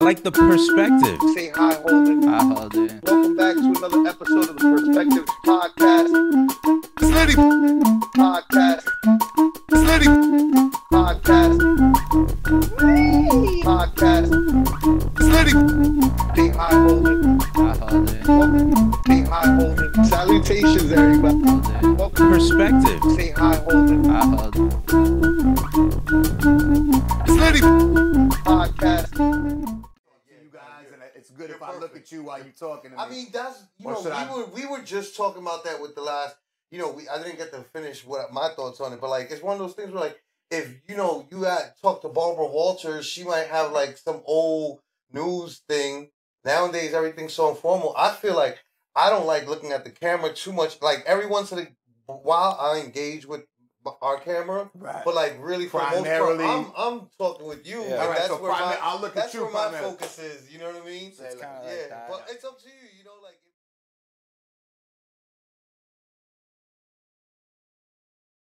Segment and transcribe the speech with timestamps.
[0.00, 1.18] like the perspective.
[1.34, 2.28] Say hi, Holden.
[2.28, 3.02] I hold it.
[3.02, 6.12] Welcome back to another episode of the Perspectives Podcast.
[6.98, 7.34] It's Liddy.
[8.14, 8.86] Podcast.
[9.72, 10.06] It's Liddy.
[10.92, 11.58] Podcast.
[13.66, 14.30] Podcast.
[15.18, 15.52] It's Liddy.
[16.36, 17.40] Say hi, Holden.
[17.56, 18.28] I hold it.
[18.28, 18.92] Welcome.
[19.06, 20.04] Say hi, Holden.
[20.04, 21.42] Salutations, everybody.
[21.96, 22.30] Welcome.
[22.30, 23.00] Perspective.
[23.16, 24.08] Say hi, Holden.
[24.08, 24.62] I hold it.
[27.26, 27.60] It's Liddy.
[28.46, 29.87] Podcast.
[31.60, 32.90] You guys, and it's good if I look at you while you're talking.
[32.92, 33.16] To I me.
[33.16, 35.94] mean, that's you Or know, we I- were we were just talking about that with
[35.94, 36.36] the last.
[36.70, 39.30] You know, we I didn't get to finish what my thoughts on it, but like
[39.30, 42.46] it's one of those things where like if you know you had talked to Barbara
[42.46, 44.80] Walters, she might have like some old
[45.12, 46.10] news thing.
[46.44, 47.94] Nowadays, everything's so informal.
[47.96, 48.58] I feel like
[48.94, 50.80] I don't like looking at the camera too much.
[50.82, 51.58] Like every once in
[52.08, 53.44] a while, I engage with
[54.02, 55.02] our camera, right.
[55.04, 57.80] but like really for the most Primarily- part, I'm I'm talking with you.
[57.82, 57.86] Yeah.
[57.86, 59.78] and All right, that's so where primi- my I'll look at that's you where my
[59.78, 60.52] focus is.
[60.52, 61.08] You know what I mean?
[61.08, 62.08] It's kinda like yeah, that.
[62.10, 62.88] but it's up to you.
[62.98, 63.34] You know, like.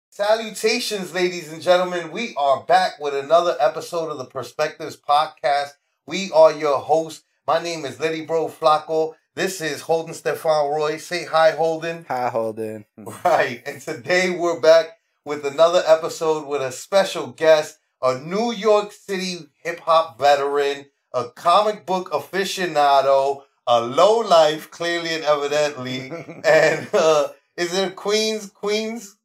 [0.09, 2.12] Salutations, ladies and gentlemen.
[2.12, 5.72] We are back with another episode of the Perspectives Podcast.
[6.06, 7.23] We are your hosts.
[7.48, 9.16] My name is Liddy Bro Flacko.
[9.36, 10.98] This is Holden Stephan Roy.
[10.98, 12.06] Say hi, Holden.
[12.08, 12.86] Hi, Holden.
[13.25, 13.64] Right.
[13.66, 19.48] And today we're back with another episode with a special guest, a New York City
[19.64, 26.12] hip hop veteran, a comic book aficionado, a low life, clearly and evidently.
[26.46, 28.50] and uh, is it Queens?
[28.50, 29.18] Queens?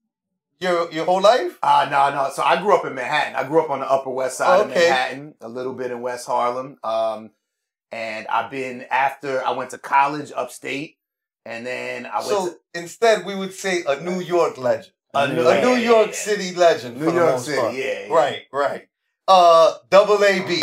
[0.60, 1.56] Your your whole life?
[1.62, 2.30] Uh, no, no.
[2.32, 3.36] So I grew up in Manhattan.
[3.36, 6.26] I grew up on the Upper West Side of Manhattan, a little bit in West
[6.26, 6.78] Harlem.
[6.82, 7.30] Um,
[7.92, 10.96] and I've been after I went to college upstate,
[11.46, 15.24] and then I went So to instead, we would say a New York legend, A
[15.24, 16.98] a, New- New York City legend.
[16.98, 17.60] New for the York most City.
[17.60, 17.74] part.
[17.74, 18.14] Yeah, yeah.
[18.14, 18.88] Right, right.
[19.26, 20.60] Uh, double A B.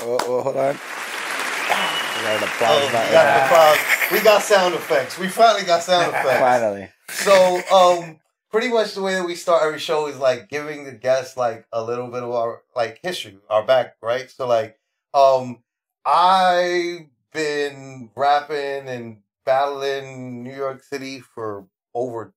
[0.00, 0.74] Oh, oh, hold on.
[0.74, 4.12] We got an Oh, we got the applause.
[4.12, 5.18] We got sound effects.
[5.18, 6.40] We finally got sound effects.
[6.40, 6.88] Finally.
[7.10, 10.92] So, um, pretty much the way that we start every show is like giving the
[10.92, 14.30] guests like a little bit of our like history, our back, right?
[14.30, 14.78] So, like,
[15.14, 15.58] um,
[16.04, 22.34] I've been rapping and battling New York City for over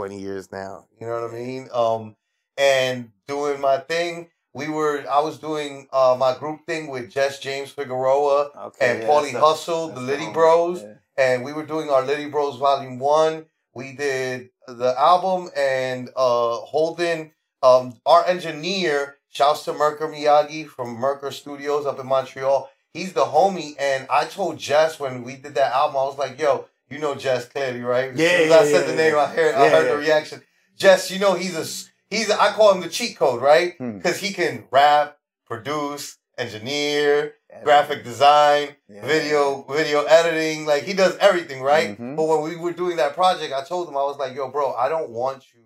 [0.00, 0.86] twenty years now.
[0.98, 1.68] You know what I mean?
[1.74, 2.16] Um,
[2.56, 4.30] and doing my thing.
[4.54, 8.90] We were, I was doing uh my group thing with Jess James Figueroa Okay.
[8.90, 10.32] and yeah, Paulie Hustle, the Liddy.
[10.32, 10.94] Bros Yeah.
[11.16, 13.46] and we were doing our Liddy Bros Volume One.
[13.74, 17.30] We did the album and uh Holden,
[17.62, 22.68] um, our engineer, shouts to Merker Miyagi from Merker Studios up in Montreal.
[22.92, 26.40] He's the homie, and I told Jess when we did that album, I was like,
[26.40, 28.96] "Yo, you know Jess clearly, right?" As Yeah, soon as yeah, I said yeah, the
[28.96, 29.92] name, I heard, I heard yeah.
[29.92, 30.42] the reaction.
[30.76, 31.66] Jess, you know he's a
[32.14, 33.76] he's a, I call him the cheat code, right?
[33.78, 33.96] Hmm.
[33.98, 37.62] Because he can rap, produce, engineer, Yeah.
[37.64, 39.04] graphic design, Yeah.
[39.04, 42.16] video video editing like he does everything right Mhm.
[42.16, 44.72] but when we were doing that project i told him i was like yo bro
[44.74, 45.64] i don't want you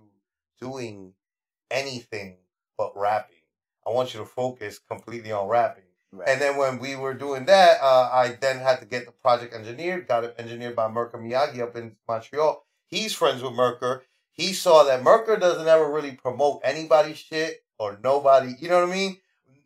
[0.61, 1.13] doing
[1.71, 2.39] anything
[2.77, 3.37] but rapping
[3.87, 5.84] i want you to focus completely on rapping
[6.15, 6.29] Right.
[6.29, 9.55] and then when we were doing that uh, i then had to get the project
[9.55, 14.53] engineered got it engineered by merker miyagi up in montreal he's friends with merker he
[14.53, 18.95] saw that merker doesn't ever really promote anybody's shit or nobody you know what i
[18.95, 19.17] mean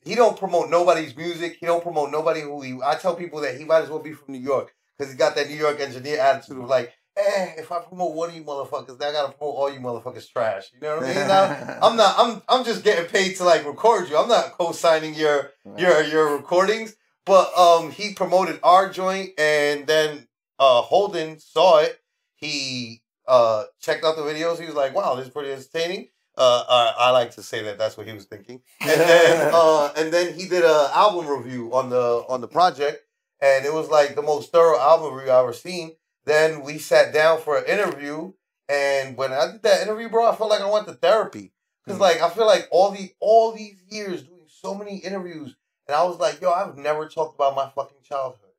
[0.09, 1.59] he don't promote nobody's music.
[1.61, 2.79] He don't promote nobody who he.
[2.83, 5.35] I tell people that he might as well be from New York because he's got
[5.37, 8.99] that New York engineer attitude of like, eh, if I promote one of you motherfuckers,
[8.99, 10.71] then I gotta promote all you motherfuckers trash.
[10.75, 11.17] You know what I mean?
[11.29, 12.15] Now, I'm not.
[12.19, 12.43] I'm.
[12.49, 14.17] I'm just getting paid to like record you.
[14.17, 16.95] I'm not co-signing your your your recordings.
[17.27, 20.29] But um, he promoted our joint, and then
[20.59, 22.01] uh, Holden saw it.
[22.37, 24.59] He uh checked out the videos.
[24.59, 26.09] He was like, "Wow, this is pretty entertaining."
[26.39, 28.63] Uh, I, I like to say that that's what he was thinking.
[28.81, 33.03] And then uh, and then he did a album review on the on the project,
[33.43, 35.97] and it was like the most thorough album review I've ever seen.
[36.29, 38.33] Then we sat down for an interview,
[38.69, 41.53] and when I did that interview, bro, I felt like I went to therapy
[41.85, 42.03] because Mm.
[42.03, 45.57] like I feel like all the all these years doing so many interviews,
[45.87, 48.51] and I was like, yo, I've never talked about my fucking childhood.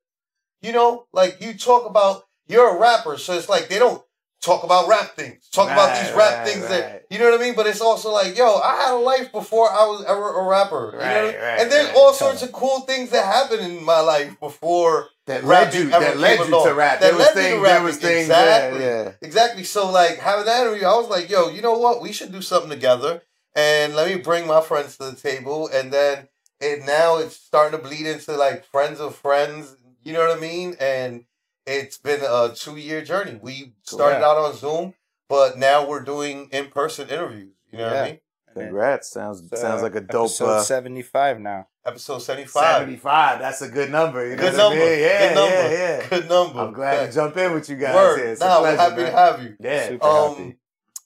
[0.62, 4.04] You know, like you talk about you're a rapper, so it's like they don't
[4.42, 6.69] talk about rap things, talk about these rap right, things right.
[6.69, 7.56] that you know what I mean.
[7.56, 10.92] But it's also like, yo, I had a life before I was ever a rapper.
[10.94, 11.36] you know what I mean?
[11.36, 11.95] right, and there's right.
[11.95, 16.18] all sorts of cool things that happened in my life before that led you that
[16.18, 17.00] led you to rap.
[17.00, 17.64] That there was led me to things.
[17.64, 18.20] There was things.
[18.22, 18.81] exactly.
[18.81, 19.12] Yeah, yeah.
[19.22, 19.64] Exactly.
[19.64, 22.02] So like having that interview, I was like, yo, you know what?
[22.02, 23.22] We should do something together.
[23.56, 25.70] And let me bring my friends to the table.
[25.72, 26.28] And then
[26.60, 29.76] it now it's starting to bleed into like friends of friends.
[30.04, 30.76] You know what I mean?
[30.80, 31.26] And
[31.66, 33.40] it's been a two year journey.
[33.42, 34.96] We started out on Zoom,
[35.28, 37.54] but now we're doing in person interviews.
[37.72, 38.20] You know what I mean?
[38.54, 39.12] Congrats.
[39.12, 41.68] Sounds It's, uh, sounds like a dope Episode uh, 75 now.
[41.86, 42.63] Episode 75.
[42.80, 43.40] 75.
[43.40, 44.24] That's a good number.
[44.28, 44.80] You know Good what I number.
[44.86, 45.00] mean?
[45.00, 45.56] Yeah, Good number.
[45.56, 45.69] yeah,
[46.01, 46.07] yeah.
[46.10, 46.60] Good number.
[46.60, 48.18] I'm glad to jump in with you guys Word.
[48.18, 48.28] here.
[48.28, 49.56] It's Nah, we're pleasure, happy to have you.
[49.60, 49.88] Yeah.
[49.90, 50.57] Super Um, happy.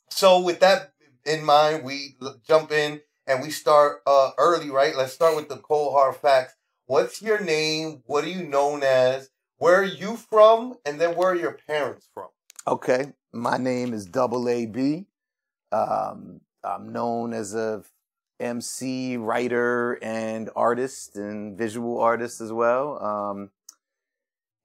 [0.09, 0.93] So with that
[1.25, 2.15] in mind, we
[2.47, 4.95] jump in and we start uh early, right?
[4.95, 6.53] Let's start with the cold hard facts.
[6.85, 8.03] What's your name?
[8.05, 9.29] What are you known as?
[9.57, 10.75] Where are you from?
[10.85, 12.27] And then where are your parents from?
[12.67, 13.13] Okay.
[13.31, 15.05] My name is Double AB.
[15.71, 17.83] Um, I'm known as a
[18.39, 23.01] MC, writer, and artist, and visual artist as well.
[23.03, 23.49] Um,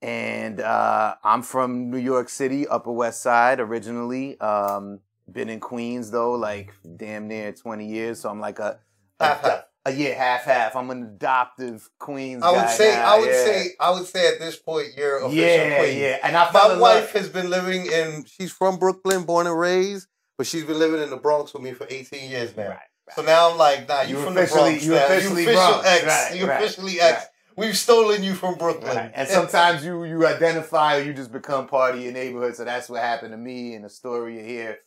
[0.00, 4.38] and uh, I'm from New York City, Upper West Side originally.
[4.40, 5.00] Um,
[5.30, 8.20] been in Queens though, like damn near 20 years.
[8.20, 8.78] So I'm like a,
[9.20, 9.62] a, Half, half.
[9.86, 10.76] a yeah, half half.
[10.76, 12.42] I'm an adoptive Queens.
[12.44, 13.44] I would say now, I would yeah.
[13.44, 15.98] say I would say at this point you're official yeah, queen.
[15.98, 16.18] yeah.
[16.22, 17.10] And I My wife love.
[17.10, 20.06] has been living in she's from Brooklyn, born and raised,
[20.38, 22.68] but she's been living in the Bronx with me for 18 years now.
[22.70, 22.78] Right,
[23.14, 24.84] So now I'm like, nah, you, You from the Bronx.
[24.84, 25.04] you now.
[25.06, 25.86] officially you official Bronx.
[25.88, 26.04] X.
[26.06, 27.18] Right, you right, officially X.
[27.18, 27.26] right.
[27.56, 28.96] We've stolen you from Brooklyn.
[28.96, 29.10] Right.
[29.12, 32.54] And sometimes you you identify or you just become part of your neighborhood.
[32.54, 34.78] So that's what happened to me in the story you hear.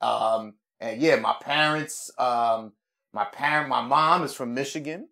[0.00, 2.72] Um, and yeah, my parents, um,
[3.12, 5.08] my parent, my mom is from Michigan.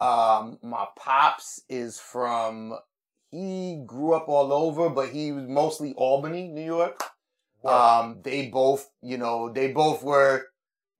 [0.00, 2.74] Um, my pops is from.
[3.30, 7.02] He grew up all over, but he was mostly Albany, New York.
[7.64, 10.46] Um, they both, you know, they both were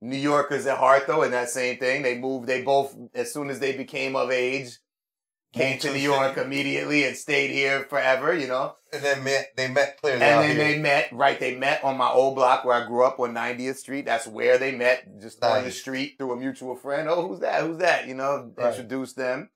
[0.03, 2.03] New Yorkers at heart, though, and that same thing.
[2.03, 2.47] They moved.
[2.47, 4.79] They both, as soon as they became of age,
[5.53, 8.33] came to New York immediately and stayed here forever.
[8.35, 10.65] You know, and then met, they met clearly and then here.
[10.65, 11.09] they met.
[11.13, 14.05] Right, they met on my old block where I grew up on 90th Street.
[14.07, 17.09] That's where they met, just on the street through a mutual friend.
[17.09, 17.63] Oh, who's that?
[17.63, 18.07] Who's that?
[18.07, 18.69] You know, Right.
[18.69, 19.51] introduced them.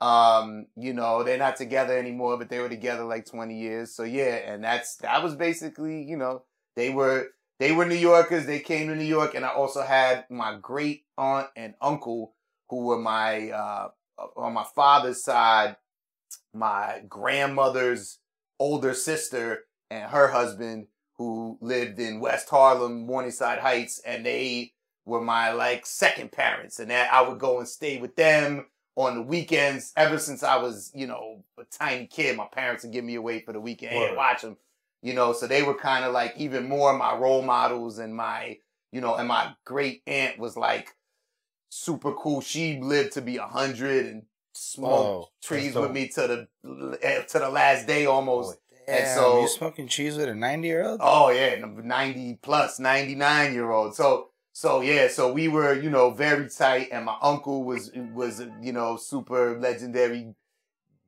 [0.00, 3.94] Um, you know, they're not together anymore, but they were together like 20 years.
[3.94, 6.44] So yeah, and that's that was basically, you know,
[6.76, 7.28] they were
[7.58, 8.46] they were New Yorkers.
[8.46, 12.34] They came to New York, and I also had my great aunt and uncle
[12.68, 13.88] who were my uh
[14.36, 15.76] on my father's side,
[16.54, 18.18] my grandmother's
[18.60, 20.86] older sister and her husband
[21.16, 24.72] who lived in West Harlem, Morningside Heights, and they
[25.04, 28.66] were my like second parents, and that I would go and stay with them
[28.98, 29.92] on the weekends.
[29.96, 33.40] Ever since I was, you know, a tiny kid, my parents would give me away
[33.40, 34.56] for the weekend and watch them.
[35.02, 38.58] You know, so they were kind of like even more my role models, and my,
[38.90, 40.96] you know, and my great aunt was like
[41.70, 42.40] super cool.
[42.40, 44.22] She lived to be a hundred and
[44.52, 48.58] smoked Oh, trees that's with me to the eh, to the last day almost.
[48.88, 51.00] Damn, and so- you smoking cheese with a 90 year old?
[51.00, 53.94] Oh yeah, ninety plus, ninety nine year old.
[53.94, 54.27] So
[54.58, 58.72] so yeah, so we were you know very tight, and my uncle was was you
[58.72, 60.34] know super legendary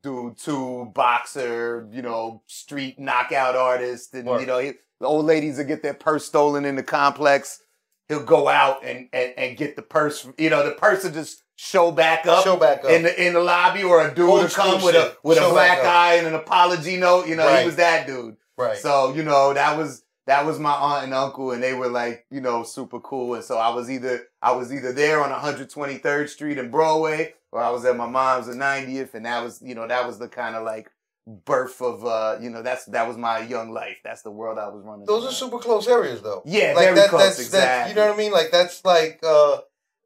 [0.05, 4.41] dude too, boxer, you know street knockout artist, and Word.
[4.43, 7.61] you know he, the old ladies that get their purse stolen in the complex.
[8.09, 10.29] He'll go out and, and, and get the purse.
[10.39, 12.91] You know, the purse will just show back up Show back up.
[12.93, 15.19] in the in the lobby, or a dude Old will come with a shit.
[15.25, 17.27] with a black eye and an apology note.
[17.27, 17.61] You know, Right.
[17.61, 18.37] he was that dude.
[18.57, 18.77] right.
[18.79, 22.25] So, you know, that was that was my aunt and uncle and they were like,
[22.31, 23.35] you know, super cool.
[23.35, 27.61] And so I was either I was either there on 123rd Street in Broadway or
[27.61, 30.29] I was at my mom's at 90th and that was, you know, that was the
[30.29, 30.89] kind of like
[31.27, 33.99] birth of uh, you know, that's that was my young life.
[34.05, 35.05] That's the world I was running.
[35.05, 36.43] Those are super close areas, though.
[36.45, 37.91] Yeah, like very that, close, that's, That's, exactly.
[37.91, 38.33] you know what I mean?
[38.33, 39.59] Like that's like uh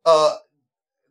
[0.06, 0.36] uh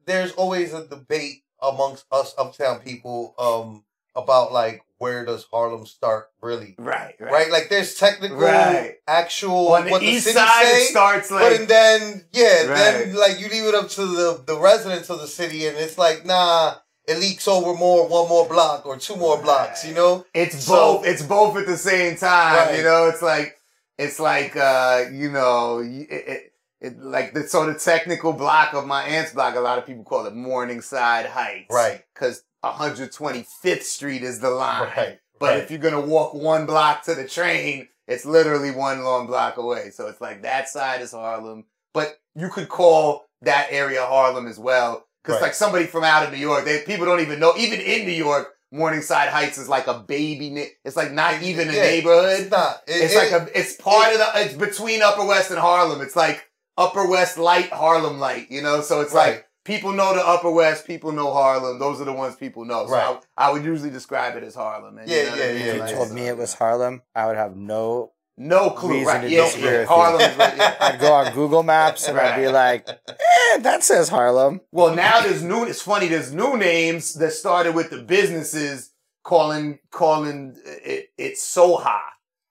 [0.08, 3.84] there's always a debate amongst us uptown people um
[4.16, 6.76] about like where does Harlem start really?
[6.78, 7.32] Right, right.
[7.32, 7.52] Right?
[7.52, 8.96] Like there's technical Right.
[9.08, 12.64] actual On the what the east city side say, starts but like and then yeah,
[12.68, 15.98] then like you leave it up to the the residents of the city and it's
[15.98, 20.26] like nah it leaks over more one more block or two more blocks, you know?
[20.34, 21.06] It's So- both.
[21.06, 22.56] It's both at the same time.
[22.56, 22.78] Right.
[22.78, 23.58] You know, it's like
[23.98, 28.88] it's like uh, you know, it, it, it like the so the technical block of
[28.88, 29.56] my aunt's block.
[29.56, 32.04] A lot of people call it Morningside Heights, Right.
[32.14, 34.90] Because 125th Street is the line.
[34.96, 35.20] Right.
[35.40, 35.60] But right.
[35.64, 39.90] if you're gonna walk one block to the train, it's literally one long block away.
[39.92, 44.58] So it's like that side is Harlem, but you could call that area Harlem as
[44.60, 45.06] well.
[45.24, 45.48] Because Right.
[45.48, 47.54] like somebody from out of New York, they people don't even know.
[47.58, 50.68] Even in New York, Morningside Heights is like a baby.
[50.84, 52.40] It's like not even a Yeah, neighborhood.
[52.42, 52.82] It's not.
[52.88, 53.58] It- It's it- like a.
[53.60, 54.32] It's part of the.
[54.42, 56.02] It's between Upper West and Harlem.
[56.02, 58.50] It's like Upper West light, Harlem light.
[58.50, 61.80] You know, so it's like people know the Upper West, people know Harlem.
[61.80, 62.86] Those are the ones people know.
[62.88, 63.20] So Right.
[63.38, 64.98] I, I would usually describe it as Harlem.
[64.98, 65.58] And, you Yeah, know what yeah, I mean?
[65.58, 65.92] yeah, If you yeah.
[65.98, 68.12] told me it was Harlem, I would have no.
[68.36, 68.94] No clue.
[68.94, 69.22] Reason Right?
[69.22, 69.72] to Yeah, disagree yeah.
[69.72, 69.96] with you.
[69.96, 70.58] Harlem is right.
[70.58, 70.76] Yeah.
[70.80, 74.62] I'd go on Google Maps and I'd be like, eh, that says Harlem.
[74.72, 75.66] Well, now there's new.
[75.66, 76.08] It's funny.
[76.08, 78.92] There's new names that started with the businesses
[79.24, 82.00] calling calling it it Soha,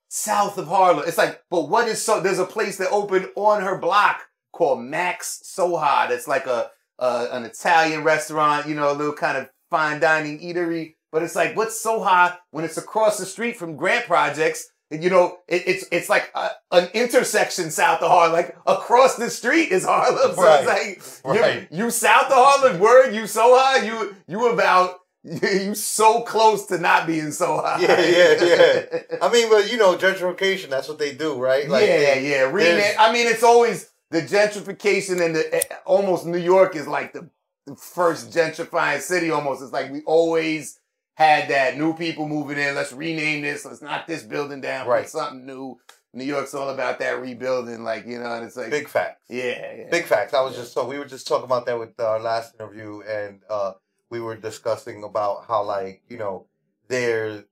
[0.08, 1.02] south of Harlem.
[1.06, 2.20] It's like, but what is so?
[2.20, 4.20] There's a place that opened on her block
[4.52, 6.08] called Max Soha.
[6.08, 6.70] That's like a,
[7.02, 10.94] a an Italian restaurant, you know, a little kind of fine dining eatery.
[11.10, 14.68] But it's like, what's Soha when it's across the street from Grant Projects?
[14.90, 18.32] And, you know, it, it's it's like a, an intersection south of Harlem.
[18.32, 20.34] Like across the street is Harlem.
[20.34, 20.96] So Right.
[20.98, 21.68] it's like Right.
[21.70, 26.78] you, you south of Harlem, word, you Soha, you you about you so close to
[26.78, 27.78] not being Soha.
[27.80, 29.02] Yeah, yeah, yeah.
[29.22, 31.68] I mean, but you know, gentrification, that's what they do, right?
[31.68, 32.50] yeah, yeah.
[32.50, 32.94] Rename.
[32.98, 37.28] I mean, it's always the gentrification in the eh, almost New York is like the,
[37.66, 39.30] the first gentrifying city.
[39.30, 40.78] Almost, it's like we always
[41.14, 42.74] had that new people moving in.
[42.74, 43.64] Let's rename this.
[43.64, 44.86] Let's knock this building down.
[44.86, 45.02] Right.
[45.02, 45.78] Put something new.
[46.14, 48.34] New York's all about that rebuilding, like you know.
[48.34, 49.24] And it's like, Big facts.
[49.30, 49.90] yeah, yeah.
[49.90, 50.34] Big facts.
[50.34, 50.60] I was Yeah.
[50.60, 53.72] just so we were just talking about that with our last interview, and uh,
[54.10, 56.46] we were discussing about how like you know
[56.88, 57.44] there,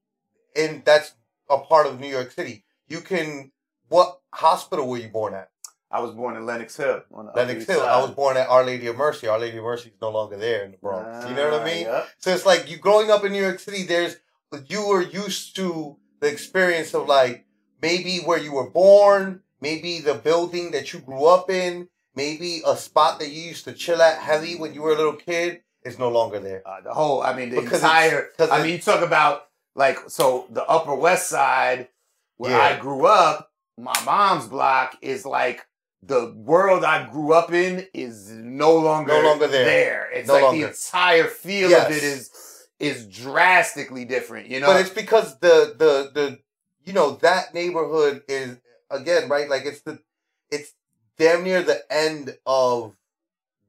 [0.54, 1.14] and that's
[1.48, 2.64] a part of New York City.
[2.86, 3.50] You can.
[3.88, 5.48] What hospital were you born at?
[5.90, 7.02] I was born in Lenox Hill.
[7.12, 7.80] On the Lenox East Hill.
[7.82, 9.26] I was born at Our Lady of Mercy.
[9.26, 11.28] Our Lady of Mercy is no longer there in the Bronx.
[11.28, 11.86] you know what I mean?
[11.86, 12.08] yep.
[12.18, 14.16] So it's like you growing up in New York City, there's
[14.68, 17.44] you were used to the experience of like
[17.82, 22.76] maybe where you were born, maybe the building that you grew up in, maybe a
[22.76, 25.98] spot that you used to chill at heavy when you were a little kid is
[25.98, 26.62] no longer there.
[26.66, 28.28] Uh, the whole, I mean, the Because it's- entire.
[28.36, 31.88] 'cause I mean, you talk about like so the Upper West Side
[32.36, 32.60] where Yeah.
[32.62, 33.50] I grew up.
[33.78, 35.66] My mom's block is like
[36.02, 40.10] the world I grew up in is no longer No longer there.
[40.12, 40.66] It's No like longer.
[40.66, 41.86] the entire feel Yes.
[41.90, 42.30] of it is
[42.78, 44.48] is drastically different.
[44.48, 46.38] You know, But it's because the the the
[46.84, 48.56] you know that neighborhood is
[48.90, 50.00] again right like it's the
[50.50, 50.72] it's
[51.18, 52.96] damn near the end of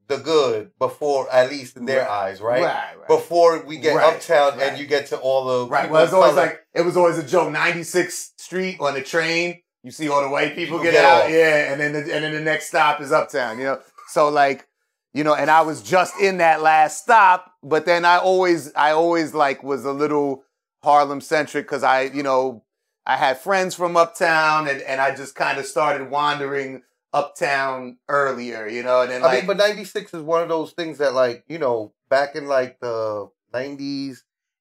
[0.08, 2.10] the good before at least in their Right.
[2.10, 3.08] eyes right right, right.
[3.08, 5.90] before we get uptown and you get to all the Right.
[5.90, 6.46] Well, it's of always color.
[6.46, 7.50] like it was always a joke.
[7.52, 11.24] 96th Street on the train, you see all the white people, People get, get out,
[11.24, 11.30] off.
[11.30, 13.58] yeah, and then the, and then the next stop is Uptown.
[13.58, 14.66] You know, so like,
[15.12, 18.92] you know, and I was just in that last stop, but then I always, I
[18.92, 20.44] always like was a little
[20.82, 22.64] Harlem centric because I, you know,
[23.04, 28.66] I had friends from Uptown, and and I just kind of started wandering Uptown earlier,
[28.68, 31.12] you know, and then I like, mean, but '96 is one of those things that,
[31.12, 34.18] like, you know, back in like the '90s,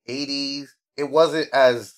[0.09, 1.93] '80s, it wasn't as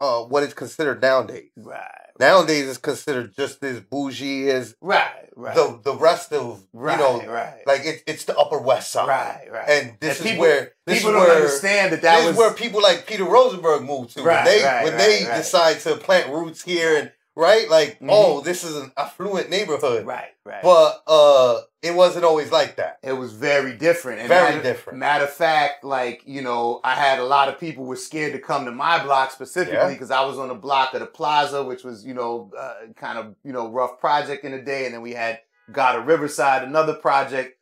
[0.00, 1.50] uh what is considered nowadays.
[1.56, 1.86] right,
[2.18, 7.04] Nowadays, it's considered just as bougie as right, right, the the rest of right, you
[7.04, 9.68] know, right, like it's it's the Upper West Side, right, right.
[9.68, 12.26] And this And is people- where this People is don't where understand that that this
[12.26, 14.22] was is where people like Peter Rosenberg moved to.
[14.22, 17.98] Right, when they right, when right, they decide to plant roots here and right like
[18.00, 18.08] Mhm.
[18.10, 20.62] oh this is an affluent neighborhood, right, right.
[20.62, 22.98] but uh it wasn't always like that.
[23.02, 24.18] it was very different.
[24.20, 24.98] And Very matter, different.
[24.98, 28.38] Matter of fact, like you know, I had a lot of people were scared to
[28.38, 29.88] come to my block specifically Yeah.
[29.88, 33.18] because I was on the block of the Plaza, which was you know uh, kind
[33.18, 35.40] of you know rough project in the day, and then we had
[35.72, 37.56] Goddard Riverside, another project,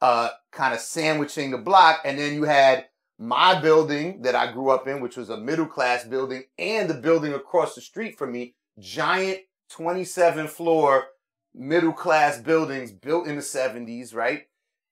[0.00, 2.86] uh, kind of sandwiching the block, and then you had
[3.18, 6.94] my building that I grew up in, which was a middle class building, and the
[6.94, 11.06] building across the street from me, giant twenty seven floor
[11.54, 14.42] middle class buildings built in the 70s, right?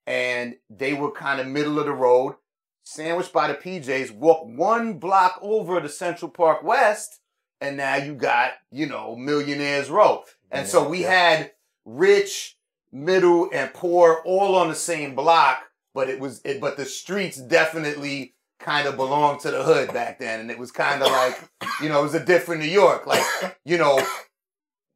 [0.05, 2.35] And they were kind of middle of the road,
[2.83, 7.19] sandwiched by the PJs, walk one block over to Central Park West,
[7.61, 10.23] and now you got, you know, Millionaires Row.
[10.51, 11.51] And so we had
[11.85, 12.57] rich,
[12.91, 15.61] middle, and poor all on the same block,
[15.93, 20.19] but it was it but the streets definitely kind of belonged to the hood back
[20.19, 20.39] then.
[20.41, 21.37] And it was kind of like,
[21.81, 23.07] you know, it was a different New York.
[23.07, 23.23] Like,
[23.65, 24.05] you know,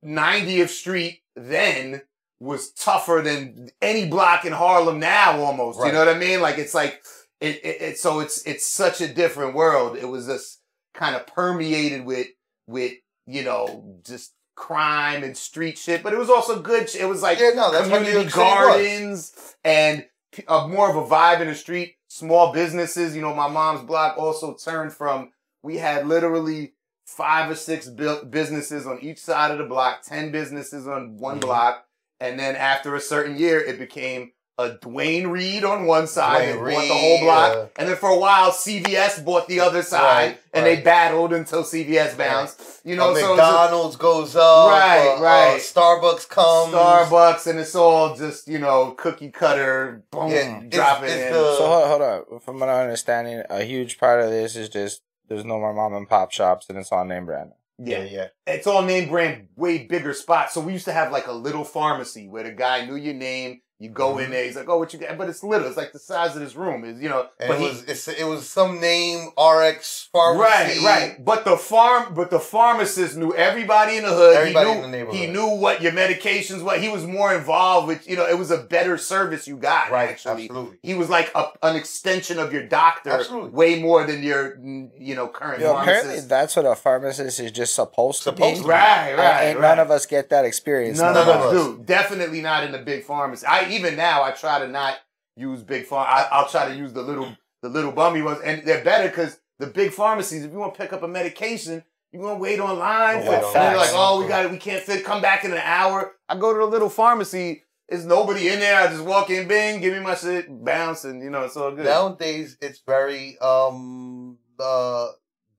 [0.06, 2.02] 90th Street then
[2.40, 5.80] was tougher than any block in Harlem now almost.
[5.86, 6.42] You know what I mean?
[6.42, 7.02] Like it's like
[7.40, 9.98] it, it, it so it's it's such a different world.
[9.98, 10.60] It was just
[10.94, 12.28] kind of permeated with
[12.68, 12.94] with,
[13.26, 16.94] you know, just crime and street shit, but it was also good.
[16.94, 18.54] It was like Yeah, no, that's community York City was.
[18.54, 20.06] gardens and
[20.48, 21.96] uh, more of a vibe in the street.
[22.14, 25.32] Small businesses, you know, my mom's block also turned from
[25.64, 26.74] we had literally
[27.08, 31.38] five or six bu- businesses on each side of the block, ten businesses on one
[31.38, 31.42] Mhm.
[31.42, 31.88] block,
[32.20, 36.52] and then after a certain year, it became a Duane Reade on one side Dwayne
[36.52, 39.82] and bought the whole block, uh, and then for a while CVS bought the other
[39.82, 42.62] side, Right, and they battled until CVS bounced.
[42.86, 45.60] You know, a so it's just- McDonald's goes up, Right, uh, uh, right.
[45.60, 51.02] Starbucks comes, Starbucks, and it's all just you know cookie cutter, boom, Yeah, it's- drop
[51.04, 51.34] it it's in.
[51.34, 52.02] the- So hold, hold
[52.34, 52.40] on.
[52.42, 55.94] From what I understanding, a huge part of this is just there's no more mom
[55.96, 57.52] and pop shops, and it's all name brand.
[57.80, 58.28] Yeah, yeah, yeah.
[58.54, 60.54] it's all name brand, way bigger spots.
[60.54, 63.62] So we used to have like a little pharmacy where the guy knew your name.
[63.80, 65.68] You go in there, he's like, "Oh, what you got?" But it's little.
[65.68, 66.86] It's like the size of this room.
[66.86, 67.28] Is you know.
[67.40, 70.42] And but it he- was it's, it was some name RX pharmacy.
[70.42, 71.26] Right, right.
[71.26, 74.38] But the farm, but the pharmacist knew everybody in the hood.
[74.38, 75.16] Everybody he in knew, the neighborhood.
[75.20, 76.64] He knew what your medications.
[76.64, 78.08] What he was more involved with.
[78.08, 79.92] You know, it was a better service you got.
[79.92, 80.44] Right, actually.
[80.46, 80.78] absolutely.
[80.82, 83.50] He was like a, an extension of your doctor, Absolutely.
[83.50, 84.58] way more than your,
[84.98, 88.58] you know, current Yo, apparently that's what a pharmacist is just supposed, Supposed to to
[88.60, 88.64] be.
[88.64, 88.70] be.
[88.70, 89.68] Right, And right, ain't right.
[89.76, 91.00] none of us get that experience.
[91.00, 91.66] None no of None of us us.
[91.78, 91.84] do.
[91.84, 93.46] Definitely not in the big pharmacy.
[93.46, 94.98] I even now I try to not
[95.36, 96.06] use big pharma.
[96.06, 99.40] I, I'll try to use the little the little bummy ones, and they're better because
[99.60, 100.44] the big pharmacies.
[100.44, 103.24] If you want to pick up a medication, you want to wait online.
[103.24, 104.52] For, wait on they're like, oh, we got it.
[104.52, 105.04] We can't fit.
[105.04, 106.14] Come back in an hour.
[106.30, 107.64] I go to the little pharmacy.
[107.90, 108.80] There's nobody in there.
[108.82, 111.72] I just walk in, bing, give me my shit, bounce, and you know it's all
[111.72, 111.86] good.
[111.86, 115.08] Nowadays, it's very um uh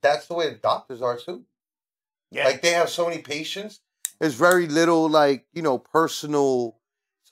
[0.00, 1.44] that's the way the doctors are too.
[2.30, 3.80] yeah, Like they have so many patients.
[4.20, 6.76] There's very little like you know personal.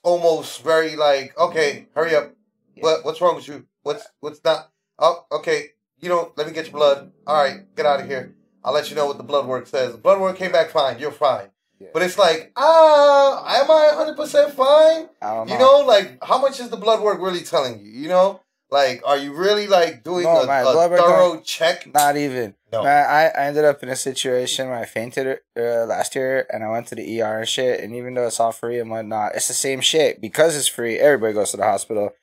[0.03, 2.35] Almost very like okay, hurry up.
[2.81, 3.67] What what's wrong with you?
[3.83, 4.71] What's what's not?
[4.99, 5.71] Oh, okay.
[5.99, 7.13] You don't let me get your blood.
[7.27, 8.35] All right, get out of here.
[8.65, 9.93] I'll let you know what the blood work says.
[9.93, 10.99] The blood work came back fine.
[10.99, 11.51] You're fine.
[11.79, 11.89] Yeah.
[11.93, 15.09] But it's like, ah, am I 100 percent fine?
[15.21, 15.53] I don't know.
[15.53, 17.91] You know, like how much is the blood work really telling you?
[17.91, 18.41] You know,
[18.73, 21.87] like are you really like doing No, a, man, a blood work thorough check?
[21.95, 22.55] Not even.
[22.73, 22.83] No.
[22.83, 26.65] Man, I, I ended up in a situation where I fainted uh, last year and
[26.65, 27.81] I went to the ER and shit.
[27.81, 30.21] And even though it's all free and whatnot, it's the same shit.
[30.23, 32.15] Because it's free, everybody goes to the hospital.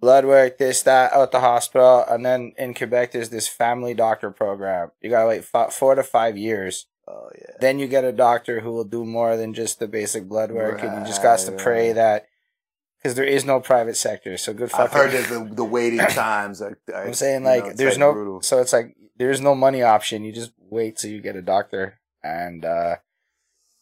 [0.00, 2.04] Blood work, this, that, out the hospital.
[2.08, 4.90] And then in Quebec, there's this family doctor program.
[5.02, 6.86] You gotta wait f- four to five years.
[7.06, 7.54] oh yeah.
[7.60, 10.82] Then you get a doctor who will do more than just the basic blood work.
[10.82, 12.26] and you just got to Right, pray that.
[13.04, 14.38] Because there is no private sector.
[14.38, 16.62] So good I've heard there's the, the waiting times.
[16.62, 18.40] Are, are, I'm saying like know, there's like, no brutal.
[18.40, 20.24] so it's like there's no money option.
[20.24, 22.96] You just wait till you get a doctor, and uh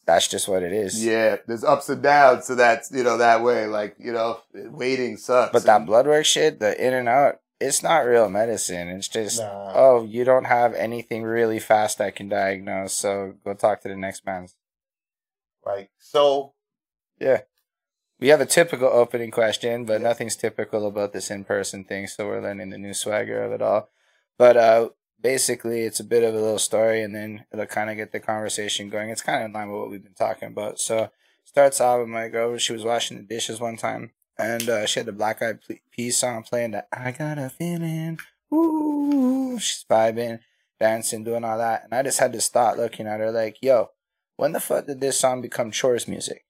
[0.07, 1.05] that's just what it is.
[1.05, 3.69] Yeah, there's ups and downs So that's you know, that way.
[3.69, 5.53] Like, you know, waiting sucks.
[5.53, 8.89] But that And- blood work shit, the in and out, it's not real medicine.
[8.89, 9.73] It's just Nah.
[9.73, 12.95] oh, you don't have anything really fast that can diagnose.
[12.95, 14.49] So go talk to the next man.
[15.65, 15.91] Right.
[16.01, 16.55] So
[18.23, 22.07] We have a typical opening question, but nothing's typical about this in person thing.
[22.07, 23.89] So we're learning the new swagger of it all.
[24.39, 27.97] But uh, basically, it's a bit of a little story, and then it'll kind of
[27.97, 29.11] get the conversation going.
[29.11, 30.79] It's kind of in line with what we've been talking about.
[30.79, 31.11] So
[31.43, 32.57] starts off with my girl.
[32.59, 35.59] She was washing the dishes one time, and uh, she had the Black Eyed
[35.91, 36.71] Peas song playing.
[36.71, 38.21] That I got a feeling.
[38.55, 40.39] Ooh, she's vibing,
[40.79, 43.91] dancing, doing all that, and I just had this thought looking at her like, "Yo,
[44.37, 46.45] when the fuck did this song become chores music?"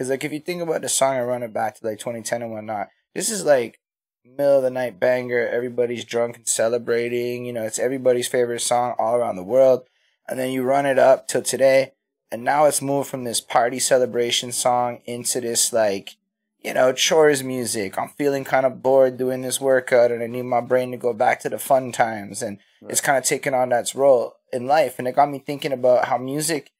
[0.00, 2.40] Because like if you think about the song and run it back to like 2010
[2.40, 3.80] and whatnot, this is like
[4.24, 5.46] middle of the night banger.
[5.46, 7.44] Everybody's drunk and celebrating.
[7.44, 9.82] You know, it's everybody's favorite song all around the world.
[10.26, 11.92] And then you run it up till today,
[12.32, 16.16] and now it's moved from this party celebration song into this like,
[16.60, 17.98] you know, chores music.
[17.98, 21.12] I'm feeling kind of bored doing this workout, and I need my brain to go
[21.12, 22.40] back to the fun times.
[22.40, 22.56] And
[22.88, 26.06] it's kind of taken on that role in life, and it got me thinking about
[26.06, 26.70] how music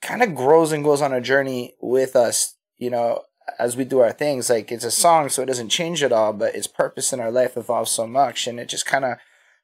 [0.00, 3.22] kind of grows and goes on a journey with us, you know,
[3.58, 4.50] as we do our things.
[4.50, 7.30] Like it's a song, so it doesn't change at all, but its purpose in our
[7.30, 8.46] life evolves so much.
[8.46, 9.18] And it just kind of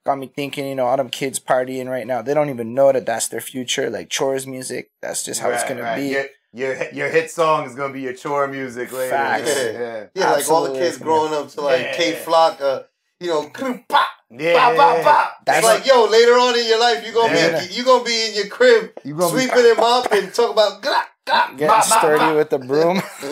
[0.04, 2.92] got me thinking, you know, all them kids partying right now, they don't even know
[2.92, 3.90] that that's their future.
[3.90, 5.96] Like chores music, that's just how it's going right.
[5.96, 6.08] to be.
[6.08, 9.10] Your, your, hit- your hit song is going to be your chore music later.
[9.10, 9.56] Facts.
[9.56, 9.72] Yeah.
[9.72, 10.06] Yeah.
[10.14, 11.96] yeah, like all the kids growing up to like Yeah.
[11.96, 12.82] Kay Flock, uh,
[13.20, 13.48] you know,
[13.88, 14.58] pop, Yeah.
[14.58, 15.36] pop, pop, pop.
[15.46, 17.60] That's It's like, yo, later on in your life, you gonna Yeah.
[17.66, 20.52] be you gonna be in your crib You gonna be- sweeping him up and talk
[20.52, 22.96] about glah, glah, Getting bop, sturdy with the broom.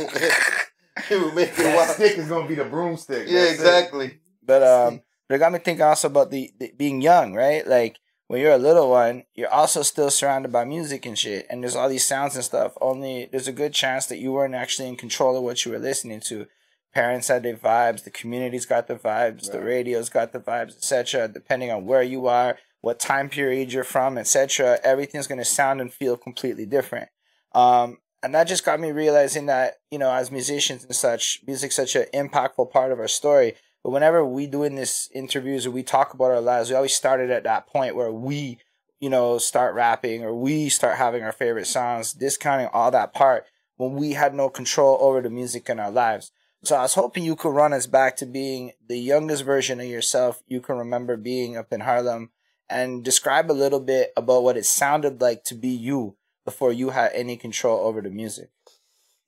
[1.10, 1.88] Make it That wild.
[1.90, 3.26] stick is to be the broomstick.
[3.28, 3.54] Yeah, That's it.
[3.54, 4.18] exactly.
[4.44, 7.66] But um, but it got me thinking also about the, the being young, right?
[7.66, 11.62] Like when you're a little one, you're also still surrounded by music and shit, and
[11.62, 12.72] there's all these sounds and stuff.
[12.80, 15.78] Only there's a good chance that you weren't actually in control of what you were
[15.78, 16.46] listening to.
[16.94, 19.66] Parents had their vibes, the community's got the vibes, the Right.
[19.66, 21.26] radio's got the vibes, etc.
[21.28, 24.78] Depending on where you are, what time period you're from, etc.
[24.82, 27.08] Everything's gonna sound and feel completely different.
[27.54, 31.76] Um, and that just got me realizing that you know, as musicians and such, music's
[31.76, 33.54] such an impactful part of our story.
[33.82, 36.94] But whenever we do in this interviews or we talk about our lives, we always
[36.94, 38.58] started at that point where we,
[39.00, 43.46] you know, start rapping or we start having our favorite songs, discounting all that part
[43.76, 46.30] when we had no control over the music in our lives.
[46.64, 49.86] So I was hoping you could run us back to being the youngest version of
[49.86, 52.30] yourself you can remember being up in Harlem
[52.70, 56.90] and describe a little bit about what it sounded like to be you before you
[56.90, 58.50] had any control over the music.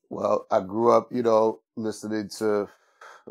[0.09, 2.69] Well, I grew up, you know, listening to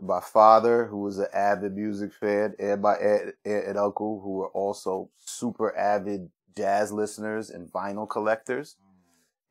[0.01, 4.31] my father, who was an avid music fan, and my aunt, aunt and uncle, who
[4.33, 8.75] were also super avid jazz listeners and vinyl collectors.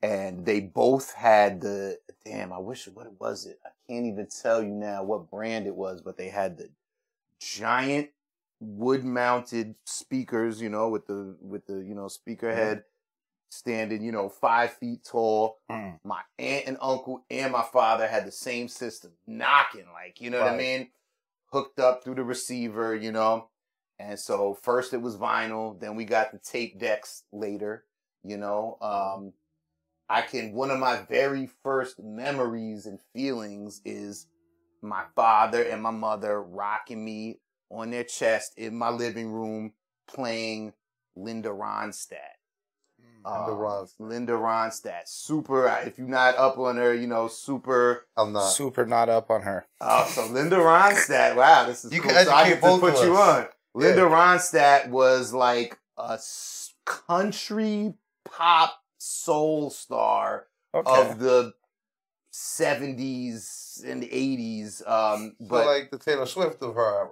[0.02, 2.52] And they both had the damn.
[2.52, 3.60] I wish what was it?
[3.64, 6.68] I can't even tell you now what brand it was, but they had the
[7.40, 8.10] giant
[8.60, 12.84] wood mounted speakers, you know, with the with the you know speaker head
[13.52, 15.58] standing, you know, five feet tall.
[15.70, 15.98] Mm.
[16.04, 20.40] My aunt and uncle and my father had the same system, knocking, like, you know
[20.40, 20.88] what I mean?
[21.52, 23.48] Hooked up through the receiver, you know.
[23.98, 27.84] And so first it was vinyl, then we got the tape decks later,
[28.24, 28.78] you know.
[28.80, 29.34] Um
[30.08, 34.26] I can one of my very first memories and feelings is
[34.82, 37.38] my father and my mother rocking me
[37.70, 39.72] on their chest in my living room
[40.08, 40.72] playing
[41.16, 42.18] Linda Ronstadt.
[43.24, 43.92] Linda Um, Ronstadt.
[44.00, 45.06] Linda Ronstadt.
[45.06, 45.68] Super.
[45.86, 48.06] If you're not up on her, you know, super.
[48.16, 48.48] I'm not.
[48.48, 49.64] Super not up on her.
[49.80, 51.36] Oh, so Linda Ronstadt.
[51.36, 52.10] Wow, this is You cool.
[52.10, 53.46] can so I educate get to put you on.
[53.74, 56.18] Linda Ronstadt was like a
[56.84, 60.90] country pop soul star Okay.
[61.10, 61.52] of the
[62.32, 64.82] 70s and 80s.
[64.88, 67.08] Um, So but like the Taylor Swift of her era.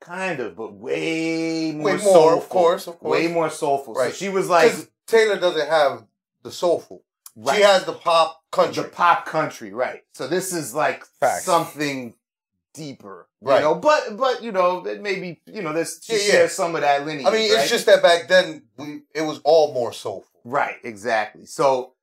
[0.00, 2.38] kind of, but way more Way more, soulful.
[2.38, 3.10] of course, of course.
[3.12, 3.94] Way more soulful.
[3.94, 4.12] Right.
[4.12, 4.72] So she was like,
[5.06, 6.04] Taylor doesn't have
[6.42, 7.02] the soulful.
[7.36, 7.56] right.
[7.56, 8.82] She has the pop country.
[8.84, 10.02] the pop country, right?
[10.14, 11.44] So this is like Facts.
[11.44, 12.14] something
[12.74, 13.60] deeper, you Right.
[13.62, 13.74] know.
[13.74, 16.46] But but you know, it maybe you know, this she Yeah, yeah.
[16.48, 17.26] some of that lineage.
[17.26, 17.60] I mean, right?
[17.60, 20.29] it's just that back then we it was all more soulful.
[20.44, 21.46] Right, exactly.
[21.46, 21.94] So,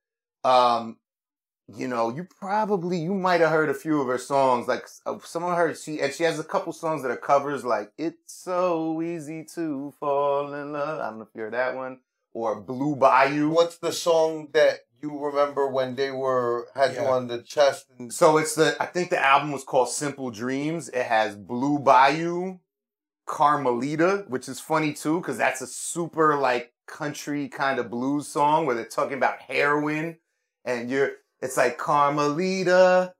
[0.44, 0.98] um,
[1.76, 4.66] you know, you probably you might have heard a few of her songs.
[4.66, 7.64] Like uh, some of her, she and she has a couple songs that are covers,
[7.64, 11.76] like "It's So Easy to Fall in Love." I don't know if you heard that
[11.76, 12.00] one
[12.32, 17.28] or "Blue Bayou." What's the song that you remember when they were had you on
[17.28, 20.88] the chest and So it's the I think the album was called Simple Dreams.
[20.88, 22.58] It has Blue Bayou,
[23.26, 28.66] Carmelita, which is funny too because that's a super like country kind of blues song
[28.66, 30.16] where they're talking about heroin,
[30.64, 33.14] and you're it's like Carmelita,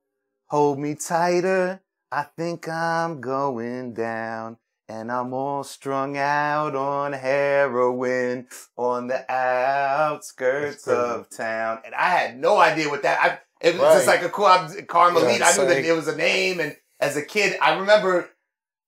[0.47, 1.81] hold me tighter.
[2.11, 4.57] I think I'm going down.
[4.91, 8.47] And I'm all strung out on heroin
[8.79, 11.81] on the outskirts of town.
[11.85, 13.21] And I had no idea what that.
[13.21, 13.95] I, it was Right.
[13.97, 15.39] just like a cool I'm- Carmelita.
[15.41, 18.31] Yeah, I knew that it was a name, and as a kid, I remember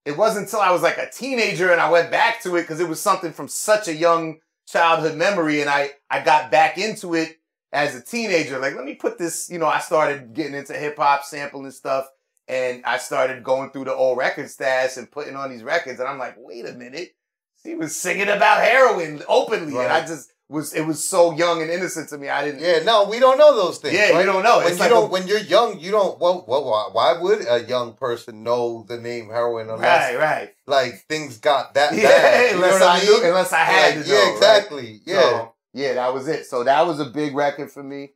[0.07, 2.81] it wasn't until I was like a teenager and I went back to it because
[2.81, 4.39] it was something from such a young
[4.71, 7.39] childhood memory, and I I got back into it
[7.73, 8.59] as a teenager.
[8.59, 9.49] Like, let me put this.
[9.51, 12.09] You know, I started getting into hip hop, sampling stuff,
[12.49, 16.09] and I started going through the old record stash and putting on these records, and
[16.09, 17.15] I'm like, wait a minute,
[17.63, 21.71] she was singing about heroin openly, and I just was it was so young and
[21.71, 22.29] innocent to me.
[22.29, 22.61] I didn't.
[22.61, 23.95] yeah, no, we don't know those things.
[23.95, 24.27] Yeah, you right?
[24.27, 24.59] don't know.
[24.59, 26.19] When It's you like don't, a- when you're young, you don't.
[26.21, 30.55] Well, well, why, why would a young person know the name heroin unless Right, right.
[30.67, 32.55] like things got that Yeah, bad?
[32.57, 34.17] Unless I, I knew, unless I had Like, to know.
[34.17, 34.33] yeah, right?
[34.35, 35.01] exactly.
[35.07, 36.47] Yeah, So, yeah, that was it.
[36.47, 38.11] So that was a big record for me.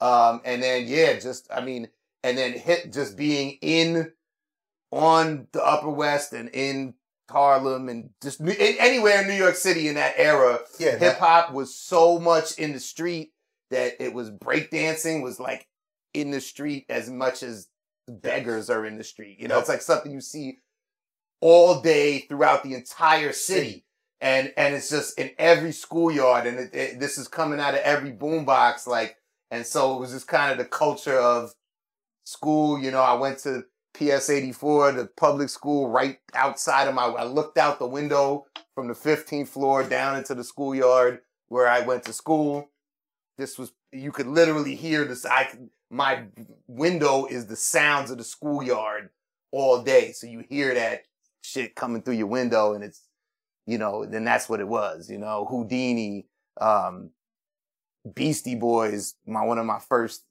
[0.00, 1.88] Um, and then yeah, just I mean,
[2.24, 4.12] and then hit just being in
[4.90, 6.94] on the Upper West and in
[7.30, 10.96] Harlem and just anywhere in New York City in that era, yeah.
[10.96, 13.32] hip hop was so much in the street
[13.70, 15.66] that it was breakdancing was like
[16.14, 17.68] in the street as much as
[18.08, 19.38] beggars are in the street.
[19.40, 19.60] You know, Yep.
[19.62, 20.58] it's like something you see
[21.40, 23.84] all day throughout the entire city.
[24.20, 27.80] And and it's just in every schoolyard, and it, it- this is coming out of
[27.80, 29.16] every boombox, like,
[29.50, 31.52] and so it was just kind of the culture of
[32.24, 32.78] school.
[32.78, 33.64] You know, I went to
[33.96, 37.04] PS eighty four, the public school right outside of my.
[37.04, 41.80] I looked out the window from the 15th floor down into the schoolyard where I
[41.80, 42.70] went to school.
[43.38, 45.24] This was you could literally hear this.
[45.24, 45.48] I
[45.90, 46.24] my
[46.66, 49.10] window is the sounds of the schoolyard
[49.50, 51.02] all day, so you hear that
[51.42, 53.02] shit coming through your window, and it's
[53.66, 54.04] you know.
[54.04, 55.10] Then that's what it was.
[55.10, 56.26] You know, Whodini,
[56.60, 57.10] um,
[58.14, 59.14] Beastie Boys.
[59.26, 60.24] My one of my first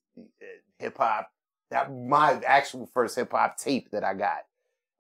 [0.80, 1.30] hip hop.
[1.72, 4.46] That my actual first hip hop tape that I got.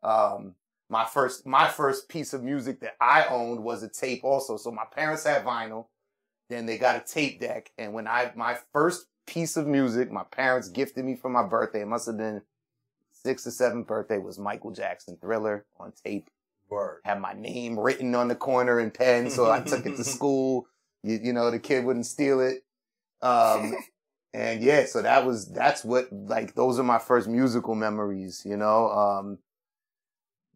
[0.04, 0.56] Um,
[0.90, 4.58] my first my first piece of music that I owned was a tape also.
[4.58, 5.88] So my parents had vinyl,
[6.50, 10.24] then they got a tape deck, and when I my first piece of music, my
[10.24, 11.82] parents gifted me for my birthday.
[11.82, 12.42] It must have been
[13.12, 16.30] sixth or seventh birthday was Michael Jackson Thriller on tape.
[16.70, 17.02] Word.
[17.04, 20.68] Had my name written on the corner in pen, so I took it to school.
[21.04, 22.64] You, you know, the kid wouldn't steal it.
[23.22, 23.76] Um,
[24.36, 28.44] and yeah, so that was that's what like those are my first musical memories.
[28.46, 29.38] You know, um,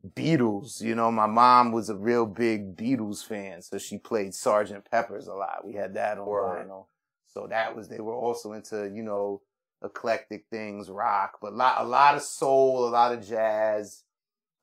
[0.05, 0.81] Beatles.
[0.81, 5.27] You know, my mom was a real big Beatles fan, so she played Sergeant Pepper's
[5.27, 5.65] a lot.
[5.65, 6.67] We had that on Word.
[6.67, 6.87] vinyl.
[7.27, 9.41] So that was they were also into you know
[9.81, 14.03] eclectic things, rock, but lot a lot of soul, a lot of jazz.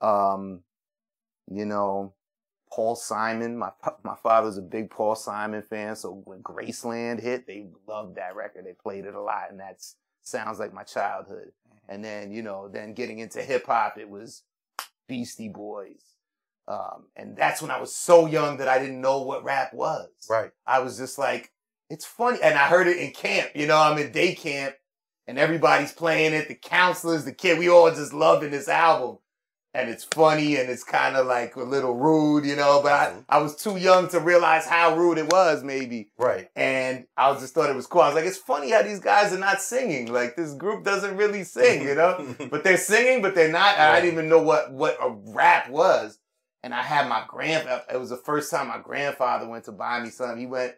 [0.03, 0.61] Um,
[1.51, 2.13] you know,
[2.71, 3.57] Paul Simon.
[3.57, 3.71] My
[4.03, 8.37] my father was a big Paul Simon fan, so when Graceland hit, they loved that
[8.37, 8.67] record.
[8.67, 9.85] They played it a lot, and that
[10.23, 11.53] sounds like my childhood.
[11.89, 14.43] And then you know, then getting into hip hop, it was
[15.09, 16.17] Beastie Boys,
[16.69, 20.09] um, and that's when I was so young that I didn't know what rap was.
[20.29, 20.51] Right.
[20.67, 21.53] I was just like,
[21.89, 22.39] it's funny.
[22.43, 23.51] And I heard it in camp.
[23.55, 24.75] You know, I'm in day camp
[25.27, 26.49] and everybody's playing it.
[26.49, 29.19] The counselors, the kid, we all just loving this album.
[29.79, 33.07] And it's funny and it's kind of like a little rude, you know, but I,
[33.11, 33.25] Mhm.
[33.29, 36.09] I was too young to realize how rude it was, maybe.
[36.17, 36.49] Right.
[36.57, 38.01] And I was just thought it was cool.
[38.01, 40.11] I was like, it's funny how these guys are not singing.
[40.11, 42.35] Like this group doesn't really sing, you know?
[42.51, 43.75] but they're singing, but they're not.
[43.77, 46.19] And I didn't even know what what a rap was.
[46.63, 47.85] And I had my grandfather.
[47.93, 50.39] It was the first time my grandfather went to buy me something.
[50.39, 50.75] He went,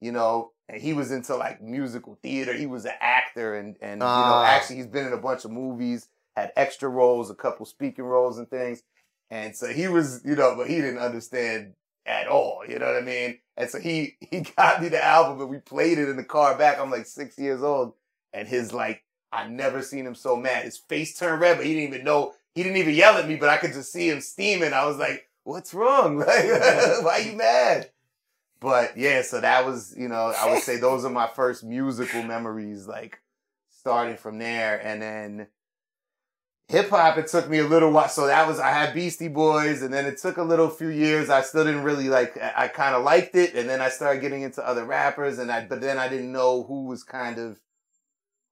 [0.00, 2.52] you know, and he was into like musical theater.
[2.52, 4.44] He was an actor, and and you know, Ah.
[4.46, 6.06] actually, he's been in a bunch of movies,
[6.36, 8.82] had extra roles, a couple speaking roles and things.
[9.30, 11.74] And so he was, you know, but he didn't understand
[12.06, 12.62] at all.
[12.68, 13.38] You know what I mean?
[13.56, 16.56] And so he he got me the album, and we played it in the car
[16.56, 16.78] back.
[16.78, 17.94] I'm like six years old,
[18.32, 20.64] and his like I never seen him so mad.
[20.64, 22.34] His face turned red, but he didn't even know.
[22.54, 24.74] He didn't even yell at me, but I could just see him steaming.
[24.74, 26.18] I was like, "What's wrong?
[26.26, 26.28] Like,
[27.02, 27.90] why you mad?"
[28.60, 32.22] But yeah, so that was, you know, I would say those are my first musical
[32.22, 33.18] memories, like
[33.70, 35.46] starting from there, and then
[36.72, 37.18] hip hop.
[37.18, 38.08] It took me a little while.
[38.08, 41.28] So that was I had Beastie Boys, and then it took a little few years.
[41.28, 42.36] I still didn't really like.
[42.38, 45.52] I, I kind of liked it, and then I started getting into other rappers, and
[45.52, 45.66] I.
[45.66, 47.60] But then I didn't know who was kind of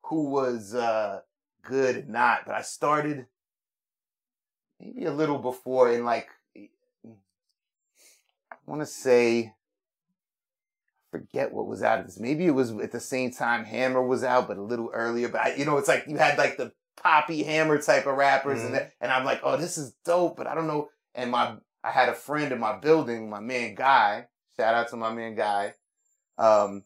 [0.02, 1.20] who was uh
[1.62, 2.42] good and not.
[2.44, 3.26] But I started
[4.78, 6.68] maybe a little before in like I
[8.66, 9.54] want to say
[11.10, 12.20] forget what was out of this.
[12.20, 15.28] Maybe it was at the same time Hammer was out, but a little earlier.
[15.28, 18.62] But I, you know, it's like you had like the poppy Hammer type of rappers,
[18.62, 20.88] and that, and I'm like, oh, this is dope, but I don't know.
[21.14, 24.26] And my I had a friend in my building, my man Guy.
[24.56, 25.74] Shout out to my man Guy.
[26.38, 26.84] Um,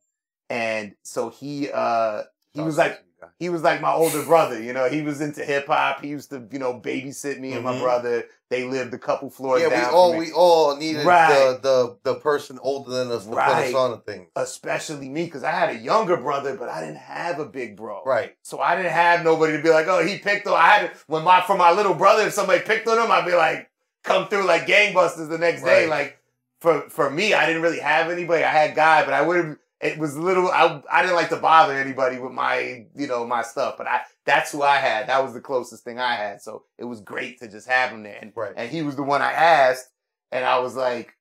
[0.50, 2.22] and so he uh
[2.52, 3.02] he was like
[3.38, 4.88] he was like my older brother, you know.
[4.88, 6.00] He was into hip hop.
[6.02, 7.80] He used to, you know, babysit me and my Mhm.
[7.80, 8.24] brother.
[8.54, 9.84] They lived a couple floors Yeah, we down.
[9.86, 10.18] from all me.
[10.20, 11.58] we all needed Right.
[11.62, 14.28] the, the the person older than us to put us on to things.
[14.36, 18.02] especially me, because I had a younger brother, but I didn't have a big bro.
[18.04, 18.36] Right.
[18.42, 20.54] So I didn't have nobody to be like, oh, he picked on.
[20.54, 23.26] I had to, when my for my little brother, if somebody picked on him, I'd
[23.26, 23.70] be like,
[24.02, 25.86] come through like gangbusters the next day.
[25.88, 26.18] Like
[26.60, 28.44] for for me, I didn't really have anybody.
[28.44, 29.56] I had guy, but I would have.
[29.80, 30.48] It was little.
[30.50, 34.00] I I didn't like to bother anybody with my you know my stuff, but I
[34.26, 35.08] that's who I had.
[35.08, 36.40] That was the closest thing I had.
[36.40, 38.54] So it was great to just have him there, and Right.
[38.56, 39.88] and he was the one I asked,
[40.32, 41.14] and I was like,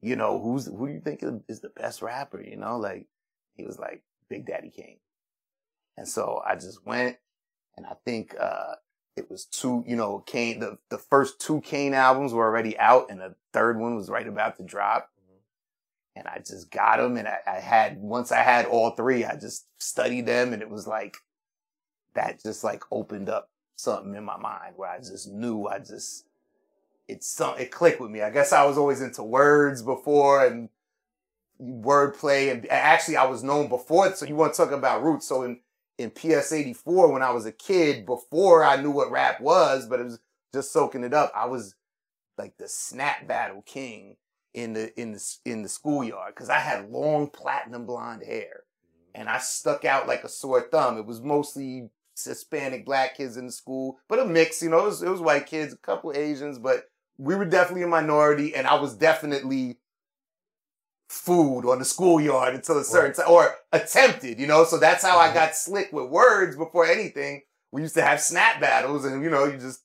[0.00, 2.40] you know, who's who do you think is the best rapper?
[2.42, 3.06] You know, like
[3.56, 4.98] he was like Big Daddy Kane.
[5.96, 7.16] And so I just went
[7.76, 8.74] and I think uh
[9.16, 13.10] it was two, you know, Kane the, the first two Kane albums were already out
[13.10, 15.08] and the third one was right about to drop.
[16.16, 19.36] And I just got them and I, I had once I had all three, I
[19.36, 21.16] just studied them and it was like
[22.14, 26.26] that just like opened up something in my mind where I just knew I just
[27.08, 28.22] it's some it clicked with me.
[28.22, 30.68] I guess I was always into words before and
[31.60, 35.26] wordplay and actually I was known before so you want to talk about roots.
[35.26, 35.60] So in
[35.98, 40.00] in PS 84 when I was a kid before I knew what rap was but
[40.00, 40.18] it was
[40.52, 41.74] just soaking it up I was
[42.36, 44.16] like the snap battle king
[44.54, 49.20] in the in the in the schoolyard cuz I had long platinum blonde hair mm-hmm.
[49.20, 50.98] and I stuck out like a sore thumb.
[50.98, 51.90] It was mostly
[52.22, 55.20] Hispanic black kids in the school but a mix you know it was, it was
[55.20, 56.84] white kids a couple Asians but
[57.18, 59.78] we were definitely a minority and I was definitely
[61.08, 64.64] food on the schoolyard until a certain time, or attempted, you know.
[64.64, 65.34] So that's how I Mhm.
[65.34, 67.42] got slick with words before anything.
[67.70, 69.82] We used to have snap battles, and you know, you just,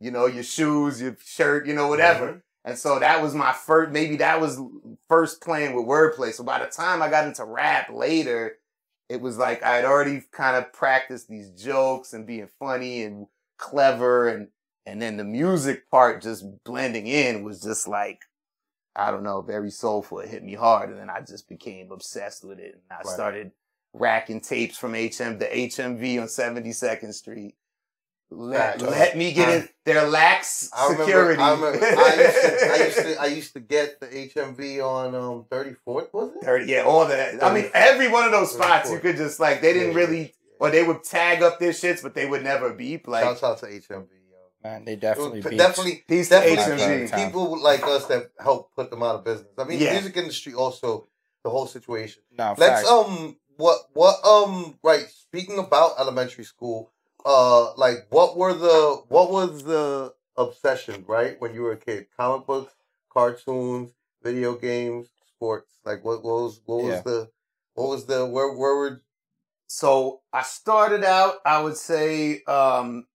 [0.00, 2.42] you know, your shoes, your shirt, you know, whatever.
[2.64, 3.92] And so that was my first.
[3.92, 4.60] Maybe that was
[5.08, 6.32] first playing with wordplay.
[6.32, 8.58] So by the time I got into rap later,
[9.08, 13.26] it was like I had already kind of practiced these jokes and being funny and
[13.58, 14.48] clever, and
[14.86, 18.22] and then the music part just blending in was just like
[18.96, 20.18] I don't know, very soulful.
[20.20, 22.74] It hit me hard, and then I just became obsessed with it.
[22.74, 23.06] And I Right.
[23.06, 23.52] started
[23.92, 27.54] racking tapes from HM the HMV on 72nd Street.
[28.30, 29.68] Let, let me get in.
[29.86, 31.40] There lacks I remember, security.
[31.42, 31.82] I remember.
[31.82, 33.20] I used, to, I used to.
[33.22, 36.12] I used to get the HMV on um thirty fourth.
[36.12, 36.42] Was it?
[36.42, 37.42] Dirty, yeah, all that.
[37.42, 40.20] I mean, every one of those spots, you could just like they didn't Yeah, really,
[40.20, 40.28] yeah.
[40.60, 43.08] or they would tag up their shits, but they would never beep.
[43.08, 43.88] Like Shouts out to HMV.
[44.10, 44.36] Yo.
[44.62, 45.56] Man, they definitely was beat.
[45.56, 47.26] definitely, peace to definitely HMV.
[47.26, 49.48] People like us that help put them out of business.
[49.56, 49.92] I mean, Yeah.
[49.94, 51.08] music industry also
[51.44, 52.22] the whole situation.
[52.36, 52.88] No, Let's facts.
[52.90, 56.92] um what what um right speaking about elementary school
[57.24, 62.06] uh like what were the what was the obsession right when you were a kid
[62.16, 62.72] comic books
[63.18, 63.90] cartoons,
[64.22, 65.72] video games, sports.
[65.84, 67.02] Like what, what was what was Yeah.
[67.02, 67.30] the
[67.74, 69.02] what was the where where were
[69.68, 73.06] So I started out, I would say, um,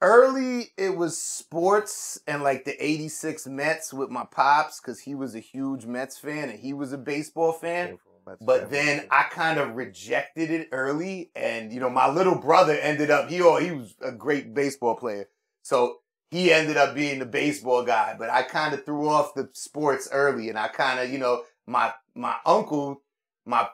[0.00, 5.34] early it was sports and like the 86 Mets with my pops because he was
[5.34, 7.98] a huge Mets fan and he was a baseball fan.
[8.40, 13.10] But then I kind of rejected it early, and you know, my little brother ended
[13.10, 15.28] up he oh, he was a great baseball player,
[15.62, 15.98] so
[16.30, 18.14] he ended up being the baseball guy.
[18.18, 21.42] But I kind of threw off the sports early, and I kind of you know
[21.66, 23.02] my my uncle
[23.46, 23.68] my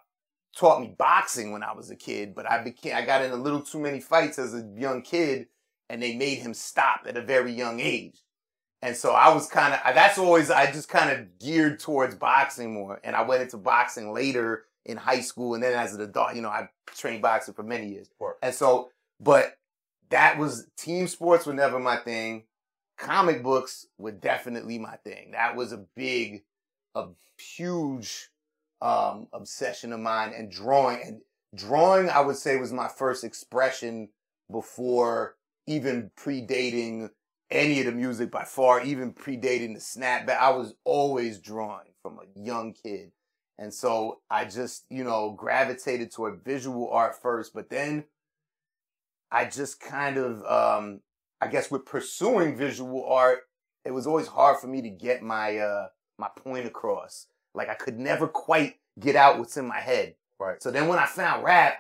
[0.57, 3.37] taught me boxing when I was a kid, but I became I got in a
[3.37, 5.49] little too many fights as a young kid,
[5.89, 8.23] and they made him stop at a very young age.
[8.83, 12.75] And so I was kind of, that's always, I just kind of geared towards boxing
[12.75, 13.01] more.
[13.03, 15.55] And I went into boxing later in high school.
[15.55, 18.09] And then as an adult, you know, I trained boxing for many years.
[18.19, 18.37] Sure.
[18.43, 19.59] And so, but
[20.11, 22.45] that was, team sports were never my thing.
[22.99, 25.33] Comic books were definitely my thing.
[25.33, 26.45] That was a big,
[26.95, 27.09] a
[27.39, 28.29] huge
[28.81, 30.33] um, obsession of mine.
[30.37, 31.21] And drawing, and
[31.55, 34.11] drawing, I would say was my first expression
[34.51, 35.35] before
[35.67, 37.11] even predating
[37.51, 40.39] any of the music by far, even predating the snapback.
[40.39, 43.13] I was always drawing from a young kid.
[43.59, 48.05] And so I just, you know, gravitated toward visual art first, but then
[49.31, 51.01] I just kind of, um,
[51.41, 53.41] I guess with pursuing visual art,
[53.85, 55.87] it was always hard for me to get my, uh,
[56.19, 57.29] my point across.
[57.55, 60.17] Like I could never quite get out what's in my head.
[60.39, 60.63] Right.
[60.63, 61.79] So then when I found rap,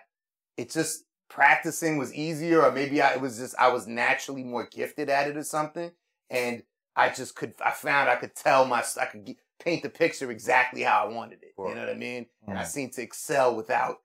[0.56, 4.66] it just practicing was easier, or maybe I, it was just I was naturally more
[4.70, 5.90] gifted at it or something,
[6.30, 6.62] and
[6.94, 7.54] I just could.
[7.64, 11.12] I found I could tell my I could get, paint the picture exactly how I
[11.12, 11.52] wanted it.
[11.56, 11.68] Sure.
[11.68, 12.26] You know what I mean?
[12.46, 13.96] And I seemed to excel without.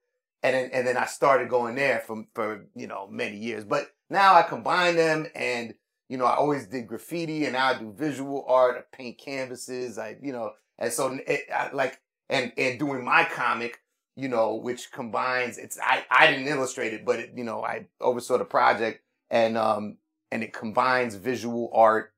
[0.44, 3.92] And then and then I started going there for for you know many years, but
[4.10, 5.74] now I combine them and.
[6.10, 8.76] You know, I always did graffiti, and now I do visual art.
[8.78, 9.98] I paint canvases.
[9.98, 13.80] I, you know, and so it, I, like, and and doing my comic,
[14.16, 17.88] you know, which combines it's I, I didn't illustrate it, but it, you know, I
[18.00, 19.98] oversaw the project and um
[20.32, 22.14] and it combines visual art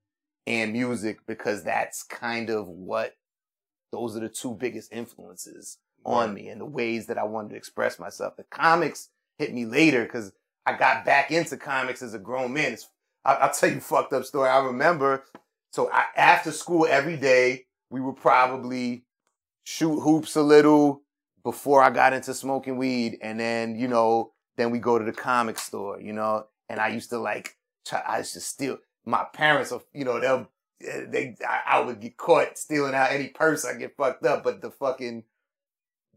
[0.46, 3.16] and music because that's kind of what
[3.92, 7.56] those are the two biggest influences on me and the ways that I wanted to
[7.56, 8.36] express myself.
[8.36, 10.34] The comics hit me later because
[10.66, 12.74] I got back into comics as a grown man.
[12.74, 12.90] It's,
[13.24, 14.50] I, I'll tell you a fucked up story.
[14.50, 15.24] I remember,
[15.72, 19.06] so I, after school every day, we would probably
[19.64, 21.03] shoot hoops a little,
[21.44, 25.12] before I got into smoking weed, and then you know, then we go to the
[25.14, 28.78] comic store, you know, and I used to like, try, I used to steal.
[29.06, 30.48] My parents, are, you know, they'll
[30.80, 34.44] they I, I would get caught stealing out any purse, I get fucked up.
[34.44, 35.24] But the fucking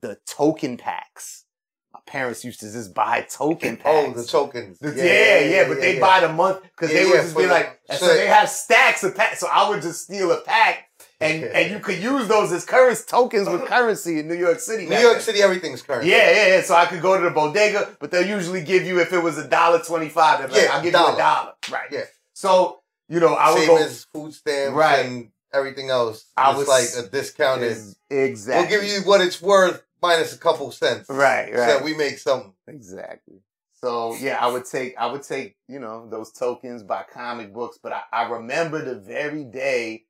[0.01, 1.45] the token packs,
[1.93, 3.87] my parents used to just buy token packs.
[3.89, 4.79] Oh, the tokens.
[4.79, 6.01] The- yeah, yeah, but they yeah.
[6.01, 9.03] buy the month because Yeah, they would yeah, just be like, so- they have stacks
[9.03, 9.41] of packs.
[9.41, 10.86] So I would just steal a pack,
[11.20, 14.87] and and you could use those as currency tokens with currency in New York City.
[14.87, 15.20] New York.
[15.20, 16.11] City, everything's currency.
[16.11, 16.62] Yeah, yeah, yeah.
[16.62, 19.38] So I could go to the bodega, but they'll usually give you if it was
[19.38, 20.40] a dollar twenty five.
[20.50, 21.11] Like, Yeah, I'll give dollar.
[21.11, 21.52] you a dollar.
[21.70, 21.88] Right.
[21.90, 22.05] Yeah.
[22.33, 25.07] So you know, I would Same go as food stamps Right.
[25.07, 26.24] and everything else.
[26.37, 27.70] I was- like a discounted.
[27.70, 28.76] is- exactly.
[28.76, 31.09] We'll give you what it's worth minus a couple cents.
[31.09, 31.66] right, So right.
[31.68, 32.52] that we make something.
[32.66, 33.37] Exactly.
[33.81, 37.79] So yeah, I would take I would take, you know, those tokens by comic books,
[37.81, 40.06] but I, I remember the very day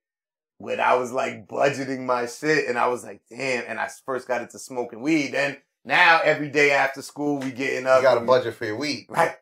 [0.58, 4.26] when I was like budgeting my shit and I was like, damn, and I first
[4.26, 5.32] got into smoking weed.
[5.32, 7.98] Then now every day after school we getting up.
[7.98, 9.06] You got a budget for your weed.
[9.08, 9.34] Right.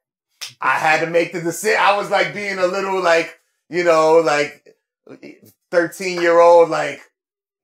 [0.60, 1.78] I had to make the decision.
[1.80, 3.38] I was like being a little like,
[3.70, 4.76] you know, like
[5.70, 7.00] 13 year old, like,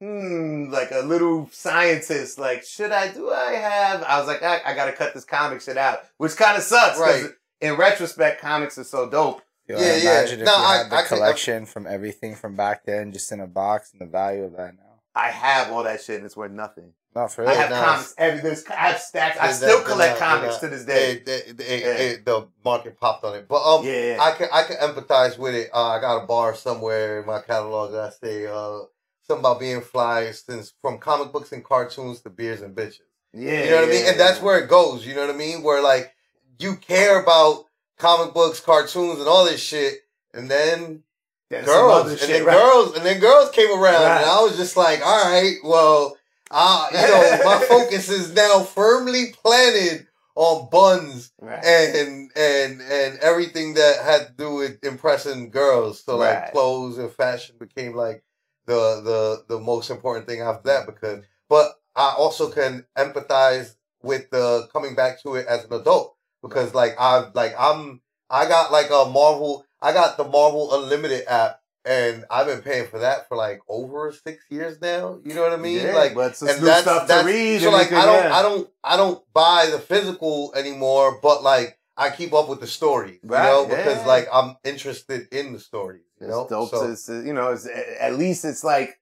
[0.01, 2.39] hmm, like a little scientist.
[2.39, 5.61] Like, should I, do I have, I was like, I, I gotta cut this comic
[5.61, 6.99] shit out, which kind of sucks.
[6.99, 7.27] Right.
[7.61, 9.43] In retrospect, comics are so dope.
[9.71, 10.19] Yo, Yeah, yeah.
[10.21, 13.13] Imagine if No, you I- had the I think- collection from everything from back then,
[13.13, 15.01] just in a box, and the value of that now.
[15.15, 16.93] I have all that shit and it's worth nothing.
[17.15, 17.83] Not for I have no.
[17.83, 18.15] comics.
[18.17, 19.37] Every, there's, I have stacks.
[19.41, 21.23] I still not- collect they're comics they're to this day.
[21.25, 21.95] they- they- they- Yeah.
[21.97, 23.49] they- the market popped on it.
[23.49, 24.19] But um, Yeah.
[24.21, 25.71] I can I can empathize with it.
[25.75, 28.81] Uh, I got a bar somewhere in my catalog that I say uh
[29.27, 33.01] something about being fly since from comic books and cartoons to beers and bitches.
[33.33, 33.65] yeah.
[33.65, 34.05] You know what I mean?
[34.05, 35.05] yeah, And that's where it goes.
[35.05, 35.63] You know what I mean?
[35.65, 36.15] Where like
[36.61, 37.65] you care about
[38.01, 40.01] comic books, cartoons, and all this shit,
[40.35, 41.03] and then
[41.51, 42.57] girls, and shit, then right.
[42.57, 44.21] girls, and then girls came around, Right.
[44.23, 46.17] and I was just like, all right, well,
[46.51, 51.63] uh, you know, my focus is now firmly planted on buns Right.
[51.65, 56.03] and and and everything that had to do with impressing girls.
[56.03, 58.25] So like clothes and fashion became like
[58.67, 64.31] the the the most important thing after that because but I also can empathize with
[64.31, 68.73] the coming back to it as an adult because like I like I'm I got
[68.73, 73.27] like a Marvel I got the Marvel Unlimited app and I've been paying for that
[73.29, 75.19] for like over six years now.
[75.25, 75.79] You know what I mean?
[75.87, 77.63] Yeah, like, but it's and new that's stuff to that's read.
[77.63, 78.33] so like I don't.
[78.33, 82.67] I don't I don't buy the physical anymore, but like I keep up with the
[82.67, 84.07] story, you Right, know, because yeah.
[84.07, 86.01] like I'm interested in the story.
[86.21, 86.47] you It's know.
[86.49, 87.67] dope So- to, to- you know, it's,
[87.99, 88.99] at least it's like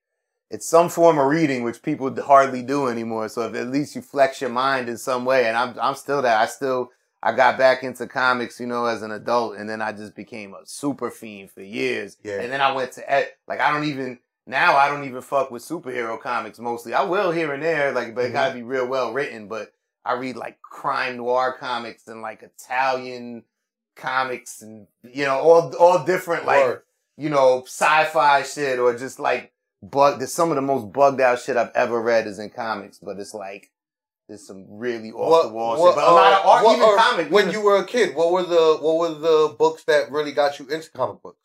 [0.50, 3.28] it's some form of reading, which people hardly do anymore.
[3.28, 6.22] So if at least you flex your mind in some way, and I'm I'm still
[6.22, 6.36] there.
[6.36, 6.90] I still
[7.22, 10.54] I got back into comics, you know, as an adult, and then I just became
[10.54, 12.16] a super fiend for years.
[12.22, 12.40] Yeah.
[12.40, 15.62] And then I went to like I don't even now I don't even fuck with
[15.62, 16.94] superhero comics mostly.
[16.94, 18.32] I will here and there, like, but it Mhm.
[18.34, 19.48] gotta be real well written.
[19.48, 19.72] But
[20.04, 23.44] I read like crime noir comics and like Italian
[23.96, 26.82] comics and you know all all different like Word.
[27.16, 29.52] you know, sci-fi shit or just like
[29.82, 30.18] bug.
[30.18, 33.18] There's some of the most bugged out shit I've ever read is in comics, but
[33.18, 33.70] it's like
[34.28, 35.96] there's some really off the wall shit.
[35.96, 37.30] But a lot of uh, art, what- even comic.
[37.30, 40.58] When you were a kid, what were the what were the books that really got
[40.58, 41.38] you into comic books?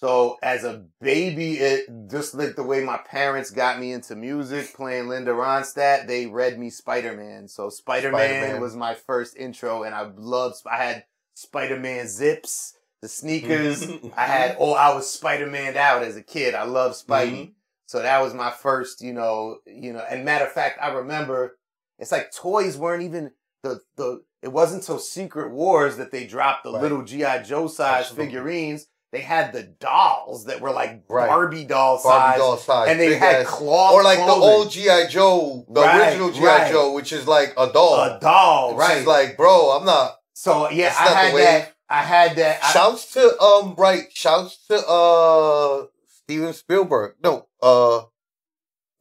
[0.00, 4.74] so as a baby, it just like the way my parents got me into music,
[4.74, 6.06] playing Linda Ronstadt.
[6.06, 7.48] They read me Spider Man.
[7.48, 8.60] So Spider Man Spider-Man.
[8.60, 10.56] was my first intro, and I loved.
[10.70, 11.04] I had
[11.34, 13.88] Spider Man zips, the sneakers.
[14.16, 16.54] I had oh, I was Spider Man out as a kid.
[16.54, 17.32] I loved Spidey.
[17.32, 17.50] Mm-hmm.
[17.86, 21.57] So that was my first, you know, you know, and matter of fact, I remember
[21.98, 23.32] it's like toys weren't even
[23.62, 26.82] the the it wasn't until Secret Wars that they dropped the Right.
[26.82, 27.42] little G.I.
[27.42, 28.26] Joe size Absolutely.
[28.26, 28.86] figurines.
[29.10, 31.28] They had the dolls that were like Right.
[31.28, 32.38] Barbie doll Barbie size.
[32.38, 36.30] doll size, and they had cloth or like the old GI Joe, the Right, original
[36.30, 36.70] GI.
[36.70, 38.00] Joe, which is like a doll.
[38.02, 38.98] a doll, Which right?
[38.98, 40.18] is like, bro, I'm not.
[40.34, 41.74] so yeah, I had that.
[41.88, 42.60] I had that.
[42.62, 44.04] I- Shouts to um, right?
[44.12, 47.14] Shouts to uh, Steven Spielberg.
[47.24, 48.02] No, uh,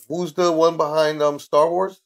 [0.08, 2.02] who's the one behind um Star Wars?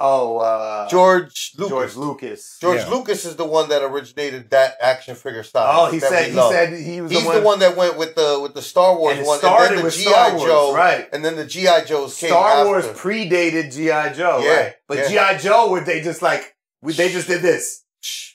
[0.00, 1.70] Oh, uh, George Lucas.
[1.70, 2.58] George Lucas.
[2.60, 2.88] George Yeah.
[2.88, 5.86] Lucas is the one that originated that action figure style.
[5.86, 7.36] Oh, he said he said he was He's the one.
[7.36, 9.76] the one that went with the with the Star Wars and it one, started and
[9.76, 11.08] then the with GI Joe, right?
[11.12, 12.66] and then the GI Joes came Star after.
[12.66, 14.74] Wars predated GI Joe, Yeah, right?
[14.88, 15.32] But yeah.
[15.34, 17.83] GI Joe, would they just like we, they just did this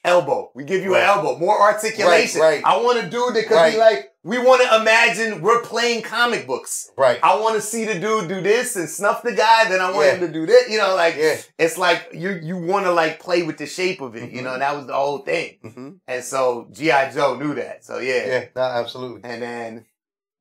[0.04, 0.52] elbow?
[0.56, 1.04] We give you Right.
[1.04, 2.42] an elbow, more articulation.
[2.42, 2.66] Right, right.
[2.66, 3.74] I want a dude that could Right.
[3.74, 6.90] be like, we want to imagine we're playing comic books.
[6.98, 7.20] right.
[7.24, 9.70] I want to see the dude do this and snuff the guy.
[9.70, 10.14] Then I want Yeah.
[10.16, 10.70] him to do this.
[10.70, 11.38] You know, like Yeah.
[11.58, 14.32] it's like you you want to like play with the shape of it.
[14.32, 14.44] You Mhm.
[14.44, 15.58] know, and that was the whole thing.
[15.62, 17.86] hmm And so GI Joe knew that.
[17.86, 19.22] So Yeah, no, absolutely.
[19.30, 19.86] and then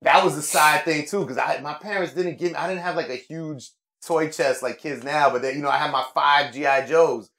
[0.02, 2.82] that was the side thing too, because I my parents didn't give me I didn't
[2.82, 3.70] have like a huge
[4.04, 7.30] toy chest like kids now, but then you know I had my five GI Joes.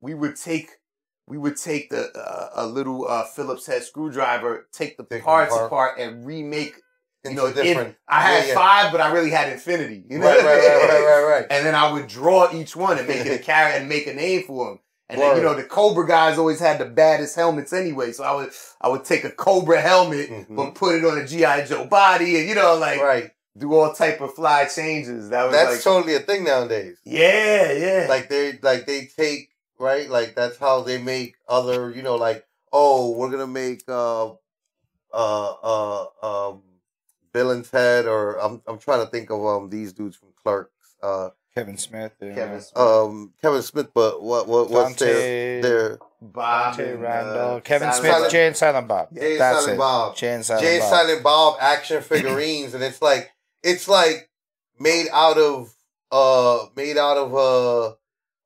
[0.00, 0.68] We would take
[1.26, 5.52] we would take the uh, a little uh, Phillips head screwdriver, take the Take parts
[5.54, 5.66] apart.
[5.66, 6.76] apart, and remake.
[7.24, 7.96] You Into know, different.
[8.06, 8.54] I had Yeah, yeah.
[8.54, 10.04] five, but I really had infinity.
[10.10, 11.46] You know, right, right, right, right, right, right.
[11.50, 14.12] and then I would draw each one and make it a carrot and make a
[14.12, 14.80] name for them.
[15.08, 18.12] And then, you know, the Cobra guys always had the baddest helmets anyway.
[18.12, 18.50] So I would,
[18.80, 20.56] I would take a Cobra helmet, Mhm.
[20.56, 23.30] but put it on a GI Joe body, and you know, like right.
[23.56, 25.30] do all type of fly changes.
[25.30, 26.98] That was That's like, totally a thing nowadays.
[27.04, 30.08] yeah, yeah, Like they like they take right.
[30.08, 31.90] Like that's how they make other.
[31.90, 34.30] You know, like oh, we're gonna make uh
[35.12, 36.06] uh uh
[36.50, 36.62] um
[37.32, 40.96] Villain's Head or I'm I'm trying to think of um these dudes from Clerks.
[41.02, 42.12] Uh, Kevin Smith.
[42.20, 46.94] uh, Kevin Smith, um Kevin Smith, but what what what's their Dante, their Bob, Dante
[46.94, 49.08] Randal, uh, Kevin Silent- Smith, Silent- Jay and Silent Bob.
[49.14, 49.78] Jay That's Silent it.
[49.78, 50.16] Bob.
[50.16, 50.88] Jay and Silent Jay Bob.
[50.90, 53.30] Silent Bob action figurines, and it's like
[53.62, 54.30] it's like
[54.80, 55.72] made out of
[56.10, 57.94] uh made out of uh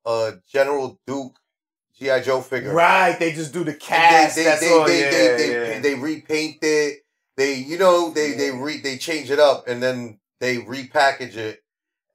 [0.09, 1.37] uh General Duke
[1.97, 2.73] GI Joe figure.
[2.73, 4.35] Right, they just do the cast.
[4.35, 4.85] They they that's they, all.
[4.85, 5.79] they, yeah, they, they, yeah.
[5.81, 6.99] they repaint it.
[7.37, 11.61] They you know they they re they change it up and then they repackage it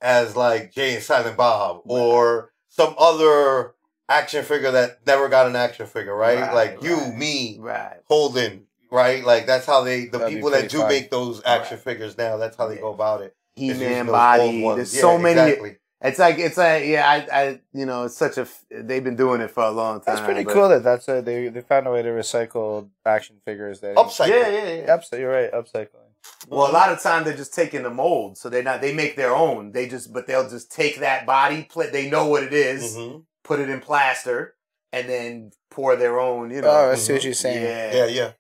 [0.01, 3.75] as like Jay and Silent Bob or some other
[4.09, 6.41] action figure that never got an action figure, right?
[6.41, 7.17] Right, like you, right.
[7.17, 8.01] me, right.
[8.07, 9.25] Holden, right?
[9.25, 10.89] Like that's how they the That'd people that do fun.
[10.89, 11.85] make those action Right.
[11.85, 12.37] figures now.
[12.37, 12.83] That's how they Yeah.
[12.83, 13.35] go about it.
[13.57, 14.61] He Man body.
[14.75, 15.41] There's Yeah, so many.
[15.41, 15.77] Exactly.
[16.05, 19.41] It's like it's like yeah, I I you know it's such a they've been doing
[19.41, 20.15] it for a long time.
[20.17, 23.37] That's pretty but- cool that that's a, they they found a way to recycle action
[23.45, 23.81] figures.
[23.81, 24.29] That Upcycle.
[24.29, 24.97] Yeah, yeah, yeah.
[24.97, 25.19] Upcycle.
[25.19, 25.51] You're right.
[25.53, 25.89] Upcycling.
[26.49, 28.81] Well, a lot of time they're just taking the mold, so they're not.
[28.81, 29.73] They make their own.
[29.73, 31.67] They just, but they'll just take that body.
[31.71, 33.25] Pla- they know what it is, Mhm.
[33.43, 34.55] put it in plaster,
[34.93, 36.51] and then pour their own.
[36.51, 36.69] You know.
[36.71, 37.63] Oh, I see what you're saying.
[37.63, 38.31] yeah, Yeah, yeah.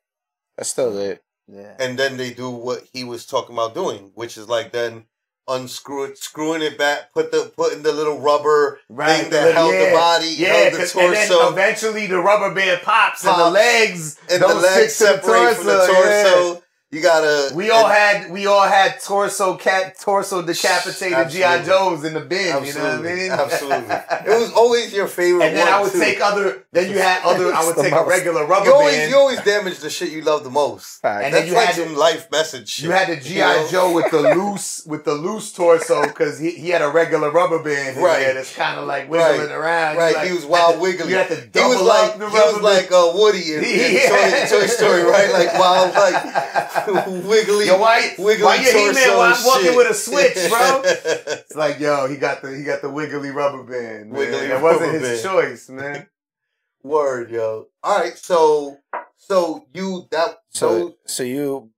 [0.57, 1.23] That's still it.
[1.47, 1.75] yeah.
[1.79, 5.05] And then they do what he was talking about doing, which is like then
[5.47, 9.73] unscrew it, screwing it back, put the putting the little rubber Right, thing that held
[9.75, 13.51] the body, Yeah, held the 'cause- and then eventually the rubber band pops, and the
[13.51, 16.55] legs and the legs separate from the torso.
[16.55, 16.61] yeah.
[16.95, 17.53] You gotta.
[17.55, 17.93] We all and-
[18.23, 22.55] had we all had torso cat torso decapitated GI Joes in the bin.
[22.55, 23.31] Absolutely, You know what I mean?
[23.33, 23.95] absolutely.
[24.35, 25.45] It was always your favorite.
[25.47, 25.99] and then one, I would too.
[26.01, 26.65] take other.
[26.73, 27.53] Then you had other.
[27.53, 29.11] I would It's the take a regular rubber You always, band.
[29.11, 31.01] you always damage the shit you love the most.
[31.03, 31.25] Fact.
[31.25, 32.85] And That's then you like had to- some life message shit.
[32.87, 33.69] You had the GI know?
[33.71, 37.59] Joe with the loose with the loose torso because he, he had a regular rubber
[37.63, 38.21] band in Right.
[38.21, 39.51] there that's kind of like wiggling Right.
[39.51, 39.95] around.
[39.95, 41.11] You Right, like- he was wild had to- wiggly.
[41.11, 43.45] You had to He double was like up the he rubber was like uh, Woody
[43.55, 44.47] in, in Yeah.
[44.49, 45.31] Toy, Toy Story, right?
[45.33, 46.84] Like wild, like
[47.29, 48.95] wiggly, Yo, why, wiggly why you He-Man?
[48.95, 49.77] torso Why I'm walking shit.
[49.77, 50.83] with a switch, bro?
[50.85, 54.11] It's like, yo, he got the he got the wiggly rubber band.
[54.11, 54.19] Man.
[54.19, 55.23] Wiggly That wasn't his band.
[55.23, 56.07] choice, man.
[56.83, 57.69] Word, yo.
[57.83, 58.79] All right, so
[59.17, 61.71] so you that So, so so you,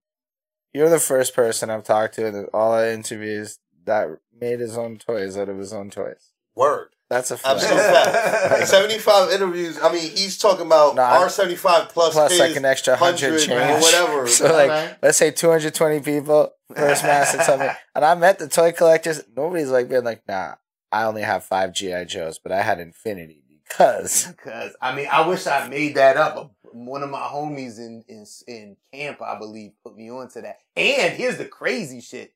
[0.72, 4.98] you're the first person I've talked to in all our interviews that made his own
[4.98, 6.32] toys out of his own toys.
[6.56, 6.88] word.
[7.08, 7.62] That's a fact.
[7.62, 8.68] Absolute fact.
[8.68, 9.78] Seventy five interviews.
[9.80, 12.64] I mean, he's talking about No, I- R seventy five plus Plus his like an
[12.64, 14.26] extra hundred 100 change or whatever.
[14.26, 14.96] So like, Alright.
[15.02, 17.70] let's say 220 people first mass and something.
[17.94, 19.22] And I met the toy collectors.
[19.36, 20.54] Nobody's like being like, nah,
[20.92, 25.26] I only have five GI Joes, but I had Infinity because Because I mean, I
[25.28, 26.52] wish I made that up.
[26.72, 30.56] One of my homies in in in camp, I believe, put me on to that.
[30.76, 32.34] And here's the crazy shit.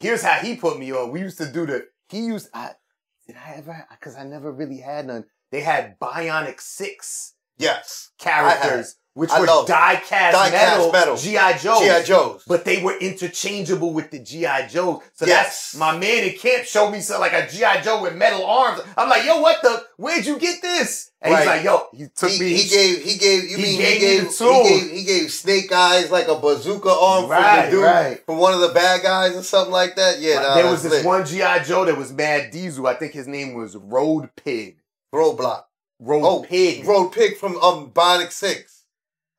[0.00, 1.12] Here's how he put me on.
[1.12, 1.86] We used to do the.
[2.10, 2.48] He used.
[2.52, 2.72] I
[3.26, 3.86] did I ever?
[3.90, 5.24] Because I never really had none.
[5.50, 11.16] They had Bionic Six yes, characters, which I were love die cast die-cast metal, metal.
[11.16, 11.80] GI Joes.
[11.80, 12.42] GI Joes.
[12.46, 15.02] But they were interchangeable with the GI Joes.
[15.14, 15.70] So Yes.
[15.72, 18.80] that's my man in camp showed me some like a GI Joe with metal arms.
[18.96, 19.84] I'm like, yo, what the?
[19.96, 21.10] Where'd you get this?
[21.22, 22.54] And he's like, yo, he took he, me.
[22.54, 24.64] he gave he gave you he mean gave he me gave, the tool.
[24.64, 28.26] he gave he gave Snake Eyes like a bazooka arm Right, from the dude right.
[28.26, 30.20] from one of the bad guys or something like that.
[30.20, 31.04] Yeah, nah, there was this lit.
[31.06, 32.86] one GI Joe that was Mad Diesel.
[32.86, 34.78] I think his name was Road Pig.
[35.14, 35.62] roadblock.
[36.00, 36.84] Road Oh, Pig.
[36.84, 38.73] Road Pig from um Bionic Six.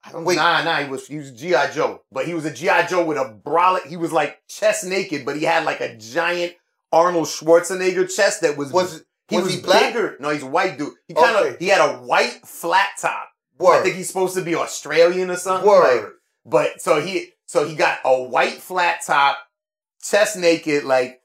[0.05, 0.35] I don't, wait.
[0.35, 0.77] Nah, nah.
[0.83, 3.87] He was he was GI Joe, but he was a GI Joe with a brolic.
[3.87, 6.53] He was like chest naked, but he had like a giant
[6.91, 9.93] Arnold Schwarzenegger chest that was Was he was was he black?
[9.93, 10.17] bigger.
[10.19, 10.93] No, he's a white dude.
[11.07, 11.55] He kind of Okay.
[11.59, 13.29] he had a white flat top.
[13.57, 13.79] Word.
[13.79, 15.67] I think he's supposed to be Australian or something.
[15.67, 16.03] word?
[16.03, 16.11] like-
[16.45, 19.37] but so he so he got a white flat top,
[20.03, 21.21] chest naked, like,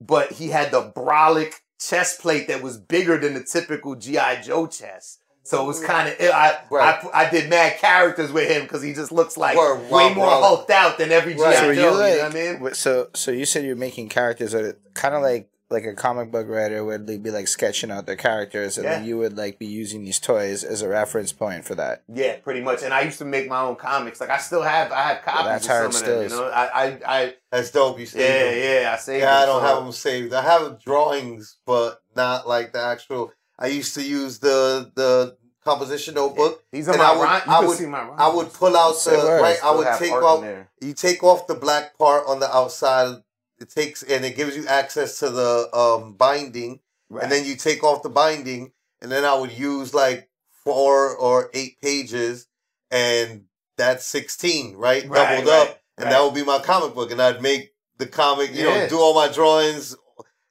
[0.00, 4.66] but he had the brolic chest plate that was bigger than the typical GI Joe
[4.66, 5.20] chest.
[5.44, 5.84] So it was mm.
[5.86, 6.98] kind of I, Right.
[7.14, 10.16] I I did mad characters with him because he just looks like Word, way wild
[10.16, 10.40] more brolic.
[10.42, 11.54] hulked out than every GI Right.
[11.56, 11.66] so Joe.
[11.66, 12.74] were You, you know what I mean?
[12.74, 16.30] so so you said you're making characters that are kind of like like a comic
[16.30, 19.66] book writer would be like sketching out their characters, and then you would like be
[19.66, 22.04] using these toys as a reference point for that.
[22.06, 22.82] Yeah, pretty much.
[22.82, 24.20] And I used to make my own comics.
[24.20, 26.26] Like I still have I have copies that's of how some it of still them.
[26.26, 26.32] is.
[26.32, 27.98] You know, I I, I That's dope.
[27.98, 28.82] You saved yeah them.
[28.84, 30.32] yeah I saved Yeah, I don't so- have them saved.
[30.34, 33.32] I have drawings, but not like the actual.
[33.64, 36.62] I used to use the the composition notebook.
[36.70, 38.20] These are And my I would- rhyme- You I can would- see my rhymes.
[38.24, 39.42] I would pull out the words.
[39.42, 39.58] right.
[39.64, 40.44] I would take art off.
[40.80, 43.22] You take off the black part on the outside.
[43.60, 45.52] It takes and it gives you access to the
[45.82, 47.22] um binding, Right.
[47.22, 50.28] and then you take off the binding, and then I would use like
[50.64, 52.46] four or eight pages,
[52.90, 53.44] and
[53.78, 55.08] that's sixteen, right?
[55.08, 56.10] Right, Doubled right, up, and right.
[56.12, 58.52] that would be my comic book, and I'd make the comic.
[58.54, 58.80] You Yeah.
[58.82, 59.96] know, do all my drawings.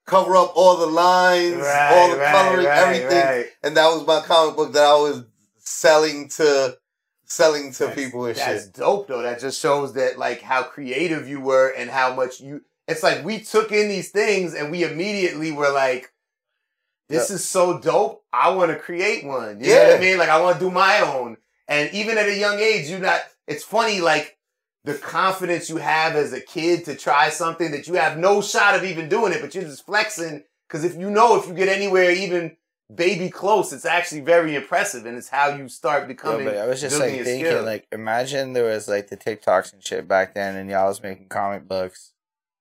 [0.05, 3.45] Cover up all the lines, all the coloring, everything, right.
[3.63, 5.23] and that was my comic book that I was
[5.59, 6.77] selling to
[7.25, 8.45] selling to That's- people and shit.
[8.45, 8.73] That's shit.
[8.73, 9.21] dope though.
[9.21, 12.61] That just shows that like how creative you were and how much you.
[12.87, 16.11] It's like we took in these things and we immediately were like,
[17.07, 18.25] "This is so dope.
[18.33, 19.95] I want to create one." You know what Yeah.
[19.95, 20.17] I mean?
[20.17, 21.37] Like I want to do my own.
[21.69, 23.21] And even at a young age, you not.
[23.47, 24.37] It's funny like.
[24.85, 28.75] The confidence you have as a kid to try something that you have no shot
[28.75, 30.43] of even doing it, but you're just flexing.
[30.67, 32.57] Because if you know if you get anywhere even
[32.93, 36.45] baby close, it's actually very impressive, and it's how you start Yo, becoming.
[36.45, 37.63] but I was just like thinking, skill.
[37.63, 41.29] like, imagine there was like the TikToks and shit back then, and y'all was making
[41.29, 42.11] comic books.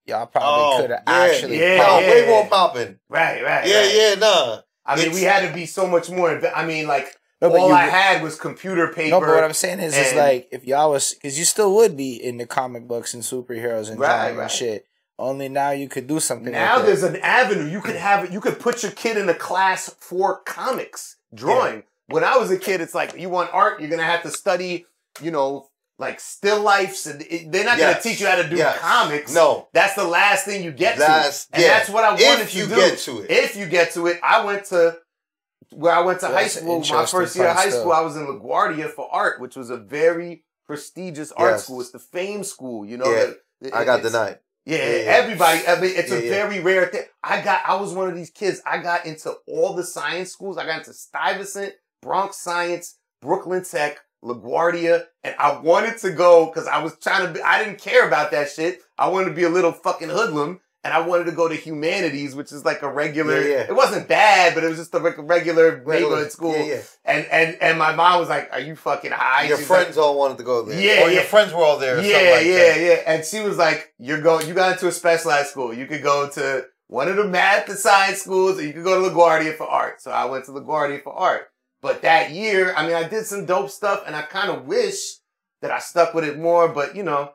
[0.07, 1.12] Y'all probably Oh, could have yeah.
[1.14, 1.61] actually.
[1.61, 2.09] Yeah, Pop, yeah.
[2.09, 2.99] way more popping.
[3.09, 3.66] Right, right.
[3.66, 3.95] Yeah, right.
[3.95, 4.61] yeah, nah.
[4.85, 6.41] I mean, It's- we had to be so much more.
[6.55, 7.16] I mean, like
[7.51, 9.11] No, all you- I had was computer paper.
[9.11, 11.97] No, but what I'm saying is, is like if y'all was, because you still would
[11.97, 14.43] be in the comic books and superheroes and Right, drawing right.
[14.45, 14.86] and shit.
[15.18, 16.53] Only now you could do something.
[16.53, 17.66] now like there's an avenue.
[17.70, 18.32] You could have.
[18.32, 21.84] You could put your kid in a class for comics drawing.
[22.07, 24.86] When I was a kid, it's like you want art, you're gonna have to study.
[25.20, 25.68] You know,
[25.99, 27.20] like still lifes, and
[27.53, 27.93] they're not Yes.
[27.93, 28.78] gonna teach you how to do Yes.
[28.78, 29.32] comics.
[29.34, 29.68] No.
[29.72, 31.68] That's the last thing you get That's- to, and yeah.
[31.78, 32.74] that's what I wanted If to you do.
[32.76, 33.30] get to it.
[33.30, 34.97] If you get to it, I went to
[35.75, 36.81] where I went to high school.
[36.81, 37.81] My first year of high stuff.
[37.81, 41.64] school, I was in LaGuardia for art, which was a very prestigious art Yes.
[41.64, 41.81] school.
[41.81, 43.11] It's the Fame School, you know.
[43.61, 44.39] Yeah, I got denied.
[44.64, 45.11] Yeah, Yeah, yeah.
[45.12, 45.66] everybody.
[45.66, 47.03] I mean, it's Yeah, a very rare thing.
[47.23, 47.62] I got.
[47.66, 48.61] I was one of these kids.
[48.64, 50.57] I got into all the science schools.
[50.59, 56.66] I got into Stuyvesant, Bronx Science, Brooklyn Tech, LaGuardia, and I wanted to go because
[56.68, 58.81] I was trying to be, I didn't care about that shit.
[58.99, 60.61] I wanted to be a little fucking hoodlum.
[60.85, 63.41] And I wanted to go to humanities, which is like a regular.
[63.41, 63.61] Yeah, yeah.
[63.68, 66.57] It wasn't bad, but it was just a, regular Regular- neighborhood school.
[66.57, 66.80] Yeah.
[67.05, 69.97] And and and my mom was like, "Are you fucking high?" Your She's like, friends
[69.97, 70.80] all wanted to go there.
[70.80, 71.99] Yeah, Or your friends were all there.
[71.99, 72.80] Or yeah, something like yeah, that.
[72.80, 73.14] yeah.
[73.14, 74.49] And she was like, "You're going.
[74.49, 75.72] You got into a specialized school.
[75.72, 79.01] You could go to one of the math and science schools, or you could go
[79.01, 81.49] to LaGuardia for art." So I went to LaGuardia for art.
[81.80, 84.97] But that year, I mean, I did some dope stuff, and I kind of wish
[85.62, 86.66] that I stuck with it more.
[86.68, 87.33] But you know,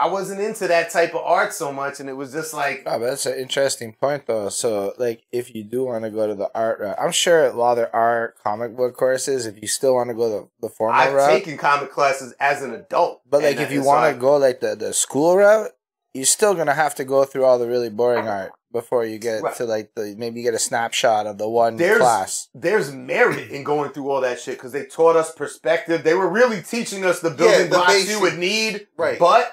[0.00, 2.98] I wasn't into that type of art so much, and it was just like, Oh,
[3.00, 4.48] that's an interesting point, though.
[4.48, 7.56] So, like, if you do want to go to the art route, I'm sure a
[7.56, 11.00] while there are comic book courses, if you still want to go the, the formal
[11.00, 13.22] I've route, taken comic classes as an adult.
[13.28, 15.70] but like if you want to go like the, the school route,
[16.14, 19.42] you're still gonna have to go through all the really boring art before you get
[19.42, 19.54] Right.
[19.56, 22.48] to like the maybe you get a snapshot of the one There's- class.
[22.54, 26.04] there's merit in going through all that shit because they taught us perspective.
[26.04, 28.86] They were really teaching us the building Yeah, the blocks basic- you would need.
[28.96, 29.18] Right.
[29.18, 29.52] But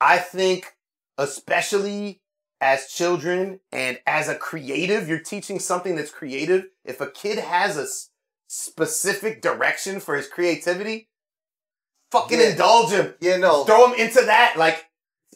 [0.00, 0.74] I think,
[1.18, 2.20] especially
[2.60, 6.64] as children and as a creative, you're teaching something that's creative.
[6.84, 8.10] If a kid has a s-
[8.48, 11.08] specific direction for his creativity,
[12.10, 12.46] fucking Yeah.
[12.50, 13.14] indulge him.
[13.20, 13.64] Yeah, no.
[13.64, 14.86] Throw him into that, like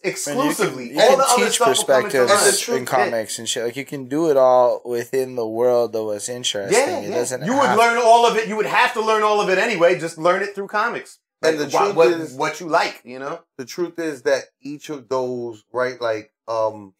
[0.03, 0.89] And you exclusively.
[0.89, 3.39] can, you all can the teach stuff will come into perspectives And truth- in comics
[3.39, 3.65] and shit.
[3.65, 6.79] Like you can do it all within the world of what's interesting.
[6.79, 7.15] Yeah, it yeah.
[7.17, 7.45] doesn't.
[7.45, 8.49] You would have- learn all of it.
[8.49, 9.99] You would have to learn all of it anyway.
[9.99, 11.19] Just learn it through comics.
[11.43, 13.41] And the what, truth what, is- what you like, you know.
[13.57, 16.95] the truth is that each of those, right, like, um,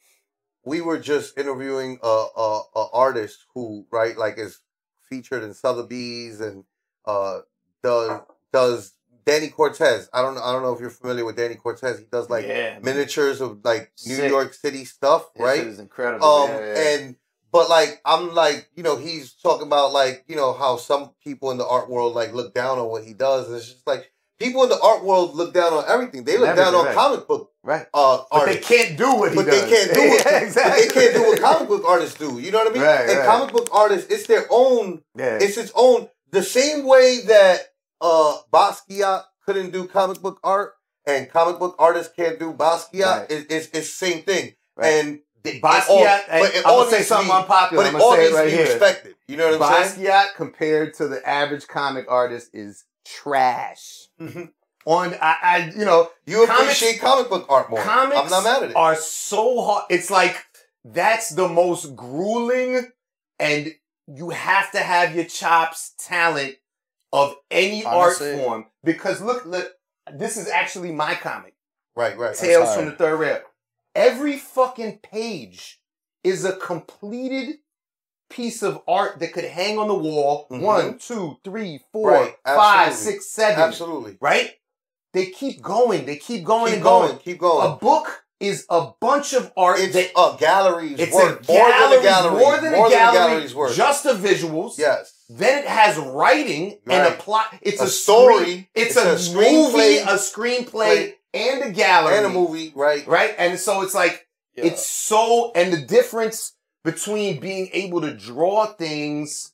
[0.65, 4.61] we were just interviewing a, a, a artist who, right, like is
[5.09, 6.65] featured in Sotheby's and,
[7.05, 7.41] uh,
[7.83, 8.21] does,
[8.53, 8.93] does
[9.27, 10.09] Danny Cortez.
[10.13, 10.43] I don't know.
[10.43, 11.99] I don't know if you're familiar with Danny Cortez.
[11.99, 14.31] He does like yeah, miniatures of like New Sick.
[14.31, 15.59] York City stuff, That right?
[15.59, 16.27] shit is incredible.
[16.27, 16.89] Um, Yeah, yeah.
[16.99, 17.17] and
[17.53, 21.51] but like I'm like you know he's talking about like you know how some people
[21.51, 23.47] in the art world like look down on what he does.
[23.49, 24.11] And it's just like
[24.41, 26.25] people in the art world look down on everything.
[26.25, 26.95] They look down on right.
[26.95, 29.61] comic book right, uh but they can't do what he But does.
[29.63, 30.87] they can't do what Yeah, exactly.
[30.89, 32.41] they can't do what comic book artists do.
[32.41, 32.83] You know what I mean?
[32.83, 33.27] Right, and right.
[33.27, 35.03] comic book artists, it's their own.
[35.17, 35.39] Yeah.
[35.41, 36.09] It's its own.
[36.33, 37.61] The same way that
[38.01, 40.75] uh Basquiat couldn't do comic book art,
[41.07, 43.27] and comic book artists can't do Basquiat.
[43.31, 44.55] It's it's the same thing.
[44.77, 44.87] Right.
[44.87, 45.89] And Basquiat.
[45.89, 46.05] all-
[46.41, 47.85] but it I'm gonna say something unpopular.
[47.85, 48.65] But it all needs right to be here.
[48.67, 49.15] respected.
[49.27, 50.07] You know what I'm saying?
[50.07, 54.09] Basquiat compared to the average comic artist is trash.
[54.21, 54.53] Mhm.
[54.87, 57.83] On I, I, you know, You Comics- appreciate comic book art more.
[57.83, 58.77] comics I'm not mad at it.
[58.77, 59.85] are so hard.
[59.91, 60.37] It's like
[60.85, 62.91] that's the most grueling,
[63.39, 63.75] and
[64.07, 66.57] you have to have your chops, talent
[67.13, 68.33] of any Honestly.
[68.33, 68.67] art form.
[68.83, 69.71] Because look, look,
[70.13, 71.55] this is actually my comic,
[71.95, 72.35] right, right.
[72.35, 73.43] Tales from the Third Rail.
[73.95, 75.81] Every fucking page
[76.25, 77.57] is a completed
[78.31, 80.47] piece of art that could hang on the wall.
[80.51, 80.61] Mhm.
[80.61, 83.61] One, two, three, four, Right, five, six, seven.
[83.63, 84.17] Absolutely.
[84.21, 84.53] Right?
[85.13, 86.07] They keep going.
[86.07, 87.09] They keep going Keep and going.
[87.09, 87.19] going.
[87.21, 87.73] Keep going.
[87.73, 91.47] A book is a bunch of art it's that a gallery's it's worth.
[91.49, 92.39] a more gallery, than a gallery.
[92.41, 93.75] more than a gallery, gallery's worth.
[93.77, 94.79] just the visuals.
[94.79, 95.13] yes.
[95.29, 97.47] Then it has writing and a plot.
[97.61, 98.41] It's A a, story.
[98.43, 101.15] screen- it's, It's a, a movie, a screenplay, Play.
[101.35, 103.07] and a gallery, And a movie, right?
[103.07, 103.35] right?
[103.37, 104.27] And so it's like
[104.57, 104.67] Yeah.
[104.67, 106.53] it's so, and the difference
[106.85, 109.53] between being able to draw things,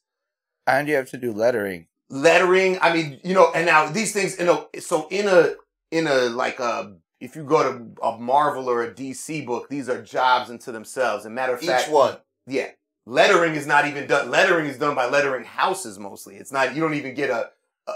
[0.67, 1.87] and you have to do lettering.
[2.09, 2.79] lettering.
[2.81, 5.55] I mean, you know, and now these things, you know, so in a
[5.91, 9.89] in a like a if you go to a Marvel or a DC book, these
[9.89, 11.25] are jobs into themselves.
[11.25, 12.17] And matter of Each fact, one.
[12.47, 12.71] Yeah.
[13.07, 14.31] Lettering is not even done.
[14.31, 16.37] Lettering is done by lettering houses mostly.
[16.37, 17.51] It's not, you don't even get a,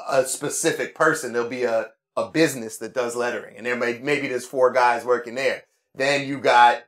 [0.08, 1.32] a specific person.
[1.32, 5.04] There'll be a, a business that does lettering and there may, maybe there's four guys
[5.04, 5.64] working there.
[5.94, 6.84] Then you got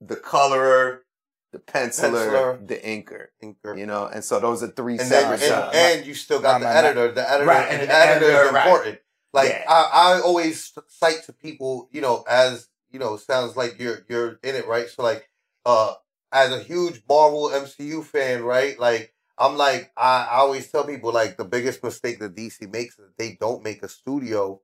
[0.00, 1.04] the colorer,
[1.52, 2.68] the penciler, Penciler.
[2.68, 3.76] the inker, Inker.
[3.78, 5.76] you know, and so those are three and then separate jobs.
[5.76, 7.10] and, and you still got the editor.
[7.12, 8.66] The editor, Right, and the the editor is editor, right.
[8.66, 8.98] important.
[9.32, 9.64] Like Yeah.
[9.68, 14.38] I, I always cite to people, you know, as you know, sounds like you're you're
[14.42, 14.88] in it, right?
[14.88, 15.28] So like,
[15.66, 15.94] uh,
[16.32, 18.78] as a huge Marvel MCU fan, right?
[18.78, 22.98] Like I'm like I, I always tell people like the biggest mistake that DC makes
[22.98, 24.60] is they don't make a studio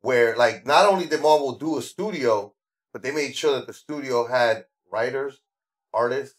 [0.00, 2.54] where like not only did Marvel do a studio,
[2.92, 5.40] but they made sure that the studio had writers,
[5.94, 6.36] artists,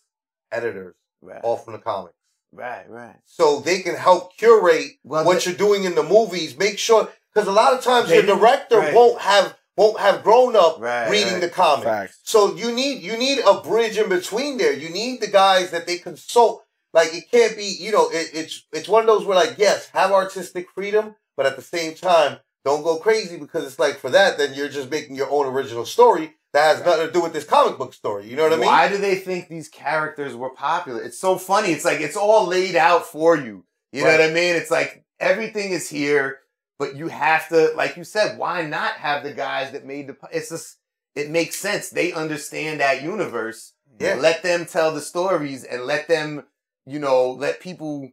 [0.51, 2.15] editors, right, all from the comics
[2.51, 3.15] right, right.
[3.25, 6.57] so they can help curate Well, what the- you're doing in the movies.
[6.57, 8.93] Make sure because a lot of times They your director right.
[8.93, 11.41] won't have won't have grown up Right, reading right.
[11.41, 11.83] the comic.
[11.85, 12.19] Facts.
[12.23, 14.71] So you need you need a bridge in between there.
[14.73, 16.63] You need the guys that they consult.
[16.93, 19.89] Like it can't be, you know, it, it's it's one of those where like yes,
[19.89, 24.09] have artistic freedom, but at the same time, don't go crazy because it's like for
[24.11, 27.33] that, then you're just making your own original story that has nothing to do with
[27.33, 28.27] this comic book story.
[28.27, 28.65] You know what I mean?
[28.65, 31.01] Why do they think these characters were popular?
[31.03, 31.69] It's so funny.
[31.69, 33.65] It's like it's all laid out for you.
[33.91, 34.55] You know what I mean?
[34.55, 36.39] It's like everything is here.
[36.77, 40.17] but you have to, like you said, why not have the guys that made the?
[40.31, 40.77] It's just
[41.15, 41.89] it makes sense.
[41.89, 43.73] They understand that universe.
[43.99, 44.15] Yeah.
[44.15, 46.43] Let them tell the stories and let them,
[46.85, 48.11] you know, let people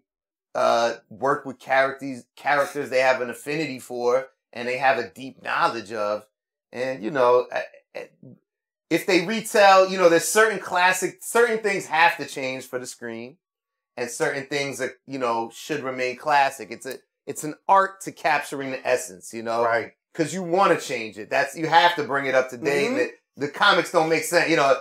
[0.54, 5.42] uh work with characters characters they have an affinity for and they have a deep
[5.42, 6.24] knowledge of.
[6.72, 7.64] And you know, I-
[8.90, 12.86] if they retell, you know, there's certain classic, certain things have to change for the
[12.86, 13.36] screen,
[13.96, 16.70] and certain things that you know should remain classic.
[16.70, 19.92] It's a, it's an art to capturing the essence, you know, Right.
[20.12, 21.30] because you want to change it.
[21.30, 22.90] That's you have to bring it up to date.
[22.90, 22.96] Mhm.
[23.36, 24.76] The, the comics don't make sense, you know.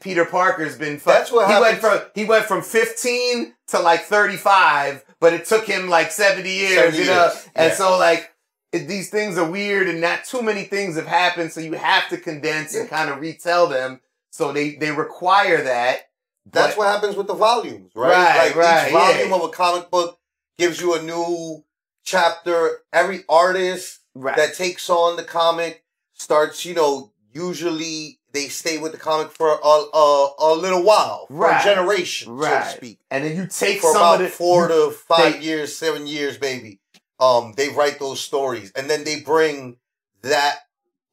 [0.00, 1.00] Peter Parker's been.
[1.02, 2.00] That's what he went from.
[2.14, 6.98] He went from 15 to like 35, but it took him like 70 years, 70
[6.98, 7.22] you know.
[7.28, 7.74] years, And yeah.
[7.74, 8.30] so like
[8.74, 12.08] it, these things are weird, and not too many things have happened, so you have
[12.08, 14.00] to condense and kind of retell them.
[14.30, 16.10] So they they require that.
[16.46, 18.10] That's but- what happens with the volumes, right?
[18.12, 19.36] Right, like right, each volume yeah.
[19.36, 20.18] of a comic book
[20.58, 21.64] gives you a new
[22.04, 22.80] chapter.
[22.92, 24.36] Every artist Right.
[24.36, 29.48] that takes on the comic starts, you know, usually they stay with the comic for
[29.48, 31.60] a a, a little while, for Right.
[31.60, 32.64] a generation, so Right.
[32.70, 32.98] to speak.
[33.10, 36.38] and then you take For some about of the four to five years, seven years,
[36.40, 36.80] maybe.
[37.24, 39.78] Um, they write those stories, and then they bring
[40.22, 40.56] that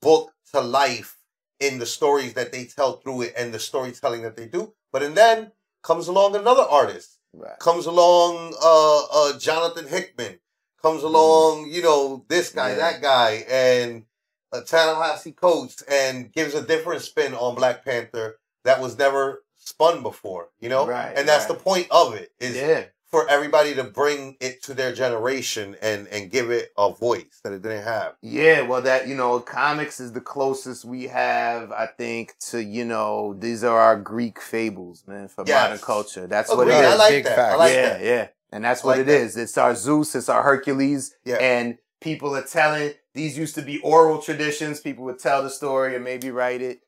[0.02, 1.12] book to life
[1.60, 4.74] in the stories that they tell through it and the storytelling that they do.
[4.92, 5.52] But and then
[5.84, 7.58] comes along another artist Right.
[7.60, 10.36] comes along uh uh Jonathan Hickman
[10.82, 12.70] comes along you know this guy.
[12.72, 12.76] Yeah.
[12.86, 14.04] that guy and
[14.52, 18.28] uh, Ta-Nehisi Coates and gives a different spin on Black Panther
[18.66, 21.58] that was never spun before you know Right, and that's right.
[21.58, 22.84] the point of it is Yeah.
[23.12, 27.52] For everybody to bring it to their generation and and give it a voice that
[27.54, 31.88] it didn't have Yeah, well, that you know, comics is the closest we have, I
[31.88, 35.64] think, to you know, these are our Greek fables, man, for Yes.
[35.70, 36.28] modern culture.
[36.28, 36.86] That's oh, what it is.
[36.86, 37.54] I like Big that fact.
[37.54, 39.22] I like yeah, that yeah, and that's what like it that.
[39.22, 39.38] is.
[39.38, 41.36] It's our Zeus, it's our Hercules, Yeah.
[41.36, 42.94] and people are telling.
[43.14, 44.80] These used to be oral traditions.
[44.80, 46.80] People would tell the story and maybe write it,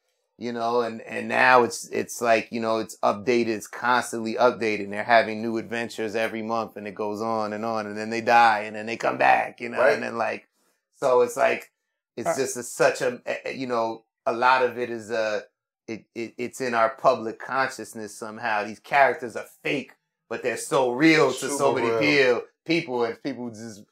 [0.43, 3.47] you know, and and now it's it's like you know it's updated.
[3.57, 4.85] It's constantly updated.
[4.85, 8.09] And they're having new adventures every month, and it goes on and on, and then
[8.09, 9.93] they die, and then they come back, you know, Right.
[9.95, 10.47] and then like
[10.95, 11.71] so it's like
[12.17, 12.37] it's Huh.
[12.37, 15.41] just a, such a a- a- you know a lot of it is uh
[15.87, 18.63] it, it it's in our public consciousness somehow.
[18.63, 19.93] These characters are fake,
[20.29, 21.99] but they're so real to so many real.
[21.99, 23.83] people people and people just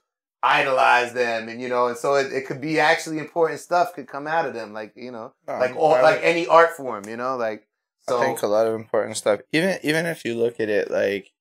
[0.43, 4.07] idolize them and you know and so it, it could be actually important stuff could
[4.07, 7.17] come out of them like you know Um, like all like any art form you
[7.17, 7.67] know like
[8.07, 9.41] so I think a lot of important stuff.
[9.51, 11.31] Even even if you look at it like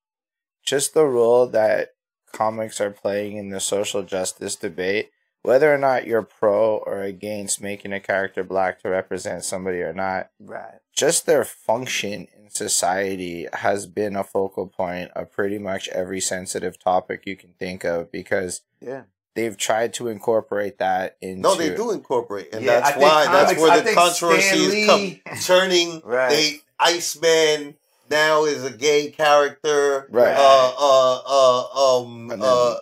[0.64, 1.90] just the role that
[2.32, 5.10] comics are playing in the social justice debate,
[5.42, 9.94] whether or not you're pro or against making a character black to represent somebody or
[9.94, 16.20] not, right just their function society has been a focal point of pretty much every
[16.20, 19.02] sensitive topic you can think of because yeah
[19.34, 23.24] they've tried to incorporate that into no they do incorporate and Yeah, that's think why
[23.26, 26.30] that's comics- I where the controversy Stan is Lee- come turning Right.
[26.30, 27.76] they Iceman
[28.10, 30.08] now is a gay character.
[30.10, 30.34] Right.
[30.36, 32.76] Uh, uh, uh, um, uh,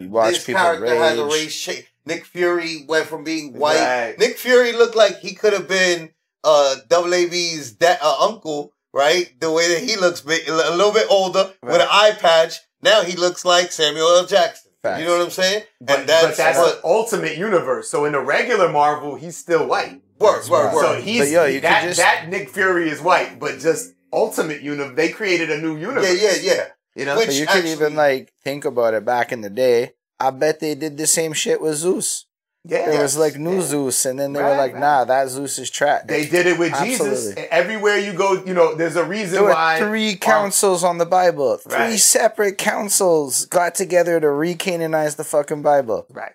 [0.00, 0.98] You watch this people character rage.
[1.00, 1.92] has a race change.
[2.04, 3.78] Nick Fury went from being white.
[3.78, 4.18] Right.
[4.18, 6.10] Nick Fury looked like he could have been
[6.44, 9.32] uh, WAB's da- uh, uncle, right?
[9.40, 12.58] The way that he looks, big, a little bit older with an eye patch.
[12.82, 14.26] Now he looks like Samuel L.
[14.26, 14.72] Jackson.
[14.82, 15.00] Facts.
[15.00, 15.62] You know what I'm saying?
[15.80, 19.36] but, and that's, but that's what, the ultimate universe so in the regular marvel he's
[19.36, 20.80] still white word, word, word.
[20.80, 24.94] so he's yo, you that, just- that nick fury is white but just ultimate universe
[24.94, 26.64] they created a new universe yeah, yeah, yeah.
[26.94, 29.50] you know Which- But you could actually- even like think about it back in the
[29.50, 29.94] day.
[30.20, 32.26] I bet they did the same shit with Zeus.
[32.68, 33.62] Yeah There was like new Yeah.
[33.62, 34.80] Zeus, and then they Right, were like, right.
[34.80, 37.28] "Nah, that Zeus is trash." They did it with Jesus.
[37.28, 37.42] Absolutely.
[37.50, 39.78] Everywhere you go, you know, there's a reason There were why.
[39.78, 41.56] three councils on the Bible.
[41.58, 41.98] Three Right.
[41.98, 46.06] separate councils got together to re-canonize the fucking Bible.
[46.10, 46.32] Right.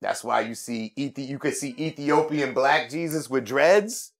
[0.00, 4.12] That's why you see Ethi- you could see Ethiopian black Jesus with dreads,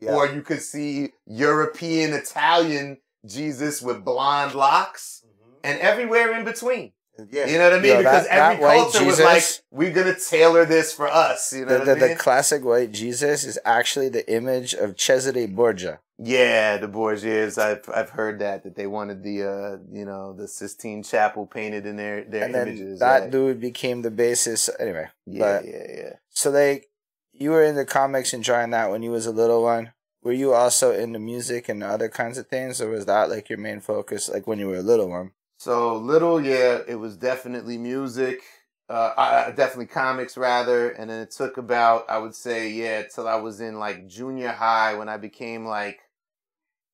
[0.00, 0.14] Yeah.
[0.14, 5.54] or you could see European Italian Jesus with blonde locks, mm-hmm.
[5.64, 6.92] and everywhere in between.
[7.30, 7.46] Yeah.
[7.46, 7.92] You know what I mean?
[7.92, 11.52] Yo, because that- that every white culture was like, we're gonna tailor this for us.
[11.52, 14.96] You know The, what the, I the classic white Jesus is actually the image of
[14.96, 16.00] Cesare Borgia.
[16.18, 17.58] yeah, the Borgias.
[17.58, 21.86] I've I've heard that that they wanted the uh you know the Sistine Chapel painted
[21.86, 22.98] in their their and images.
[23.00, 23.30] that right?
[23.30, 24.68] dude became the basis.
[24.80, 26.12] Anyway, yeah, but yeah, yeah.
[26.30, 26.88] so like
[27.32, 29.92] you were in the comics enjoying that when you was a little one.
[30.24, 33.58] Were you also into music and other kinds of things, or was that like your
[33.58, 35.30] main focus, like when you were a little one?
[35.58, 38.42] So little, yeah, it was definitely music.
[38.88, 43.28] Uh, I, definitely comics rather, and then it took about I would say yeah till
[43.28, 45.98] I was in like junior high when I became like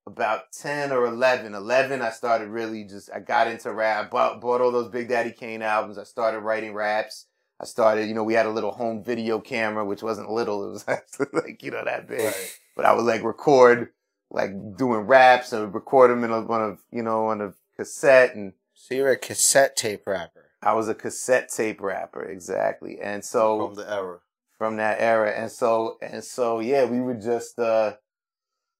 [0.07, 1.55] about ten or 11.
[1.55, 4.07] 11, I started really just I got into rap.
[4.07, 5.99] I bought, bought all those Big Daddy Kane albums.
[5.99, 7.27] I started writing raps.
[7.61, 10.67] I started, you know, we had a little home video camera, which wasn't little.
[10.67, 12.25] It was actually like, you know, that big.
[12.25, 12.59] Right.
[12.77, 13.91] But I would like record,
[14.31, 18.35] like doing raps and record them in a, on a, you know, on a cassette.
[18.35, 20.51] And So you're a cassette tape rapper.
[20.63, 22.23] I was a cassette tape rapper.
[22.23, 22.99] Exactly.
[23.01, 24.19] And so From the era.
[24.59, 25.31] from that era.
[25.33, 27.95] And so, and so, yeah, we would just, uh,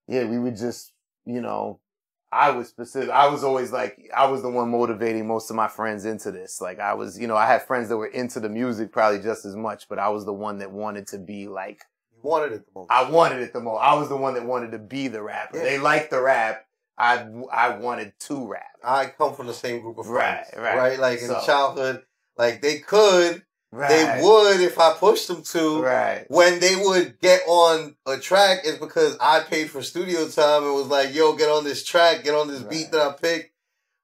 [0.09, 0.93] yeah, we would just,
[1.27, 1.81] you know,
[2.33, 3.11] I was specific.
[3.11, 6.61] I was always like, I was the one motivating most of my friends into this.
[6.61, 9.45] Like I was, you know, I had friends that were into the music probably just
[9.45, 12.67] as much, but I was the one that wanted to be like, You wanted it
[12.67, 12.91] the most.
[12.91, 13.79] I wanted it the most.
[13.81, 15.59] I was the one that wanted to be the rapper.
[15.59, 15.63] Yeah.
[15.65, 16.67] They liked the rap.
[16.97, 18.63] I, I wanted to rap.
[18.85, 20.77] I come from the same group of Right, friends.
[20.79, 20.99] right.
[20.99, 22.05] Like in So- childhood,
[22.37, 23.43] like they could,
[23.73, 23.89] Right.
[23.89, 25.83] they would if I pushed them to.
[25.83, 26.27] Right.
[26.29, 30.75] When they would get on a track is because I paid for studio time and
[30.75, 33.51] was like, yo, get on this track, get on this beat that I picked.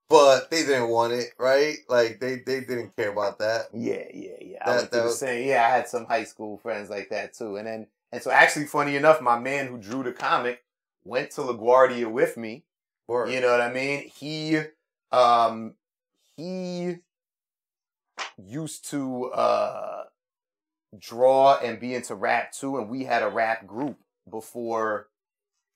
[0.08, 1.76] But they didn't want it, right?
[1.88, 3.66] Like they, they didn't care about that.
[3.72, 4.58] Yeah, yeah, yeah.
[4.60, 5.48] I That- went through that the was- same.
[5.48, 7.54] Yeah, I had some high school friends like that too.
[7.56, 10.64] And then, and so actually, funny enough, my man who drew the comic
[11.04, 12.64] went to LaGuardia with me.
[13.10, 13.30] Word.
[13.30, 14.08] You know what I mean?
[14.08, 14.60] He,
[15.10, 15.74] um,
[16.36, 16.96] he
[18.38, 20.04] used to uh
[20.98, 23.98] draw and be into rap too, and we had a rap group
[24.30, 25.08] before.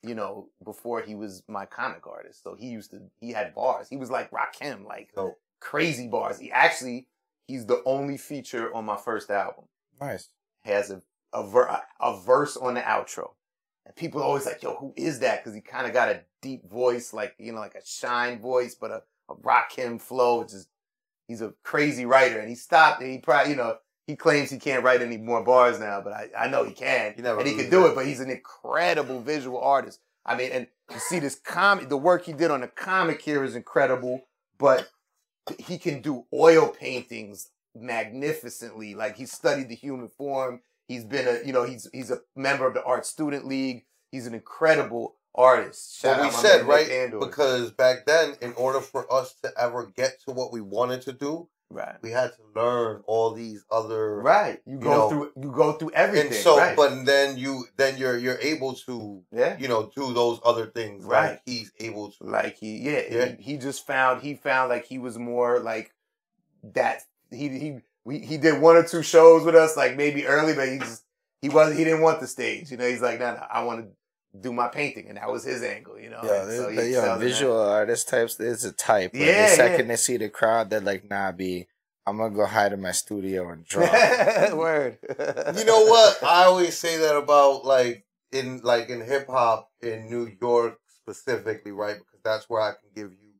[0.02, 3.88] You know, before he was my comic artist, so he used to he had bars.
[3.88, 5.38] He was like Rakim, like Dope.
[5.60, 6.38] crazy bars.
[6.38, 7.08] He actually
[7.48, 9.64] he's the only feature on my first album.
[9.98, 10.28] Nice.
[10.64, 11.00] Has a
[11.32, 13.30] a, ver- a verse on the outro,
[13.86, 16.22] and people are always like, "Yo, who is that?" Because he kind of got a
[16.42, 20.40] deep voice, like you know, like a Shyne voice, but a, a Rakim flow.
[20.40, 20.68] Which is
[21.28, 23.02] he's a crazy writer, and he stopped.
[23.02, 26.12] And he probably you know he claims he can't write any more bars now, but
[26.12, 27.90] I, I know he can, He never and he can do that.
[27.90, 27.94] it.
[27.94, 30.00] But he's an incredible visual artist.
[30.26, 33.44] I mean, and you see this comic, the work he did on the comic here
[33.44, 34.26] is incredible,
[34.58, 34.88] but
[35.58, 38.94] he can do oil paintings magnificently.
[38.94, 40.60] Like he studied the human form.
[40.88, 43.84] He's been a, you know, he's he's a member of the Art Student League.
[44.10, 45.98] He's an incredible artist.
[46.00, 46.88] Shout But we said, right?
[46.88, 47.18] Andor.
[47.18, 51.12] Because back then, in order for us to ever get to what we wanted to
[51.12, 54.60] do, right, we had to learn all these other right.
[54.66, 56.28] You go know, through, you go through everything.
[56.28, 56.76] and so right.
[56.76, 61.04] but then you then you're you're able to yeah, you know do those other things
[61.04, 61.30] Right.
[61.30, 63.34] like he's able to like he, yeah, Yeah.
[63.38, 65.92] He, he just found he found like he was more like
[66.74, 67.02] that.
[67.32, 70.68] He he we, he did one or two shows with us, like maybe early, but
[70.68, 71.04] he just
[71.42, 71.78] he wasn't.
[71.78, 72.70] He didn't want the stage.
[72.70, 75.44] You know, he's like, no, no, I want to do my painting, and that was
[75.44, 75.98] his angle.
[75.98, 77.24] You know, Yo, And this, so he but yo, excelled that.
[77.24, 79.12] visual artist types is a type.
[79.14, 79.92] Like, Yeah, the second yeah.
[79.92, 81.66] they see the crowd, they're like, nah, be.
[82.06, 83.82] I'm gonna go hide in my studio and draw.
[84.54, 84.98] Word.
[85.56, 90.30] you know what i always say that about like in like in hip-hop in new
[90.40, 93.30] york specifically right because that's where i can give you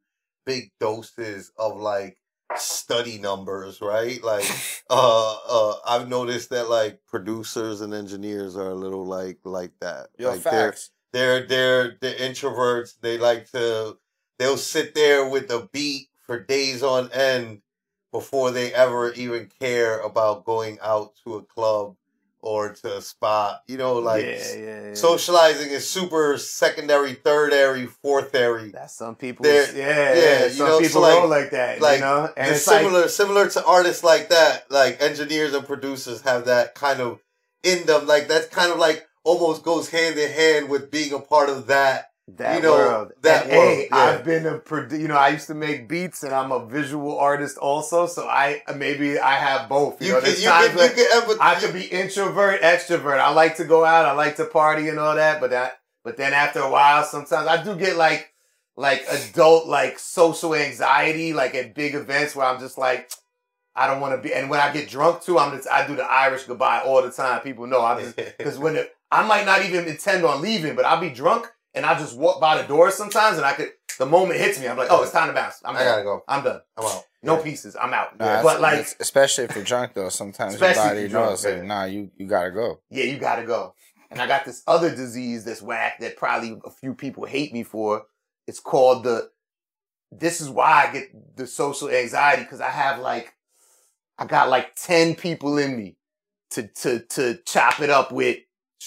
[0.47, 2.17] big doses of like
[2.57, 4.45] study numbers right like
[4.91, 10.09] uh uh i've noticed that like producers and engineers are a little like like that
[10.19, 10.91] Yo, like they're facts.
[11.13, 12.95] they're they're they're introverts.
[13.01, 13.99] They like to
[14.39, 17.63] they'll sit there with a beat for days on end
[18.13, 21.97] before they ever even care about going out to a club
[22.45, 23.63] or to a spot.
[23.67, 24.95] You know, like yeah, yeah, yeah.
[24.95, 28.71] socializing is super secondary, thirdary, fourthary.
[28.71, 29.47] That's some people.
[29.47, 31.81] Yeah, yeah, Some know, so people like- roll like that.
[31.81, 35.67] like, you know, and it's like similar similar to artists like that, like engineers and
[35.67, 37.21] producers have that kind of
[37.63, 38.07] in them.
[38.07, 41.67] Like that's kind of like almost goes hand in hand with being a part of
[41.69, 43.13] that that you know, world.
[43.23, 43.97] that And, Hey, yeah.
[43.97, 47.19] I've been a produ- you know, I used to make beats, and I'm a visual
[47.19, 48.07] artist also.
[48.07, 50.01] So I maybe I have both.
[50.01, 51.37] You, You know, can, you can, you can empathize.
[51.41, 53.19] I could be introvert, extrovert.
[53.19, 54.07] I like to go out.
[54.07, 55.41] I like to party and all that.
[55.41, 58.33] But that, but then after a while, sometimes I do get like,
[58.77, 63.11] like adult, like social anxiety, like at big events where I'm just like,
[63.77, 64.33] I don't want to be.
[64.35, 67.11] And when I get drunk too, I'm just, I do the Irish goodbye all the
[67.11, 67.41] time.
[67.43, 71.01] People know I'm just, because when I might not even intend on leaving, but I'll
[71.01, 74.41] be drunk and I just walk by the door sometimes and I could, the moment
[74.41, 75.61] hits me, I'm like, oh, it's time to bounce.
[75.65, 75.87] I'm I done.
[75.89, 76.23] gotta go.
[76.29, 76.61] I'm done.
[76.77, 77.05] Oh, I'm out.
[77.23, 77.43] No Yeah.
[77.43, 77.77] pieces.
[77.81, 78.19] I'm out.
[78.19, 81.85] Nah, but like, especially if you're drunk though, sometimes your body drunk, knows like, nah,
[81.85, 82.81] you you gotta go.
[82.91, 83.75] yeah, you gotta go.
[84.11, 87.63] And I got this other disease that's whack that probably a few people hate me
[87.65, 88.05] for.
[88.47, 89.31] It's called the,
[90.13, 93.35] this is why I get the social anxiety because I have like,
[94.19, 95.97] I got like 10 people in me
[96.51, 98.39] to, to, to chop it up with,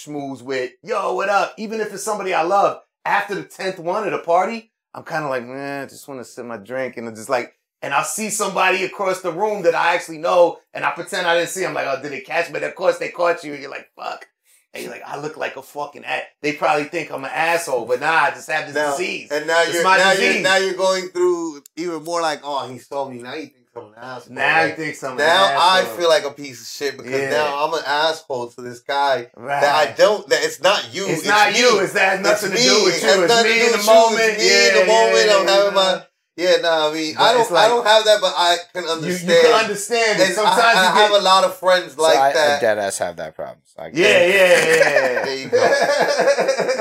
[0.06, 1.54] schmooze with, yo, what up?
[1.58, 5.24] Even if it's somebody I love, after the 10th one at a party, I'm kind
[5.24, 7.93] of like, man, I just want to sip my drink and I'm just like, and
[7.93, 11.50] I'll see somebody across the room that I actually know, and I pretend I didn't
[11.50, 11.64] see.
[11.64, 12.54] I'm like, oh, did they catch me?
[12.54, 14.26] But of course they caught you, and you're like, fuck.
[14.74, 16.24] And you're like, I look like a fucking ass.
[16.41, 19.32] They probably think I'm an asshole, but nah, I just have this Now, disease.
[19.32, 20.34] and now It's you're my now disease.
[20.36, 23.22] you're now you're going through even more like, oh, he saw me.
[23.22, 24.34] Now he thinks I'm an asshole.
[24.36, 24.75] Now you right?
[24.75, 25.17] think something.
[25.25, 27.30] now I feel like a piece of shit because Yeah.
[27.30, 29.61] now I'm an asshole to this guy right.
[29.61, 30.28] that I don't.
[30.30, 31.05] That it's not you.
[31.07, 31.59] It's, not me.
[31.59, 31.80] you.
[31.82, 33.07] It's that has nothing It's to do with It you.
[33.09, 33.93] has It's nothing me to in do the with you.
[33.93, 34.19] moment.
[34.21, 35.25] It's me yeah, in the moment.
[35.28, 35.97] yeah, I'm having yeah.
[35.97, 36.03] my.
[36.38, 36.89] Yeah, nah.
[36.89, 37.49] I mean, Yeah, I don't.
[37.51, 39.28] like- I don't have that, but I can understand.
[39.30, 40.25] you can understand it.
[40.28, 42.61] And Sometimes I, I you have a lot of friends like so I, I that.
[42.61, 43.57] dead ass have that problem.
[43.65, 45.25] So I yeah, yeah, yeah.
[45.25, 45.57] There you go.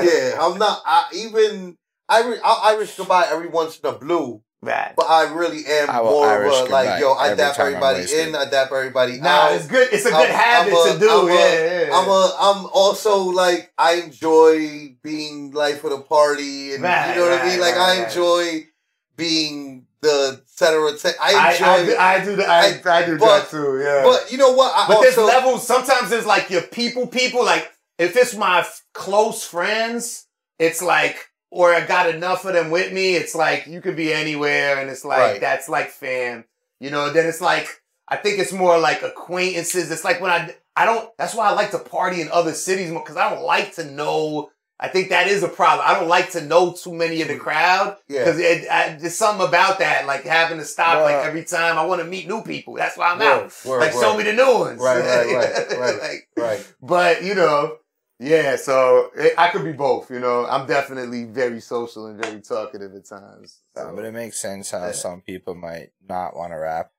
[0.03, 0.81] yeah, I'm not.
[0.85, 1.77] I even
[2.09, 2.39] Irish.
[2.43, 4.93] I Irish goodbye every once in a blue, Right.
[4.97, 7.37] but I really am I will more Irish of a like, goodbye yo, I every
[7.37, 9.51] dap everybody in, I dap everybody Nah, out.
[9.53, 9.87] it's good.
[9.93, 11.09] It's a good I'm- habit I'm a- to do.
[11.11, 11.95] I'm a- yeah, yeah.
[11.97, 12.35] I'm a.
[12.39, 17.39] I'm also like I enjoy being life of the party, and Right, you know what
[17.41, 17.59] I mean.
[17.59, 18.07] Like right, I right.
[18.09, 18.67] enjoy
[19.15, 21.01] being the center of.
[21.01, 22.59] Te- I I, enjoy, I, do, I do the, I,
[22.99, 23.79] I, do but- that too.
[23.83, 24.01] Yeah.
[24.03, 24.73] but you know what?
[24.75, 25.67] I But there's also, levels.
[25.67, 27.43] Sometimes there's like your people, people.
[27.45, 30.25] Like if it's my f- close friends,
[30.59, 33.15] it's like, or I got enough of them with me.
[33.15, 35.41] It's like you could be anywhere, and it's like Right.
[35.41, 36.45] that's like fam.
[36.79, 37.11] You know.
[37.11, 37.67] Then it's like
[38.07, 39.89] I think it's more like acquaintances.
[39.91, 41.09] It's like when I I don't.
[41.17, 43.85] That's why I like to party in other cities more because I don't like to
[43.85, 44.51] know.
[44.79, 45.87] I think that is a problem.
[45.89, 49.79] I don't like to know too many of the crowd because I, there's something about
[49.79, 52.75] that, like having to stop like every time I want to meet new people.
[52.75, 53.53] That's why I'm Word, out.
[53.65, 54.01] word, like word.
[54.01, 54.79] show me the new ones.
[54.79, 55.99] Right, right, right, right.
[55.99, 56.73] like, right.
[56.79, 57.77] but you know,
[58.19, 58.55] yeah.
[58.55, 60.09] So it, I could be both.
[60.11, 63.61] You know, I'm definitely very social and very talkative at times.
[63.75, 63.95] Uh, So.
[63.95, 64.91] but it makes sense how Yeah.
[64.93, 66.91] some people might not want to rap.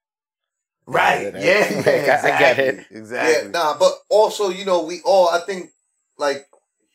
[0.86, 1.34] right?
[1.34, 2.74] Yeah, Yeah, like, yeah, I get it.
[2.78, 3.44] exactly, Exactly.
[3.46, 5.70] Yeah, nah, but also, you know, we all, I think,
[6.16, 6.46] like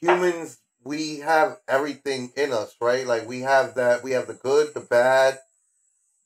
[0.02, 3.06] humans, we have everything in us, right?
[3.06, 5.40] Like we have that, we have the good, the bad,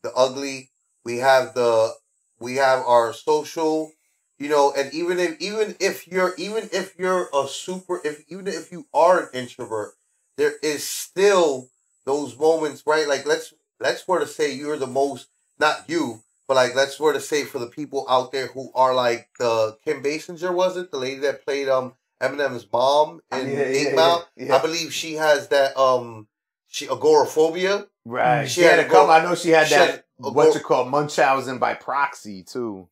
[0.04, 0.72] the ugly.
[1.06, 1.93] We have the,
[2.39, 3.91] we have our social,
[4.40, 8.48] you know, and even if, even if you're, even if you're a super, if even
[8.48, 9.94] if you are an introvert,
[10.38, 11.70] there is still
[12.06, 13.08] those moments, right?
[13.08, 15.28] Like let's, let's sort of say you're the most,
[15.60, 18.94] not you, but like, let's sort of say for the people out there who are
[18.94, 23.64] like the Kim Basinger, was it the lady that played um Eminem's mom in Yeah,
[23.64, 24.28] Eight yeah, Mile?
[24.38, 24.56] yeah.
[24.56, 26.28] I believe she has that um
[26.68, 27.88] she agoraphobia.
[28.06, 28.48] Right.
[28.48, 29.12] She She, had had a couple.
[29.12, 29.90] I know she had she that.
[29.92, 32.88] had a what go- you call Munchausen by proxy too,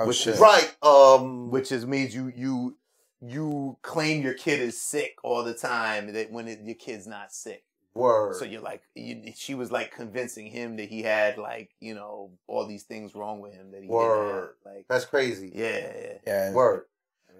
[0.00, 0.34] Oh Which shit!
[0.34, 0.74] is- Right.
[0.82, 2.76] Um which is means you you
[3.20, 7.32] you claim your kid is sick all the time that when it, your kid's not
[7.32, 7.64] sick.
[7.94, 8.36] word.
[8.36, 12.30] So you're like, you, she was like convincing him that he had like, you know,
[12.46, 14.24] all these things wrong with him that he Word.
[14.24, 14.74] didn't have.
[14.76, 15.52] Like, That's crazy.
[15.54, 16.12] yeah, yeah.
[16.26, 16.84] Yeah, Word.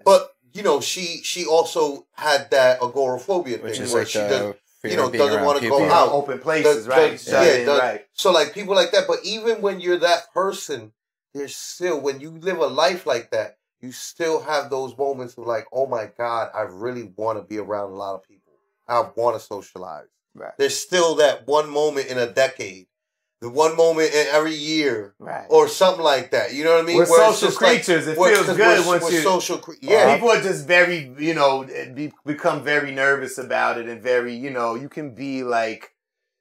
[0.05, 4.19] But you know, she she also had that agoraphobia which thing is where like she
[4.19, 5.77] the does fear you know, doesn't wanna go people.
[5.79, 6.09] Being out.
[6.11, 7.11] open places, The- right?
[7.13, 8.05] the- Shut yeah, in, the- right.
[8.13, 10.91] So like people like that, but even when you're that person,
[11.33, 15.45] there's still when you live a life like that, you still have those moments of
[15.47, 18.53] like, oh my God, I really want to be around a lot of people.
[18.87, 20.05] I want to socialize.
[20.35, 20.51] Right.
[20.57, 22.87] There's still that one moment in a decade,
[23.41, 25.45] the one moment in every year, Right.
[25.49, 26.53] or something like that.
[26.53, 26.97] You know what I mean?
[26.97, 28.07] We're Where social just like- creatures.
[28.07, 29.21] it feels good we're, once we're you.
[29.21, 29.57] social.
[29.57, 33.77] Cre- yeah, uh, People are just very, you know, eh, be, become very nervous about
[33.79, 35.93] it and very, you know, you can be like,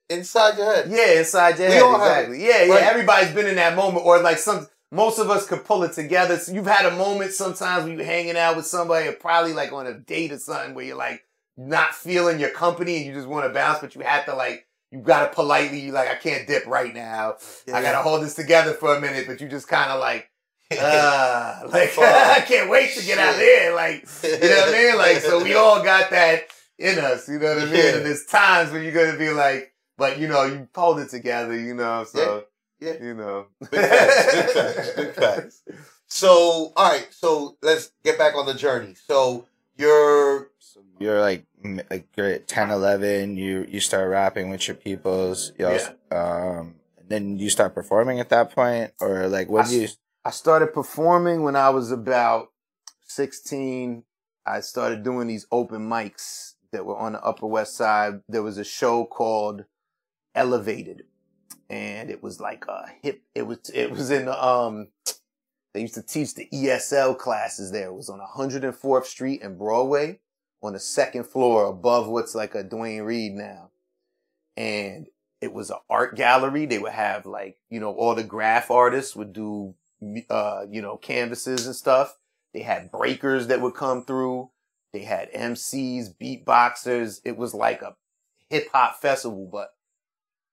[0.08, 0.90] inside your head.
[0.90, 2.46] Yeah, inside your We head, all have exactly.
[2.46, 2.74] Yeah, yeah.
[2.74, 2.82] Right.
[2.82, 4.66] Everybody's been in that moment, or like some.
[4.92, 6.36] Most of us could pull it together.
[6.36, 9.72] So you've had a moment sometimes when you're hanging out with somebody, or probably like
[9.72, 11.22] on a date or something, where you're like
[11.56, 14.66] not feeling your company and you just want to bounce, but you have to like
[14.90, 17.36] you've gotta politely you like I can't dip right now.
[17.72, 20.28] I gotta hold this together for a minute, but you just kind of like.
[20.72, 23.40] Uh, like I can't wait to get out Shit.
[23.40, 23.74] there.
[23.74, 24.96] Like you know what I mean?
[24.98, 26.42] Like so we all got that
[26.78, 27.28] in us.
[27.28, 27.74] You know what I mean?
[27.74, 27.96] Yeah.
[27.96, 31.58] And there's times when you're gonna be like, but you know, you hold it together.
[31.58, 32.40] You know, so Yeah,
[32.80, 32.94] yeah.
[33.00, 33.46] you know.
[33.60, 35.62] Big facts, big facts, big facts.
[36.06, 37.06] So, all right.
[37.10, 38.94] So let's get back on the journey.
[38.94, 40.50] So you're
[40.98, 41.46] you're like
[41.90, 45.52] like you're at 10, 11, you you start rapping with your peoples.
[45.58, 49.80] You also, um, and then you start performing at that point, or like what do
[49.80, 49.88] you?
[50.24, 52.48] I started performing when I was about
[53.06, 54.04] 16.
[54.46, 58.20] I started doing these open mics that were on the Upper West Side.
[58.28, 59.64] There was a show called
[60.34, 61.04] Elevated,
[61.70, 63.22] and it was like a hip.
[63.34, 64.88] It was it was in the um.
[65.72, 67.86] They used to teach the ESL classes there.
[67.86, 70.18] It was on 104th Street and Broadway,
[70.64, 73.70] on the second floor above what's like a Duane Reade now,
[74.56, 75.06] and
[75.40, 76.66] it was an art gallery.
[76.66, 79.74] They would have like you know all the graph artists would do
[80.28, 82.16] uh, you know, canvases and stuff.
[82.52, 84.50] They had breakers that would come through.
[84.92, 87.20] They had MCs, beatboxers.
[87.24, 87.96] It was like a
[88.48, 89.70] hip hop festival, but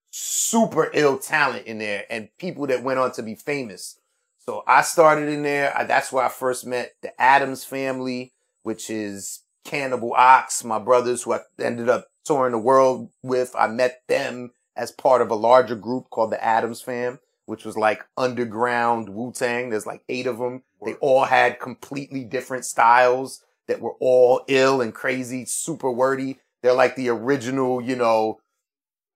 [0.09, 3.99] super ill talent in there and people that went on to be famous.
[4.39, 5.75] So I started in there.
[5.77, 8.33] I, that's where I first met the Atoms family,
[8.63, 13.53] which is Cannibal Ox, my brothers who I ended up touring the world with.
[13.57, 17.77] I met them as part of a larger group called the Atoms fam which was
[17.77, 19.69] like underground Wu Tang.
[19.69, 20.63] There's like eight of them.
[20.85, 26.39] They all had completely different styles that were all ill and crazy, super wordy.
[26.61, 28.39] They're like the original, you know,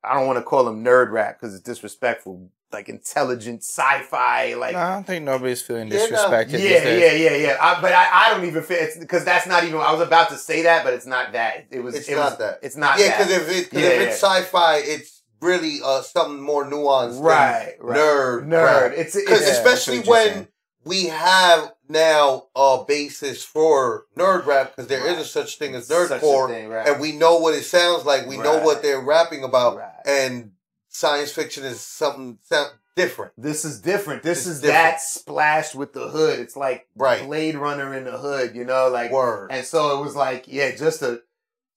[0.04, 2.50] I don't want to call them nerd rap because it's disrespectful.
[2.72, 6.16] Like intelligent sci-fi, like No, I don't think nobody's feeling Yeah, no.
[6.16, 6.52] disrespected.
[6.54, 7.58] yeah, these yeah, yeah, yeah.
[7.60, 9.76] I, but I, I don't even feel it's because that's not even.
[9.82, 11.66] I was about to say that, but it's not that.
[11.70, 11.96] It was.
[11.96, 12.60] It's it not was, that.
[12.64, 12.98] It's not.
[12.98, 17.16] yeah, because if it cause Yeah, if it's sci-fi, it's really uh something more nuanced.
[17.16, 18.48] than right, right, Nerd.
[18.48, 18.94] nerd.
[18.98, 20.48] It's Because Yeah, especially that's what you're when saying.
[20.84, 25.20] We have now a basis for nerd rap, because there Right.
[25.20, 26.88] a such thing as nerdcore, thing, right?
[26.88, 28.26] and we know what it sounds like.
[28.28, 29.92] We know what they're rapping about, Right.
[30.06, 30.52] and
[30.90, 33.32] science fiction is something sound different.
[33.38, 34.24] This is different.
[34.24, 34.84] This is different.
[34.84, 36.40] that splashed with the hood.
[36.40, 37.26] It's like Right.
[37.26, 39.52] Blade Runner in the hood, you know, like Word.
[39.52, 41.22] And so it was like, yeah, just a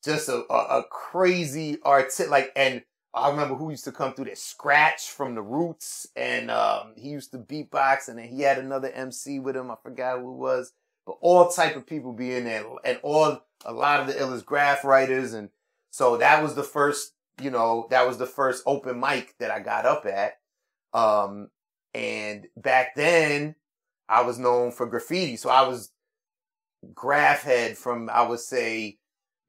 [0.05, 2.83] just a a, a crazy art like and
[3.15, 7.11] I remember who used to come through there, Scratch from the Roots, and um, he
[7.11, 9.71] used to beatbox, and then he had another MC with him.
[9.71, 10.73] I forgot who it was,
[11.07, 14.45] but all type of people be in there, and all a lot of the illest
[14.45, 15.51] graph writers, and
[15.91, 19.61] so that was the first, you know, that was the first open mic that I
[19.61, 20.39] got up at.
[20.93, 21.51] Um,
[21.95, 23.55] and back then,
[24.09, 25.93] I was known for graffiti, so I was
[26.93, 28.99] graph head from I would say,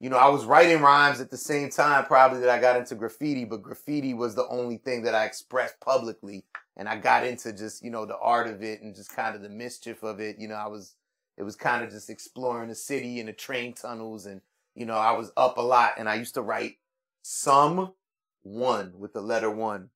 [0.00, 2.94] you know, I was writing rhymes at the same time probably that I got into
[2.94, 6.44] graffiti, but graffiti was the only thing that I expressed publicly.
[6.76, 9.40] And I got into just, you know, the art of it and just kind of
[9.40, 10.36] the mischief of it.
[10.38, 10.94] You know, I was
[11.38, 14.40] it was kind of just exploring the city and the train tunnels and
[14.74, 16.76] you know, I was up a lot and I used to write
[17.22, 17.94] some
[18.42, 19.90] one with the letter one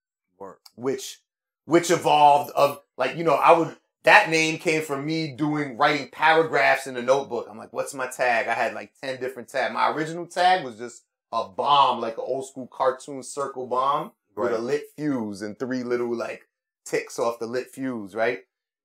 [0.74, 1.20] which
[1.66, 6.08] which evolved of like you know I would that name came from me doing writing
[6.10, 7.46] paragraphs in a notebook.
[7.50, 8.48] I'm like, what's my tag?
[8.48, 9.74] I had like ten different tags.
[9.74, 14.52] My original tag was just a bomb, like an old school cartoon circle bomb with
[14.52, 16.48] a lit fuse and three little like
[16.84, 18.40] ticks off the lit fuse, right?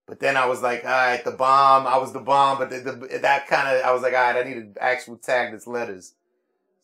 [0.07, 1.87] But then I was like, all right, the bomb.
[1.87, 4.45] I was the bomb, but the, the, that kind of I was like, all right,
[4.45, 6.13] I need an actual tag that's letters.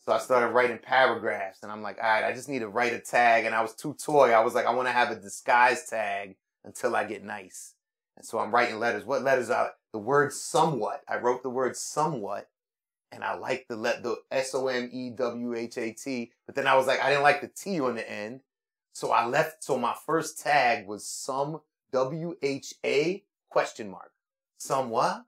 [0.04, 2.92] So I started writing paragraphs, and I'm like, all right, I just need to write
[2.92, 3.44] a tag.
[3.44, 4.32] And I was too toy.
[4.32, 7.74] I was like, I want to have a disguise tag until I get nice.
[8.22, 9.04] And so I'm writing letters.
[9.04, 11.02] What letters are the word somewhat?
[11.08, 12.48] I wrote the word somewhat,
[13.10, 16.32] and I liked the let the S O M E W H A T.
[16.46, 18.40] But then I was like, I didn't like the T on the end,
[18.92, 19.64] so I left.
[19.64, 21.60] So my first tag was some
[21.92, 24.12] W H A question mark.
[24.58, 25.24] Somewhat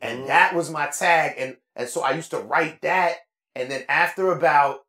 [0.00, 0.26] and Mhm.
[0.26, 3.18] that was my tag and and so i used to write that
[3.54, 4.86] and then after about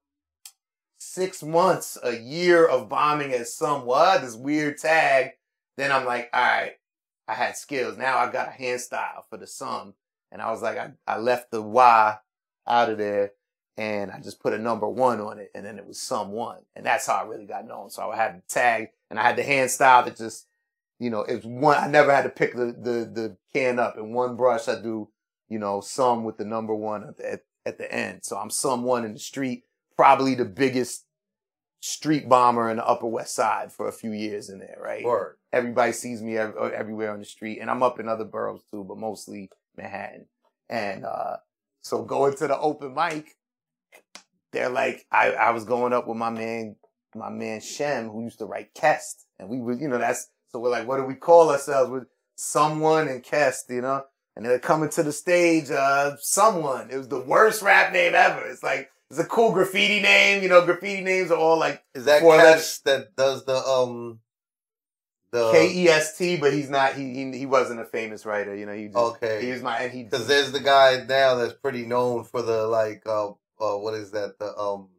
[0.99, 5.31] six months a year of bombing as somewhat this weird tag
[5.77, 6.78] then i'm like all right
[7.29, 9.93] i had skills now i got a hand style for the sum
[10.31, 12.17] and i was like i, I left the y
[12.67, 13.31] out of there
[13.77, 16.59] and i just put a number one on it and then it was some one
[16.75, 19.35] and that's how i really got known so i had the tag and i had
[19.35, 20.47] the hand style that just
[20.99, 21.77] you know, it's one.
[21.77, 24.67] I never had to pick the the the can up in one brush.
[24.67, 25.09] I do,
[25.47, 28.19] you know, some with the number one at the, at, at the end.
[28.23, 29.63] So I'm someone in the street,
[29.95, 31.05] probably the biggest
[31.79, 35.03] street bomber in the Upper West Side for a few years in there, right?
[35.03, 35.37] Word.
[35.51, 38.63] Everybody sees me ev- uh, everywhere on the street, and I'm up in other boroughs
[38.69, 40.25] too, but mostly Manhattan.
[40.69, 41.37] And uh,
[41.81, 43.35] so going to the open mic,
[44.51, 46.75] they're like, I, I was going up with my man,
[47.15, 50.59] my man Shem, who used to write Kest, and we were, you know, that's so
[50.59, 52.03] we're like, what do we call ourselves with
[52.35, 54.03] someone and Kest, you know?
[54.35, 56.89] And they're coming to the stage, uh, someone.
[56.89, 58.45] It was the worst rap name ever.
[58.47, 60.65] It's like it's a cool graffiti name, you know.
[60.65, 64.19] Graffiti names are all like Is that Kest that does the um
[65.31, 66.93] the K E S T, but he's not.
[66.93, 68.73] He, he he wasn't a famous writer, you know.
[68.73, 69.45] He just, Okay.
[69.45, 72.67] He was my and he Because there's the guy now that's pretty known for the
[72.67, 73.29] like uh,
[73.59, 74.89] uh what is that the um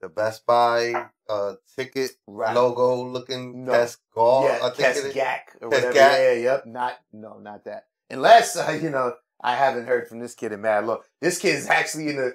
[0.00, 2.54] the Best Buy uh ticket Right.
[2.54, 3.72] logo looking No.
[3.72, 5.14] Kes Gall, yeah, I think it is.
[5.14, 5.92] Kesgak or Kes whatever.
[5.92, 6.18] Gak.
[6.18, 6.66] Yeah, yep.
[6.66, 7.86] Not no, not that.
[8.10, 11.08] Unless uh, you know, I haven't heard from this kid in Mad Look.
[11.20, 12.34] This kid is actually in the.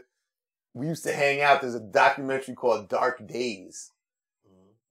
[0.78, 1.62] We used to hang out.
[1.62, 3.92] There's a documentary called Dark Days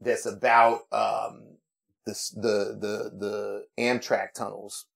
[0.01, 1.57] that's about um
[2.05, 4.87] the the the the Amtrak tunnels.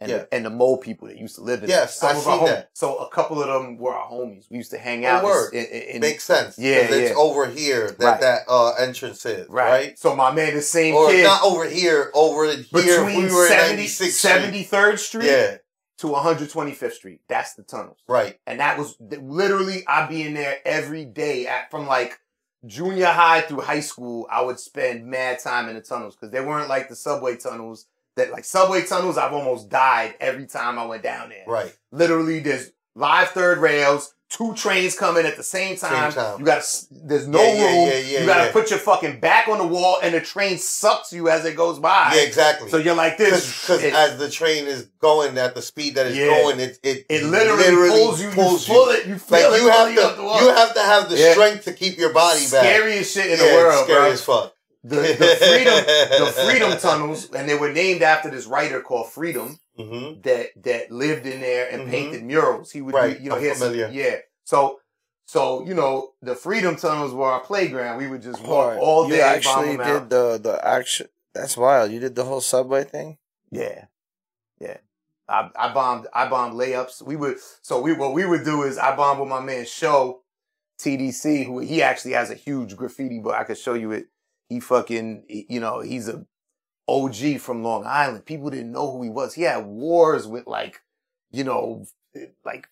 [0.00, 0.18] And, Yeah.
[0.18, 2.70] the, and the mole people that used to live in Yes, Some I seen that.
[2.72, 4.44] So a couple of them were our homies.
[4.48, 5.24] We used to hang out.
[5.24, 5.52] in- word.
[5.52, 6.56] in, in, in- Makes sense.
[6.56, 6.94] Yeah, yeah.
[6.94, 8.20] it's over here that Right.
[8.20, 9.68] that uh entrance is, right.
[9.70, 9.98] right?
[9.98, 11.24] So my man, the same Or kid.
[11.24, 12.64] not over here, over here.
[12.72, 15.56] between we were 70, 73rd Street Yeah,
[15.98, 17.20] to 125th Street.
[17.28, 17.98] That's the tunnels.
[18.06, 18.38] right.
[18.46, 22.18] And that was literally, I'd be in there every day at, from like
[22.66, 24.26] junior high through high school.
[24.30, 27.86] I would spend mad time in the tunnels because they weren't like the subway tunnels
[28.16, 29.18] that like subway tunnels.
[29.18, 31.44] I've almost died every time I went down there.
[31.46, 31.76] Right.
[31.90, 36.12] Literally, there's live third rails, two trains coming at the same time.
[36.12, 36.38] time.
[36.40, 37.88] You got to there's no Yeah, room.
[37.88, 40.58] yeah, yeah, you got to put your fucking back on the wall, and the train
[40.58, 42.12] sucks you as it goes by.
[42.14, 42.68] Yeah, exactly.
[42.70, 43.60] So you're like this.
[43.62, 47.24] Because as the train is going at the speed that it's going, it it, It
[47.24, 48.30] literally, pulls you.
[48.30, 49.06] pulls you feel it.
[49.06, 51.10] You feel Like it you have pulling you up the to, you have to have
[51.10, 52.64] the strength to keep your body back.
[52.64, 54.10] Scariest shit in the world, scary bro.
[54.12, 54.54] as fuck.
[54.84, 59.58] The, the freedom, the freedom tunnels, and they were named after this writer called Freedom
[59.76, 61.90] hmm that that lived in there and Mhm.
[61.90, 62.70] painted murals.
[62.72, 64.16] He would, Right, do, you know, I'm he had some- yeah.
[64.44, 64.80] So,
[65.26, 67.98] so you know, the freedom tunnels were our playground.
[67.98, 68.78] We would just walk Hard.
[68.78, 69.18] all day.
[69.18, 70.00] bomb actually them out.
[70.02, 71.08] did the the action.
[71.34, 71.90] That's wild.
[71.92, 73.18] You did the whole subway thing.
[73.50, 73.84] Yeah,
[74.60, 74.78] yeah.
[75.28, 76.06] I, I bombed.
[76.14, 77.02] I bombed layups.
[77.02, 77.36] We would.
[77.62, 80.22] So we what we would do is I bombed with my man Show,
[80.80, 83.34] TDC, who he actually has a huge graffiti book.
[83.34, 84.06] I could show you it.
[84.48, 86.24] He fucking, you know, he's a
[86.88, 88.24] OG from Long Island.
[88.24, 89.34] People didn't know who he was.
[89.34, 90.80] He had wars with like,
[91.30, 91.84] you know,
[92.44, 92.68] like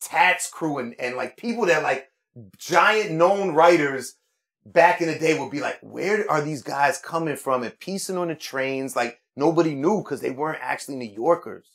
[0.00, 2.10] Tats crew and and like people that like
[2.56, 4.16] giant known writers
[4.64, 8.16] back in the day would be like, where are these guys coming from and piecing
[8.16, 8.96] on the trains?
[8.96, 11.66] Like nobody knew because they weren't actually New Yorkers.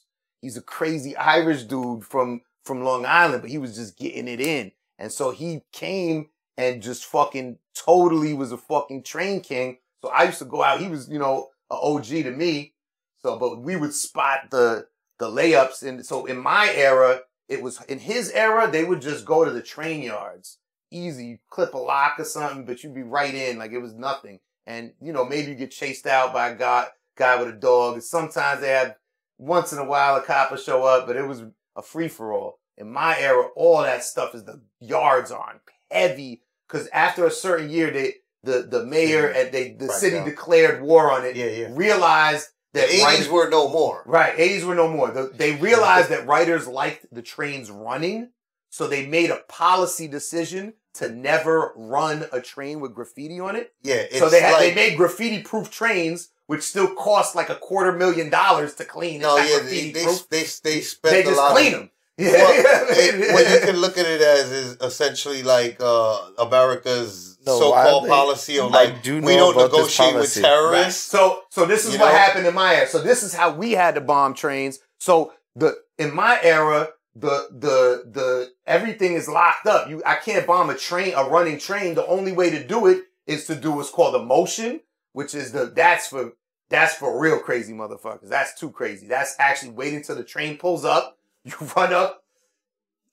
[0.42, 4.42] He's a crazy Irish dude from from Long Island, but he was just getting it
[4.42, 4.72] in.
[5.00, 9.78] And so he came and just fucking totally was a fucking train king.
[10.02, 10.80] So I used to go out.
[10.80, 12.74] He was, you know, a OG to me.
[13.22, 14.88] So, but we would spot the
[15.20, 18.70] the layups, and so in my era, it was in his era.
[18.70, 20.60] They would just go to the train yards,
[20.92, 24.40] easy, clip a lock or something, but you'd be right in like it was nothing.
[24.68, 26.88] And you know, maybe you get chased out by a guy
[27.18, 28.02] guy with a dog.
[28.02, 28.96] Sometimes they had
[29.40, 31.44] once in a while a cop would show up, but it was
[31.76, 32.60] a free for all.
[32.78, 35.60] In my era, all that stuff is the yards on
[35.92, 40.16] heavy because after a certain year, they the the mayor and they the Cracked city
[40.18, 40.26] down.
[40.26, 41.36] declared war on it.
[41.36, 41.68] Yeah, yeah.
[41.72, 44.04] Realized The that eighties writers- were no more.
[44.06, 45.10] Right, 80s were no more.
[45.10, 48.30] The- they realized that writers liked the trains running,
[48.70, 53.74] so they made a policy decision to never run a train with graffiti on it.
[53.84, 58.30] Yeah, so they had they made graffiti-proof trains, which still cost like a quarter million
[58.30, 59.22] dollars to clean.
[59.22, 61.92] no, yeah, they they, they they spent They a just lot clean of, them.
[62.18, 62.54] Yeah, Well,
[62.90, 68.06] it, what you can look at it as is essentially like uh, America's No, so-called
[68.06, 70.42] they- policy of like do we don't negotiate with policy.
[70.42, 70.48] Right.
[70.50, 71.04] terrorists.
[71.04, 72.18] So so this is You what know?
[72.18, 72.88] happened in my era.
[72.88, 74.80] So this is how we had to bomb trains.
[75.00, 79.90] So the in my era, the the the everything is locked up.
[79.90, 81.96] You I can't bomb a train, a running train.
[81.96, 84.82] The only way to do it is to do what's called a motion,
[85.14, 86.34] which is the that's for
[86.70, 88.30] that's for real crazy motherfuckers.
[88.30, 89.08] That's too crazy.
[89.08, 91.17] That's actually waiting till the train pulls up.
[91.48, 92.24] You run up,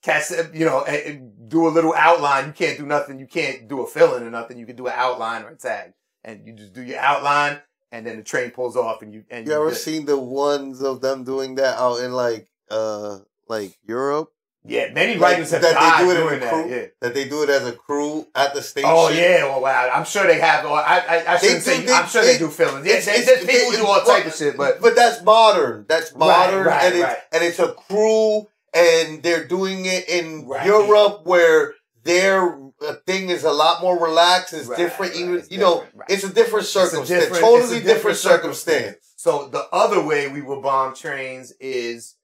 [0.02, 2.46] cast it, you know, and, and do a little outline.
[2.46, 3.18] You can't do nothing.
[3.20, 4.58] You can't do a filling or nothing.
[4.58, 5.92] You can do an outline or a tag,
[6.24, 7.60] and you just do your outline,
[7.92, 10.82] and then the train pulls off, and you and You ever just- seen the ones
[10.82, 14.32] of them doing that out in like uh like Europe?
[14.66, 16.70] Yeah, many Like, writers have that died they do it in a that.
[16.70, 16.86] Yeah.
[17.02, 18.88] That they do it as a crew at the station.
[18.90, 19.90] Oh yeah, well, wow.
[19.92, 20.64] I'm sure they have.
[20.64, 21.84] Or I, I, I shouldn't do, say.
[21.84, 22.86] They, I'm sure they, they- do fillings.
[22.86, 25.84] Yeah, it's- they, people do all type of shit, but but that's modern.
[25.86, 27.18] That's modern, right, and it's right.
[27.32, 30.64] and it's a crew, and they're doing it in Right.
[30.66, 34.54] Europe where their uh, thing is a lot more relaxed.
[34.54, 36.08] It's Right, different, right, even it's you know, right.
[36.08, 38.96] it's a different It's a circumstance, different- totally it's a different, different circumstance.
[39.16, 42.16] So the other way we will bomb trains is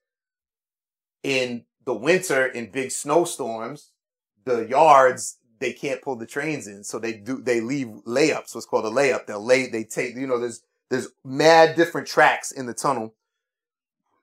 [1.23, 3.91] in the winter in big snowstorms.
[4.45, 8.55] The yards they can't pull the trains in, so they do they leave layups.
[8.55, 9.27] What's called a layup.
[9.27, 9.69] They'll lay.
[9.69, 10.17] They take.
[10.17, 13.15] You know, there's there's mad different tracks in the tunnel.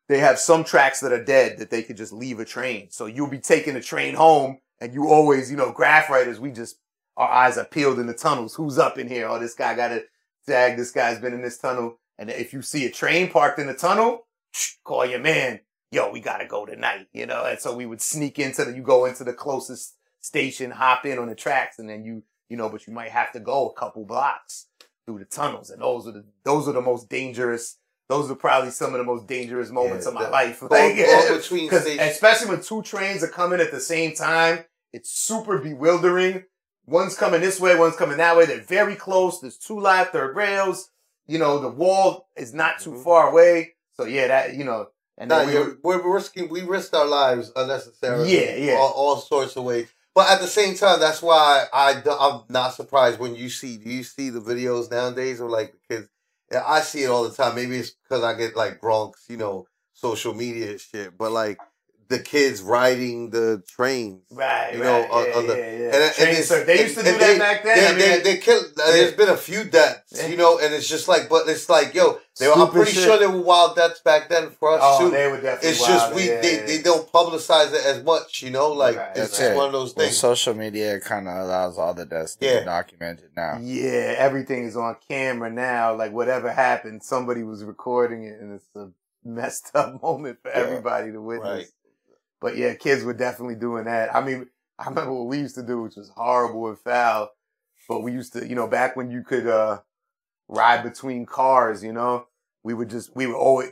[0.10, 2.88] They have some tracks that are dead that they could just leave a train.
[2.90, 6.40] So you'll be taking a train home, and you always, you know, graph writers.
[6.40, 6.80] We just
[7.16, 8.56] our eyes are peeled in the tunnels.
[8.56, 9.28] Who's up in here?
[9.28, 10.04] Oh, this guy got a
[10.48, 10.78] tag.
[10.78, 12.00] This guy's been in this tunnel.
[12.18, 14.26] And if you see a train parked in the tunnel,
[14.84, 15.60] call your man.
[15.92, 17.46] Yo, we gotta go tonight, you know.
[17.46, 18.76] And so we would sneak into the.
[18.76, 22.58] You go into the closest station, hop in on the tracks, and then you, you
[22.58, 24.68] know, but you might have to go a couple blocks
[25.06, 27.78] through the tunnels, and those are the those are the most dangerous.
[28.10, 30.62] Those are probably some of the most dangerous moments Yeah, of my the- life.
[30.70, 32.00] Like, going between stations.
[32.02, 36.44] especially when two trains are coming at the same time, it's super bewildering.
[36.86, 38.46] One's coming this way, one's coming that way.
[38.46, 39.42] They're very close.
[39.42, 40.90] There's two live third rails.
[41.28, 43.04] You know, the wall is not too Mhm.
[43.04, 43.76] far away.
[43.94, 44.88] So yeah, that you know,
[45.18, 46.50] and Nah, we you're- we're risking.
[46.50, 48.36] We risked our lives unnecessarily.
[48.36, 48.74] Yeah, yeah.
[48.78, 49.88] All, all sorts of ways.
[50.14, 53.78] But at the same time, that's why I I'm not surprised when you see.
[53.78, 56.08] Do you see the videos nowadays of like because?
[56.66, 57.56] I see it all the time.
[57.56, 61.18] Maybe it's because I get like Bronx, you know, social media shit.
[61.18, 61.60] But like
[62.10, 64.22] the kids riding the trains.
[64.32, 65.86] Right, You know, right, on- yeah, on the- yeah, yeah.
[65.86, 67.78] and- and Train it's- cir- they used to do and that they- back then.
[67.78, 68.66] They, I mean, they, they killed.
[68.82, 69.18] Uh, There's Yeah.
[69.18, 72.48] been a few deaths, you know, and it's just like, but it's like, yo, they
[72.48, 73.04] were, I'm pretty shit.
[73.04, 75.10] sure there were wild deaths back then for us oh, too.
[75.12, 75.70] they were definitely.
[75.70, 76.66] it's just we yeah, they, yeah.
[76.68, 78.72] they don't publicize it as much, you know.
[78.72, 80.18] Like Right, it's That's just one of those Well, things.
[80.18, 82.60] social media kind of allows all the deaths to Yeah.
[82.60, 83.58] be documented now.
[83.62, 85.94] Yeah, everything is on camera now.
[85.96, 88.90] Like whatever happened, somebody was recording it, and it's a
[89.26, 90.58] messed up moment for Yeah.
[90.60, 91.72] everybody to witness.
[92.42, 94.16] But yeah, kids were definitely doing that.
[94.16, 94.48] I mean,
[94.80, 97.30] I remember what we used to do, which was horrible and foul.
[97.90, 99.80] But we used to, you know, back when you could uh
[100.48, 102.28] ride between cars, you know,
[102.64, 103.72] we would just we would always,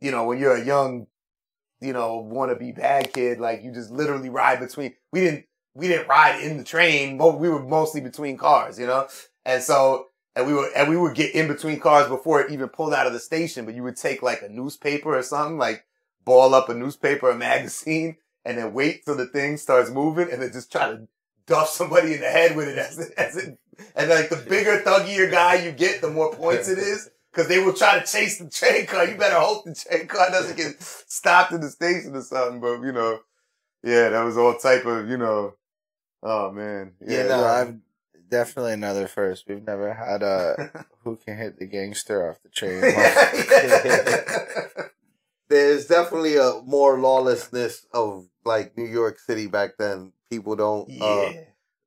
[0.00, 1.06] you know, when you're a young,
[1.80, 4.94] you know, want to be bad kid, like you just literally ride between.
[5.12, 8.86] We didn't we didn't ride in the train, but we were mostly between cars, you
[8.86, 9.08] know,
[9.44, 10.06] and so.
[10.36, 13.08] And we would and we would get in between cars before it even pulled out
[13.08, 13.64] of the station.
[13.64, 15.84] But you would take like a newspaper or something, like
[16.24, 20.42] ball up a newspaper, a magazine, and then wait till the thing starts moving, and
[20.42, 21.08] then just try to
[21.46, 23.58] duff somebody in the head with it as it, as it
[23.96, 27.10] and like the bigger, thuggier guy you get, the more points it is.
[27.32, 29.06] Cause they will try to chase the train car.
[29.06, 32.60] You better hope the train car doesn't get stopped in the station or something.
[32.60, 33.20] But you know,
[33.84, 35.54] yeah, that was all type of, you know,
[36.24, 36.94] oh man.
[37.00, 37.46] Yeah, Yeah, nah.
[37.46, 37.76] I've
[38.28, 39.46] definitely another first.
[39.46, 42.82] We've never had uh, a who can hit the gangster off the train.
[45.50, 50.12] There's definitely a more lawlessness of like New York City back then.
[50.30, 51.32] People don't uh,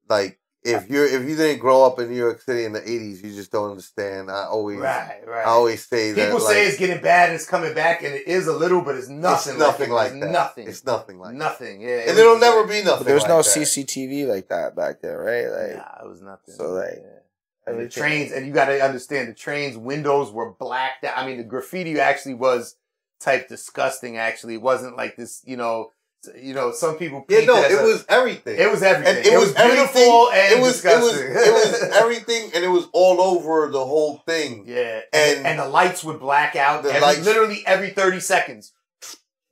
[0.10, 3.24] like if you're if you didn't grow up in New York City in the '80s,
[3.24, 4.30] you just don't understand.
[4.30, 5.46] I always Right, right.
[5.46, 8.14] I always say that People like, say it's getting bad and it's coming back, and
[8.14, 9.54] it is a little, but it's nothing.
[9.54, 10.26] it's nothing like, like, it.
[10.26, 10.32] that.
[10.32, 10.68] Nothing.
[10.68, 11.82] It's nothing like nothing.
[11.82, 11.88] Yeah.
[11.88, 13.00] it And it'll never be nothing.
[13.00, 13.46] But there's like no that.
[13.46, 15.48] CCTV like that back there, right?
[15.48, 16.56] Like Nah, it was nothing.
[16.56, 17.20] So, like, Yeah.
[17.66, 21.18] And the trains, and you got to understand, the trains' windows were blacked out.
[21.18, 22.76] I mean, the graffiti actually was
[23.24, 24.18] type disgusting.
[24.18, 25.42] Actually, it wasn't like this.
[25.46, 25.92] You know,
[26.40, 27.26] you know, some people.
[27.30, 28.60] Yeah, no, as it a- was everything.
[28.60, 29.18] It was everything.
[29.18, 31.28] and it, was, beautiful and it was, it was disgusting.
[31.32, 34.64] it was everything, and it was all over the whole thing.
[34.68, 36.86] yeah, and, And- and the lights would black out.
[36.86, 38.74] Every, lights- literally every thirty seconds.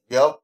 [0.09, 0.39] Yep.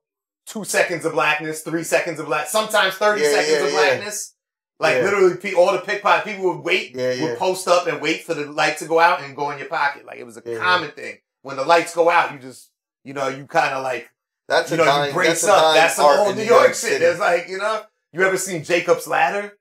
[0.45, 4.33] Two seconds of blackness, three seconds of black, sometimes thirty Yeah, seconds yeah, of blackness.
[4.79, 5.03] Like Yeah.
[5.05, 7.23] literally, all the pickpocket people would wait, Yeah, yeah.
[7.23, 9.67] would post up and wait for the light to go out and go in your
[9.67, 10.05] pocket.
[10.05, 11.17] Like it was a common thing.
[11.41, 12.69] When the lights go out, you just,
[13.07, 14.09] you know, you kind of like,
[14.49, 15.73] That's you a know, dying, you brace that's up.
[15.75, 16.75] That's some old in New York, shit.
[16.75, 17.05] City.
[17.05, 17.81] It's like, you know,
[18.11, 19.57] you ever seen Jacob's Ladder?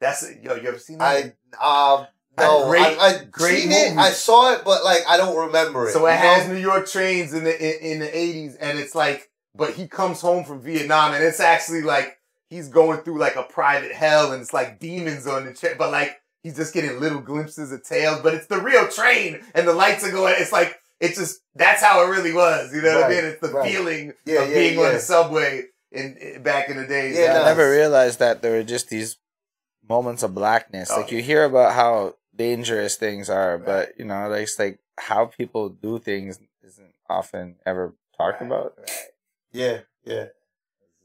[0.00, 0.42] That's it.
[0.42, 1.34] Yo, you ever seen that?
[1.60, 2.06] I um
[2.38, 3.98] no, Great- I, I great seen it.
[3.98, 5.92] I saw it, but like I don't remember it.
[5.92, 6.54] So it has know?
[6.54, 10.20] New York trains in the in, in the eighties, and it's like, but he comes
[10.20, 12.18] home from Vietnam, and it's actually like
[12.48, 15.90] he's going through like a private hell, and it's like demons on the train, but
[15.90, 19.74] like he's just getting little glimpses of tails, but it's the real train, and the
[19.74, 20.34] lights are going.
[20.38, 22.74] It's like it's just that's how it really was.
[22.74, 23.24] You know what I mean?
[23.24, 23.70] It's the right.
[23.70, 27.18] feeling Yeah, of yeah, being on the subway in, in back in the days.
[27.18, 29.16] Yeah, I never realized that there were just these
[29.88, 30.90] moments of blackness.
[30.92, 33.66] Oh, like you hear about how dangerous things are, Right.
[33.66, 38.46] but you know, like it's like how people do things isn't often ever talked Right,
[38.46, 38.74] about.
[38.78, 38.90] right.
[39.52, 40.26] Yeah, yeah.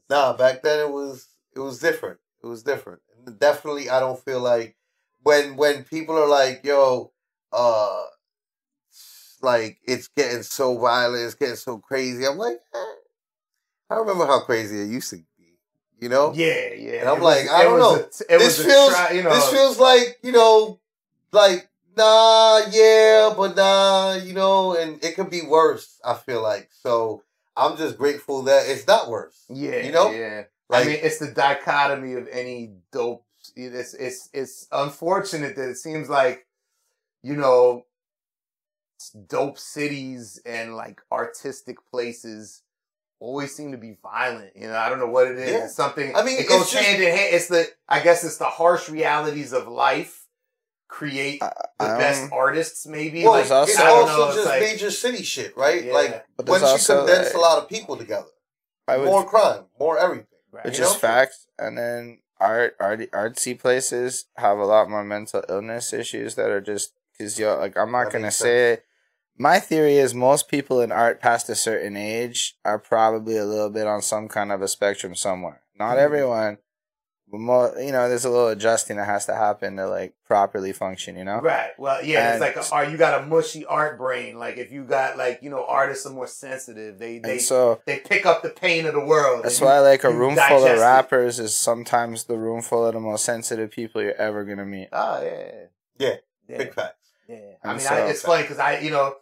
[0.08, 2.20] Nah, back then it was it was different.
[2.42, 3.00] It was different.
[3.38, 4.76] Definitely, I don't feel like
[5.22, 7.12] when when people are like, "Yo,
[7.52, 8.02] uh,
[9.42, 12.94] like it's getting so violent, it's getting so crazy." I'm like, eh,
[13.90, 15.24] I remember how crazy it used to be.
[15.98, 17.00] You know, Yeah, yeah.
[17.00, 17.94] And I'm was- like, I don't know.
[17.96, 20.78] a- it this feels try- you know, this feels like you know,
[21.32, 25.98] like nah, yeah, but nah, you know, and it could be worse.
[26.04, 27.22] I feel like so.
[27.58, 29.46] I'm just grateful that it's not worse.
[29.48, 30.10] Yeah, you know?
[30.10, 30.42] Yeah.
[30.68, 33.24] Like, I mean, it's the dichotomy of any dope.
[33.54, 36.46] It's it's it's unfortunate that it seems like,
[37.22, 37.86] you know,
[39.28, 42.62] dope cities and like artistic places
[43.18, 44.52] always seem to be violent.
[44.56, 45.50] You know, I don't know what it is.
[45.50, 45.64] Yeah.
[45.64, 46.14] It's something.
[46.14, 47.34] I mean, it goes it's just- hand in hand.
[47.34, 50.26] It's the I guess it's the harsh realities of life
[50.88, 51.46] create the
[51.80, 52.86] Um, best artists.
[52.86, 55.56] Maybe well, like it's also- it's I also know, it's just like- major city shit,
[55.56, 55.84] right?
[55.84, 55.92] Yeah.
[55.94, 58.28] Like But there's once you also, condense a like- lot of people together,
[58.86, 60.26] I would, more crime, more everything.
[60.52, 60.64] Right.
[60.64, 60.98] which you is know?
[60.98, 66.50] facts, and then art, art, artsy places have a lot more mental illness issues that
[66.50, 68.84] are just because yo, like I'm not That gonna makes say it.
[69.38, 73.68] My theory is most people in art past a certain age are probably a little
[73.70, 75.60] bit on some kind of a spectrum somewhere.
[75.78, 76.00] Not Mhm.
[76.00, 76.58] everyone,
[77.30, 80.72] but more, you know, there's a little adjusting that has to happen to like properly
[80.72, 81.16] function.
[81.18, 81.72] You know, Right.
[81.76, 84.38] Well, yeah, And- it's like, a, are you got a mushy art brain?
[84.38, 86.98] Like, if you got like, you know, artists are more sensitive.
[86.98, 89.44] They they so they pick up the pain of the world.
[89.44, 92.94] That's and why like a room full of rappers is sometimes the room full of
[92.94, 94.88] the most sensitive people you're ever gonna meet.
[94.92, 95.52] Oh yeah.
[95.98, 96.14] Yeah,
[96.48, 96.56] Yeah.
[96.58, 97.05] Big facts.
[97.28, 97.36] Yeah.
[97.64, 99.14] I mean, so- I, it's funny because I, you know,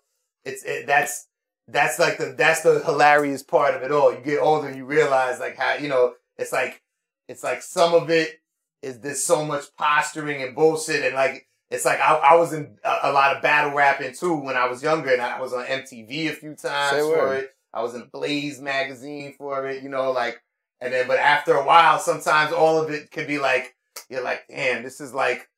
[0.44, 1.26] it's it, that's
[1.68, 4.12] that's like the that's the hilarious part of it all.
[4.12, 6.82] You get older, you realize like how you know it's like
[7.28, 8.40] it's like some of it
[8.82, 12.76] is there's so much posturing and bullshit, and like it's like I, I was in
[12.84, 15.64] a, a lot of battle rapping too when I was younger, and I was on
[15.64, 17.44] MTV a few times Say for word.
[17.44, 17.50] it.
[17.72, 20.40] I was in Blaze magazine for it, you know, like,
[20.80, 23.74] and then but after a while, sometimes all of it could be like
[24.10, 25.48] you're like, damn, this is like.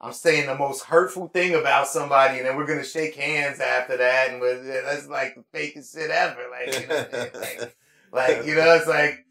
[0.00, 3.96] I'm saying the most hurtful thing about somebody, and then we're gonna shake hands after
[3.96, 6.40] that, and we're, that's like the fakest shit ever.
[6.50, 7.30] Like, you know, what I'm saying?
[7.34, 7.76] like,
[8.12, 9.26] like you know, it's like,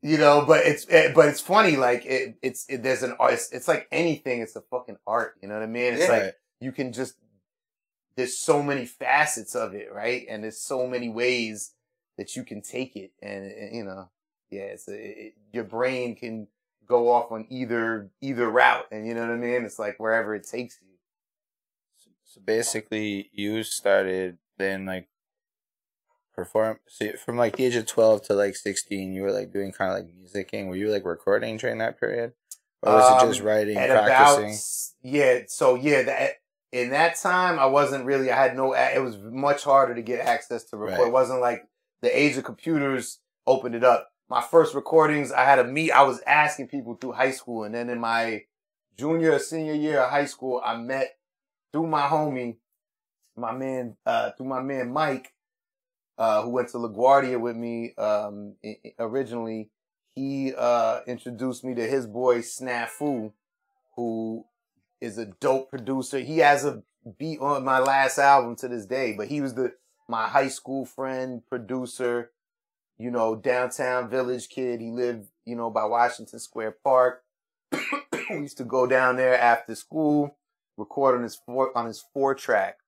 [0.00, 1.76] you know, but it's eh, but it's funny.
[1.76, 3.34] Like it, it's it, there's an art.
[3.34, 4.40] It's, it's like anything.
[4.40, 5.34] It's a fucking art.
[5.42, 5.94] You know what I mean?
[5.94, 6.16] It's Yeah.
[6.16, 7.16] like you can just
[8.16, 10.26] there's so many facets of it, right?
[10.28, 11.72] And there's so many ways
[12.18, 14.10] that you can take it, and, and, you know,
[14.50, 14.94] yeah, it's a,
[15.26, 16.46] it, your brain can
[16.92, 19.64] go off on either either route, and you know what I mean.
[19.64, 20.88] It's like wherever it takes you.
[22.24, 25.08] So basically, you started then like
[26.34, 29.12] perform so from like the age of twelve to like sixteen.
[29.12, 30.68] You were like doing kind of like musicking.
[30.68, 32.32] Were you like recording during that period,
[32.82, 34.44] or was it just Um, writing, practicing?
[34.44, 36.30] about yeah, so yeah, that
[36.70, 38.30] in that time I wasn't really.
[38.30, 38.72] I had no.
[38.74, 40.98] It was much harder to get access to record.
[40.98, 41.08] Right.
[41.08, 41.64] It wasn't like
[42.00, 44.11] the age of computers opened it up.
[44.28, 45.90] My first recordings, I had a meet.
[45.90, 48.44] I was asking people through high school, and then in my
[48.96, 51.16] junior or senior year of high school, I met
[51.72, 52.56] through my homie,
[53.36, 55.32] my man, uh, through my man Mike,
[56.18, 58.54] uh, who went to LaGuardia with me um,
[58.98, 59.70] originally.
[60.14, 63.32] He uh, introduced me to his boy Snafu,
[63.96, 64.44] who
[65.00, 66.18] is a dope producer.
[66.20, 66.82] He has a
[67.18, 69.74] beat on my last album to this day, but he was the
[70.08, 72.31] my high school friend, producer,
[73.02, 74.80] you know, downtown village kid.
[74.80, 77.24] He lived, you know, by Washington Square Park.
[77.72, 80.36] we used to go down there after school,
[80.76, 82.78] record on his four on his four track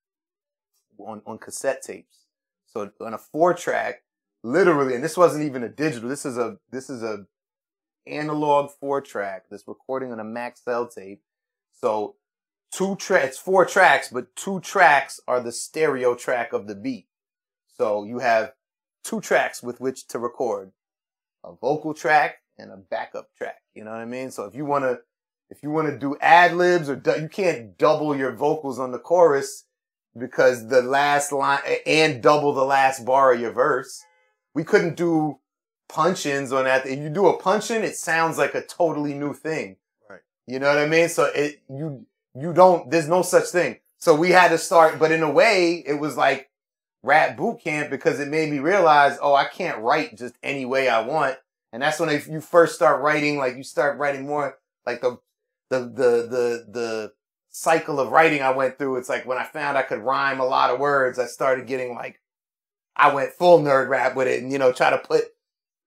[0.98, 2.26] on, on cassette tapes.
[2.66, 4.02] So on a four track,
[4.44, 6.08] literally, and this wasn't even a digital.
[6.08, 7.26] This is a this is a
[8.06, 11.22] analog four track that's recording on a Maxell tape.
[11.72, 12.14] So
[12.70, 17.08] two tracks, four tracks, but two tracks are the stereo track of the beat.
[17.76, 18.52] So you have
[19.04, 20.72] two tracks with which to record
[21.44, 23.56] a vocal track and a backup track.
[23.74, 24.30] You know what I mean?
[24.30, 24.98] So if you want to,
[25.50, 28.92] if you want to do ad libs or du- you can't double your vocals on
[28.92, 29.66] the chorus
[30.18, 34.02] because the last line and double the last bar of your verse.
[34.54, 35.40] We couldn't do
[35.88, 36.86] punch-ins on that.
[36.86, 39.76] If you do a punch-in, it sounds like a totally new thing.
[40.08, 40.20] Right.
[40.46, 41.08] You know what I mean?
[41.08, 43.80] So it, you, you don't, there's no such thing.
[43.98, 46.50] So we had to start, but in a way, it was like
[47.04, 50.88] rap boot camp because it made me realize, oh, I can't write just any way
[50.88, 51.36] I want.
[51.72, 55.18] And that's when you first start writing, like you start writing more like the,
[55.68, 57.12] the, the, the, the
[57.50, 58.96] cycle of writing I went through.
[58.96, 61.94] It's like when I found I could rhyme a lot of words, I started getting
[61.94, 62.20] like,
[62.96, 65.24] I went full nerd rap with it and, you know, try to put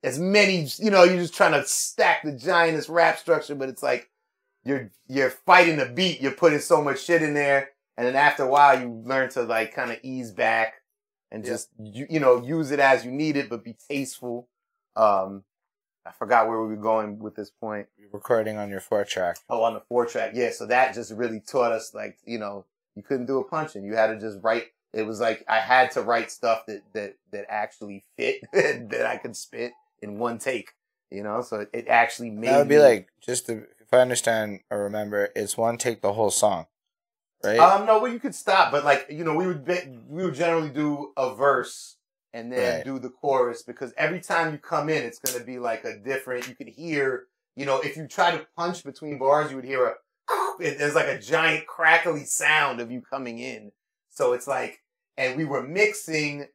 [0.04, 3.82] as many, you know, you're just trying to stack the giantest rap structure, but it's
[3.82, 4.12] like
[4.64, 6.22] you're, you're fighting the beat.
[6.22, 7.70] You're putting so much shit in there.
[7.96, 10.76] And then after a while, you learn to like kind of ease back
[11.32, 11.52] and Yeah.
[11.52, 14.48] just, you, you know, use it as you need it, but be tasteful.
[14.96, 15.44] Um,
[16.06, 17.88] I forgot where we were going with this point.
[17.98, 19.38] You're recording on your four track.
[19.50, 20.32] Oh, on the four track.
[20.34, 20.52] Yeah.
[20.52, 23.84] So that just really taught us like, you know, you couldn't do a punch in.
[23.84, 24.68] You had to just write.
[24.94, 29.18] It was like I had to write stuff that, that, that actually fit that I
[29.18, 30.72] could spit in one take,
[31.12, 31.42] you know?
[31.42, 34.62] So it, it actually made That would be me- like just to, if I understand
[34.72, 36.68] or remember, it's one take the whole song,
[37.44, 37.60] right?
[37.60, 40.36] Um, no, well, you could stop, but like you know, we would be, we would
[40.36, 41.98] generally do a verse
[42.34, 42.86] and then Right.
[42.86, 46.48] do the chorus because every time you come in, it's gonna be like a different.
[46.48, 49.86] You could hear, you know, if you try to punch between bars, you would hear
[49.86, 49.94] a.
[50.60, 53.72] It, there's like a giant crackly sound of you coming in,
[54.10, 54.82] so it's like,
[55.16, 56.48] and we were mixing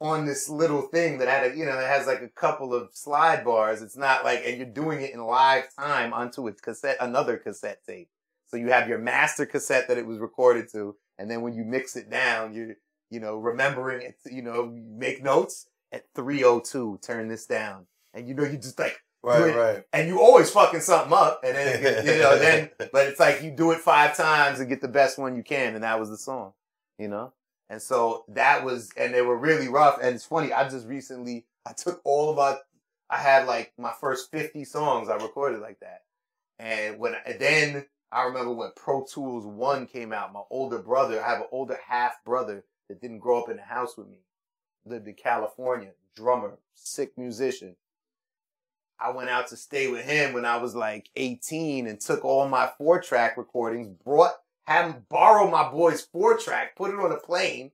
[0.00, 2.90] on this little thing that had a, you know, that has like a couple of
[2.92, 3.80] slide bars.
[3.82, 7.78] It's not like, and you're doing it in live time onto a cassette, another cassette
[7.86, 8.08] tape.
[8.54, 11.64] So you have your master cassette that it was recorded to, and then when you
[11.64, 12.76] mix it down, you're,
[13.10, 17.88] you know, remembering it, you know, make notes at 302, turn this down.
[18.12, 19.82] And you know, you just like, Right, right.
[19.92, 23.50] and you always fucking something up, and then, you know, then, but it's like you
[23.50, 26.16] do it five times and get the best one you can, and that was the
[26.16, 26.52] song,
[26.96, 27.32] you know?
[27.68, 29.98] And so that was, and they were really rough.
[30.00, 32.56] And it's funny, I just recently, I took all of my,
[33.10, 36.02] I had like my first 50 songs I recorded like that.
[36.60, 41.20] And when, and then I remember when Pro Tools 1 came out, my older brother,
[41.20, 44.20] I have an older half brother that didn't grow up in the house with me,
[44.86, 47.74] lived in California, drummer, sick musician.
[49.00, 52.46] I went out to stay with him when I was like 18 and took all
[52.48, 57.10] my four track recordings, brought, had him borrow my boy's four track, put it on
[57.10, 57.72] a plane,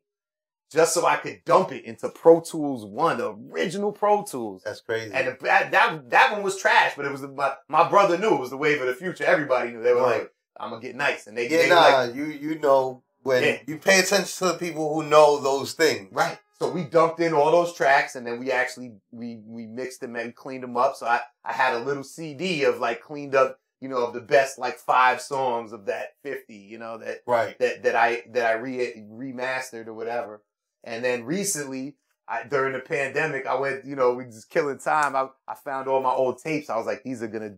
[0.71, 4.63] just so I could dump it into Pro Tools One, the original Pro Tools.
[4.65, 5.13] That's crazy.
[5.13, 8.35] And the, that, that that one was trash, but it was my my brother knew
[8.35, 9.25] it was the wave of the future.
[9.25, 10.21] Everybody knew they were Right.
[10.23, 13.43] like, "I'm gonna get nice," and they, yeah, they nah, like you you know when
[13.43, 13.59] Yeah.
[13.67, 16.09] you pay attention to the people who know those things.
[16.13, 16.39] right.
[16.59, 20.15] So we dumped in all those tracks, and then we actually we we mixed them
[20.17, 20.95] and cleaned them up.
[20.97, 24.21] So I I had a little CD of like cleaned up, you know, of the
[24.21, 27.59] best like five songs of that fifty, you know, that Right.
[27.61, 30.43] that that I that I re remastered or whatever.
[30.85, 31.97] And then recently,
[32.29, 35.17] I during the pandemic, I went, you know, we just killing time.
[35.17, 36.71] I I found all my old tapes.
[36.71, 37.57] I was like, these are gonna,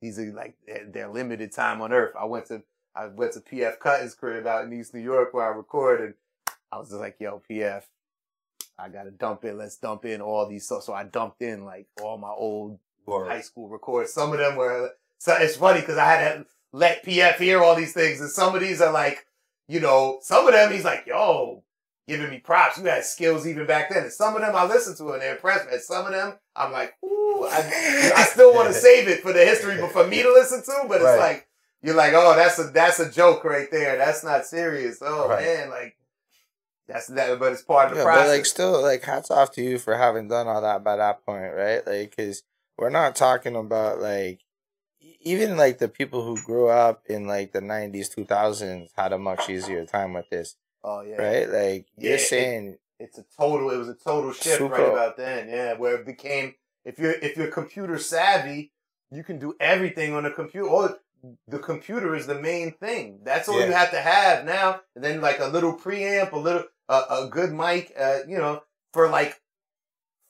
[0.00, 2.14] these are like they're, they're limited time on Earth.
[2.18, 2.62] I went to
[2.94, 6.14] I went to PF Cuttin's crib out in East New York where I record, and
[6.70, 7.82] I was just like, yo, PF.
[8.78, 9.58] I gotta dump in.
[9.58, 10.66] Let's dump in all these.
[10.66, 13.28] So, so I dumped in like all my old Word.
[13.28, 14.12] high school records.
[14.12, 14.90] Some of them were.
[15.18, 18.54] So it's funny because I had to let PF hear all these things, and some
[18.54, 19.26] of these are like,
[19.68, 21.62] you know, some of them he's like, "Yo,
[22.10, 22.76] giving me props.
[22.78, 25.30] You had skills even back then." And some of them I listened to and they
[25.30, 25.72] impress me.
[25.74, 29.32] And some of them I'm like, "Ooh, I, I still want to save it for
[29.32, 31.08] the history, but for me to listen to." But Right.
[31.10, 31.48] it's like
[31.82, 33.96] you're like, "Oh, that's a that's a joke right there.
[33.96, 35.44] That's not serious." Oh Right.
[35.44, 35.96] man, like
[36.88, 38.26] that's that, but it's part of the Yeah, process.
[38.26, 41.24] but like still, like hats off to you for having done all that by that
[41.24, 41.86] point, right?
[41.86, 42.42] Like, cause
[42.76, 44.40] we're not talking about like
[45.20, 49.18] even like the people who grew up in like the nineties, two thousands had a
[49.18, 51.48] much easier time with this, oh yeah, right?
[51.48, 54.74] Like Yeah, you're it- saying, it's a total it was a total shift Super.
[54.74, 56.54] right about then yeah where it became
[56.84, 58.72] if you're if you're computer savvy
[59.10, 60.98] you can do everything on a computer or
[61.48, 65.22] the computer is the main thing that's all you have to have now and then
[65.22, 68.62] like a little preamp a little uh, a good mic uh, you know
[68.92, 69.40] for like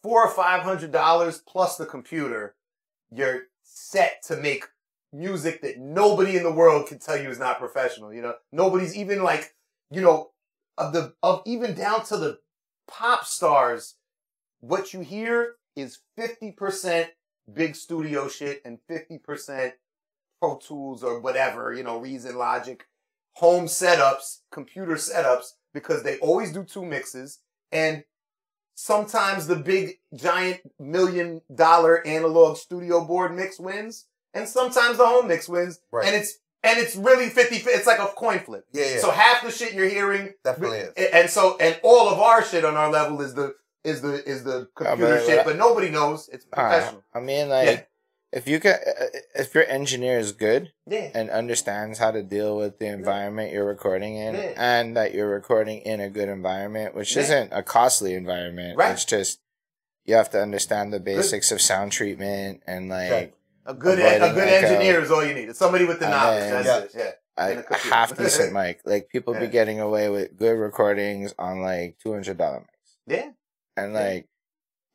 [0.05, 2.55] four or five hundred dollars plus the computer
[3.11, 4.65] you're set to make
[5.13, 8.97] music that nobody in the world can tell you is not professional you know nobody's
[8.97, 9.55] even like
[9.91, 10.31] you know
[10.81, 12.39] of the of even down to the
[12.89, 13.97] pop stars,
[14.61, 17.09] what you hear is 50%
[17.53, 19.73] big studio shit and 50%
[20.41, 22.85] Pro Tools or whatever, you know, Reason Logic,
[23.35, 27.41] home setups, computer setups, because they always do two mixes.
[27.71, 28.05] And
[28.75, 34.07] sometimes the big giant million dollar analog studio board mix wins.
[34.33, 35.81] And sometimes the home mix wins.
[35.93, 36.07] Right.
[36.07, 38.65] And it's and it's really 50 it's like a coin flip.
[38.73, 38.99] Yeah, yeah.
[39.01, 40.93] So half the shit you're hearing Definitely is.
[41.13, 43.55] and- so, and all of our shit on our level is the
[43.85, 47.03] is the is the computer but- shit, but nobody knows it's uh, professional.
[47.15, 47.81] I mean, like Yeah.
[48.33, 52.57] if you can, uh, if your engineer is good Yeah, and understands how to deal
[52.59, 54.53] with the environment you're recording in, Yeah.
[54.57, 58.77] and that you're recording in a good environment, which isn't a costly environment.
[58.77, 58.93] Right.
[58.93, 59.41] It's just
[60.05, 63.11] you have to understand the basics of sound treatment and like.
[63.11, 63.35] Right.
[63.67, 64.67] A good avoiding a good echo.
[64.67, 65.49] Uh, engineer is all you need.
[65.49, 66.41] It's somebody with the And knowledge.
[66.51, 66.99] then- That's it.
[66.99, 67.11] Yeah.
[67.45, 67.95] a, and a a computer.
[67.95, 68.81] half decent mic.
[68.85, 73.31] Like people be getting away with good recordings on like two hundred dollar mics, Yeah.
[73.77, 74.27] and like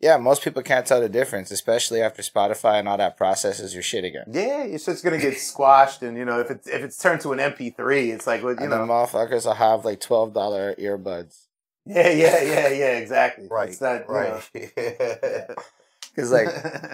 [0.02, 3.82] yeah, most people can't tell the difference, especially after Spotify and all that processes your
[3.82, 4.26] shit again.
[4.30, 7.32] Yeah, your shit's gonna get squashed, and you know if it's if it's turned to
[7.34, 8.92] an MP3, it's like what you and the know.
[8.94, 11.46] motherfuckers will have like twelve dollar earbuds.
[11.88, 13.48] Yeah, yeah, yeah, yeah, exactly.
[13.50, 13.70] Right.
[13.70, 14.50] It's not, you right.
[14.54, 15.56] know.
[16.16, 16.48] Cause like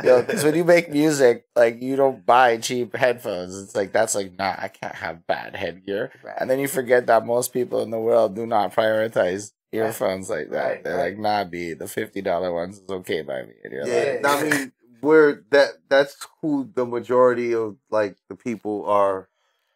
[0.03, 3.57] yo, cause when you make music, like you don't buy cheap headphones.
[3.61, 6.11] It's like that's like nah, I can't have bad headgear.
[6.23, 6.35] Right.
[6.39, 10.49] And then you forget that most people in the world do not prioritize earphones like
[10.51, 10.65] that.
[10.67, 11.03] Right, They're right.
[11.11, 13.53] like, nah, B, the fifty dollar ones is okay by me.
[13.63, 14.71] And you're Yeah, like, I mean,
[15.01, 19.29] we're that that's who the majority of like the people are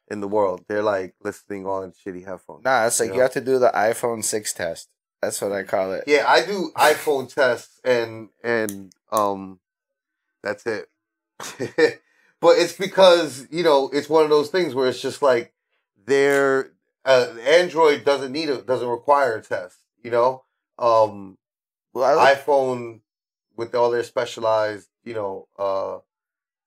[0.10, 0.66] in the world.
[0.68, 2.64] They're like listening on shitty headphones.
[2.64, 3.22] Nah, it's like you Yeah.
[3.24, 4.90] have to do the iPhone six test.
[5.22, 6.04] That's what I call it.
[6.06, 9.60] Yeah, I do iPhone tests and and um
[10.44, 10.88] that's it.
[12.42, 15.54] but it's because, you know, it's one of those things where it's just like
[16.06, 16.72] they're
[17.06, 20.44] uh, Android doesn't need it doesn't require a test, you know?
[20.80, 21.38] Um
[21.94, 23.02] Well, like, iPhone
[23.58, 26.00] with all their specialized, you know, uh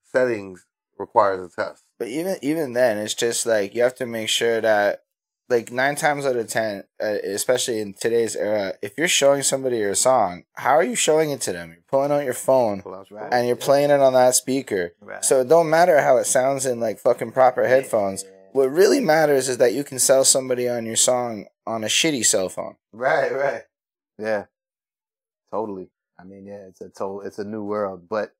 [0.04, 0.66] settings
[0.98, 1.84] requires a test.
[1.98, 5.04] but even even then, it's just like you have to make sure that,
[5.48, 9.78] like nine times out of ten, uh, especially in today's era, if you're showing somebody
[9.78, 11.70] your song, how are you showing it to them?
[11.70, 13.32] You're pulling out your phone Right.
[13.32, 14.92] and you're playing it on that speaker.
[15.00, 15.24] Right.
[15.24, 18.24] So it don't matter how it sounds in like fucking proper headphones.
[18.52, 22.24] What really matters is that you can sell somebody on your song on a shitty
[22.26, 22.76] cell phone.
[22.92, 23.62] Right, right.
[24.18, 24.44] Yeah.
[25.52, 25.90] Totally.
[26.18, 28.08] I mean, yeah, it's a total it's a new world.
[28.08, 28.32] But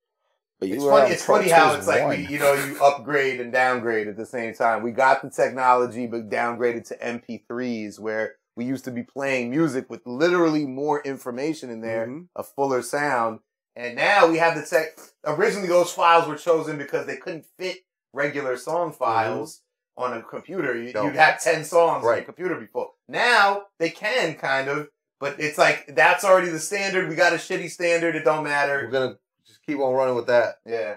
[0.59, 3.53] But you it's funny it's funny how it's like we, you know, you upgrade and
[3.53, 4.83] downgrade at the same time.
[4.83, 9.89] We got the technology but downgraded to MP3s where we used to be playing music
[9.89, 12.27] with literally more information in there, Mhm.
[12.35, 13.39] a fuller sound.
[13.77, 17.79] And now we have the tech originally those files were chosen because they couldn't fit
[18.13, 19.63] regular song files
[19.97, 20.75] on a computer.
[20.77, 20.87] You.
[20.87, 22.91] You'd have 10 songs on a computer before.
[23.09, 24.89] Now they can kind of
[25.21, 27.09] But it's like that's already the standard.
[27.09, 28.15] We got a shitty standard.
[28.17, 28.83] It don't matter.
[28.85, 29.07] We're matter.
[29.07, 29.19] gonna
[29.49, 30.57] just keep on running with that.
[30.65, 30.97] Yeah.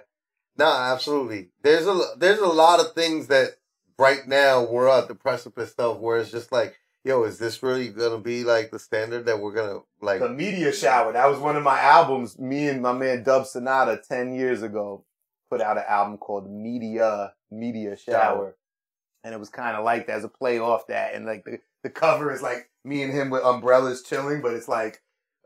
[0.58, 1.50] Nah, absolutely.
[1.64, 3.52] There's a there's a lot of things that
[3.98, 7.90] right now we're at the precipice of where it's just like, yo, is this really
[7.90, 10.20] gonna be like the standard that we're gonna like?
[10.20, 11.14] The Media Shower.
[11.14, 12.38] That was one of my albums.
[12.38, 15.06] Me and my man Dub Sonata ten years ago
[15.50, 18.56] put out an album called Media Media Shower,
[19.24, 21.16] and it was kind of like that as a play off that.
[21.16, 24.68] And like the the cover is like me and him with umbrellas chilling, but it's
[24.68, 25.02] like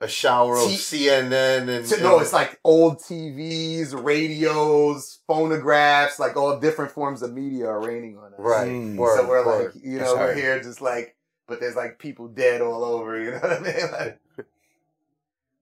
[0.06, 6.36] a shower of T- CNN and So, no, it's like old TVs, radios, phonographs, like
[6.38, 8.40] all different forms of media are raining on us.
[8.40, 8.68] right.
[8.70, 8.96] Mm.
[8.98, 9.74] Word, so we're word.
[9.74, 10.38] like, you That's know, we're hard.
[10.38, 11.16] here just like,
[11.48, 13.22] but there's like people dead all over.
[13.22, 13.76] You know what I mean?
[13.92, 14.20] Like,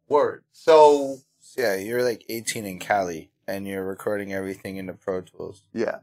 [0.08, 0.44] word.
[0.52, 1.18] So
[1.58, 5.64] Yeah, you're like 18 in Cali, and you're recording everything into Pro Tools.
[5.74, 6.00] yeah.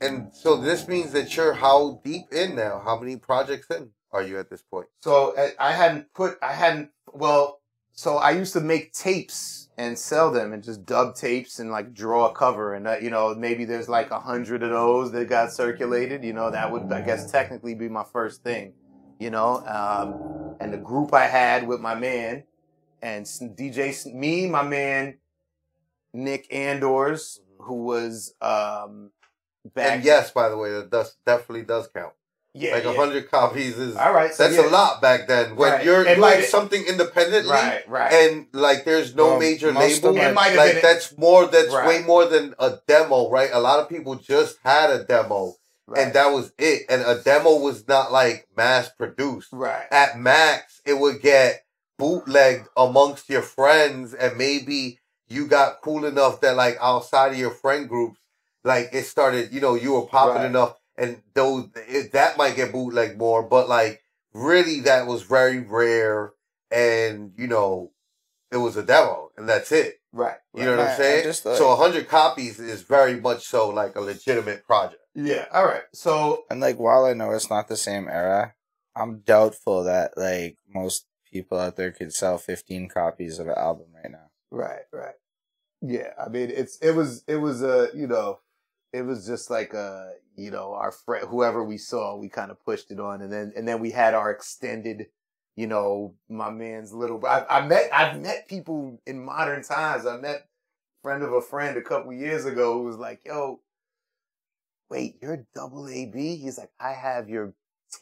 [0.00, 2.80] and so this means that you're how deep in now?
[2.84, 4.88] How many projects in are you at this point?
[5.02, 7.60] So I, I hadn't put, I hadn't, well,
[7.92, 11.92] so I used to make tapes and sell them and just dub tapes and like
[11.94, 15.28] draw a cover and that, you know, maybe there's like a hundred of those that
[15.28, 18.72] got circulated, you know, that would, I guess, technically be my first thing,
[19.18, 22.44] you know, um, and the group I had with my man
[23.02, 25.18] and DJ, me, my man,
[26.12, 29.10] Nick Andors, who was, um,
[29.74, 29.96] back.
[29.96, 32.12] And yes, by the way, that does definitely does count.
[32.54, 32.96] Yeah, like a yeah.
[32.96, 34.32] hundred copies is All right.
[34.34, 34.68] So that's yeah.
[34.68, 35.56] a lot back then.
[35.56, 35.84] When Right.
[35.84, 38.12] you're It doing might- something independently Right, right.
[38.12, 41.86] and like there's no Well, major label, It might like been- that's more that's Right.
[41.86, 43.50] way more than a demo, right?
[43.52, 45.54] A lot of people just had a demo
[45.86, 46.02] right.
[46.02, 46.86] and that was it.
[46.88, 49.48] And a demo was not like mass produced.
[49.52, 49.86] right.
[49.90, 51.64] At max, it would get
[51.98, 54.98] bootlegged amongst your friends and maybe
[55.28, 58.18] you got cool enough that like outside of your friend groups,
[58.64, 60.46] like it started, you know, you were popping Right.
[60.46, 64.02] enough and those it, that might get bootlegged more, but like
[64.32, 66.32] really that was very rare
[66.70, 67.90] and you know
[68.52, 70.00] it was a demo and that's it.
[70.12, 70.36] Right.
[70.54, 71.24] You know what I'm saying?
[71.24, 75.02] Just thought- so a hundred copies is very much so like a legitimate project.
[75.14, 75.46] Yeah.
[75.52, 75.82] All right.
[75.92, 78.54] So And like, while I know it's not the same era,
[78.96, 83.86] I'm doubtful that like most people out there could sell 15 copies of an album
[83.94, 84.30] right now.
[84.50, 85.14] right, right.
[85.80, 86.12] Yeah.
[86.24, 88.40] I mean, it's it was it was a you know
[88.92, 92.64] it was just like a you know our friend whoever we saw we kind of
[92.64, 93.22] pushed it on.
[93.22, 95.06] And then and then we had our extended
[95.56, 100.06] you know my man's little I, I met I've met people in modern times.
[100.06, 100.42] I met a
[101.02, 103.60] friend of a friend a couple years ago who was like yo
[104.88, 107.54] wait you're double AB he's like I have your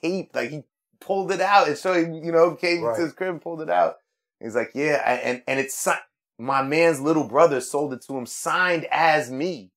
[0.02, 0.30] tape.
[0.34, 0.62] Like he
[1.00, 2.96] pulled it out and so he you know came Right.
[2.96, 3.96] to his crib and pulled it out.
[4.40, 5.86] He's like yeah I- and and it's
[6.38, 9.72] my man's little brother sold it to him signed as me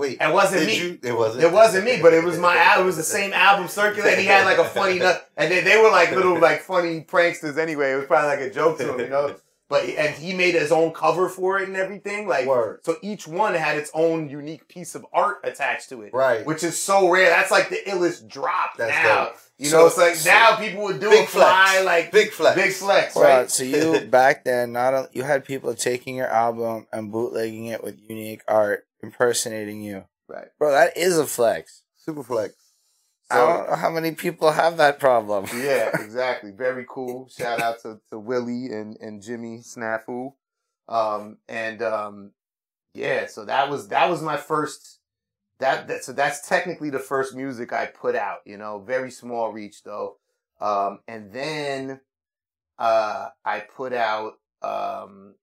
[0.00, 0.76] Wait, It wasn't me.
[0.78, 1.44] You, it wasn't.
[1.44, 4.20] it wasn't me, but it was my al- it was the same album circulating.
[4.20, 7.58] He had like a funny nut, and they, they were like little like funny pranksters
[7.58, 7.92] anyway.
[7.92, 9.36] It was probably like a joke to him, you know.
[9.68, 12.26] But and he made his own cover for it and everything.
[12.26, 12.80] Like Word.
[12.82, 16.44] so, each one had its own unique piece of art attached to it, Right.
[16.44, 17.30] which is so rare.
[17.30, 19.24] That's like the illest drop That's now.
[19.26, 19.36] dope.
[19.58, 21.84] You So- know, it's like so- now people would do Big a fly flex.
[21.84, 22.56] like Big flex.
[22.56, 23.48] big flex, Well, right?
[23.50, 27.84] so you back then, not a, you had people taking your album and bootlegging it
[27.84, 30.48] with unique art, impersonating you, Right.
[30.58, 30.70] bro.
[30.72, 31.82] That is a flex.
[31.96, 32.54] Super flex.
[33.32, 35.46] I don't know how many people have that problem.
[35.54, 36.50] Yeah, exactly.
[36.50, 37.28] Very cool.
[37.28, 40.32] Shout out to, to Willie and, and Jimmy Snafu.
[40.88, 42.32] Um, and um,
[42.94, 44.98] yeah, so that was that was my first
[45.60, 49.52] that, that so that's technically the first music I put out, you know, very small
[49.52, 50.16] reach though.
[50.60, 52.00] Um, and then
[52.78, 54.32] uh I put out
[54.62, 55.34] um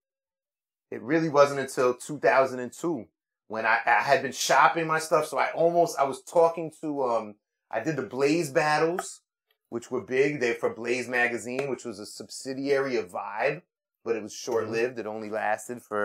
[0.91, 3.05] it really wasn't until 2002
[3.47, 7.03] when I, I had been shopping my stuff so I almost I was talking to
[7.03, 7.35] um
[7.71, 9.21] I did the Blaze battles,
[9.69, 10.39] which were big.
[10.39, 13.61] They for Blaze magazine, which was a subsidiary of Vibe,
[14.05, 14.99] but it was short lived.
[14.99, 16.01] It only lasted for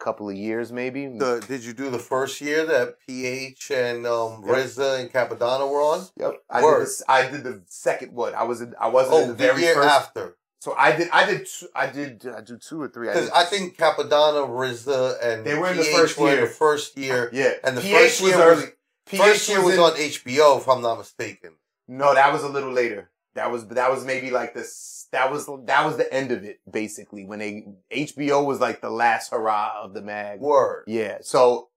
[0.00, 1.06] a couple of years, maybe.
[1.06, 4.56] The, did you do the first year that PH and um, Yep.
[4.78, 6.06] And Cappadonna were on?
[6.18, 6.34] yep.
[6.50, 8.34] I did, this, I did the second one.
[8.34, 9.88] I was in, I wasn't in Oh, the the very year first.
[9.88, 10.36] after.
[10.60, 13.08] So I did I did two, I did I do two or three.
[13.08, 16.40] I Because did, I think Cappadonna, RZA, and They were in the first year.
[16.42, 17.30] the first year.
[17.32, 17.52] yeah.
[17.62, 18.62] And the PH first year early.
[18.62, 18.72] was-
[19.06, 21.52] PH First year was in- on HBO, if I'm not mistaken.
[21.86, 23.10] No, that was a little later.
[23.36, 25.06] That was that was maybe like this.
[25.12, 28.90] That was that was the end of it basically when they HBO was like the
[28.90, 30.40] last hurrah of the mag.
[30.40, 30.84] Word.
[30.88, 31.18] Yeah.
[31.20, 31.68] So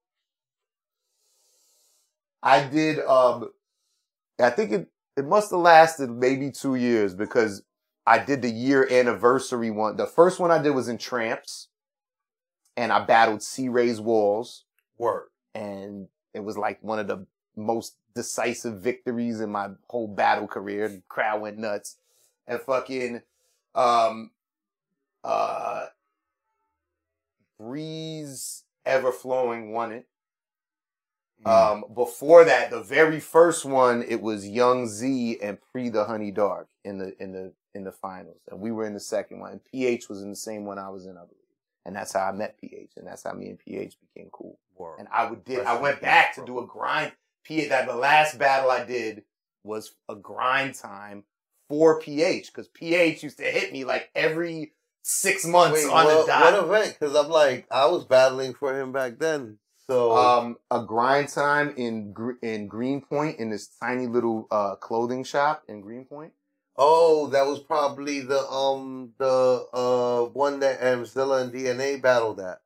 [2.42, 3.50] I did um
[4.40, 4.88] I think it
[5.18, 7.62] it must have lasted maybe 2 years because
[8.10, 9.96] I did the year anniversary one.
[9.96, 11.68] The first one I did was in Tramps
[12.76, 14.66] and I battled C-Rayz Walz
[14.98, 15.28] Word.
[15.54, 20.88] and it was like one of the most decisive victories in my whole battle career.
[20.88, 21.98] The crowd went nuts.
[22.48, 23.22] and fucking
[23.76, 24.32] um
[25.24, 25.86] uh
[27.60, 30.08] Breeze Evahflowin won it.
[31.46, 36.32] Um, before that, the very first one, it was Young Z and Pre the Honey
[36.32, 39.52] Dark in the in the in the finals, and we were in the second one.
[39.52, 41.44] And PH was in the same one I was in, I believe,
[41.86, 44.60] and that's how I met PH, and that's how me and PH became cool.
[44.98, 47.12] And I would did I went back to do a grind.
[47.44, 49.24] PH that the last battle I did
[49.64, 51.24] was a grind time
[51.68, 54.74] for PH because PH used to hit me like every
[55.04, 56.54] six months Wait, on what, the dot.
[56.54, 56.98] what event?
[57.00, 59.58] Because I'm like, I was battling for him back then.
[59.88, 62.14] So um, a grind time in
[62.44, 66.34] in Greenpoint in this tiny little uh, clothing shop in Greenpoint.
[66.80, 72.62] Oh, that was probably the um the uh one that Amzilla and DNA battled at,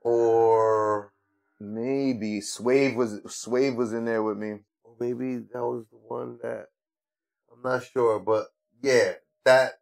[0.00, 1.12] or
[1.62, 4.58] Maybe Swave was Swave was in there with me.
[4.98, 6.66] maybe that was the one that
[7.52, 8.48] I'm not sure, but
[8.82, 9.12] yeah,
[9.44, 9.74] that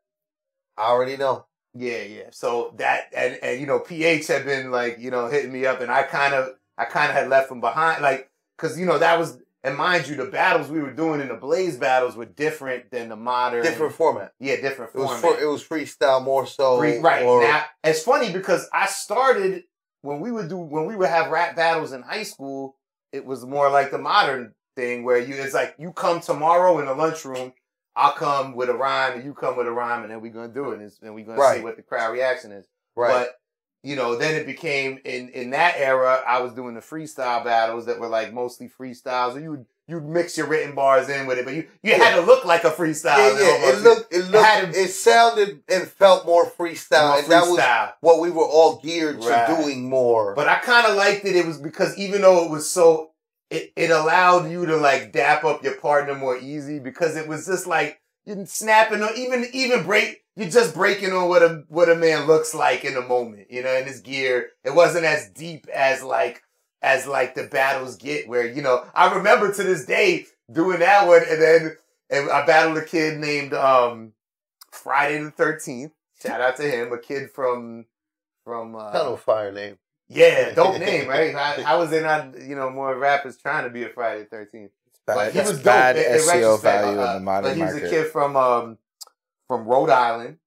[0.76, 1.46] I already know.
[1.72, 2.28] Yeah, yeah.
[2.32, 5.80] So that and and you know PH had been like you know hitting me up,
[5.80, 8.98] and I kind of I kind of had left him behind, like because you know
[8.98, 12.24] that was and mind you, the battles we were doing in the Blaze battles were
[12.24, 14.32] different than the modern Different format.
[14.40, 15.38] Yeah, different It was format.
[15.38, 16.78] for, it was freestyle more so.
[16.78, 19.64] Free- right or- now it's funny because I started
[20.02, 22.76] when we would do when we would have rap battles in high school.
[23.12, 26.86] It was more like the modern thing where you it's like you come tomorrow in
[26.86, 27.52] the lunchroom.
[27.96, 30.48] I'll come with a rhyme and you come with a rhyme and then we're gonna
[30.54, 32.64] do it and, and we're gonna see what the crowd reaction is.
[32.96, 33.10] right.
[33.12, 33.34] But
[33.82, 36.22] you know, then it became in in that era.
[36.26, 39.34] I was doing the freestyle battles that were like mostly freestyles.
[39.34, 42.14] And you would you'd mix your written bars in with it, but you you had
[42.14, 43.16] to look like a freestyle.
[43.16, 43.72] yeah, yeah.
[43.72, 48.20] It looked, it looked, it sounded and felt more freestyle, More and that was what
[48.20, 49.46] we were all geared Right.
[49.46, 50.34] to doing more.
[50.34, 51.34] But I kind of liked it.
[51.34, 53.10] It was because even though it was so,
[53.50, 57.46] it, it allowed you to like dap up your partner more easy because it was
[57.46, 60.18] just like you snapping or even even break.
[60.40, 63.62] You're just breaking on what a what a man looks like in a moment, you
[63.62, 64.50] know, in his gear.
[64.64, 66.42] It wasn't as deep as like
[66.82, 71.06] as like the battles get, where you know I remember to this day doing that
[71.06, 71.76] one, and then
[72.08, 74.12] and I battled a kid named um
[74.70, 75.92] Friday the Thirteenth.
[76.22, 77.86] Shout out to him, a kid from
[78.44, 79.78] from uh, kind fire name.
[80.08, 81.34] yeah, dope name, right?
[81.34, 84.72] I, I was in on you know more rappers trying to be a Friday Thirteenth,
[85.06, 85.64] but Bad, he was dope.
[85.64, 87.86] bad in- in SEO value uh, in the modern But he was market.
[87.86, 88.78] a kid from um
[89.50, 90.38] from Rhode Island,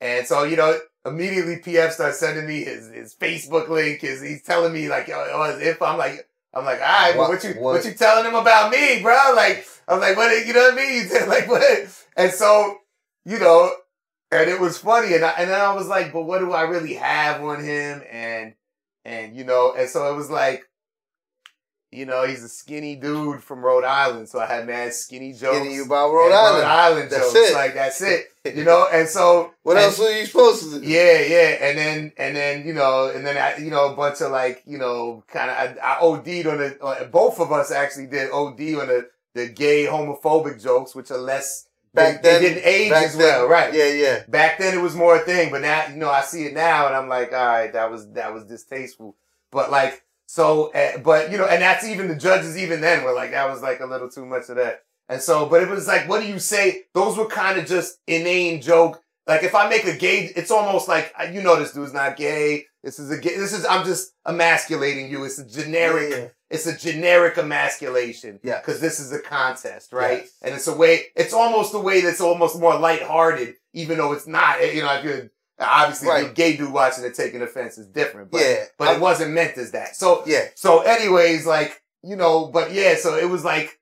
[0.00, 4.02] and so you know immediately PF starts sending me his his Facebook link.
[4.02, 5.84] His he's telling me like his info.
[5.84, 8.36] I'm like I'm like all right, but What- what you what- what you telling him
[8.36, 9.32] about me, bro?
[9.34, 11.08] Like I'm like what you know what I mean?
[11.12, 12.04] You like what?
[12.16, 12.78] And so
[13.24, 13.72] you know,
[14.30, 16.62] and it was funny, and I, and then I was like, but what do I
[16.62, 18.02] really have on him?
[18.08, 18.54] And
[19.04, 20.62] and you know, and so it was like,
[21.96, 25.66] you know, he's a skinny dude from Rhode Island, so I had mad skinny jokes.
[25.68, 26.62] You about Rhode and Island.
[26.62, 27.54] Rhode Island That's jokes, it.
[27.54, 28.86] like that's it, you know.
[28.92, 30.86] And so What and- else were you supposed to do?
[30.86, 34.20] yeah, yeah, and then and then you know, and then I, you know, a bunch
[34.20, 36.78] of like you know, kind of I, I OD'd on the.
[36.82, 41.18] Uh, both of us actually did OD on the the gay homophobic jokes, which are
[41.18, 43.72] less Back they, then, they didn't age as well, then, right?
[43.72, 44.22] Yeah, yeah.
[44.28, 46.86] Back then it was more a thing, but now you know I see it now,
[46.88, 49.16] and I'm like, all right, that was that was distasteful.
[49.50, 50.02] But like,
[50.36, 53.48] so, uh, but you know, and that's even the judges even then were like, that
[53.48, 54.82] was like a little too much of that.
[55.08, 56.82] And so, but it was like, what do you say?
[56.92, 59.00] Those were kind of just inane joke.
[59.26, 62.66] Like if I make a gay, it's almost like you know this dude's not gay.
[62.84, 63.34] This is a gay.
[63.34, 65.24] This is I'm just emasculating you.
[65.24, 66.10] It's a generic.
[66.10, 66.28] Yeah.
[66.50, 68.38] It's a generic emasculation.
[68.42, 68.60] Yeah.
[68.60, 70.24] Because this is a contest, right?
[70.24, 70.36] Yes.
[70.42, 74.26] And it's a way, it's almost a way that's almost more lighthearted, even though it's
[74.26, 76.34] not, you know, if you're, obviously, you're a Right.
[76.34, 79.72] gay dude watching it taking offense is different, but, Yeah, but it wasn't meant as
[79.72, 79.96] that.
[79.96, 80.48] So, Yeah.
[80.54, 83.78] so anyways, like, you know, but yeah, so it was like,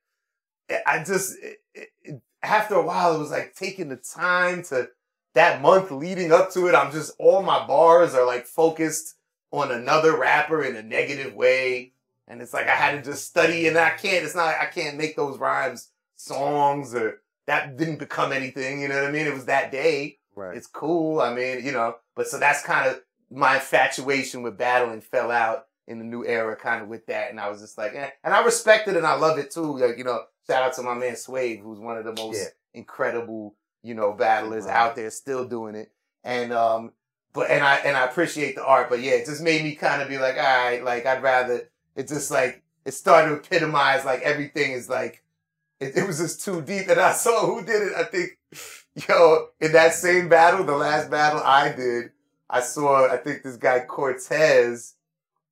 [0.87, 1.59] I just, it,
[2.03, 4.89] it, after a while, it was like taking the time to,
[5.35, 9.17] that month leading up to it, I'm just, all my bars are like focused
[9.51, 11.93] on another rapper in a negative way.
[12.29, 14.97] And it's like I had to just study and I can't, it's not, I can't
[14.97, 18.81] make those rhymes songs or that didn't become anything.
[18.81, 19.27] You know what I mean?
[19.27, 20.19] It was that day.
[20.37, 20.57] Right.
[20.57, 21.21] It's cool.
[21.21, 23.01] I mean, you know, but so that's kind of
[23.31, 27.31] my infatuation with battling fell out in the new era kind of with that.
[27.31, 28.11] And I was just like, eh.
[28.23, 29.79] and I respect it and I love it too.
[29.79, 32.49] Like, you know, shout out to my man Swave, who's one of the most Yeah.
[32.75, 34.75] incredible, you know, battlers Right.
[34.77, 35.91] out there still doing it.
[36.23, 36.93] And, um,
[37.33, 40.01] but, and I, and I appreciate the art, but yeah, it just made me kind
[40.01, 44.05] of be like, all right, like I'd rather, it just like, it started to epitomize
[44.05, 45.23] like everything is like,
[45.81, 46.89] it, it was just too deep.
[46.89, 47.93] And I saw who did it.
[47.97, 48.39] I think,
[49.09, 52.11] yo, in that same battle, the last battle I did,
[52.49, 54.95] I saw, I think this guy Cortez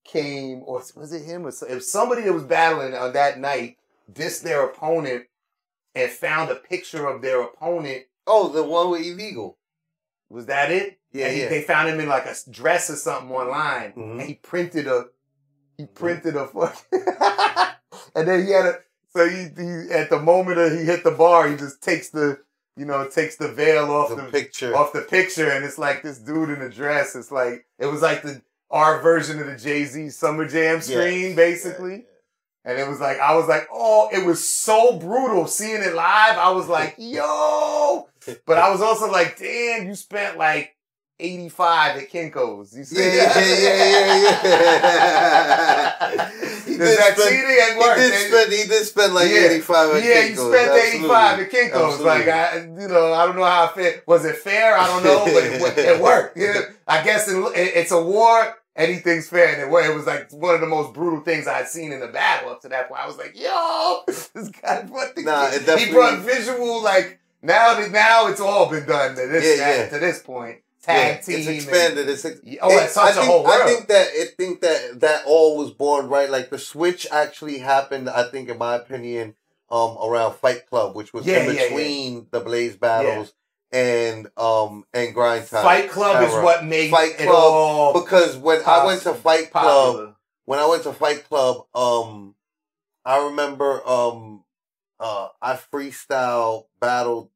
[0.05, 1.47] came, or was it him?
[1.47, 3.77] Or so- somebody that was battling on that night,
[4.13, 5.25] dissed their opponent
[5.95, 9.59] and found a picture of their opponent Oh, the one with illegal.
[10.31, 10.99] Was that it?
[11.13, 11.49] Yeah, he, yeah.
[11.49, 14.11] they found him in like a dress or something online, Mhm.
[14.13, 15.07] and he printed a
[15.77, 16.77] he printed a fuck,
[18.15, 18.79] and then he had a
[19.15, 22.39] so he, he at the moment that he hit the bar, he just takes the
[22.77, 24.75] you know it takes the veil off the the, picture.
[24.77, 27.15] off the picture, and it's like this dude in a dress.
[27.15, 31.31] It's like it was like the our version of the Jay Z Summer Jam screen,
[31.31, 32.07] Yeah, basically.
[32.65, 36.39] And it was like, I was like, oh, it was so brutal seeing it live.
[36.39, 38.09] I was like, yo.
[38.47, 40.77] But I was also like, damn, you spent like
[41.23, 42.77] 85 at Kinko's.
[42.77, 46.31] You see Yeah, yeah, yeah, yeah, yeah.
[46.73, 47.97] He Does did that spend- cheating at He work?
[47.97, 48.53] did spend.
[48.53, 49.39] He did spend like Yeah.
[49.41, 50.05] eighty five.
[50.05, 51.75] yeah, you spent the 85 at Kinko's.
[51.75, 52.05] Absolutely.
[52.07, 54.05] Like, I, you know, I don't know how it fit.
[54.07, 54.77] Was it fair?
[54.77, 56.37] I don't know, but it, it worked.
[56.39, 56.61] Yeah.
[56.87, 58.57] I guess it, it- it's a war.
[58.75, 59.49] Anything's fair.
[59.53, 62.09] And it, it was like one of the most brutal things I'd seen in the
[62.09, 63.03] battle up to that point.
[63.03, 64.31] I was like, yo, this
[64.63, 68.87] guy brought the Nah, it he brought visual, like, now that now it's all been
[68.87, 69.89] done to this, Yeah, yeah.
[69.91, 70.61] to this point.
[70.89, 71.37] Yeah, team.
[71.39, 72.09] It's and- expanded.
[72.09, 73.63] It's ex- oh, it- it's such I a think, whole world.
[73.63, 76.29] I think that I think that that all was born right.
[76.31, 78.09] Like the switch actually happened.
[78.11, 79.35] I think, in my opinion,
[79.71, 81.69] um, around Fight Club, which was Yeah, in yeah, yeah.
[81.69, 83.33] between the Blaze battles
[83.71, 85.63] and um and Grind Time.
[85.63, 89.51] Fight Club is what made Fight it Club, all because when I went to Fight
[89.51, 90.15] Club, popular.
[90.45, 92.35] when I went to Fight Club, um,
[93.05, 94.45] I remember um,
[95.01, 97.31] uh, I freestyle battled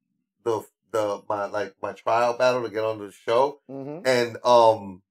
[0.44, 0.62] the
[0.92, 4.06] the my like my trial battle to get on the show, Mhm.
[4.06, 5.02] and um,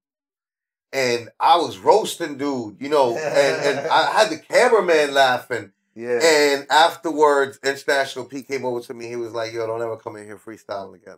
[0.94, 6.20] and I was roasting dude, you know, and and I had the cameraman laughing, Yeah.
[6.24, 9.08] and afterwards, International P came over to me.
[9.08, 11.18] He was like, "Yo, don't ever come in here freestyling again."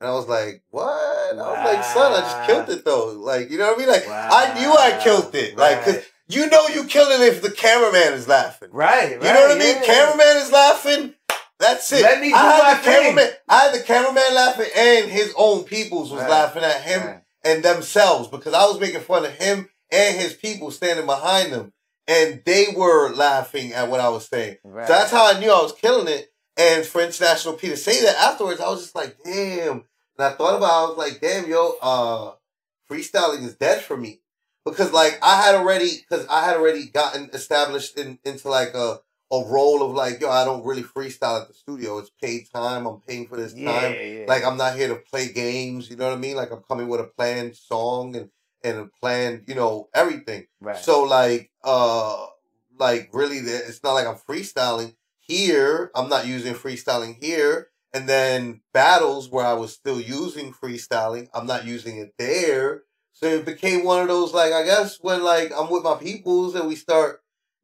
[0.00, 3.50] And I was like, "What?" I was like, "Son, I just killed it though." Like,
[3.50, 3.88] you know what I mean?
[3.88, 5.56] Like, I knew I killed it.
[5.56, 6.04] Like, Right.
[6.28, 8.70] you know you kill it if the cameraman is laughing.
[8.72, 9.76] Right, You know what I mean?
[9.76, 9.82] yeah.
[9.82, 11.14] Cameraman is laughing.
[11.62, 12.02] That's it.
[12.02, 13.02] Let me do I had my the thing.
[13.14, 13.30] cameraman.
[13.48, 16.30] I had the cameraman laughing, and his own peoples was Right.
[16.30, 17.20] laughing at him Right.
[17.44, 21.72] and themselves because I was making fun of him and his people standing behind him,
[22.08, 24.56] and they were laughing at what I was saying.
[24.64, 24.86] Right.
[24.86, 26.32] So that's how I knew I was killing it.
[26.56, 29.84] And for International P to say that afterwards, I was just like, damn.
[30.18, 32.32] And I thought about, it, I was like, damn, yo, uh,
[32.90, 34.20] freestyling is dead for me
[34.64, 39.00] because like I had already, because I had already gotten established in into like a
[39.32, 41.98] a role of like, yo, I don't really freestyle at the studio.
[41.98, 42.86] It's paid time.
[42.86, 43.92] I'm paying for this yeah, time.
[43.94, 44.24] yeah.
[44.28, 45.88] Like I'm not here to play games.
[45.90, 46.36] You know what I mean?
[46.36, 48.28] Like I'm coming with a planned song and
[48.64, 50.46] and a planned, you know, everything.
[50.60, 50.76] right.
[50.76, 52.26] So like, uh,
[52.78, 55.90] like really, it's not like I'm freestyling here.
[55.94, 57.68] I'm not using freestyling here.
[57.94, 62.84] And then battles where I was still using freestyling, I'm not using it there.
[63.12, 66.54] So it became one of those like I guess when like I'm with my peoples
[66.54, 67.21] and we start,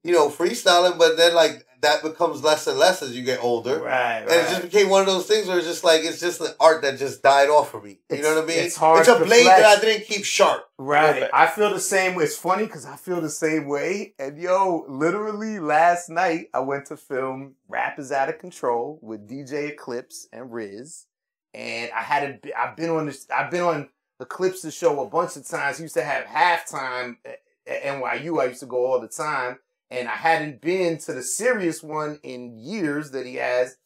[0.09, 3.78] you know, freestyling, but then like that becomes less and less as you get older.
[3.78, 6.40] right, And it just became one of those things where it's just like it's just
[6.40, 7.90] an art that just died off for me.
[7.90, 8.59] You It's- know what I mean?
[8.64, 9.60] it's hard It's a to blade flex.
[9.60, 10.64] that I didn't keep sharp.
[10.76, 11.22] Right.
[11.22, 11.30] Okay.
[11.32, 12.24] I feel the same way.
[12.24, 14.14] It's funny because I feel the same way.
[14.18, 19.28] And yo, literally last night I went to film Rap is Out of Control with
[19.28, 21.06] DJ Eclipse and Riz.
[21.55, 23.89] And I hadn't be- I've been on this I've been on
[24.20, 25.76] Eclipse's show a bunch of times.
[25.78, 28.40] He used to have halftime at, at NYU.
[28.43, 29.60] I used to go all the time.
[29.90, 33.77] And I hadn't been to the Sirius one in years that he has.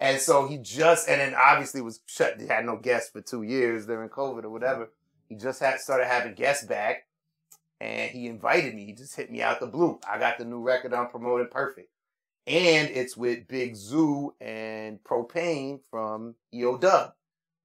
[0.00, 3.42] And so he just and then obviously was shut he had no guests for two
[3.42, 4.88] years during COVID or whatever.
[5.28, 7.06] He just had started having guests back,
[7.80, 8.86] and he invited me.
[8.86, 10.00] He just hit me out the blue.
[10.10, 11.90] I got the new record I'm promoting, perfect,
[12.46, 17.12] and it's with Big Zoo and Propane from EO Dub.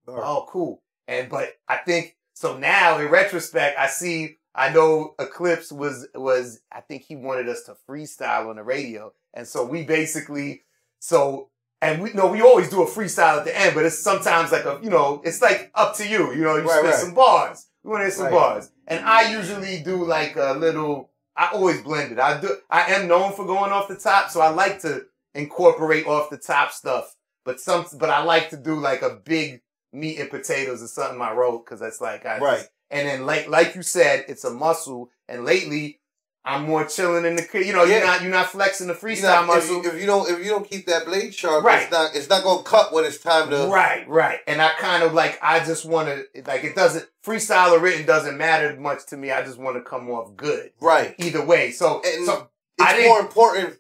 [0.06, 0.84] Oh, cool.
[1.08, 4.38] And but I think so now in retrospect, I see.
[4.56, 6.62] I know Eclipse was was.
[6.72, 10.64] I think he wanted us to freestyle on the radio, and so we basically
[11.00, 11.50] so.
[11.82, 14.64] And we know we always do a freestyle at the end, but it's sometimes like
[14.66, 16.34] a you know it's like up to you.
[16.34, 16.96] You know, you Right, spit right.
[16.96, 17.68] some bars.
[17.84, 18.32] We want to hit some Right.
[18.32, 21.12] bars, and I usually do like a little.
[21.36, 22.20] I always blend it.
[22.20, 22.56] I do.
[22.70, 25.06] I am known for going off the top, so I like to
[25.36, 27.16] incorporate off the top stuff.
[27.44, 29.62] But some, but I like to do like a big
[29.94, 32.68] meat and potatoes or something I wrote because that's like I Right.
[32.96, 35.12] And then like like you said, it's a muscle.
[35.28, 36.00] And lately,
[36.46, 37.66] I'm more chilling in the crib.
[37.66, 37.98] You know, Yeah.
[37.98, 39.84] you're not you're not flexing the freestyle if, muscle.
[39.84, 41.82] you, if you don't if you don't keep that blade sharp, Right.
[41.84, 43.68] it's not it's not gonna cut when it's time to.
[43.68, 44.40] Right, right.
[44.48, 48.06] And I kind of like I just want to like it doesn't freestyle or written
[48.06, 49.32] doesn't matter much to me.
[49.32, 51.16] I just want to come off good Right.
[51.18, 51.72] either way.
[51.72, 53.80] So And so It's more important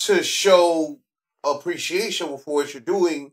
[0.00, 0.98] to show
[1.44, 3.32] appreciation for what you're doing,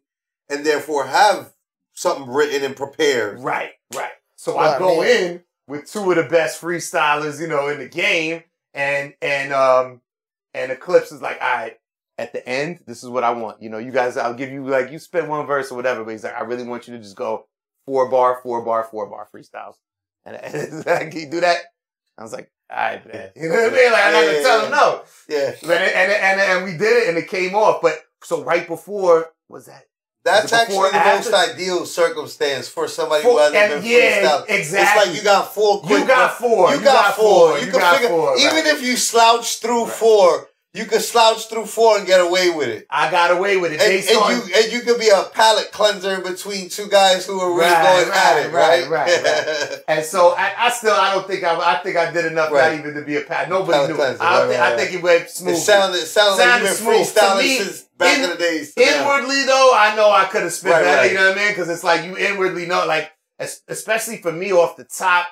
[0.50, 1.54] and therefore have
[1.94, 3.40] something written and prepared.
[3.40, 4.12] Right, right.
[4.36, 7.68] So Well, I I go mean- in with two of the best freestylers, you know,
[7.70, 8.44] in the game,
[8.74, 10.02] and and um
[10.54, 11.78] and Eclipse is like, all right,
[12.18, 13.62] at the end, this is what I want.
[13.62, 16.12] You know, you guys, I'll give you like you spit one verse or whatever, but
[16.12, 17.48] he's like, I really want you to just go
[17.86, 19.76] four bar, four bar, four bar freestyles.
[20.26, 20.36] And,
[20.88, 21.60] and can you do that?
[22.18, 23.30] I was like, all right, man.
[23.36, 23.92] You know what I mean?
[23.92, 25.04] Like I'm not gonna tell him no.
[25.30, 25.52] Yeah.
[25.64, 27.82] And, and, and, and we did it and it came off.
[27.82, 29.84] But so right before was that
[30.26, 34.46] That's actually the most ideal circumstance for somebody Four- who hasn't been yeah, freestyle.
[34.50, 35.02] exactly.
[35.02, 36.74] It's like you got four quick You got four.
[36.76, 37.60] You, got, four.
[37.60, 38.66] You, You can figure four, even right.
[38.68, 39.94] if you slouch through Right.
[39.94, 42.86] four, you can slouch through four and get away with it.
[42.90, 43.80] I got away with it.
[43.80, 44.04] And, and
[44.50, 47.62] you and you could be a palate cleanser in between two guys who are really
[47.72, 48.90] Right, going at it, right?
[48.90, 52.26] right, right, And so I, I still I don't think I I think I did
[52.26, 53.48] enough not even to be a pat.
[53.48, 53.96] Nobody Palate knew.
[53.96, 55.54] cleanser, I, think, I think it went smooth.
[55.54, 58.74] it sounded it sounded like you've been freestyling since back in, in- the days.
[58.76, 59.02] to now.
[59.18, 60.98] Inwardly though, I know I could have spit Right, better.
[61.02, 61.12] right.
[61.12, 61.50] You know what I mean?
[61.50, 63.12] Because it's like you inwardly know, like
[63.68, 65.28] especially for me off the top,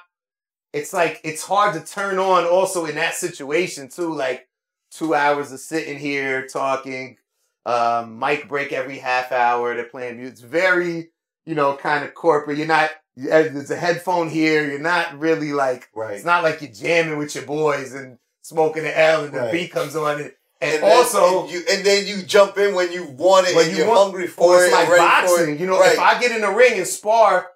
[0.73, 2.45] it's like it's hard to turn on.
[2.45, 4.47] Also in that situation too, like
[4.91, 7.17] two hours of sitting here talking,
[7.65, 9.75] um, mic break every half hour.
[9.75, 10.33] They're playing music.
[10.33, 11.09] It's very
[11.45, 12.57] you know kind of corporate.
[12.57, 12.89] You're not.
[13.15, 14.67] There's a headphone here.
[14.67, 15.87] You're not really like.
[15.93, 16.15] Right.
[16.15, 19.51] It's not like you're jamming with your boys and smoking an L and the Right.
[19.51, 20.19] beat comes on.
[20.19, 20.31] And,
[20.63, 23.65] and, then- also, and, you, and then you jump in when you want it When
[23.65, 25.07] and you you're want- hungry for or it it's like and ready for
[25.37, 25.53] boxing.
[25.55, 25.59] it.
[25.59, 25.93] You know, Right.
[25.93, 27.51] if I get in the ring and spar,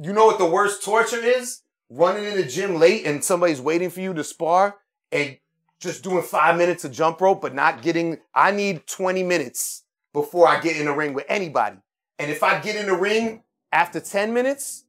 [0.00, 1.62] you know what the worst torture is?
[1.88, 4.76] Running in the gym late and somebody's waiting for you to spar
[5.12, 5.38] and
[5.78, 8.18] just doing five minutes of jump rope, but not getting.
[8.34, 9.82] I need 20 minutes
[10.12, 11.76] before I get in the ring with anybody.
[12.18, 13.42] And if I get in the ring
[13.72, 14.84] after 10 minutes,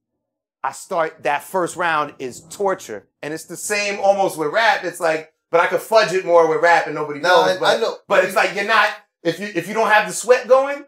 [0.63, 3.07] I start that first round is torture.
[3.21, 4.83] And it's the same almost with rap.
[4.83, 7.57] It's like, but I could fudge it more with rap and nobody No, knows.
[7.57, 7.97] I, but I know.
[8.07, 8.89] but it's like you're not
[9.23, 10.85] if you if you don't have the sweat going,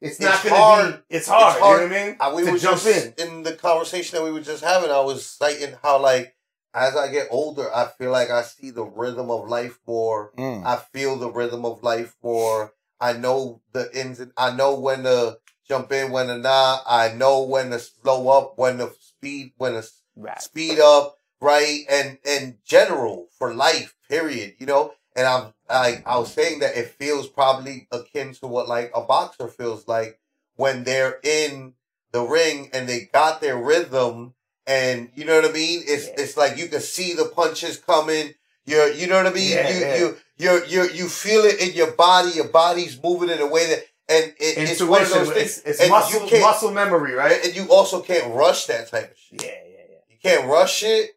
[0.00, 0.92] it's not gonna hard.
[1.08, 1.16] be.
[1.16, 1.52] It's hard.
[1.56, 1.80] It's hard.
[1.82, 2.16] You know what I mean?
[2.20, 3.42] Uh, we to were jump just, in.
[3.42, 4.90] the conversation that we were just having.
[4.90, 6.34] I was citing how like
[6.74, 10.32] as I get older, I feel like I see the rhythm of life more.
[10.36, 10.64] Mm.
[10.66, 12.72] I feel the rhythm of life more.
[13.00, 16.82] I know the ins and I know when to jump in, when to not.
[16.86, 19.84] I know when to slow up, when to speed, when to
[20.16, 20.40] Right.
[20.40, 21.82] speed up, right?
[21.88, 24.54] And and general for life, period.
[24.58, 28.68] You know, and I'm like I was saying that it feels probably akin to what
[28.68, 30.18] like a boxer feels like
[30.56, 31.74] when they're in
[32.12, 34.34] the ring and they got their rhythm
[34.66, 35.82] and you know what I mean?
[35.84, 36.14] It's Yeah.
[36.18, 38.34] it's like you can see the punches coming.
[38.66, 39.50] You're you know what I mean?
[39.50, 39.96] Yeah, you yeah.
[39.98, 43.66] you you you you feel it in your body, your body's moving in a way
[43.68, 45.62] that and it, it's one of those It's, things.
[45.66, 47.44] it's and muscle muscle memory, right?
[47.44, 49.42] and you also can't rush that type of shit.
[49.42, 49.96] Yeah, yeah, yeah.
[50.08, 51.13] You can't rush it,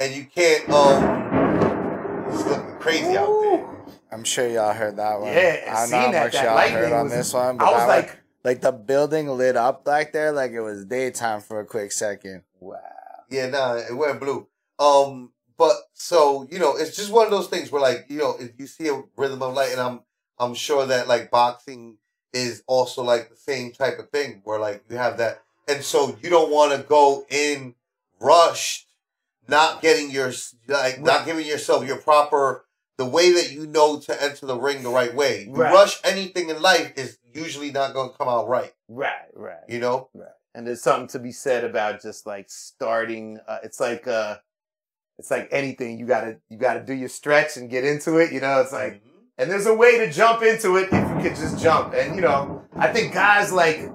[0.00, 0.68] and you can't.
[0.70, 3.66] Um, it's looking crazy out there.
[4.12, 5.32] I'm sure y'all heard that one.
[5.32, 7.56] Yeah, I don't know seen how that- much that y'all heard on was- this one,
[7.56, 10.60] but I was that like, one- like the building lit up back there, like it
[10.60, 12.42] was daytime for a quick second.
[12.60, 12.78] wow.
[13.30, 14.46] Yeah, nah, it went blue.
[14.78, 18.36] Um, but so you know, it's just one of those things where like you know,
[18.38, 20.00] if you see a rhythm of light, and I'm
[20.38, 21.96] I'm sure that like boxing
[22.32, 26.16] is also like the same type of thing where like you have that, and so
[26.22, 27.74] you don't want to go in
[28.20, 28.88] rushed,
[29.48, 30.32] not getting your
[30.68, 32.64] like not giving yourself your proper
[32.96, 35.44] the way that you know to enter the ring the right way.
[35.44, 35.72] You Right.
[35.72, 38.72] rush anything in life is usually not going to come out right.
[38.88, 39.64] Right, right.
[39.68, 40.10] You know.
[40.14, 40.28] Right.
[40.54, 43.40] And there's something to be said about just like starting.
[43.48, 44.36] Uh, it's like uh,
[45.18, 45.98] it's like anything.
[45.98, 48.32] You gotta you gotta do your stretch and get into it.
[48.32, 49.10] You know, it's like Mhm.
[49.36, 51.92] And there's a way to jump into it if you could just jump.
[51.92, 53.90] And you know, I think guys like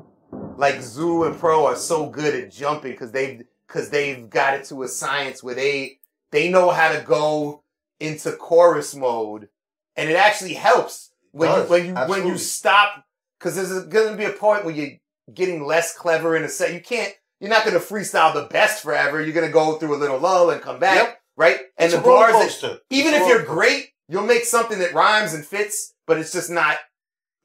[0.58, 4.66] like Zoo and Pro are so good at jumping because they've because they've got it
[4.66, 6.00] to a science where they
[6.32, 7.64] they know how to go
[8.00, 9.48] into chorus mode,
[9.96, 13.06] and it actually helps when you when you when you stop
[13.40, 14.98] because there's going to be a point where you're
[15.34, 16.74] getting less clever in a set.
[16.74, 17.14] You can't.
[17.40, 19.22] You're not going to freestyle the best forever.
[19.22, 21.22] You're going to go through a little lull and come back, Yep.
[21.38, 21.58] right?
[21.78, 25.34] And It's the bars, that, even It's if you're great, you'll make something that rhymes
[25.34, 26.78] and fits, but it's just not.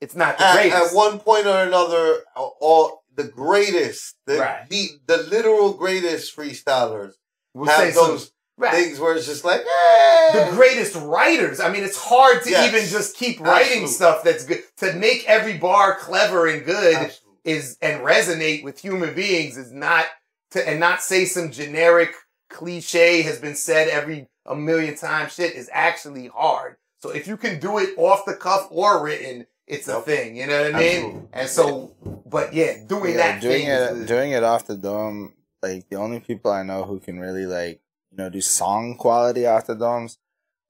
[0.01, 0.93] It's not the at, greatest.
[0.93, 4.69] at one point or another, all the greatest, the, Right.
[4.69, 7.15] the the literal greatest freestylers
[7.55, 8.75] we'll say have some- those right.
[8.75, 10.45] things where it's just like, eh.
[10.51, 11.61] the greatest writers.
[11.61, 12.69] I mean, it's hard to Yes.
[12.69, 13.95] even just keep writing Absolutely.
[13.95, 14.63] stuff that's good.
[14.79, 17.39] To make every bar clever and good Absolutely.
[17.45, 20.07] is and resonate with human beings is not
[20.53, 22.15] to and not say some generic
[22.51, 26.77] cliche has been said every a million times shit is actually hard.
[27.01, 30.37] So if you can do it off the cuff or written, it's a thing.
[30.37, 31.29] You know what I mean?
[31.33, 31.41] Absolutely.
[31.41, 31.95] And so,
[32.27, 35.35] but yeah, doing Yeah, that doing thing it is the- doing it off the dome.
[35.63, 37.81] Like the only people I know who can really like
[38.11, 40.19] you know do song quality off the domes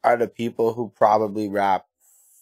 [0.05, 1.87] are the people who probably rap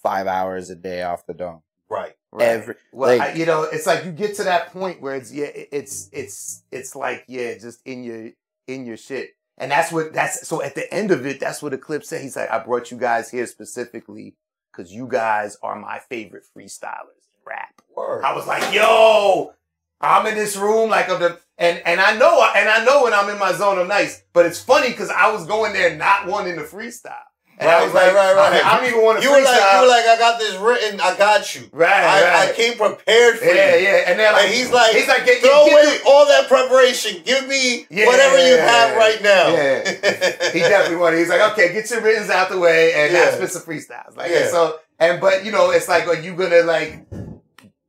[0.02, 1.62] five hours a day off the dome.
[1.88, 2.14] right.
[2.34, 2.48] Right.
[2.48, 5.30] Every Well, like I, you know, it's like you get to that point where it's
[5.32, 8.30] yeah, it's it's it's like yeah, just in your
[8.66, 11.74] in your shit, and that's what that's so at the end of it, that's what
[11.74, 12.22] Eclipse said.
[12.22, 14.34] He's like, I brought you guys here specifically
[14.72, 17.80] because you guys are my favorite freestylers in rap.
[17.94, 18.24] Word.
[18.24, 19.52] I was like, yo,
[20.00, 23.12] I'm in this room like of the and and I know and I know when
[23.14, 26.26] I'm in my zone of nice, but it's funny because I was going there not
[26.26, 27.16] wanting to freestyle.
[27.62, 28.64] And I Right, was right, like, right, right.
[28.64, 29.38] I, I don't even want to You freestyle.
[29.38, 31.00] were like, you were like, I got this written.
[31.00, 31.62] I got you.
[31.72, 32.48] right, I, right.
[32.50, 33.84] I came prepared for yeah, you.
[33.86, 34.04] yeah.
[34.10, 36.48] And they're like, And he's like, he's like, get, Throw get, away get all that
[36.48, 37.22] preparation.
[37.24, 38.98] Give me Yeah, whatever you yeah, have yeah.
[38.98, 39.46] right now.
[39.54, 40.50] Yeah.
[40.52, 41.18] He definitely wanted.
[41.18, 43.34] He's like, okay, get your writtens out the way, and now Yeah.
[43.36, 44.16] spit some freestyles.
[44.16, 44.48] Like, Yeah.
[44.48, 47.06] so, and but you know, it's like, are you gonna like?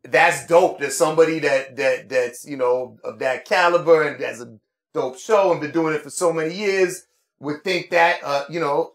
[0.04, 0.80] That's dope.
[0.80, 4.58] That somebody that that that's you know of that caliber and has a
[4.94, 7.06] dope show and been doing it for so many years
[7.40, 8.20] would think that.
[8.24, 8.92] Uh, you know,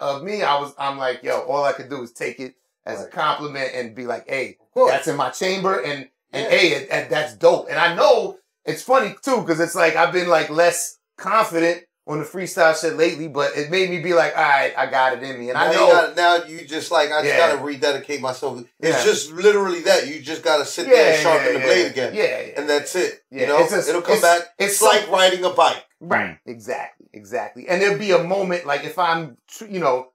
[0.00, 0.72] of me, I was.
[0.78, 2.54] I'm like, yo, all I could do is take it
[2.86, 6.50] as a compliment and be like, hey, that's in my chamber, and and Yeah.
[6.58, 7.68] hey, it, it- that's dope.
[7.70, 12.20] And I know it's funny too because it's like I've been like less confident on
[12.20, 15.22] the freestyle shit lately, but it made me be like, all right, I got it
[15.22, 15.86] in me, and I now, know.
[15.86, 17.50] you gotta, now you just like I just Yeah.
[17.52, 18.60] gotta rededicate myself.
[18.80, 19.04] It's Yeah.
[19.04, 20.06] just literally that.
[20.06, 22.94] You just gotta sit yeah, there and sharpen the blade again, Yeah, yeah, and that's
[22.96, 23.22] it.
[23.30, 24.48] You know, just- it'll come it's- back.
[24.58, 25.84] it's It's so- like riding a bike.
[26.00, 26.38] Right.
[26.46, 27.08] Exactly.
[27.12, 27.68] Exactly.
[27.68, 29.36] And there'll be a moment like if I'm,
[29.68, 30.12] you know,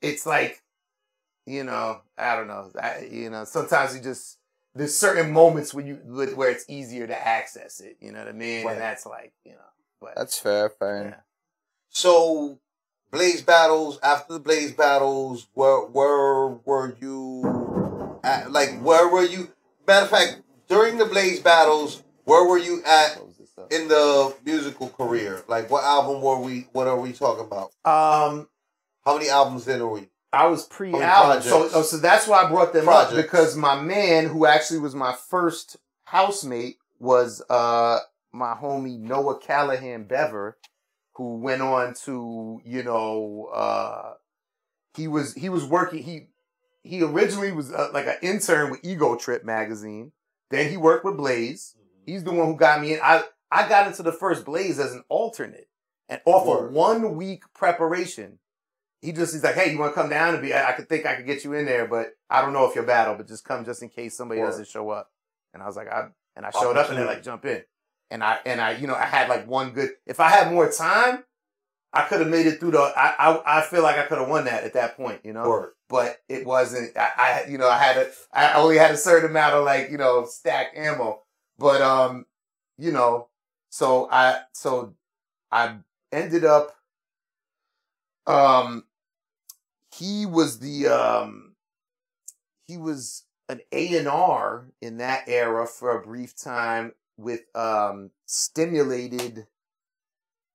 [0.00, 0.62] it's like,
[1.46, 4.38] you know, I don't know, I, you know, sometimes you just
[4.74, 5.96] there's certain moments when you
[6.34, 7.96] where it's easier to access it.
[8.00, 8.64] You know what I mean?
[8.64, 8.72] Right.
[8.72, 9.58] And that's like, you know,
[10.00, 11.04] but That's fair, Fair.
[11.08, 11.20] yeah.
[11.88, 12.60] So,
[13.10, 18.52] Blaze battles after the Blaze battles, where where were you at?
[18.52, 19.50] Like, where were you?
[19.86, 23.18] Matter of fact, during the Blaze battles, where were you at
[23.58, 23.72] Up.
[23.72, 25.42] in the musical career?
[25.48, 26.68] Like, what album were we?
[26.72, 27.72] What are we talking about?
[27.84, 28.48] Um,
[29.04, 30.08] How many albums in are we?
[30.32, 33.80] I was pre album, so, oh, so that's why I brought them up because my
[33.80, 38.00] man, who actually was my first housemate, was uh
[38.32, 40.58] my homie Noah Callahan Bever,
[41.14, 44.14] who went on to you know uh
[44.94, 46.26] he was he was working he
[46.82, 50.12] he originally was uh, like an intern with Ego Trip magazine,
[50.50, 51.74] then he worked with Blaze.
[52.04, 53.00] He's the one who got me in.
[53.02, 55.68] I I got into the first Blaze as an alternate,
[56.08, 56.66] and off Word.
[56.66, 58.38] of one week preparation,
[59.00, 60.52] he just he's like, "Hey, you want to come down and be?
[60.52, 62.74] I, I could think I could get you in there, but I don't know if
[62.74, 64.46] you'll battle, but just come just in case somebody Word.
[64.48, 65.10] doesn't show up."
[65.54, 67.62] And I was like, "I," and I showed up, and they're like, "Jump in,"
[68.10, 69.90] and I and I you know I had like one good.
[70.06, 71.24] If I had more time,
[71.92, 72.80] I could have made it through the.
[72.80, 75.48] I I, I feel like I could have won that at that point, you know
[75.48, 75.72] Word.
[75.88, 76.96] but it wasn't.
[76.96, 79.90] I, I, you know, I had a, I only had a certain amount of like,
[79.90, 81.22] you know, stack ammo.
[81.58, 82.26] But um,
[82.76, 83.28] you know,
[83.70, 84.94] so I, so
[85.50, 85.76] I
[86.12, 86.76] ended up.
[88.26, 88.84] Um,
[89.94, 91.54] he was the um,
[92.66, 98.10] he was an A and R in that era for a brief time with um
[98.26, 99.46] stimulated.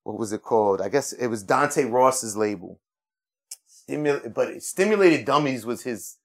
[0.03, 0.81] What was it called?
[0.81, 2.79] I guess it was Dante Ross's label.
[3.67, 6.17] Stimul- but Stimulated Dummies was his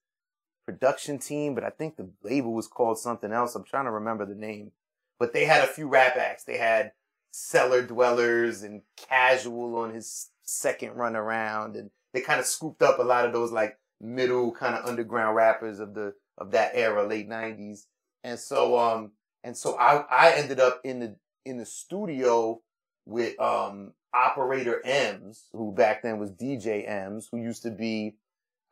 [0.66, 3.55] production team, but I think the label was called something else.
[3.55, 4.73] I'm trying to remember the name.
[5.19, 6.45] But they had a few rap acts.
[6.45, 6.93] They had
[7.31, 12.99] Cellar Dwellers and Casual on his second run around, and they kind of scooped up
[12.99, 17.07] a lot of those like middle kind of underground rappers of the of that era,
[17.07, 17.86] late '90s.
[18.24, 19.12] And so, um,
[19.45, 22.61] and so I I ended up in the in the studio
[23.05, 28.16] with um operator M's, who back then was DJ M's, who used to be,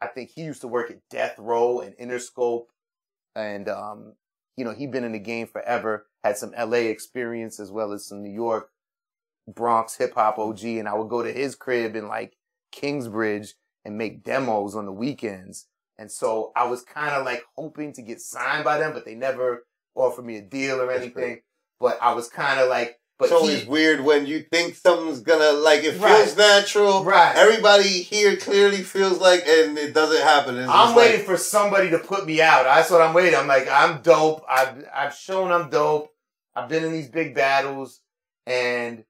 [0.00, 2.66] I think he used to work at Death Row and Interscope,
[3.34, 4.14] and um,
[4.56, 8.06] you know, he'd been in the game forever, had some LA experience as well as
[8.06, 8.70] some New York,
[9.48, 12.36] Bronx hip hop OG, and I would go to his crib in like
[12.72, 13.54] Kingsbridge
[13.84, 15.66] and make demos on the weekends.
[15.98, 19.14] And so I was kind of like hoping to get signed by them, but they
[19.14, 21.40] never offered me a deal or anything.
[21.80, 25.20] But I was kind of like, but it's always he, weird when you think something's
[25.20, 26.36] gonna like it feels Right.
[26.36, 27.02] natural.
[27.04, 27.34] right.
[27.34, 30.58] Everybody here clearly feels like, and it doesn't happen.
[30.58, 32.64] It's I'm waiting Like, for somebody to put me out.
[32.64, 33.34] That's what I'm waiting.
[33.38, 34.44] I'm like, I'm dope.
[34.48, 36.12] I've I've shown I'm dope.
[36.56, 38.00] I've been in these big battles,
[38.46, 39.04] and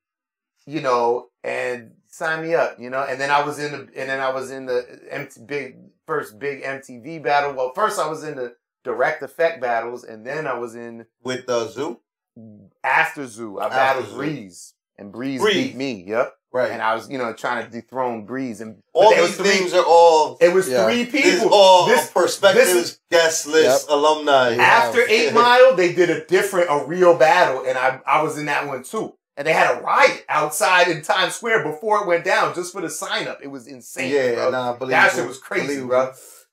[0.67, 3.03] you know, and sign me up, you know.
[3.09, 6.39] And then I was in the, and then I was in the MT, big first
[6.39, 7.53] big MTV battle.
[7.55, 11.47] Well, first I was in the direct effect battles, and then I was in with
[11.47, 12.01] the zoo,
[12.83, 13.59] after Zoo.
[13.59, 14.17] I After battled Zoo.
[14.17, 15.69] Breeze, and Breeze, Breeze.
[15.69, 16.05] beat me.
[16.07, 16.36] Yep.
[16.57, 16.71] Right?
[16.71, 19.75] And I was, you know, trying to dethrone Breeze, and all there these three- things
[19.75, 20.39] are all.
[20.41, 20.85] It was Yeah.
[20.85, 21.55] three This people.
[21.55, 24.57] all This- perspectives, this is- guest list, alumni.
[24.57, 25.07] After Wow.
[25.11, 28.67] Eight Mile, they did a different, a real battle, and I I was in that
[28.67, 29.15] one too.
[29.39, 32.81] And they had a riot outside in Times Square before it went down, just for
[32.81, 33.41] the sign up.
[33.43, 34.11] It was insane.
[34.11, 34.51] yeah, bro.
[34.51, 36.11] nah, believe that shit was crazy, bro.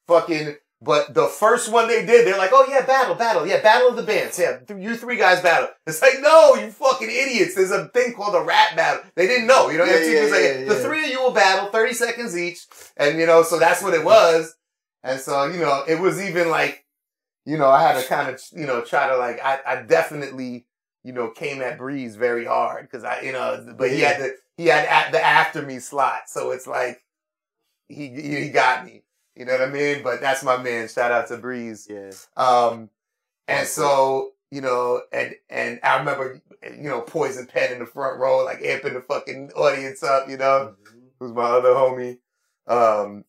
[0.08, 0.58] Fucking.
[0.84, 3.96] But the first one they did, they're like, "Oh yeah, battle, battle, yeah, battle of
[3.96, 7.56] the bands, yeah, you three guys battle." It's like, no, you fucking idiots.
[7.56, 9.04] There's a thing called a rap battle.
[9.16, 9.86] They didn't know, you know.
[9.86, 12.66] Yeah, MTV was yeah, like, yeah, the three of you will battle, thirty seconds each,
[12.98, 14.56] and you know, so that's what it was.
[15.04, 16.86] And so, you know, it was even like,
[17.46, 20.66] you know, I had to kind of, you know, try to like, I, I definitely,
[21.04, 24.36] you know, came at Breeze very hard because I, you know, but he had the,
[24.56, 26.24] he had at the after me slot.
[26.28, 27.04] So it's like,
[27.90, 29.04] he, he got me.
[29.36, 30.04] You know what I mean?
[30.04, 30.88] But that's my man.
[30.88, 31.88] Shout out to Breeze.
[31.90, 32.12] Yeah.
[32.38, 32.90] Um,
[33.48, 38.20] and so, you know, and, and I remember, you know, Poison Pen in the front
[38.20, 40.76] row, like amping the fucking audience up, you know,
[41.20, 42.20] who's my other homie.
[42.68, 43.26] Um,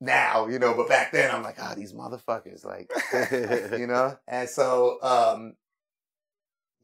[0.00, 2.90] now, you know, but back then I'm like, ah, these motherfuckers, like,
[3.78, 4.18] you know?
[4.26, 5.54] And so, um,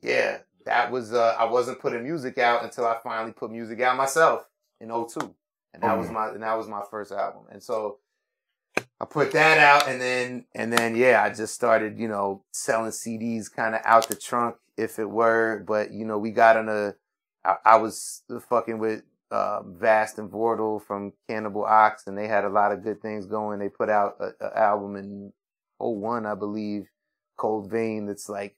[0.00, 3.96] yeah, that was, uh, I wasn't putting music out until I finally put music out
[3.96, 4.46] myself
[4.80, 5.34] in 02.
[5.74, 7.42] And that was my, and that was my first album.
[7.50, 7.98] And so
[8.76, 12.90] I put that out and then, and then, yeah, I just started, you know, selling
[12.90, 15.64] CDs kind of out the trunk, if it were.
[15.66, 16.94] But, you know, we got on a,
[17.44, 22.44] I, I was fucking with, um, Vast and Vordul from Cannibal Ox, and they had
[22.44, 23.60] a lot of good things going.
[23.60, 25.32] They put out an album in
[25.78, 26.88] 01, I believe,
[27.36, 28.56] Cold Vein, that's like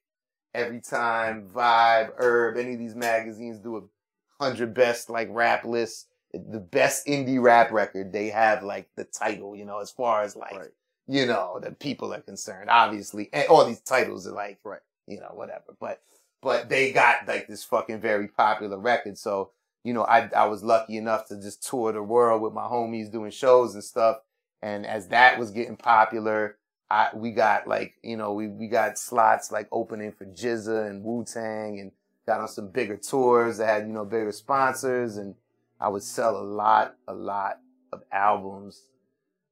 [0.55, 6.07] every time Vibe, Herb, any of these magazines do a hundred best like rap lists,
[6.33, 10.35] the best indie rap record, they have like the title, you know, as far as
[10.37, 10.71] like, Right.
[11.07, 13.29] you know, the people are concerned, obviously.
[13.33, 14.81] And all these titles are like, Right.
[15.07, 15.77] you know, whatever.
[15.79, 16.01] But,
[16.41, 19.19] but they got like this fucking very popular record.
[19.19, 19.51] So,
[19.85, 23.11] you know, I, I was lucky enough to just tour the world with my homies
[23.13, 24.19] doing shows and stuff.
[24.63, 26.57] And as that was getting popular,
[26.89, 31.03] I, we got like, you know, we, we got slots like opening for GZA and
[31.03, 31.91] Wu Tang and
[32.27, 35.17] got on some bigger tours that had, you know, bigger sponsors.
[35.17, 35.35] And
[35.83, 37.59] I would sell a lot, a lot
[37.93, 38.85] of albums,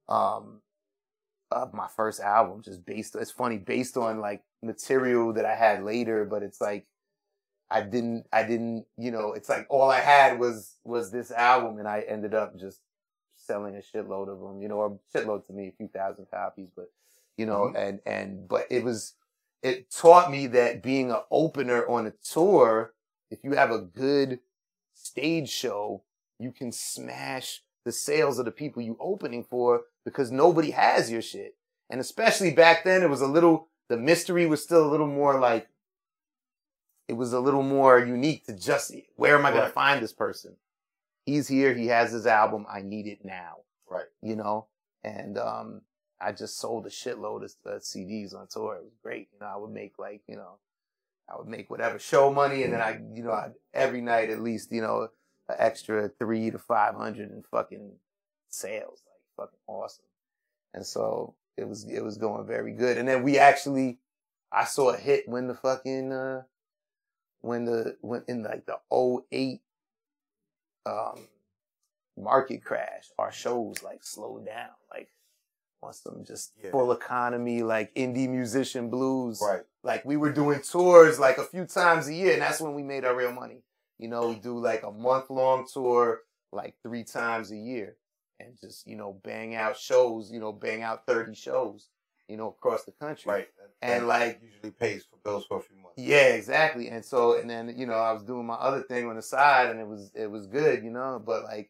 [0.07, 0.61] um,
[1.51, 5.83] of my first album, just based, it's funny, based on like material that I had
[5.83, 6.87] later, but it's like,
[7.69, 11.79] I didn't, I didn't, you know, it's like all I had was, was this album
[11.79, 12.79] and I ended up just
[13.35, 16.69] selling a shitload of them, you know, or shitload to me, a few thousand copies,
[16.73, 16.85] but,
[17.35, 19.15] you know, and, and, but it was,
[19.61, 22.93] it taught me that being an opener on a tour,
[23.29, 24.39] if you have a good
[24.93, 26.03] stage show,
[26.41, 31.21] you can smash the sales of the people you opening for because nobody has your
[31.21, 31.55] shit.
[31.89, 35.39] And especially back then, it was a little, the mystery was still a little more
[35.39, 35.67] like,
[37.07, 39.67] it was a little more unique to just where am I going Right.
[39.67, 40.55] to find this person?
[41.25, 41.73] He's here.
[41.73, 42.65] He has his album.
[42.71, 43.57] I need it now.
[43.89, 44.05] Right.
[44.21, 44.67] You know,
[45.03, 45.81] and um,
[46.21, 48.75] I just sold a shitload of uh, CDs on tour.
[48.75, 49.27] It was great.
[49.33, 50.59] You know, I would make like you know,
[51.29, 54.41] I would make whatever show money, and then I you know I, every night at
[54.41, 55.09] least you know
[55.51, 57.91] an extra three to five hundred in fucking
[58.49, 60.05] sales, like fucking awesome.
[60.73, 62.97] And so it was it was going very good.
[62.97, 63.99] And then we actually,
[64.51, 66.43] I saw a hit when the fucking uh
[67.41, 68.77] when the when in like the
[69.31, 69.61] 08
[70.85, 71.27] um
[72.17, 75.09] market crash, our shows like slowed down, like
[75.83, 76.71] on some just Yeah.
[76.71, 79.41] full economy, like indie musician blues.
[79.45, 79.63] Right.
[79.83, 82.83] Like we were doing tours like a few times a year, and that's when we
[82.83, 83.63] made our real money.
[84.01, 86.21] You know, we do like a month long tour,
[86.51, 87.97] like three times a year,
[88.39, 90.31] and just you know bang out shows.
[90.31, 91.87] You know, bang out thirty shows.
[92.27, 93.29] You know, across the country.
[93.31, 93.47] Right.
[93.81, 95.97] And, That like- usually pays for bills for a few months.
[95.97, 96.87] Yeah, exactly.
[96.87, 99.69] And so, and then you know, I was doing my other thing on the side,
[99.69, 101.21] and it was it was good, you know.
[101.23, 101.69] But like,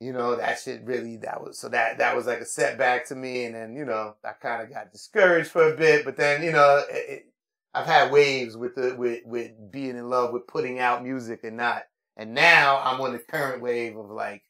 [0.00, 3.14] you know, that shit really that was so that that was like a setback to
[3.14, 3.44] me.
[3.44, 6.04] And then you know, I kind of got discouraged for a bit.
[6.06, 7.26] But then you know, it,
[7.74, 11.56] I've had waves with the with with being in love with putting out music and
[11.56, 11.82] not.
[12.16, 14.44] And now I'm on the current wave of like,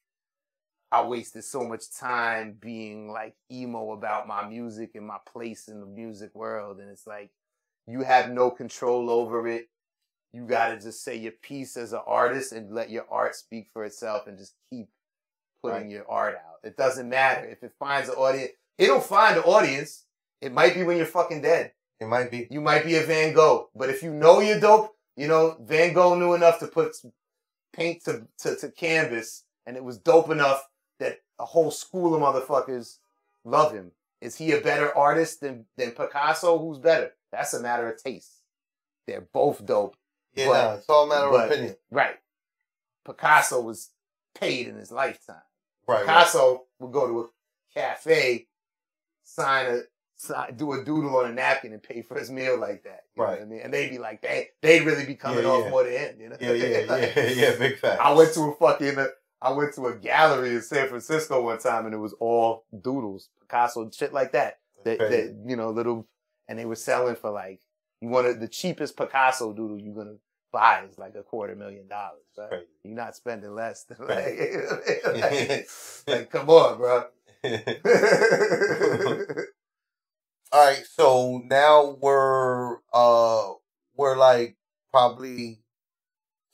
[0.93, 5.81] I wasted so much time being like emo about my music and my place in
[5.81, 7.31] the music world, and it's like
[7.87, 9.69] you have no control over it.
[10.33, 13.85] You gotta just say your piece as an artist and let your art speak for
[13.85, 14.89] itself and just keep
[15.63, 15.91] putting Right.
[15.91, 16.59] your art out.
[16.63, 18.53] It doesn't matter if it finds an audience.
[18.77, 20.05] It'll find an audience.
[20.41, 21.73] It might be when you're fucking dead.
[22.05, 22.47] It might be.
[22.51, 25.93] You might be a Van Gogh, but if you know you're dope, you know Van
[25.93, 26.95] Gogh knew enough to put
[27.73, 30.69] paint to, to, to canvas, and it was dope enough
[31.01, 32.99] that a whole school of motherfuckers
[33.45, 33.91] love him.
[34.21, 36.59] Is he a better artist than than Picasso?
[36.59, 37.13] Who's better?
[37.33, 38.41] That's a matter of taste.
[39.07, 39.97] They're both dope,
[40.35, 41.77] Yeah, But- nah, it's all a matter but- of opinion.
[41.91, 42.17] right?
[43.05, 43.91] Picasso was
[44.35, 45.37] paid in his lifetime.
[45.87, 45.97] Right.
[45.97, 46.07] right.
[46.07, 47.29] Picasso would go to a
[47.79, 48.47] cafe,
[49.25, 49.81] sign a,
[50.57, 53.05] do a doodle on a napkin and pay for his meal like that.
[53.17, 53.39] You know Right.
[53.39, 53.61] what I mean?
[53.65, 55.71] And they'd be like, they, they'd really be coming Yeah, off yeah.
[55.71, 56.37] more than end, you know?
[56.41, 56.67] Yeah, yeah,
[57.17, 57.57] yeah, yeah.
[57.57, 58.01] Big fact.
[58.01, 59.07] I went to a fucking, uh,
[59.43, 63.29] I went to a gallery in San Francisco one time and it was all doodles,
[63.41, 64.59] Picasso, shit like that.
[64.85, 66.07] That, that, you know, little,
[66.49, 67.61] and they were selling for like,
[68.01, 70.19] you wanted the cheapest Picasso doodle you're going to
[70.53, 72.21] buy is like a quarter million dollars.
[72.39, 72.49] Right?
[72.51, 72.67] Crazy.
[72.85, 75.05] You're not spending less than like, Right.
[75.15, 75.69] like,
[76.07, 77.05] like, come on, bro.
[80.55, 83.55] All right, so now we're uh
[83.97, 84.57] we're like
[84.93, 85.59] probably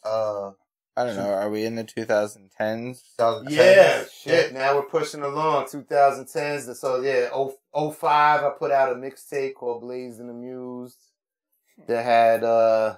[0.03, 0.53] uh
[0.97, 1.31] I don't know.
[1.35, 3.03] Are we in the 2010s?
[3.19, 3.51] 2010.
[3.51, 4.55] Yeah, shit.
[4.55, 5.67] Now we're pushing along.
[5.67, 6.75] 2010s.
[6.77, 7.55] So yeah, oh,
[7.93, 10.97] 05, I put out a mixtape called Blazing Amused
[11.87, 12.97] that had uh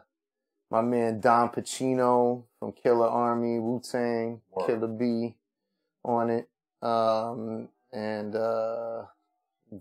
[0.71, 4.67] my man Dom Pachino from Killarmy, Wu Tang, Word.
[4.69, 5.35] Killer B
[6.05, 6.49] on it.
[6.81, 9.07] Um and uh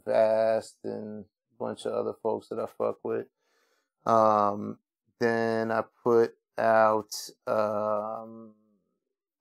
[0.06, 3.28] Vast and a bunch of other folks that I fuck with.
[4.06, 4.78] Um
[5.20, 7.14] then I put out
[7.48, 8.52] um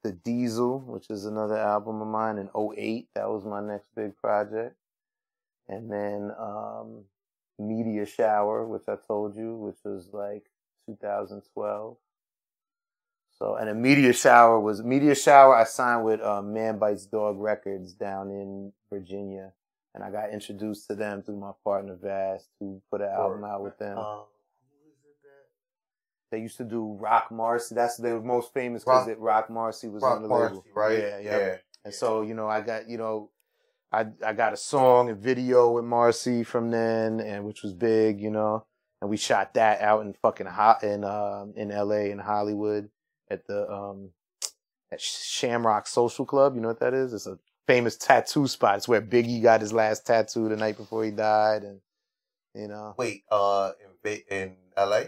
[0.02, 3.08] the Diesel, which is another album of mine in 08.
[3.14, 4.76] That was my next big project.
[5.68, 7.04] And then um
[7.58, 10.44] Media Shower, which I told you, which was like
[10.86, 11.96] 2012.
[13.38, 15.54] So, and a Media Shower was Media Shower.
[15.54, 19.52] I signed with um, Man Bites Dog Records down in Virginia,
[19.94, 23.62] and I got introduced to them through my partner Vast, who put an album out
[23.62, 23.98] with them.
[23.98, 24.22] Uh,
[26.30, 27.74] They used to do Roc Marci.
[27.74, 30.64] That's they were most famous because Rock- Roc Marci was Rock on the Marcy, label,
[30.76, 30.98] right?
[30.98, 31.56] Yeah, yeah.
[31.84, 33.30] And so, you know, I got, you know,
[33.90, 38.20] I I got a song and video with Marci from then, and which was big,
[38.20, 38.64] you know.
[39.00, 42.10] And we shot that out in fucking hot in um in L.A.
[42.12, 42.90] in Hollywood
[43.28, 44.10] at the um
[44.92, 46.54] at Shamrock Social Club.
[46.54, 47.12] You know what that is?
[47.12, 48.78] It's a famous tattoo spot.
[48.78, 51.80] It's where Biggie got his last tattoo the night before he died, and
[52.54, 53.72] you know, Wait, uh,
[54.04, 55.02] in in LA?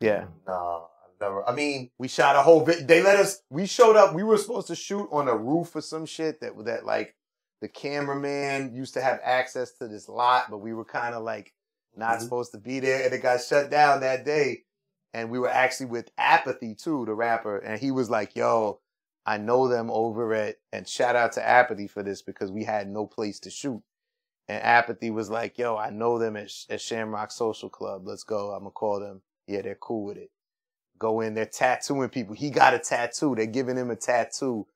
[0.00, 0.24] yeah.
[0.46, 1.48] Nah, I've never.
[1.48, 2.86] I mean, We shot a whole bit.
[2.86, 3.40] They let us.
[3.50, 4.14] We showed up.
[4.14, 7.14] We were supposed to shoot on a roof or some shit that that like
[7.60, 11.52] the cameraman used to have access to this lot, but we were kind of like
[11.96, 12.22] not Mhm.
[12.22, 14.64] supposed to be there, and it got shut down that day.
[15.14, 18.80] And we were actually with Apathy too, the rapper, and he was like, "Yo,
[19.28, 22.88] I know them over at." And shout out to Apathy for this because we had
[22.88, 23.82] no place to shoot.
[24.48, 28.06] And Apathy was like, "Yo, I know them at, at Shamrock Social Club.
[28.06, 28.52] Let's go.
[28.52, 29.22] I'm gonna call them.
[29.48, 30.30] Yeah, they're cool with it."
[30.98, 31.34] go in.
[31.34, 32.34] They're tattooing people.
[32.34, 33.34] He got a tattoo.
[33.34, 34.66] They're giving him a tattoo,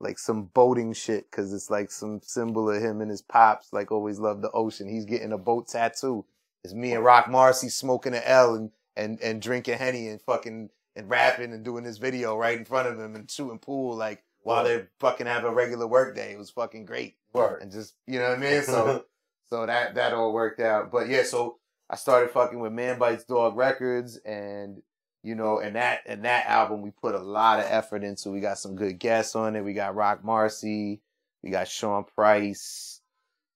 [0.00, 3.72] like some boating shit, because it's like some symbol of him and his pops.
[3.72, 4.88] Like always loved the ocean.
[4.88, 6.26] He's getting a boat tattoo.
[6.64, 10.70] It's me and Roc Marci smoking an L and and and drinking henny and fucking
[11.00, 14.22] and rapping and doing this video right in front of him and shooting pool like
[14.42, 16.32] while they fucking have a regular work day.
[16.32, 17.62] It was fucking great word.
[17.62, 18.62] and just you know what I mean.
[18.62, 19.04] So
[19.50, 20.90] so that that all worked out.
[20.90, 21.58] But yeah, so
[21.88, 24.82] I started fucking with Man Bites Dog Records, and
[25.22, 28.30] you know, and that and that album we put a lot of effort into.
[28.30, 29.64] We got some good guests on it.
[29.64, 31.00] We got Roc Marci,
[31.42, 33.00] we got Sean Price,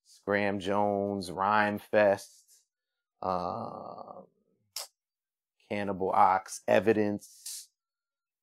[0.06, 2.28] Scram Jones, Rhymefest,
[3.22, 4.24] um,
[5.70, 7.68] Cannibal Ox, Evidence.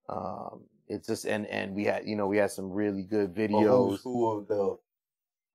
[0.08, 3.64] Um, it's just and and we had you know we had some really good Well,
[3.64, 4.78] videos who's who of the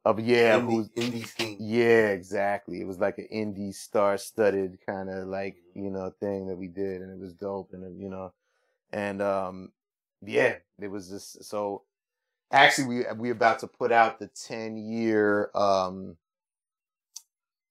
[0.06, 1.60] of yeah who's indie, indie scene?
[1.60, 2.82] yeah, exactly.
[2.82, 6.68] It was like an indie star studded kind of like, you know, thing that we
[6.68, 8.34] did and it was dope and you know,
[8.92, 9.72] and um
[10.26, 11.84] yeah, it was just so
[12.52, 16.18] actually we we about to put out the 10 year um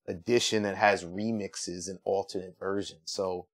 [0.07, 3.01] edition that has remixes and alternate versions.
[3.07, 3.47] So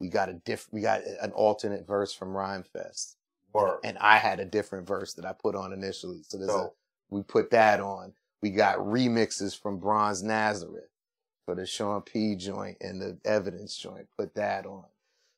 [0.00, 3.16] we got a diff we got an alternate verse from Rhymefest
[3.84, 6.22] and I had a different verse that I put on initially.
[6.24, 6.70] So there's a
[7.10, 8.14] we put that on.
[8.42, 10.90] We got remixes from Bronze Nazareth
[11.46, 14.08] for the Sean P joint and the Evidence joint.
[14.18, 14.84] Put that on.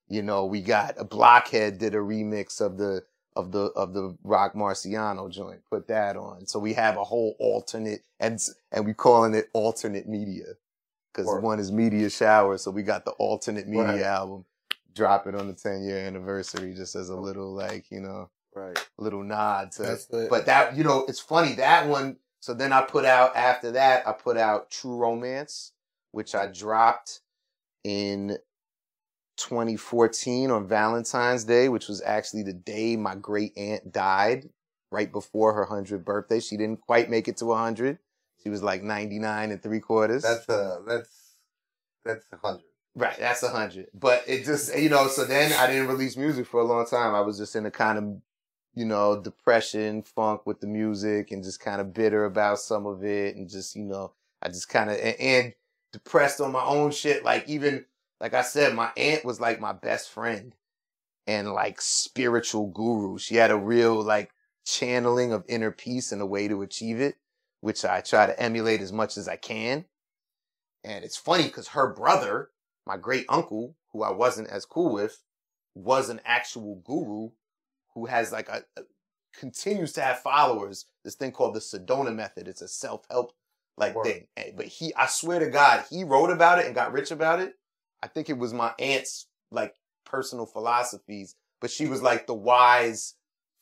[0.09, 3.05] You know, we got a Blockhead did a remix of the
[3.37, 5.61] of the of the Roc Marciano joint.
[5.71, 6.47] Put that on.
[6.47, 8.41] So we have a whole alternate and
[8.73, 10.47] and we calling it alternate media
[11.13, 12.59] because one is Media Shower.
[12.59, 14.03] So we got the alternate media Right.
[14.03, 14.45] album.
[14.95, 18.79] Drop it on the 10 year anniversary just as a little like you know right.
[18.99, 20.27] little nod to That's the.
[20.31, 21.55] but that, you know, it's funny.
[21.55, 25.73] That one, so then I put out, after that, I put out True Romance,
[26.13, 27.21] which I dropped
[27.85, 28.39] in
[29.37, 34.49] 2014 on Valentine's Day, which was actually the day my great aunt died,
[34.91, 36.41] right before her 100th birthday.
[36.41, 37.99] She didn't quite make it to 100.
[38.43, 40.23] She was like 99 and three quarters.
[40.23, 41.37] that's a that's
[42.05, 42.65] that's a hundred.
[42.97, 43.87] Right, that's a hundred.
[43.95, 47.15] But it just you know, so then I didn't release music for a long time.
[47.15, 48.23] I was just in a kind of
[48.75, 53.05] you know, depression, funk with the music and just kind of bitter about some of
[53.05, 54.13] it and just, you know,
[54.43, 55.55] I just kind of and, and
[55.93, 57.25] depressed on my own shit.
[57.25, 57.85] Like even
[58.21, 60.55] like I said, my aunt was like my best friend
[61.27, 63.19] and like spiritual guru.
[63.19, 64.31] She had a real like
[64.65, 67.17] channeling of inner peace and a way to achieve it,
[67.61, 69.85] which I try to emulate as much as I can.
[70.85, 72.51] And it's funny because her brother,
[72.87, 75.23] my great uncle, who I wasn't as cool with,
[75.75, 77.31] was an actual guru
[77.95, 78.83] who has like a, a
[79.39, 80.87] continues to have followers.
[81.05, 82.49] This thing called the Sedona Method.
[82.49, 83.33] It's a self help
[83.77, 84.05] like Word.
[84.05, 84.27] thing.
[84.37, 87.41] Eh, But he, I swear to God, he wrote about it and got rich about
[87.41, 87.55] it.
[88.03, 89.75] I think it was my aunt's like
[90.05, 93.15] personal philosophies, but she was like the wise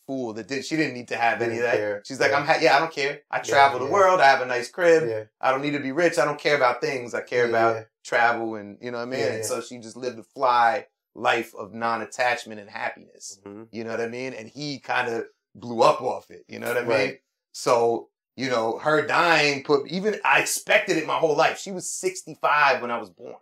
[0.09, 0.65] fool that did.
[0.65, 1.77] She didn't need to have any of that.
[1.77, 2.03] care.
[2.05, 2.39] She's like, Yeah.
[2.39, 3.21] I'm ha- yeah, I don't care.
[3.31, 3.93] I Yeah, travel the yeah.
[3.93, 4.21] world.
[4.21, 5.29] I have a nice crib.
[5.41, 6.19] I don't need to be rich.
[6.19, 7.15] I don't care about things.
[7.15, 9.21] I care about travel and you know what I mean.
[9.23, 13.39] And so she just lived a fly life of non-attachment and happiness.
[13.45, 13.69] Mhm.
[13.71, 14.33] You know what I mean?
[14.33, 16.45] And he kind of blew up off it.
[16.49, 16.89] You know what I mean?
[16.91, 17.21] Right.
[17.53, 21.59] So you know, her dying put even I expected it my whole life.
[21.59, 23.35] She was 65 when I was born.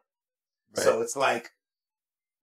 [0.75, 1.51] So it's like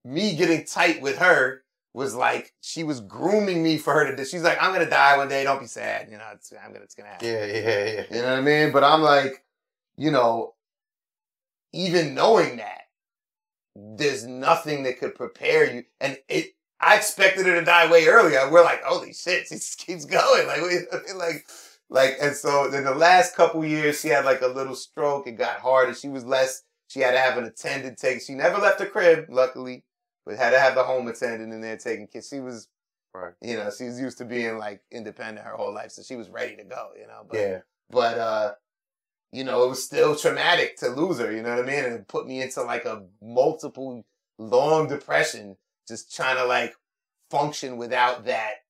[0.05, 1.62] me getting tight with her
[1.93, 4.15] was like she was grooming me for her to.
[4.15, 5.43] do- She's like, I'm gonna die one day.
[5.43, 6.07] Don't be sad.
[6.09, 7.27] You know, it's, I'm gonna it's gonna happen.
[7.27, 8.03] Yeah, yeah, yeah.
[8.09, 8.71] You know what I mean?
[8.71, 9.43] But I'm like,
[9.97, 10.55] you know,
[11.73, 12.81] even knowing that,
[13.75, 15.83] there's nothing that could prepare you.
[15.99, 18.49] And it, I expected her to die way earlier.
[18.51, 20.47] We're like, holy shit, she just keeps going.
[20.47, 20.79] Like, we,
[21.15, 21.45] like,
[21.89, 25.27] like, and so in the last couple years, she had like a little stroke.
[25.27, 25.93] It got harder.
[25.93, 26.63] She was less.
[26.87, 28.21] She had to have an attendant take.
[28.21, 29.83] She never left the crib, luckily,
[30.25, 32.27] but had to have the home attendant in there taking kids.
[32.29, 32.67] She was,
[33.13, 33.33] Right.
[33.41, 36.29] you know, she was used to being like independent her whole life, so she was
[36.29, 36.89] ready to go.
[36.99, 37.59] You know, but Yeah.
[37.89, 38.53] but uh
[39.31, 41.95] you know it was still traumatic to lose her you know what i mean and
[41.95, 44.05] it put me into like a multiple
[44.37, 46.75] long depression just trying to like
[47.31, 48.62] function without that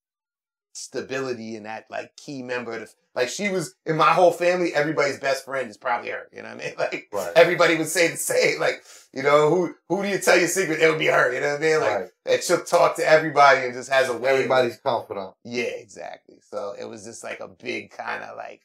[0.74, 4.74] stability and that like key member of the, like she was in my whole family
[4.74, 7.32] everybody's best friend is probably her you know what i mean like Right.
[7.36, 8.84] everybody would say the same like
[9.14, 11.52] you know who who do you tell your secret it would be her you know
[11.54, 12.10] what i mean like right.
[12.26, 15.34] that she'll talk to everybody and just has a way Everybody's confident.
[15.44, 16.38] yeah, exactly.
[16.42, 18.62] So it was just like a big kind of like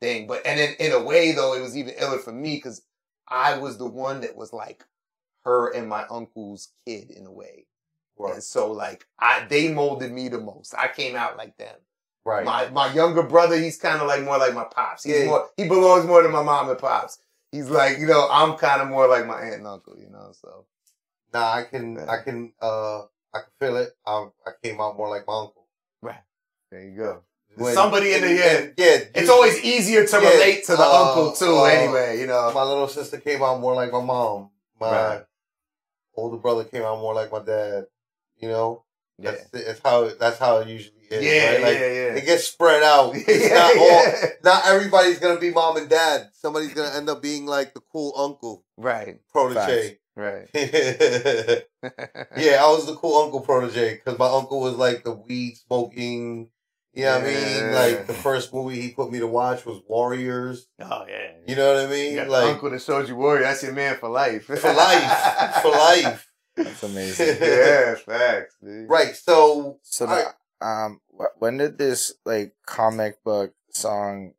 [0.00, 0.26] thing.
[0.28, 2.82] But and in, in a way though, it was even iller for me because
[3.28, 4.84] I was the one that was like
[5.44, 7.66] her and my uncle's kid in a way.
[8.18, 8.34] Right.
[8.34, 10.74] And so like I they molded me the most.
[10.74, 11.74] I came out like them.
[12.24, 12.44] Right.
[12.44, 15.04] My my younger brother, he's kind of like more like my pops.
[15.04, 15.26] He's Yeah.
[15.26, 17.18] more he belongs more to my mom and pops.
[17.52, 20.32] He's like, you know, I'm kind of more like my aunt and uncle, you know.
[20.40, 20.66] So
[21.32, 22.10] Nah, I can, Yeah.
[22.10, 23.00] I can, uh,
[23.34, 23.90] I can feel it.
[24.06, 25.66] I, I came out more like my uncle.
[26.00, 26.22] Right.
[26.70, 27.22] There you go.
[27.54, 28.74] When- Somebody in the end.
[28.78, 28.98] Yeah.
[29.14, 32.18] It's always easier to Yeah, relate to the uh, uncle too, uh, anyway.
[32.20, 32.50] You know.
[32.54, 34.50] My little sister came out more like my mom.
[34.80, 35.24] My Right.
[36.16, 37.86] older brother came out more like my dad.
[38.40, 38.84] You know,
[39.18, 39.32] Yeah.
[39.32, 41.24] that's that's how that's how it usually is.
[41.24, 41.62] Yeah, right?
[41.62, 42.14] Like, yeah, yeah.
[42.20, 43.14] It gets spread out.
[43.16, 44.04] It's yeah, not all.
[44.44, 46.28] Not everybody's gonna be mom and dad.
[46.32, 49.98] Somebody's gonna end up being like the cool uncle Right, protege.
[50.16, 50.48] right.
[50.54, 56.50] yeah, I was the cool uncle protege because my uncle was like the weed smoking.
[56.94, 57.72] You know what I mean?
[57.72, 60.66] Like the first movie he put me to watch was Warriors.
[60.80, 61.32] oh yeah.
[61.46, 62.16] You know what I mean?
[62.16, 63.42] the like uncle that showed you warrior.
[63.42, 64.44] That's your man for life.
[64.46, 64.62] for life,
[65.62, 66.27] for life.
[66.64, 67.26] That's amazing.
[67.40, 68.88] yeah, facts, dude.
[68.88, 69.14] Right.
[69.16, 70.24] So So, I-
[70.60, 71.00] the, um,
[71.38, 74.34] when did this like comic book song,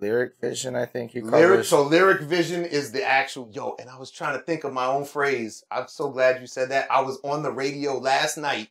[0.00, 0.76] lyric vision?
[0.76, 1.64] I think you call Lyric, it.
[1.64, 4.86] so lyric vision is the actual yo, and I was trying to think of my
[4.86, 5.64] own phrase.
[5.70, 6.90] I'm so glad you said that.
[6.90, 8.68] I was on the radio last night.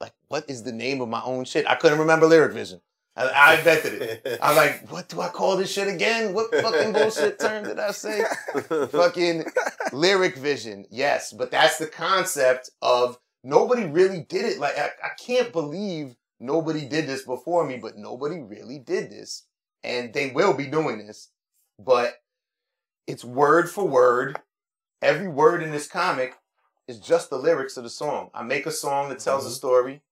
[0.00, 1.66] Like, what is the name of my own shit?
[1.66, 2.80] I couldn't remember lyric vision.
[3.16, 4.38] I, I invented it.
[4.42, 6.34] I'm like, what do I call this shit again?
[6.34, 8.24] What fucking bullshit term did I say?
[8.90, 9.44] fucking
[9.92, 10.86] lyric vision.
[10.90, 14.58] Yes, but that's the concept of nobody really did it.
[14.58, 19.44] Like I, I can't believe nobody did this before me, but nobody really did this.
[19.84, 21.30] And they will be doing this.
[21.78, 22.14] But
[23.06, 24.40] it's word for word.
[25.02, 26.34] Every word in this comic
[26.88, 28.30] is just the lyrics of the song.
[28.34, 29.52] I make a song that tells a Mhm.
[29.52, 30.02] story,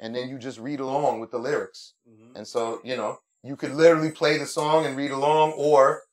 [0.00, 1.94] and then you just read along with the lyrics.
[2.08, 2.36] Mhm.
[2.36, 6.04] And so, you know, you could literally play the song and read along or,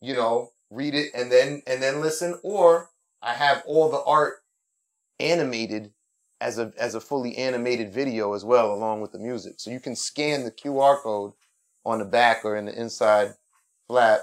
[0.00, 2.90] you know, read it and then and then listen or
[3.22, 4.42] I have all the art
[5.20, 5.92] animated
[6.40, 9.54] as a as a fully animated video as well along with the music.
[9.58, 11.32] So you can scan the QR code
[11.84, 13.34] on the back or in the inside
[13.88, 14.20] flap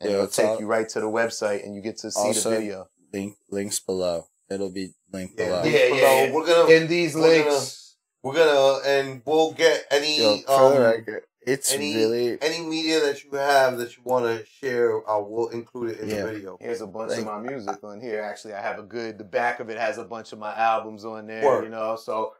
[0.00, 2.18] and Yeah, it'll take all- you right to the website and you get to see
[2.20, 2.88] Also- the video.
[3.12, 4.28] Link links below.
[4.48, 5.62] It'll be linked Yeah, below.
[5.64, 6.32] Yeah, yeah, yeah.
[6.32, 7.89] We're gonna In these we're gonna- links.
[8.22, 12.60] We're gonna and we'll get any Yo, for um the record, it's any- really any
[12.64, 15.00] media that you have that you want to share.
[15.08, 16.24] I will include it in Yeah.
[16.26, 16.58] the video.
[16.60, 18.20] Here's a bunch Like- of my music on here.
[18.22, 19.18] Actually, I have a good.
[19.18, 21.44] The back of it has a bunch of my albums on there.
[21.44, 21.64] Word.
[21.64, 22.34] You know, so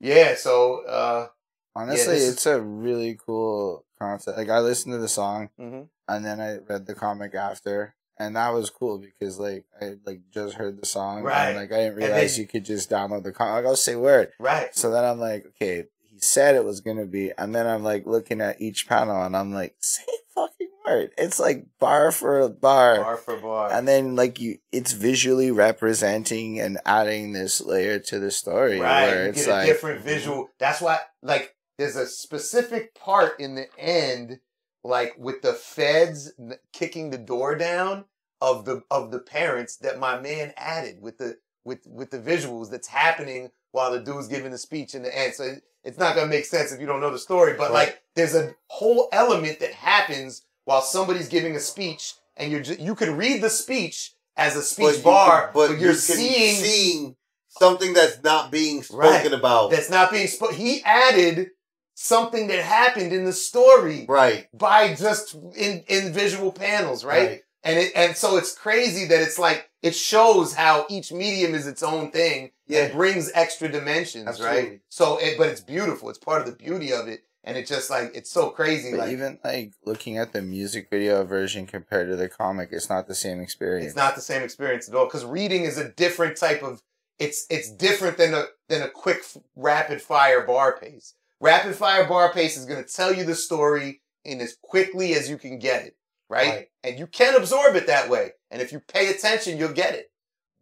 [0.00, 0.34] yeah.
[0.36, 1.28] So uh,
[1.74, 4.38] honestly, this is- it's a really cool concept.
[4.38, 5.88] Like I listened to the song mhm.
[6.08, 10.20] and then I read the comic after, and that was cool because like I like
[10.32, 11.48] just heard the song, Right.
[11.48, 13.64] And like I didn't then- realize you could just download the comic.
[13.64, 14.32] Like, I'll say word.
[14.38, 14.74] right.
[14.74, 18.06] So then I'm like, okay, he said it was gonna be, and then I'm like
[18.06, 20.02] looking at each panel, and I'm like, say
[20.34, 21.10] fucking word.
[21.18, 22.96] It's like bar for bar.
[23.02, 23.70] Bar for bar.
[23.72, 29.06] And then like you, it's visually representing and adding this layer to the story right.
[29.06, 30.48] where You it's get a like, different visual.
[30.58, 34.40] That's why, like, there's a specific part in the end,
[34.86, 36.32] like with the feds
[36.72, 38.04] kicking the door down
[38.40, 42.70] of the of the parents that my man added with the with with the visuals
[42.70, 45.34] that's happening while the dude's giving the speech in the end.
[45.34, 47.88] So it's not gonna make sense if you don't know the story, but Right.
[47.88, 52.76] like there's a whole element that happens while somebody's giving a speech, and you're ju-
[52.78, 56.56] you could read the speech as a speech you bar, can- but, you're you seeing
[56.62, 57.16] seeing
[57.48, 59.32] something that's not being spoken Right.
[59.32, 59.70] about.
[59.70, 60.56] that's not being spoken.
[60.56, 61.50] He added
[61.96, 64.46] something that happened in the story right.
[64.56, 67.42] by just in in visual panels, right?
[67.64, 71.66] And it and so it's crazy that it's like it shows how each medium is
[71.66, 72.52] its own thing.
[72.68, 72.86] Yeah.
[72.86, 74.80] and brings extra dimensions, right?
[74.88, 76.10] So, it, but it's beautiful.
[76.10, 78.90] It's part of the beauty of it, and it's just like it's so crazy.
[78.90, 82.90] But like even like looking at the music video version compared to the comic, it's
[82.90, 83.86] not the same experience.
[83.86, 86.82] it's not the same experience at all because reading is a different type of.
[87.20, 89.22] It's it's different than a than a quick
[89.54, 91.14] rapid fire bar pace.
[91.40, 95.28] Rapid fire bar pace is going to tell you the story in as quickly as
[95.28, 95.96] you can get it,
[96.28, 96.48] right?
[96.48, 96.66] Right.
[96.82, 98.32] And you can absorb it that way.
[98.50, 100.10] And if you pay attention, you'll get it.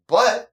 [0.09, 0.51] But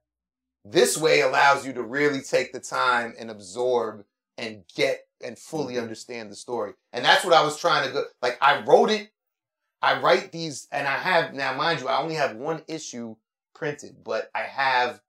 [0.63, 4.05] this way allows you to really take the time and absorb
[4.37, 5.83] and get and fully Mm-hmm.
[5.83, 6.73] understand the story.
[6.93, 8.03] And that's what I was trying to go.
[8.21, 9.11] Like I wrote it.
[9.83, 13.15] I write these, and I have now, mind you, I only have one issue
[13.55, 15.01] printed, but I have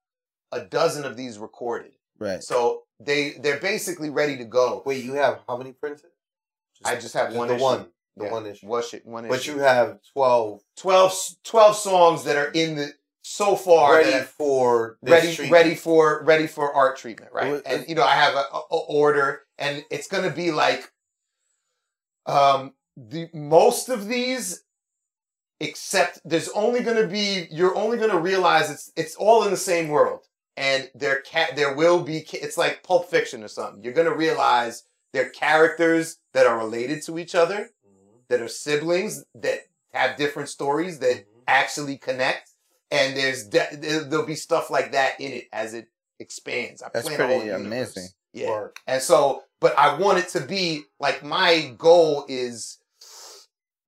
[0.50, 1.92] a dozen of these recorded.
[2.18, 2.42] right.
[2.42, 4.82] So they they're basically ready to go.
[4.86, 6.10] Wait, you have how many printed?
[6.84, 7.62] I just have Just one the issue.
[7.64, 7.86] one.
[8.16, 8.66] The Yeah, one issue.
[8.66, 9.30] One, shi- one issue.
[9.32, 11.12] But you have 12 12,
[11.44, 12.92] 12 songs that are in the
[13.22, 15.52] so far ready that for ready treatment.
[15.52, 17.52] ready for ready for art treatment, right?
[17.52, 20.90] Well, and you know, I have a, a a order, and it's gonna be like,
[22.26, 24.64] um, the most of these,
[25.60, 29.88] except there's only gonna be you're only gonna realize it's it's all in the same
[29.88, 30.26] world,
[30.56, 33.82] and there ca- there will be ca- it's like Pulp Fiction or something.
[33.82, 37.70] You're gonna realize they're characters that are related to each other,
[38.28, 39.60] that are siblings that
[39.92, 41.42] have different stories that Mhm.
[41.46, 42.50] actually connect,
[42.90, 45.88] and there's de- there- there'll be stuff like that in it as it
[46.18, 46.82] expands.
[46.82, 47.66] I That's plan pretty universe.
[47.66, 48.08] amazing.
[48.32, 48.80] Yeah, Work.
[48.86, 52.78] and so, but I want it to be like my goal is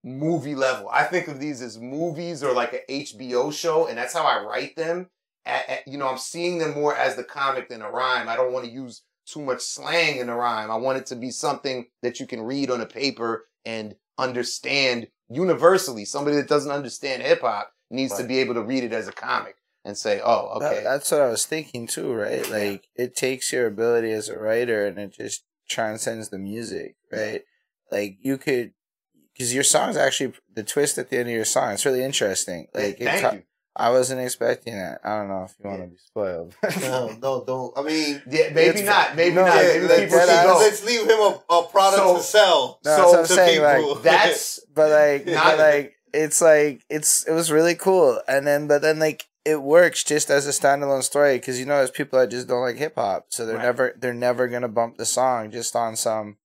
[0.03, 0.89] movie level.
[0.91, 4.43] I think of these as movies or like a HBO show, and that's how I
[4.45, 5.11] write them.
[5.47, 8.29] A- a- you know, I'm seeing them more as the comic than a rhyme.
[8.29, 10.71] I don't want to use too much slang in a rhyme.
[10.71, 15.09] I want it to be something that you can read on a paper and understand
[15.29, 16.05] universally.
[16.05, 19.13] Somebody that doesn't understand hip hop needs to be able to read it as a
[19.13, 22.49] comic and say, "Oh, That- okay." that's what I was thinking too, right?
[22.49, 27.43] Like it takes your ability as a writer and it just transcends the music, right?
[27.91, 28.73] Like you could,
[29.33, 31.73] because your song's actually the twist at the end of your song.
[31.73, 32.69] It's really interesting.
[32.75, 33.43] Like it Thank ta- you.
[33.77, 35.01] I wasn't expecting that.
[35.05, 36.55] I don't know if you want to be spoiled.
[36.81, 37.77] No, no, don't.
[37.77, 39.17] I mean, Yeah, maybe It's- not.
[39.17, 39.57] Maybe no, not.
[39.57, 40.59] yeah, Maybe let's, people that should go.
[40.59, 42.81] let's leave him a, a product So- to sell.
[42.85, 43.61] No, So that's what I'm saying.
[43.81, 43.95] people.
[43.95, 48.21] Like, That's but like, Not- but like, it's like it's it was really cool.
[48.29, 51.77] And then, but then like it works just as a standalone story because you know
[51.79, 53.65] there's people that just don't like hip hop, so they're Right.
[53.65, 56.37] never they're never gonna bump the song just on some.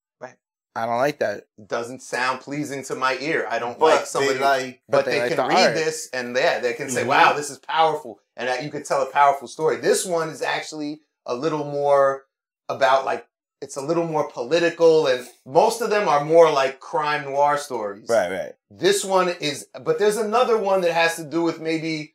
[0.80, 0.84] Right.
[0.84, 1.44] I don't like that.
[1.68, 3.48] doesn't sound pleasing to my ear.
[3.50, 5.66] I don't but like they somebody, like but, but they, they like can the read
[5.68, 5.76] art.
[5.76, 7.08] this and yeah, they can say, Mhm.
[7.08, 9.78] "Wow, this is powerful," and that you could tell a powerful story.
[9.78, 12.24] This one is actually a little more
[12.68, 13.26] about like
[13.62, 18.08] it's a little more political, and most of them are more like crime noir stories.
[18.08, 18.54] Right, right.
[18.72, 22.14] This one is, but there's another one that has to do with maybe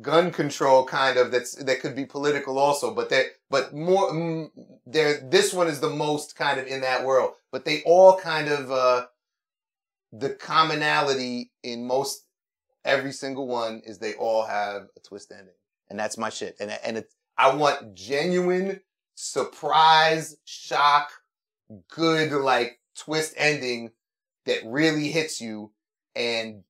[0.00, 1.30] gun control, kind of.
[1.30, 4.50] That's that could be political also, but that, but more, mm,
[4.86, 5.20] there.
[5.28, 8.70] This one is the most kind of in that world, but they all kind of
[8.70, 9.06] uh
[10.12, 12.24] the commonality in most
[12.84, 15.54] every single one is they all have a twist ending,
[15.90, 16.56] and that's my shit.
[16.60, 18.80] And and it's I want genuine
[19.14, 21.10] surprise, shock,
[21.90, 23.92] good like twist ending
[24.46, 25.72] that really hits you
[26.16, 26.64] and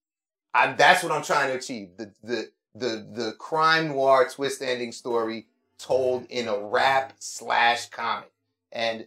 [0.55, 1.91] I, that's what I'm trying to achieve.
[1.97, 5.47] The the the the crime noir twist ending story
[5.79, 8.33] told in a rap slash comic,
[8.73, 9.07] and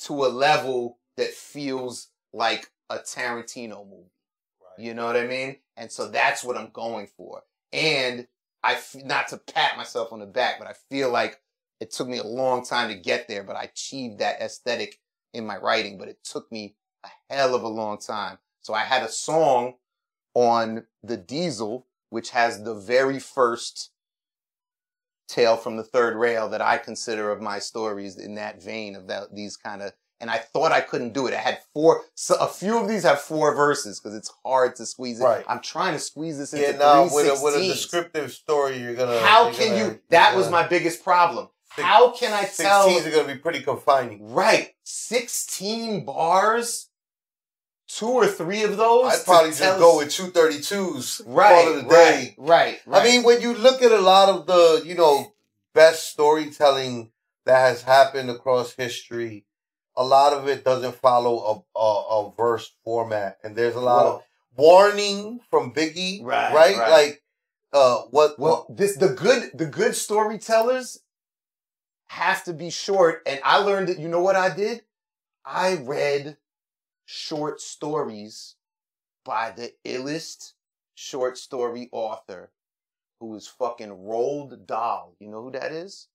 [0.00, 4.10] to a level that feels like a Tarantino movie.
[4.78, 5.56] You know what I mean?
[5.76, 7.42] And so that's what I'm going for.
[7.72, 8.26] And
[8.62, 11.40] I f- not to pat myself on the back, but I feel like
[11.80, 15.00] it took me a long time to get there, but I achieved that aesthetic
[15.32, 16.74] in my writing, but it took me
[17.04, 18.38] a hell of a long time.
[18.62, 19.74] So I had a song
[20.34, 23.90] on the Diesel, which has the very first
[25.28, 29.08] tale from the third rail that I consider of my stories in that vein of
[29.08, 29.92] that these kind of.
[30.18, 31.34] And I thought I couldn't do it.
[31.34, 32.00] I had four.
[32.14, 35.24] So a few of these have four verses because it's hard to squeeze it.
[35.24, 35.44] Right.
[35.46, 38.94] I'm trying to squeeze this into yeah, three with a, with a descriptive story, you're
[38.94, 39.20] gonna.
[39.20, 40.00] How you're can gonna- you?
[40.08, 41.48] That you're was my biggest problem.
[41.68, 42.88] How can I tell?
[42.88, 44.32] 16s are gonna be pretty confining.
[44.32, 46.88] Right, sixteen bars.
[47.96, 49.06] Two or three of those.
[49.20, 51.22] I'd probably just go with two thirty twos.
[51.24, 51.88] right, a day.
[51.88, 53.02] right, right, right.
[53.02, 55.32] I mean, when you look at a lot of the, you know,
[55.72, 57.10] best storytelling
[57.46, 59.46] that has happened across history,
[59.96, 64.04] a lot of it doesn't follow a a, a verse format, and there's a lot
[64.04, 64.22] of
[64.56, 66.90] warning from Biggie, Right, Right, right.
[66.90, 67.22] like,
[67.72, 68.38] uh, what?
[68.38, 71.00] Well, this the good the good storytellers
[72.08, 73.98] have to be short, and I learned that.
[73.98, 74.82] You know what I did?
[75.46, 76.36] I read
[77.06, 78.56] short stories
[79.24, 80.52] by the illest
[80.94, 82.50] short story author,
[83.20, 85.14] who is fucking Roald Dahl.
[85.18, 86.08] You know who that is?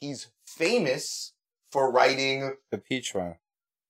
[0.00, 1.32] He's famous
[1.70, 3.36] for writing The peach one.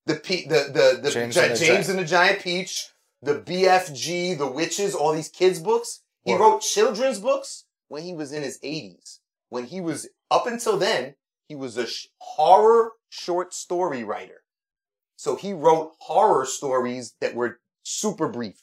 [0.07, 2.91] the P, the the the James James, and the James Gi- and the Giant Peach,
[3.23, 6.03] the BFG, the Witches, all these kids books.
[6.25, 6.41] He Word.
[6.41, 9.19] wrote children's books when he was in his 80s.
[9.49, 11.17] When he was up until then,
[11.49, 14.44] he was a sh- horror short story writer.
[15.25, 18.61] So he wrote horror stories that were super brief.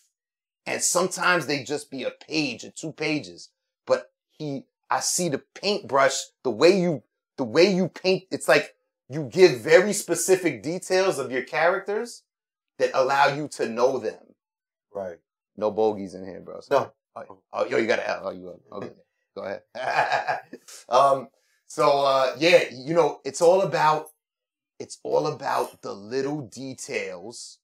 [0.67, 3.49] And sometimes they just be a page or two pages.
[3.87, 6.13] But he I see the paintbrush,
[6.43, 7.01] the way you
[7.37, 8.75] the way you paint, it's like
[9.09, 12.21] you give very specific details of your characters
[12.77, 14.21] that allow you to know them.
[14.93, 15.17] right.
[15.57, 16.59] No bogeys in here, bro.
[16.69, 16.93] No.
[17.15, 18.21] Oh, oh, yo, you got to L.
[18.25, 18.91] Oh, you okay?
[19.35, 20.41] Go ahead.
[20.89, 21.29] um.
[21.65, 24.10] So, uh, yeah, you know, it's all about
[24.81, 27.59] it's all about the little details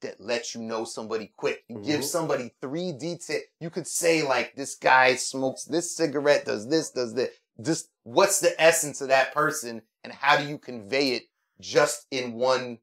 [0.00, 1.64] that let you know somebody quick.
[1.68, 2.04] You give Mhm.
[2.04, 3.40] somebody three detail.
[3.60, 7.30] You could say like, this guy smokes this cigarette, does this, does this.
[7.60, 11.24] Just what's the essence of that person, and how do you convey it
[11.60, 12.78] just in one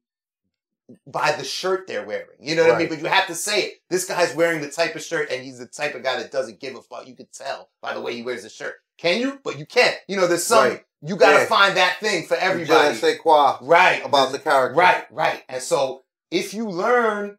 [1.08, 2.38] by the shirt they're wearing.
[2.40, 2.90] You know what I mean?
[2.90, 3.74] But you have to say it.
[3.90, 6.60] This guy's wearing the type of shirt and he's the type of guy that doesn't
[6.60, 7.08] give a fuck.
[7.08, 8.76] You could tell by the way he wears the shirt.
[8.98, 9.40] Can you?
[9.44, 9.98] But you can't.
[10.08, 10.86] You know, there's some, Right.
[11.06, 11.46] You gotta Yeah.
[11.46, 12.96] find that thing for everybody.
[12.96, 14.04] sais quoi Right.
[14.06, 14.76] about the character.
[14.80, 15.44] Right, right.
[15.50, 17.38] And so if you learn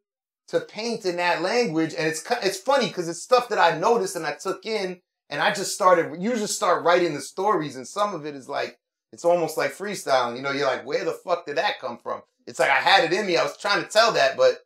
[0.48, 4.14] to paint in that language, and it's it's funny because it's stuff that I noticed
[4.16, 5.00] and I took in,
[5.30, 6.20] and I just started.
[6.20, 8.78] You just start writing the stories, and some of it is like
[9.12, 10.36] it's almost like freestyling.
[10.36, 12.22] You know, you're like, where the fuck did that come from?
[12.46, 13.36] It's like I had it in me.
[13.38, 14.58] I was trying to tell that, but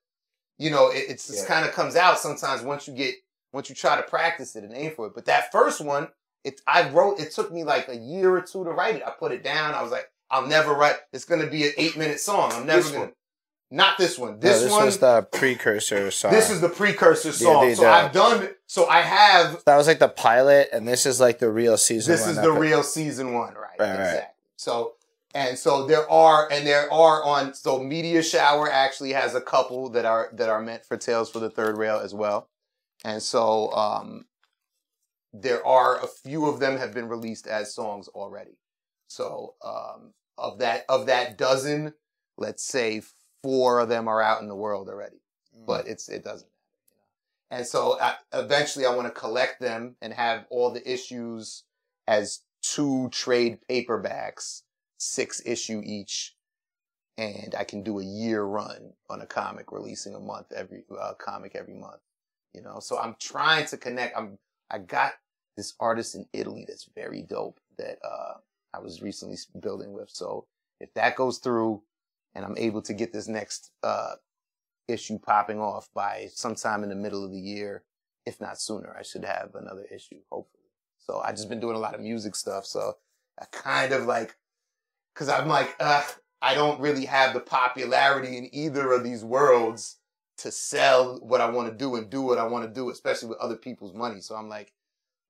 [0.59, 1.55] you know, it, it's just Yeah.
[1.55, 3.15] kind of comes out sometimes once you get
[3.53, 5.15] once you try to practice it and aim for it.
[5.15, 6.09] But that first one,
[6.45, 7.21] it I wrote.
[7.21, 9.03] It took me like a year or two to write it.
[9.07, 9.75] I put it down.
[9.75, 10.97] I was like, I'll never write.
[11.13, 12.53] It's gonna be an eight minute song.
[12.53, 13.13] I'm never gonna.
[13.71, 14.33] Not this one.
[14.33, 14.87] No, This, this one.
[14.87, 16.31] was the precursor song.
[16.31, 17.67] this is the precursor song.
[17.67, 17.89] they so did.
[17.91, 18.49] I've done.
[18.67, 19.63] So I have.
[19.67, 22.13] that was like the pilot, and this is like the real season.
[22.13, 23.79] This is the co- real season one, right?
[23.79, 23.95] Right, right.
[23.99, 24.35] exactly.
[24.57, 24.95] So
[25.35, 29.91] and so there are and there are on so Media Shower actually has a couple
[29.91, 32.49] that are that are meant for Tales for the Third Rail as well.
[33.05, 34.25] And so um
[35.33, 38.59] there are a few of them have been released as songs already.
[39.09, 41.95] So um of that of that dozen,
[42.37, 43.03] let's say
[43.43, 45.21] four of them are out in the world already.
[45.67, 46.71] But it's it doesn't matter.
[46.89, 47.59] You know?
[47.59, 51.65] And so I, eventually I want to collect them and have all the issues
[52.07, 54.63] as two trade paperbacks,
[54.99, 56.37] six issue each,
[57.17, 61.15] and I can do a year run on a comic, releasing a month every uh,
[61.15, 62.01] comic every month.
[62.55, 64.17] You know, so I'm trying to connect.
[64.17, 64.39] I'm
[64.71, 65.15] I got
[65.57, 68.35] this artist in Italy that's very dope that uh,
[68.75, 70.11] I was recently building with.
[70.11, 70.47] So
[70.81, 71.83] if that goes through,
[72.35, 74.15] and I'm able to get this next uh,
[74.87, 77.83] issue popping off by sometime in the middle of the year,
[78.27, 80.65] if not sooner, I should have another issue hopefully.
[80.99, 82.67] So I just been doing a lot of music stuff.
[82.67, 82.97] So
[83.41, 84.37] I kind of like,
[85.15, 86.05] cause I'm like, uh,
[86.41, 89.97] I don't really have the popularity in either of these worlds
[90.39, 93.29] to sell what I want to do and do what I want to do, especially
[93.29, 94.21] with other people's money.
[94.21, 94.73] So I'm like,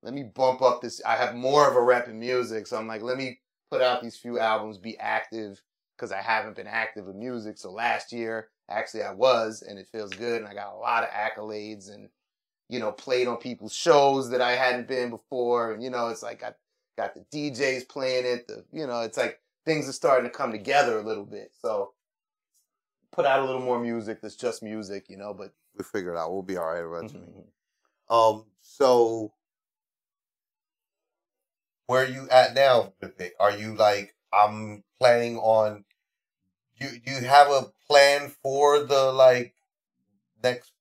[0.02, 1.00] let me bump up this.
[1.04, 2.66] I have more of a rep in music.
[2.66, 5.60] So I'm like, let me put out these few albums, be active
[5.96, 7.58] because I haven't been active in music.
[7.58, 10.40] So last year, actually I was and it feels good.
[10.40, 12.08] And I got a lot of accolades and,
[12.68, 15.72] you know, played on people's shows that I hadn't been before.
[15.72, 16.52] And, you know, it's like I
[16.96, 18.46] got the DJs playing it.
[18.46, 21.52] The, you know, it's like things are starting to come together a little bit.
[21.60, 21.92] So
[23.18, 26.16] put out a little more music that's just music, you know, but We figure it
[26.16, 26.32] out.
[26.32, 27.26] We'll be all right eventually.
[27.26, 28.14] Mhm.
[28.14, 29.32] Um, so
[31.86, 33.32] where are you at now with it?
[33.40, 35.84] Are you like I'm planning on
[36.76, 39.56] you you have a plan for the like
[40.40, 40.72] next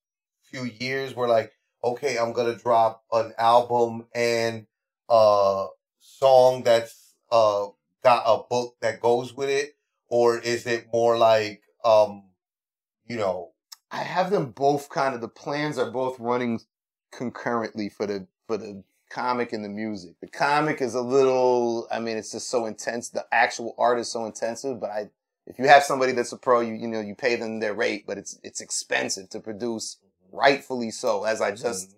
[0.43, 4.67] few years where like okay, I'm gonna drop an album and
[5.09, 5.67] a
[5.99, 7.65] song that's uh
[8.03, 9.75] got a book that goes with it?
[10.07, 12.23] Or is it more like um
[13.05, 13.51] you know
[13.89, 16.59] I have them both kind of the plans are both running
[17.11, 20.15] concurrently for the for the comic and the music.
[20.21, 23.09] The comic is a little, I mean, it's just so intense.
[23.09, 25.09] The actual art is so intensive, but I,
[25.45, 28.05] if you have somebody that's a pro, you, you know, you pay them their rate,
[28.05, 29.97] but it's, it's expensive to produce,
[30.31, 31.95] rightfully so, as I just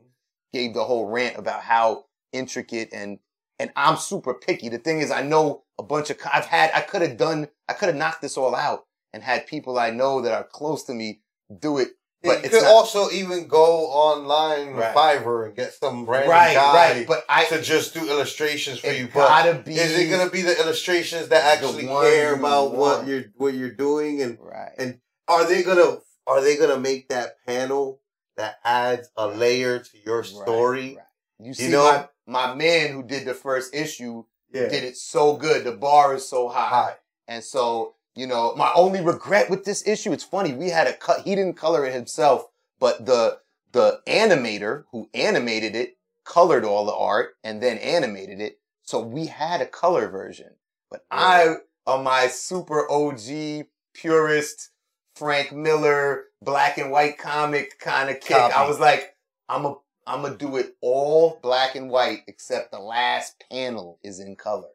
[0.54, 3.20] gave the whole rant about how intricate and,
[3.60, 4.70] and I'm super picky.
[4.70, 7.74] The thing is, I know a bunch of, I've had, I could have done, I
[7.74, 10.94] could have knocked this all out and had people I know that are close to
[10.94, 11.22] me
[11.60, 11.90] do it.
[12.22, 14.94] But you could not- also even go online Right.
[14.94, 17.08] Fiverr and get some random Right, guy right.
[17.08, 19.08] But I, to just do illustrations for you.
[19.14, 19.74] But be.
[19.76, 23.72] is it gonna be the illustrations that actually care you about what you're what you're
[23.72, 24.74] doing and Right.
[24.78, 28.02] and are they gonna are they gonna make that panel
[28.36, 30.98] that adds a layer to your story?
[31.40, 34.68] You see, know- my, my man who did the first issue Yeah.
[34.68, 35.64] did it so good.
[35.64, 36.68] The bar is so high.
[36.70, 36.96] Hi.
[37.30, 40.94] And so, you know, my only regret with this issue, it's funny, we had a
[40.94, 42.48] cut, he didn't color it himself,
[42.80, 43.40] but the,
[43.72, 48.60] the animator who animated it colored all the art and then animated it.
[48.84, 50.56] So we had a color version,
[50.90, 51.56] but I,
[51.86, 54.72] on my super OG purist,
[55.16, 59.16] Frank Miller, black and white comic kind of kick, I was like,
[59.48, 59.76] I'm a,
[60.08, 64.70] I'm gonna do it all black and white except the last panel is in color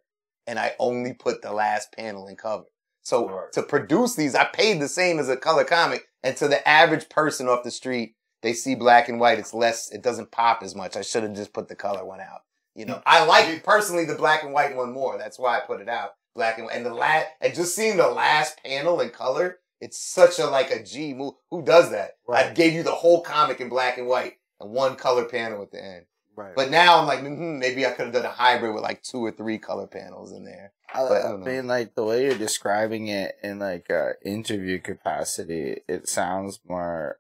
[0.47, 2.65] and I only put the last panel in cover.
[3.05, 3.53] So Right.
[3.53, 6.09] to produce these, I paid the same as a color comic.
[6.23, 9.39] And to the average person off the street, they see black and white.
[9.39, 10.97] It's less, it doesn't pop as much.
[10.97, 12.41] I should have just put the color one out.
[12.75, 15.17] You know, I like personally the black and white one more.
[15.17, 16.11] That's why I put it out.
[16.35, 16.77] Black and white.
[16.77, 20.71] And the last, and just seeing the last panel in color, it's such a like
[20.71, 21.35] a G move.
[21.51, 22.13] Who does that?
[22.29, 25.71] I gave you the whole comic in black and white and one color panel at
[25.71, 26.07] the end.
[26.37, 26.55] Right.
[26.57, 29.25] But now I'm like, hmm, maybe I could have done a hybrid with like two
[29.25, 30.73] or three color panels in there.
[30.93, 34.11] I, But I I don't mean, like the way you're describing it in like uh,
[34.25, 37.19] interview capacity, it sounds more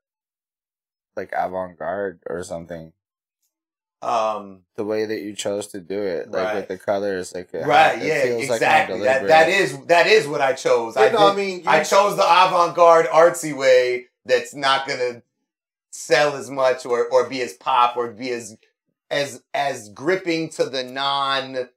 [1.17, 2.93] like avant-garde or something.
[4.02, 6.57] Um, The way that you chose to do it, like Right.
[6.57, 9.01] with the colors, like right, it yeah, feels like exactly.
[9.01, 10.97] that that is that is what I chose.
[10.97, 15.23] I, no, I mean, I chose the avant-garde artsy way that's not gonna
[15.91, 18.59] sell as much or or be as pop or be as
[19.15, 21.68] as as gripping to the non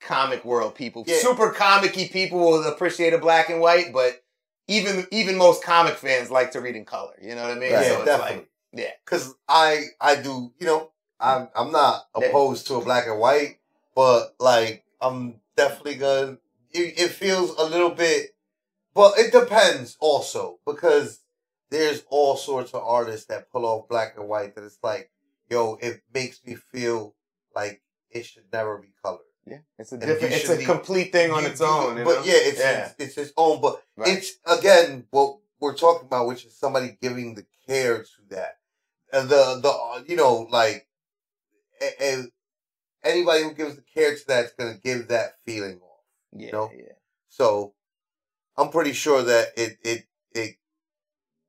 [0.00, 1.04] comic world people.
[1.06, 1.18] Yeah.
[1.18, 4.22] Super comic-y people will appreciate a black and white, but
[4.68, 7.14] even even most comic fans like to read in color.
[7.22, 7.72] You know what I mean?
[7.72, 7.82] Right.
[7.82, 8.36] yeah, so it's definitely.
[8.36, 8.90] like yeah.
[9.04, 12.26] Because I I do you know I'm I'm not Yeah.
[12.26, 13.58] opposed to a black and white,
[13.94, 16.38] but like I'm definitely gonna.
[16.72, 18.34] It, it feels a little bit,
[18.94, 21.20] but it depends also because
[21.70, 25.10] there's all sorts of artists that pull off black and white that it's like,
[25.50, 27.14] yo, it makes me feel
[27.54, 29.20] like it should never be colored.
[29.46, 30.34] Yeah, it's a different.
[30.34, 31.98] It's a be- complete thing on You- its own.
[31.98, 32.24] you but know?
[32.24, 33.60] yeah, it's, yeah, it's it's its own.
[33.60, 34.16] But Right.
[34.18, 38.58] it's again what we're talking about, which is somebody giving the care to that.
[39.12, 40.88] And the the you know like,
[41.80, 42.32] a- a-
[43.02, 46.00] anybody who gives the care to that is gonna give that feeling off.
[46.32, 46.70] yeah, know?
[46.74, 46.92] yeah.
[47.28, 47.74] So
[48.56, 50.56] I'm pretty sure that it it it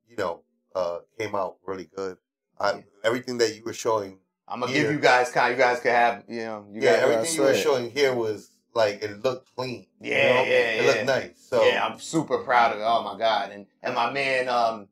[0.07, 0.43] you know
[0.75, 2.17] uh came out really good.
[2.59, 2.83] I.
[3.03, 4.83] Everything that you were showing, I'm gonna Yeah.
[4.83, 5.51] give you guys kind.
[5.51, 6.65] You guys could have you know.
[6.71, 9.87] You yeah, everything you were showing here was like it looked clean.
[10.01, 10.43] you Yeah, know?
[10.43, 10.87] yeah, It yeah.
[10.91, 11.31] looked nice.
[11.49, 12.83] So yeah, I'm super proud of it.
[12.83, 14.87] Oh my god, and and my man um,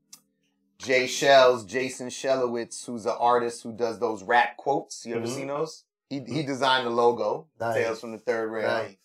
[0.78, 5.06] Jay Shells, Jason Shellowitz, who's an artist who does those rap quotes.
[5.06, 5.36] You ever Mhm.
[5.36, 5.86] seen those?
[6.10, 7.48] He he designed the logo.
[7.60, 7.76] Nice.
[7.76, 8.68] Tales from the Third Rail.
[8.68, 8.98] nice.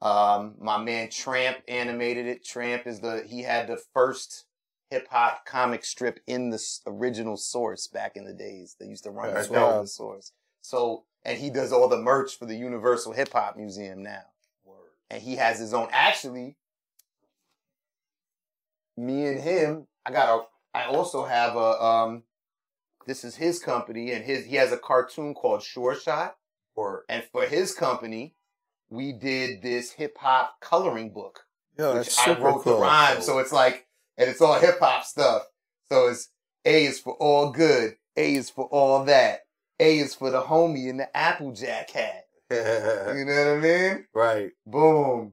[0.00, 2.44] Um, my man Tramp animated it.
[2.44, 4.44] Tramp is the he had the first
[4.90, 8.76] hip hop comic strip in the original source back in the days.
[8.78, 9.84] They used to run That's this out of wild.
[9.84, 10.32] the source.
[10.60, 14.22] So and he does all the merch for the Universal Hip Hop Museum now.
[14.64, 14.76] Word.
[15.10, 15.88] And he has his own.
[15.92, 16.56] Actually,
[18.96, 20.42] me and him, I got a.
[20.78, 21.82] I also have a.
[21.82, 22.22] Um,
[23.06, 26.36] this is his company, and his he has a cartoon called Sure Shot.
[26.76, 27.02] Word.
[27.08, 28.36] And for his company,
[28.88, 31.40] we did this hip hop coloring book,
[31.76, 33.20] Yo, which I wrote the rhyme.
[33.20, 33.87] So it's like,
[34.18, 35.42] and it's all hip hop stuff.
[35.90, 36.28] So it's
[36.66, 39.40] A is for all good, A is for all that,
[39.80, 42.24] A is for the homie in the Applejack hat.
[42.50, 42.56] You
[43.24, 44.06] know what I mean?
[44.14, 44.50] right.
[44.66, 45.32] Boom.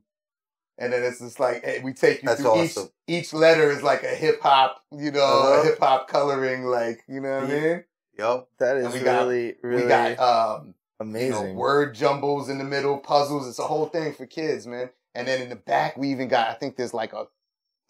[0.77, 2.89] And then it's just like eh, we take you That's through awesome.
[3.07, 5.63] each each letter is like a hip hop, you know, Uh-huh.
[5.63, 7.83] hip hop coloring, like you know what I mean.
[8.19, 8.47] Yep.
[8.59, 11.55] That is we got- really, really We got um you know, amazing.
[11.55, 13.47] word jumbles in the middle, puzzles.
[13.47, 14.89] It's a whole thing for kids, man.
[15.13, 17.27] And then in the back, we even got, I think there's like a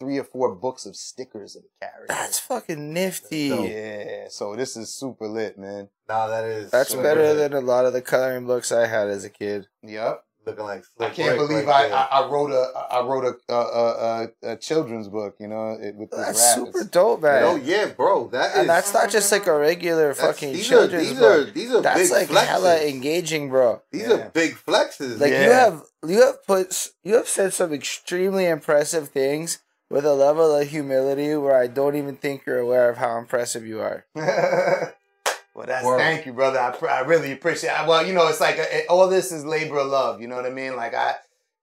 [0.00, 2.06] three or four books of stickers of the characters.
[2.08, 3.48] That's fucking nifty.
[3.50, 4.24] That's yeah.
[4.28, 5.88] So this is super lit, man.
[6.08, 6.70] Nah, that is.
[6.70, 7.50] That's super better lit.
[7.50, 9.66] than a lot of the coloring books I had as a kid.
[9.82, 10.22] Yep.
[10.46, 13.52] looking like I can't Rick believe right I, I I wrote a I wrote a
[13.52, 16.54] a, a, a, a children's book, you know, it, with this That's rap.
[16.54, 17.42] super It's- dope, man.
[17.42, 18.28] Oh yeah, bro.
[18.28, 21.18] That is and that's not just like a regular that's- fucking these children's are, these
[21.18, 21.48] book.
[21.48, 22.46] are these are That's big like flexes.
[22.46, 23.82] hella engaging, bro.
[23.90, 24.12] These Yeah.
[24.14, 25.18] are big flexes.
[25.20, 29.58] Like you have you have put you have said some extremely impressive things
[29.90, 33.66] with a level of humility where I don't even think you're aware of how impressive
[33.66, 34.04] you are.
[34.14, 35.98] well, that's Word.
[35.98, 36.58] thank you, brother.
[36.58, 37.70] I, I really appreciate.
[37.70, 37.86] it.
[37.86, 40.20] Well, you know, it's like uh, all this is labor of love.
[40.20, 40.76] You know what I mean?
[40.76, 41.14] Like I,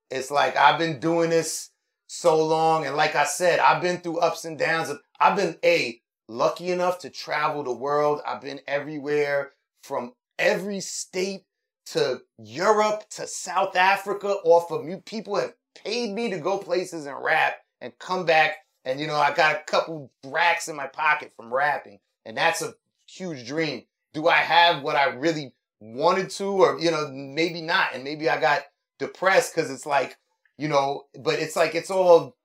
[0.09, 1.69] it's like I've been doing this
[2.07, 4.89] so long, and like I said, I've been through ups and downs.
[4.89, 8.21] Of, I've been a lucky enough to travel the world.
[8.25, 9.51] I've been everywhere
[9.83, 11.43] from every state
[11.87, 14.35] to Europe to South Africa.
[14.45, 18.55] Off of you, people have paid me to go places and rap and come back.
[18.85, 22.63] And you know, I got a couple racks in my pocket from rapping, and that's
[22.63, 22.73] a
[23.05, 23.83] huge dream.
[24.13, 28.29] Do I have what I really wanted to, or you know, maybe not, and maybe
[28.29, 28.63] I got
[28.97, 30.17] depressed because it's like,
[30.57, 32.35] you know, but it's like it's all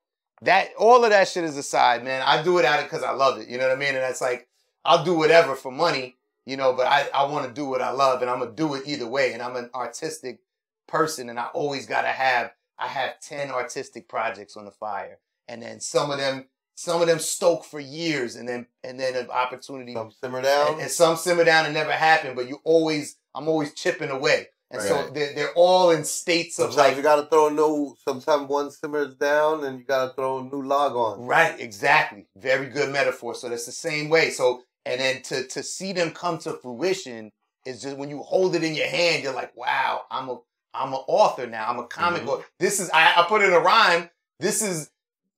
[0.43, 2.23] that all of that shit is aside, man.
[2.25, 3.49] I do it out of because I love it.
[3.49, 3.95] You know what I mean?
[3.95, 4.49] And that's like
[4.85, 7.91] I'll do whatever for money, you know, but I, I want to do what I
[7.91, 9.33] love and I'm gonna do it either way.
[9.33, 10.41] And I'm an artistic
[10.87, 15.19] person and I always gotta have I have 10 artistic projects on the fire.
[15.49, 16.47] And then some of them
[16.77, 20.75] some of them stoke for years and then and then an opportunity Some simmer down.
[20.75, 24.49] and, and some simmer down and never happen, but you always I'm always chipping away.
[24.71, 27.97] And so they're, they're all in states of Sometimes like you gotta throw a new.
[28.07, 31.25] Sometimes one simmers down, and you gotta throw a new log on.
[31.27, 32.27] Right, exactly.
[32.37, 33.35] Very good metaphor.
[33.35, 34.29] So that's the same way.
[34.31, 37.33] So and then to to see them come to fruition
[37.65, 40.39] is just when you hold it in your hand, you're like, wow, I'm a
[40.75, 41.67] I'm an author now.
[41.69, 42.29] I'm a comic Mhm.
[42.29, 42.45] author.
[42.61, 44.11] This is I, I put in a rhyme.
[44.39, 44.91] This is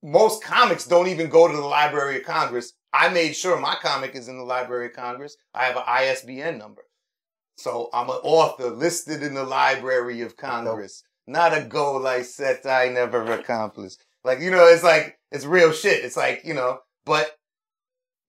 [0.03, 2.73] most comics don't even go to the Library of Congress.
[2.93, 5.37] I made sure my comic is in the Library of Congress.
[5.55, 6.83] I have an ISBN number.
[7.57, 11.03] So I'm an author listed in the Library of Congress.
[11.27, 13.99] Not a goal I set I never accomplished.
[14.25, 16.05] Like, you know, it's like it's real shit.
[16.05, 17.37] It's like, you know, but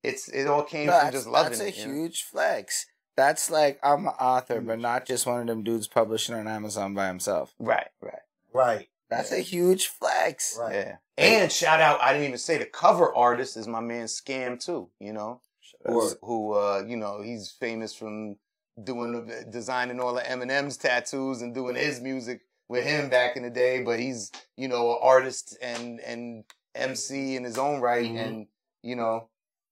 [0.04, 1.78] it's it all came No, from just loving that's a it.
[1.78, 1.94] you know?
[1.94, 2.86] huge flex.
[3.16, 6.94] That's like I'm an author, but not just one of them dudes publishing on Amazon
[6.94, 7.54] by himself.
[7.60, 8.20] Right, right.
[8.54, 8.88] Right.
[9.12, 10.58] That's a huge flex.
[10.60, 10.74] Right.
[10.74, 10.96] Yeah.
[11.18, 14.90] And shout out, I didn't even say the cover artist is my man Scam too,
[15.00, 15.42] you know?
[15.86, 16.16] Word.
[16.24, 18.38] Who uh, you know, he's famous from
[18.84, 23.44] doing the designing all the Eminem's tattoos and doing his music with him back in
[23.44, 26.44] the day, but he's, you know, an artist and and
[26.76, 28.26] MC in his own right Mhm.
[28.26, 28.48] and,
[28.82, 29.28] you know,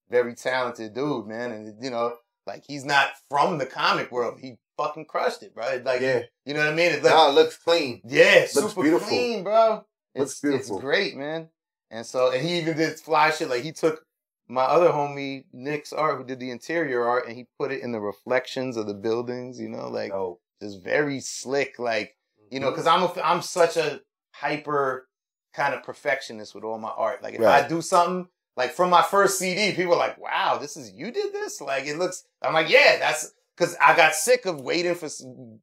[0.10, 1.52] very talented dude, man.
[1.52, 4.40] And you know, like he's not from the comic world.
[4.42, 5.82] He fucking crushed it, bro.
[5.84, 6.22] Like yeah.
[6.46, 6.92] you know what I mean?
[6.94, 8.02] It look- Now it looks clean.
[8.06, 9.08] yeah, Looks super beautiful.
[9.08, 9.86] clean, bro.
[10.16, 10.76] Looks It's, beautiful.
[10.78, 11.50] It's great, man.
[11.92, 13.50] And so, and he even did fly shit.
[13.50, 14.06] Like he took
[14.48, 17.92] my other homie Nick's art, who did the interior art, and he put it in
[17.92, 19.60] the reflections of the buildings.
[19.60, 20.40] You know, like Oh.
[20.62, 21.78] just very slick.
[21.80, 22.16] Like
[22.52, 22.66] you Mm-hmm.
[22.66, 24.02] know, because I'm a, I'm such a
[24.34, 25.08] hyper
[25.54, 27.22] kind of perfectionist with all my art.
[27.24, 27.64] Like if Right.
[27.66, 28.28] I do something.
[28.58, 31.86] Like from my first CD, people are like, "Wow, this is you did this." Like
[31.86, 32.26] it looks.
[32.42, 35.10] I'm like, "Yeah, that's because I got sick of waiting for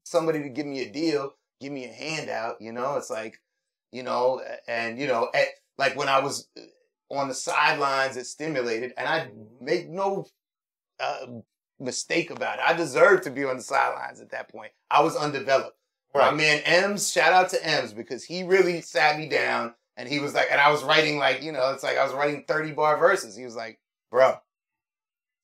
[0.05, 3.41] somebody to give me a deal, give me a handout." You know, it's like,
[3.93, 5.47] you know, and you know, at,
[5.79, 9.29] like when I was uh, on the sidelines, it stimulated, and I
[9.61, 10.27] make no
[11.01, 11.27] uh,
[11.79, 12.65] mistake about it.
[12.67, 14.73] I deserved to be on the sidelines at that point.
[14.91, 15.77] I was undeveloped.
[16.15, 16.37] My Right.
[16.37, 20.33] man Ems, shout out to Ems because he really sat me down and he was
[20.35, 22.97] like, and I was writing like, you know, it's like I was writing 30 bar
[22.97, 23.37] verses.
[23.37, 23.79] He was like,
[24.11, 24.37] bro,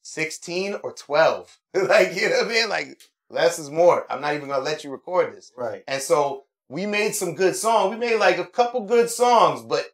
[0.02, 1.58] 16 or 12.
[1.74, 2.68] like, you know what I mean?
[2.68, 3.00] Like,
[3.30, 4.06] less is more.
[4.10, 5.52] I'm not even gonna let you record this.
[5.56, 5.82] Right.
[5.88, 7.90] And so we made some good songs.
[7.90, 9.84] We made like a couple good songs, but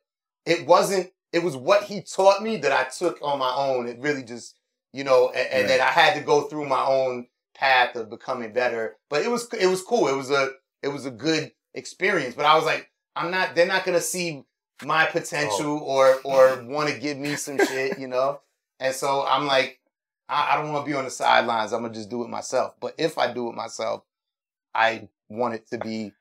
[0.44, 3.88] it wasn't, it was what he taught me that I took on my own.
[3.88, 4.56] It really just,
[4.92, 8.52] you know, and, and then I had to go through my own path of becoming
[8.52, 8.96] better.
[9.10, 10.08] But it was, it was cool.
[10.08, 10.50] It was a,
[10.82, 12.34] it was a good experience.
[12.34, 14.44] But I was like, I'm not, they're not gonna see
[14.84, 15.84] my potential oh.
[15.84, 18.40] or, or want to give me some shit, you know?
[18.80, 19.80] And so I'm like,
[20.28, 21.72] I, I don't want to be on the sidelines.
[21.72, 22.74] I'm gonna just do it myself.
[22.80, 24.02] But if I do it myself,
[24.74, 26.12] I want it to be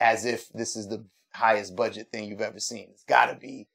[0.00, 2.88] as if this is the highest budget thing you've ever seen.
[2.90, 3.66] It's got to be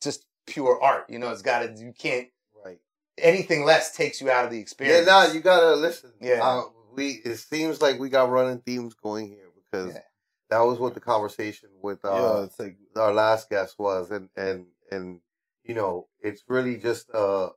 [0.00, 1.06] just pure art.
[1.08, 1.72] You know, it's got to.
[1.82, 2.28] You can't.
[2.64, 2.78] Right.
[3.18, 5.06] Anything less takes you out of the experience.
[5.06, 5.24] Yeah.
[5.24, 5.28] experience.
[5.28, 6.12] Now you gotta listen.
[6.20, 6.40] Yeah.
[6.42, 6.62] Uh,
[6.94, 7.20] we.
[7.24, 10.00] It seems like we got running themes going here because Yeah.
[10.50, 14.66] that was what the conversation with uh, it's like our last guest was, and and
[14.90, 15.20] and
[15.64, 17.50] you know, it's really just uh,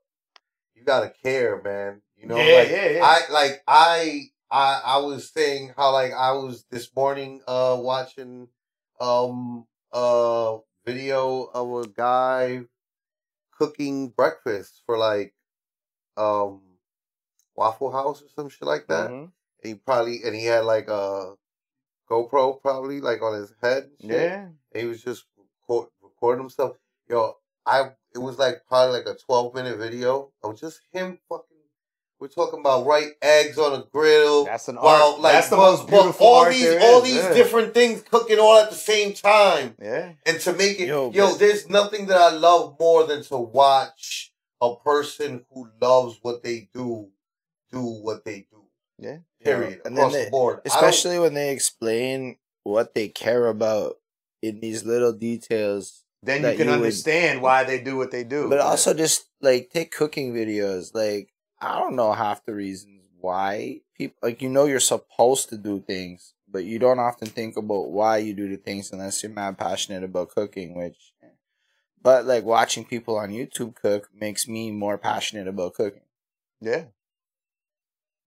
[0.86, 2.02] you gotta care, man.
[2.18, 3.04] You know, yeah, like yeah, yeah.
[3.04, 8.48] I like I I I was saying how like I was this morning uh watching
[9.00, 12.62] um a video of a guy
[13.58, 15.34] cooking breakfast for like
[16.18, 16.62] um
[17.56, 19.10] Waffle House or some shit like that.
[19.10, 19.24] Mhm.
[19.24, 19.32] And
[19.64, 21.34] he probably and he had like a
[22.10, 23.84] GoPro probably like on his head.
[23.84, 24.22] and shit.
[24.22, 24.44] Yeah.
[24.46, 25.26] And he was just
[25.68, 26.78] record, recording himself.
[27.10, 31.46] Yo, I it was like probably like a twelve minute video of just him fucking.
[32.18, 34.46] We're talking about right eggs on a grill.
[34.46, 35.20] That's an Well, art.
[35.22, 37.34] like That's the most beautiful all art these there all is, these yeah.
[37.34, 39.76] different things cooking all at the same time.
[39.82, 40.14] Yeah.
[40.26, 44.32] And to make it Yo, yo, there's nothing that I love more than to watch
[44.62, 47.10] a person who loves what they do
[47.70, 48.64] do what they do.
[48.98, 49.18] Yeah.
[49.44, 49.82] Period.
[49.84, 50.62] And then across they- the board.
[50.64, 53.98] Especially when they explain what they care about
[54.42, 58.24] in these little details Then you can you would- understand why they do what they
[58.24, 58.50] do.
[58.50, 63.80] but also just like take cooking videos like i don't know half the reasons why
[63.98, 67.90] people like you know you're supposed to do things but you don't often think about
[67.92, 71.14] why you do the things unless you're mad passionate about cooking which
[72.02, 76.02] but like watching people on youtube cook makes me more passionate about cooking
[76.62, 76.86] Yeah.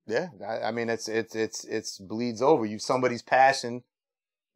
[0.07, 0.29] Yeah.
[0.47, 2.65] I, I mean, it's, it's, it's, it's bleeds over.
[2.65, 3.83] You, somebody's passion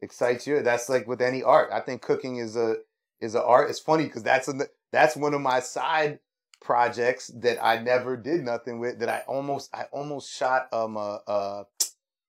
[0.00, 0.62] excites you.
[0.62, 1.68] That's like with any art.
[1.72, 2.76] I think cooking is a,
[3.22, 3.70] is a art.
[3.70, 4.54] It's funny because that's, a,
[4.90, 6.18] that's one of my side
[6.60, 11.20] projects that I never did nothing with that I almost, I almost shot, um, a,
[11.26, 11.64] uh,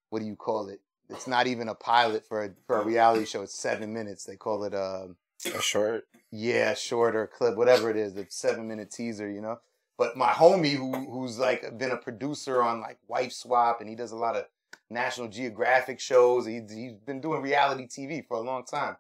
[0.10, 0.80] what do you call it?
[1.10, 3.42] It's not even a pilot for a, for a reality show.
[3.42, 4.24] It's seven minutes.
[4.24, 6.06] They call it, um, a short
[6.36, 9.60] yeah, short shorter clip, whatever it is, the seven minute teaser, you know.
[10.00, 13.96] But my homie, who who's like been a producer on like Wife Swap, and he
[13.96, 14.46] does a lot of
[14.90, 16.48] National Geographic shows.
[16.48, 18.98] He, he's been doing reality TV for a long time,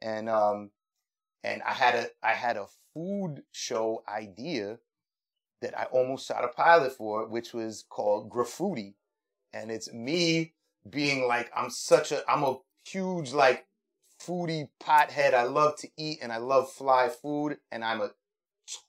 [0.00, 0.70] and um,
[1.44, 4.78] and I had a I had a food show idea
[5.60, 8.96] that I almost shot a pilot for, which was called Graffiti,
[9.52, 10.54] and it's me
[10.88, 13.66] being like I'm such a I'm a huge like
[14.20, 15.34] foodie pothead.
[15.34, 18.10] I love to eat and I love fly food, and I'm a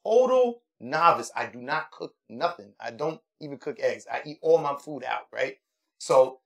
[0.04, 1.32] total novice.
[1.36, 2.74] I do not cook nothing.
[2.80, 4.06] I don't even cook eggs.
[4.12, 5.58] I eat all my food out, right?
[6.00, 6.40] So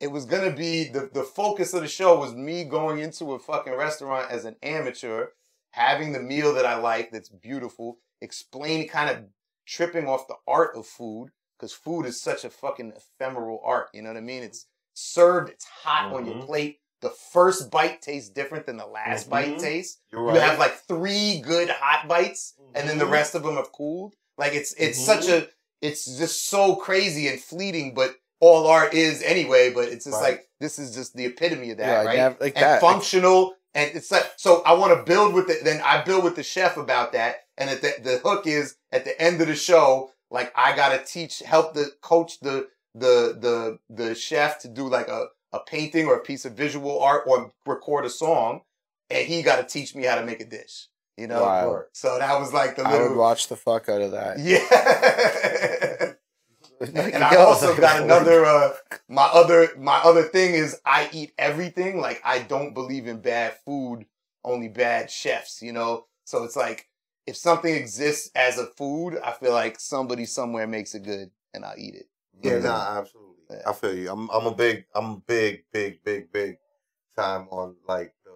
[0.00, 3.38] it was gonna be the the focus of the show was me going into a
[3.38, 5.28] fucking restaurant as an amateur,
[5.74, 9.24] having the meal that I like that's beautiful, explaining kind of
[9.66, 13.88] tripping off the art of food because food is such a fucking ephemeral art.
[13.92, 14.42] You know what I mean?
[14.44, 16.46] It's served, it's hot on your Mhm.
[16.46, 16.80] plate.
[17.00, 19.60] The first bite tastes different than the last bite Mhm.
[19.60, 19.98] tastes.
[20.12, 20.40] You're You right.
[20.42, 23.10] have like three good hot bites, and then the Mhm.
[23.10, 24.14] rest of them have cooled.
[24.38, 25.04] Like it's it's Mhm.
[25.04, 25.48] such a
[25.82, 29.70] it's just so crazy and fleeting, but all art is anyway.
[29.70, 30.30] But it's just Right.
[30.38, 32.16] like this is just the epitome of that, Yeah, right?
[32.16, 32.80] nev- like and that.
[32.80, 33.54] functional.
[33.74, 34.62] And it's like so.
[34.64, 35.64] I want to build with it.
[35.64, 37.46] Then I build with the chef about that.
[37.58, 40.10] And at the the hook is at the end of the show.
[40.30, 45.08] Like I gotta teach, help the coach the the the the chef to do like
[45.08, 48.62] a a painting or a piece of visual art or record a song,
[49.10, 50.88] and he got to teach me how to make a dish.
[51.16, 51.42] You know.
[51.42, 51.82] Wow.
[51.92, 54.58] So that was like the i would watch the fuck out of that yeah.
[56.94, 58.72] and I also got another uh
[59.08, 62.00] my other my other thing is I eat everything.
[62.00, 64.06] Like I don't believe in bad food,
[64.44, 66.06] only bad chefs, you know?
[66.24, 66.88] So it's like
[67.26, 71.64] if something exists as a food, I feel like somebody somewhere makes it good and
[71.64, 72.06] I'll eat it.
[72.42, 72.62] Yeah, Mhm.
[72.64, 73.34] nah, absolutely.
[73.50, 73.62] Yeah.
[73.66, 74.10] I feel you.
[74.10, 76.58] I'm I'm a big I'm big big big big
[77.16, 78.32] time on like the.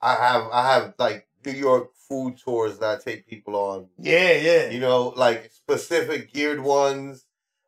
[0.00, 3.88] I have I have like New York food tours that I take people on.
[3.98, 4.70] Yeah, yeah.
[4.70, 7.25] You know, like specific geared ones.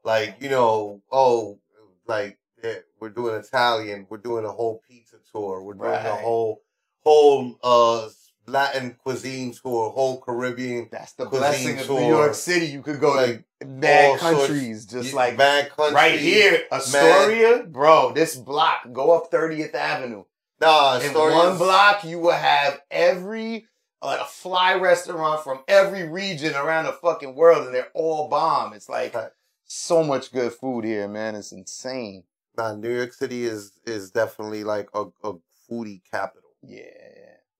[0.08, 1.58] Like you know, oh,
[2.06, 4.06] like yeah, we're doing Italian.
[4.08, 5.62] We're doing a whole pizza tour.
[5.62, 6.62] We're doing a whole
[7.04, 8.08] whole uh
[8.46, 10.88] Latin cuisine tour, whole Caribbean.
[10.90, 11.90] That's the cuisine blessing of.
[12.00, 12.66] New York City.
[12.66, 15.94] You could go Like, to mad all sorts- countries, just Yeah, like mad country.
[15.94, 18.12] right here, Astoria, bro.
[18.14, 20.24] This block, go up 30th Avenue.
[20.62, 23.66] Nah, In Astoria's- one block, you will have every
[24.00, 28.72] like a fly restaurant from every region around the fucking world, and they're all bomb.
[28.72, 29.28] It's like Right.
[29.68, 31.36] So much good food here, man.
[31.36, 32.24] It's insane.
[32.56, 35.34] Nah, New York City is is definitely like a, a
[35.70, 36.50] foodie capital.
[36.62, 36.82] Yeah,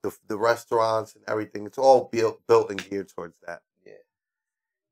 [0.03, 3.63] The the restaurants and everything, it's all built built and geared towards that.
[3.87, 3.93] Yeah.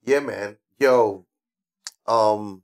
[0.05, 0.59] Yeah, man.
[0.78, 1.27] Yo,
[2.07, 2.62] um,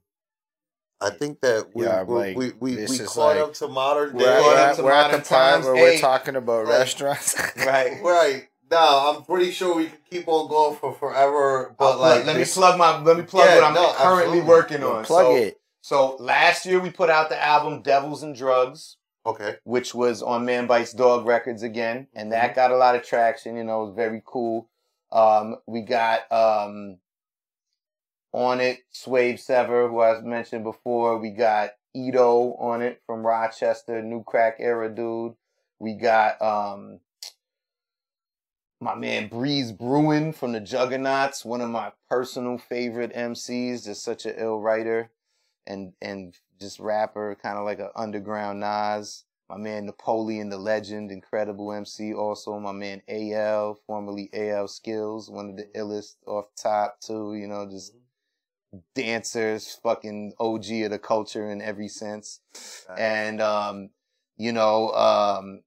[1.01, 3.67] I think that we Yeah, we like, we, we, this we caught like- up to
[3.67, 4.45] modern we're, at, day.
[4.45, 5.65] We're at- we're at the time times.
[5.65, 5.81] where Hey.
[5.95, 8.01] we're talking about Like- restaurants right.
[8.01, 8.47] Right.
[8.73, 11.75] Nah, I'm pretty sure we could keep on going for forever.
[11.77, 14.39] But But like, let me plug my let me plug Yeah, what I'm no, currently
[14.39, 14.49] absolutely.
[14.49, 15.03] working on.
[15.05, 18.97] plug so, it So last year we put out the album Devils and Drugs.
[19.25, 19.57] okay.
[19.63, 22.55] which was on Man Bites Dog Records again, and that Mm-hmm.
[22.55, 23.55] got a lot of traction.
[23.57, 24.69] You know, it was very cool.
[25.11, 26.97] Um, we got um,
[28.33, 31.19] on it Swave Sevah, who I mentioned before.
[31.19, 35.35] We got Eto on it from Rochester, New Crack Era dude.
[35.79, 36.99] We got um,
[38.83, 43.85] my man Breeze Brewin from the Juggaknots, one of my personal favorite MCs.
[43.85, 45.09] Just such an ill writer
[45.65, 49.23] and and just rapper, kind of like an underground Nas.
[49.49, 52.13] my man Napoleon Da Legend, incredible MC.
[52.13, 57.35] Also, my man AL, formerly AL Skills, one of the illest off top too.
[57.35, 57.93] You know, just
[58.95, 62.41] dancers, fucking OG of the culture in every sense.
[62.97, 63.89] And um,
[64.35, 65.61] you know, um,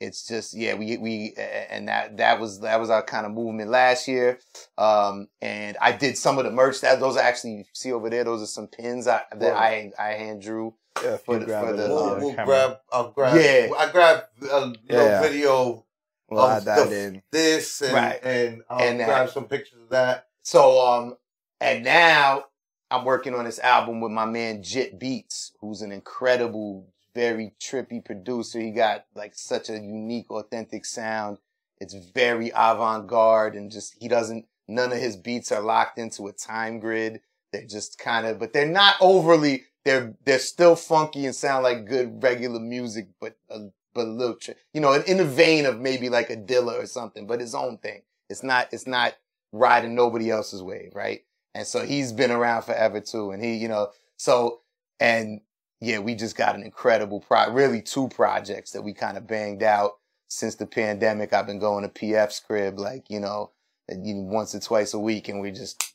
[0.00, 1.34] it's just yeah, we we
[1.70, 4.38] and that that was that was our kind of movement last year.
[4.76, 8.08] Um, and I did some of the merch that those are actually you see over
[8.10, 8.24] there.
[8.24, 10.74] Those are some pins I, that I I hand drew.
[11.02, 12.78] Yeah, For the- grab for the- We'll, the we'll grab.
[12.92, 13.36] I'll grab.
[13.36, 13.70] Yeah.
[13.78, 15.20] I grabbed a little Yeah.
[15.22, 15.84] video
[16.28, 17.22] We'll of that the- in.
[17.30, 18.20] this and Right.
[18.24, 19.06] and I'll And that.
[19.06, 20.26] grab some pictures of that.
[20.42, 21.16] So um,
[21.60, 22.44] and now
[22.90, 26.86] I'm working on this album with my man Jit Beats, who's an incredible,
[27.18, 28.60] very trippy producer.
[28.60, 31.38] He got like such a unique, authentic sound.
[31.78, 34.46] It's very avant-garde and just he doesn't.
[34.68, 37.20] None of his beats are locked into a time grid.
[37.52, 39.64] They're just kind of, but they're not overly.
[39.84, 44.36] They're they're still funky and sound like good regular music, but a, but a little,
[44.36, 47.40] tri- you know, in, in the vein of maybe like a Dilla or something, but
[47.40, 48.02] his own thing.
[48.30, 48.68] It's not.
[48.70, 49.14] It's not
[49.50, 51.22] riding nobody else's wave, right?
[51.54, 53.32] And so he's been around forever too.
[53.32, 53.88] And he, you know,
[54.18, 54.60] so
[55.00, 55.40] and
[55.80, 59.62] yeah, we just got an incredible pro really two projects that we kind of banged
[59.62, 59.98] out
[60.28, 61.32] since the pandemic.
[61.32, 63.52] I've been going to PF's crib like, you know,
[63.88, 65.94] once or twice a week and we're just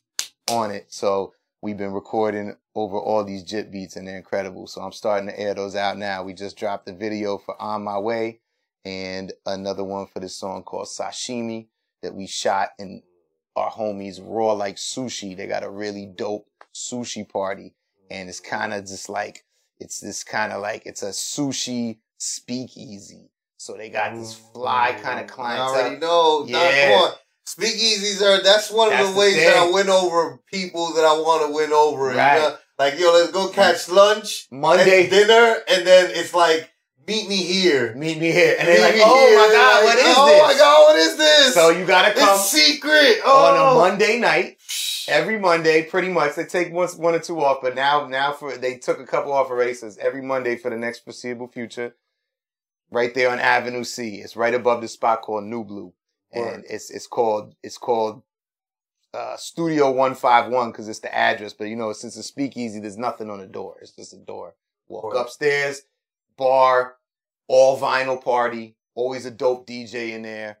[0.50, 0.86] on it.
[0.88, 4.66] So we've been recording over all these jit beats and they're incredible.
[4.66, 6.22] So I'm starting to air those out now.
[6.22, 8.40] We just dropped a video for On My Way
[8.84, 11.68] and another one for this song called Sashimi
[12.02, 13.02] that we shot in
[13.54, 15.36] our homies raw like sushi.
[15.36, 17.74] They got a really dope sushi party
[18.10, 19.44] and it's kind of just like
[19.78, 23.30] it's this kind of like it's a sushi speakeasy.
[23.56, 26.00] So they got this fly kind of Mm, I already clientele.
[26.00, 26.44] know.
[26.46, 27.00] Yeah.
[27.02, 27.12] on.
[27.46, 31.04] Speakeasies are that's one That's of the the ways that I win over people that
[31.04, 32.10] I want to win over.
[32.12, 32.38] you Right.
[32.38, 32.56] know?
[32.78, 36.70] Like yo, let's go catch lunch, Monday, dinner, and then it's like
[37.06, 37.94] meet me here.
[37.94, 39.38] meet me here, and they're like, "Oh here.
[39.38, 41.54] my god, what Like, is oh this?" my god, what is this?
[41.54, 43.20] So you gotta come it's secret.
[43.24, 43.72] on Oh.
[43.72, 44.56] a Monday night.
[45.08, 46.34] Every Monday, pretty much.
[46.34, 49.32] They take one, one or two off, but now, now for they took a couple
[49.32, 49.74] off already.
[49.74, 51.94] So it's every Monday for the next foreseeable future.
[52.90, 54.16] Right there on Avenue C.
[54.16, 55.92] It's right above the spot called New Blue,
[56.32, 58.22] and it's it's called it's called
[59.12, 61.54] uh, Studio One Five One because it's the address.
[61.54, 63.78] But you know, since it's speakeasy, there's nothing on the door.
[63.80, 64.54] It's just a door.
[64.86, 65.16] Walk Word.
[65.16, 65.82] upstairs,
[66.36, 66.96] bar,
[67.48, 68.76] all vinyl party.
[68.94, 70.58] Always a dope DJ in there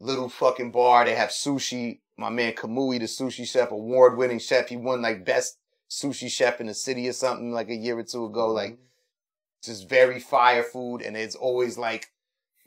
[0.00, 1.04] little fucking bar.
[1.04, 2.00] They have sushi.
[2.20, 4.68] My man Kamui, the sushi chef, award winning chef.
[4.68, 5.56] He won like best
[5.88, 8.52] sushi chef in the city or something like a year or two ago.
[8.52, 8.82] Like mm-hmm.
[9.64, 11.00] just very fire food.
[11.00, 12.08] And it's always like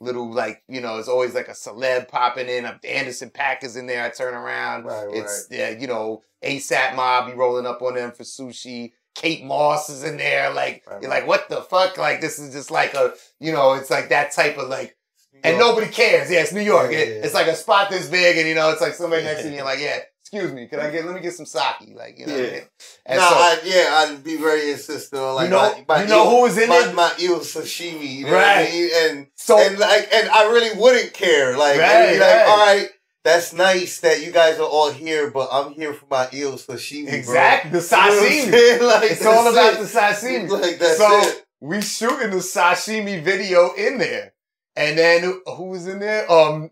[0.00, 2.66] little like, you know, it's always like a celeb popping in.
[2.82, 4.04] Anderson .Paak is in there.
[4.04, 4.86] I turn around.
[4.86, 8.90] Right, it's yeah, you know, ASAP Mob be rolling up on them for sushi.
[9.14, 10.52] Kate Moss is in there.
[10.52, 11.20] Like Right, you're right.
[11.20, 11.96] like, what the fuck?
[11.96, 14.96] Like this is just like a, you know, it's like that type of like
[15.42, 16.30] and nobody cares.
[16.30, 16.92] Yeah, it's New York.
[16.92, 17.24] Yeah, It- yeah, yeah.
[17.24, 19.60] It's like a spot this big, and you know, it's like somebody next to me,
[19.62, 21.04] like, yeah, excuse me, can I get?
[21.04, 21.92] Let me get some sake.
[21.94, 22.60] Like, you know, Yeah.
[23.06, 26.02] and nah, so I, yeah, I'd be very insistent on like you know, my, my
[26.02, 26.94] you know eel- who was in my, it.
[26.94, 28.68] my eel sashimi, you know Right.
[28.68, 28.90] I mean?
[29.02, 31.56] And So and like and I really wouldn't care.
[31.56, 32.46] Like, Right, like, right.
[32.48, 32.88] all right,
[33.22, 37.06] that's nice that you guys are all here, but I'm here for my eel sashimi.
[37.06, 38.80] bro." exactly the You know sashimi.
[39.00, 39.78] Like, it's all about it.
[39.80, 40.48] the sashimi.
[40.48, 41.46] Like that's so it.
[41.60, 44.33] we shooting the sashimi video in there,
[44.76, 46.30] and then who- was in there?
[46.30, 46.70] Um,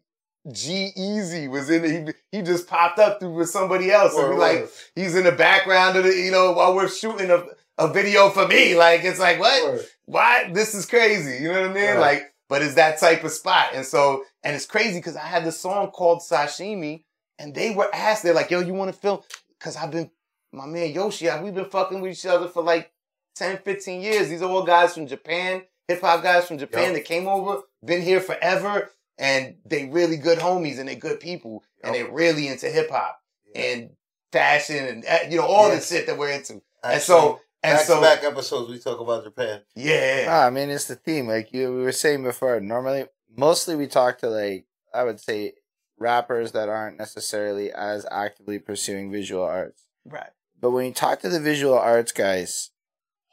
[0.51, 2.15] G-Eazy was in there.
[2.31, 5.15] He, he just popped up through with somebody else, and Word, we like word, he's
[5.15, 7.45] in the background of the you know while we're shooting a
[7.79, 8.77] a video for me.
[8.77, 9.65] Like it's like what?
[9.65, 9.87] word.
[10.07, 11.43] why this is crazy.
[11.43, 12.01] You know what I mean?
[12.01, 13.69] Like, but it's that type of spot.
[13.75, 17.05] And so, and it's crazy because I had the song called Sashimi,
[17.39, 19.21] and they were asked, they're like, yo, you want to film?
[19.59, 20.11] Because I've been,
[20.53, 22.93] my man Yoshi, we've been fucking with each other for like
[23.37, 24.29] 10, 15 years.
[24.29, 25.63] These are all guys from Japan,
[25.95, 26.95] hip hop guys from Japan Yup.
[26.95, 31.62] that came over, been here forever, and they really good homies and they good people,
[31.83, 33.19] and they really into hip hop
[33.55, 33.62] Yeah.
[33.62, 33.91] and
[34.33, 35.77] fashion and uh, you know all Yeah.
[35.77, 36.62] the shit that we're into.
[36.83, 39.61] and so, and back so, back episodes we talk about Japan.
[39.77, 40.27] yeah.
[40.29, 41.29] Ah, I mean, it's the theme.
[41.29, 43.07] Like you we were saying before, normally,
[43.37, 44.65] mostly we talk to like
[44.95, 45.53] I would say
[45.99, 49.85] rappers that aren't necessarily as actively pursuing visual arts.
[50.05, 50.31] Right.
[50.61, 52.71] But when you talk to the visual arts guys,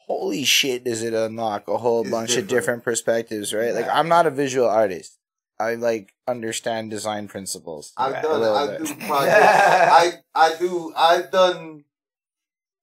[0.10, 2.50] holy shit, does it unlock a whole It's bunch of different.
[2.50, 3.74] different perspectives, right?
[3.76, 5.18] Like I'm not a visual artist.
[5.60, 7.94] I like understand design principles.
[7.96, 8.20] I've Right.
[8.26, 8.86] a done little I bit.
[8.86, 9.36] do projects.
[9.46, 11.84] I I do I've done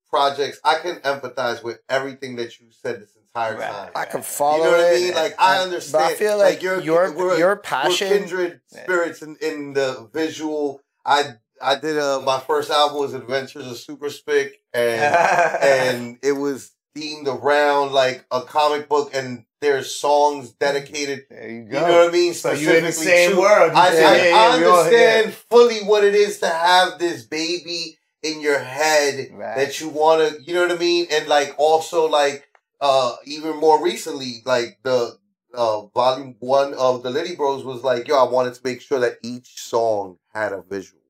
[0.09, 0.61] projects.
[0.65, 3.71] I can empathize with everything that you said this entire Right.
[3.71, 3.91] time.
[3.95, 5.15] I can follow You know what I mean?
[5.15, 6.05] Like I understand.
[6.05, 8.09] But I feel like, like, you're your we're, your we're passion.
[8.09, 10.81] kindred spirits in, in the visual.
[11.05, 15.15] I I did uh my first album was Adventures of Super Spick and
[15.63, 21.27] and it was themed around like a comic book, and there's songs dedicated.
[21.31, 22.35] There you You know what I mean?
[22.35, 23.73] So you're in the same to- world.
[23.75, 26.99] I, say, I, yeah, I yeah, we all- understand fully what it is to have
[26.99, 29.57] this baby in your head Right.
[29.57, 31.07] that you want to, you know what I mean?
[31.11, 32.49] And like also like
[32.81, 35.17] uh even more recently, like the
[35.55, 38.99] uh volume one of the Liddy Bros was like, yo, I wanted to make sure
[39.01, 41.01] that each song had a visual.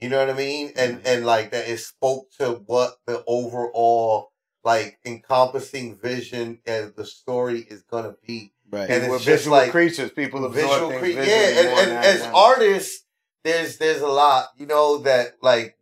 [0.00, 0.72] You know what I mean?
[0.76, 4.30] And and like that it spoke to what the overall
[4.66, 8.52] like encompassing vision and the story is gonna be.
[8.70, 8.90] Right.
[8.90, 10.10] And we're it's just visual like creatures.
[10.10, 13.04] People absorb visual things cre- visually yeah and, more and as than- artists
[13.44, 15.76] there's there's a lot you know that like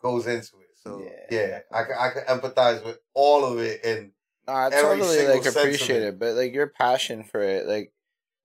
[0.00, 1.36] goes into it so Yeah.
[1.36, 4.12] yeah, I, can, I can empathize with all of it and
[4.46, 6.08] No, I every totally like appreciate it.
[6.14, 7.92] it, but like your passion for it, like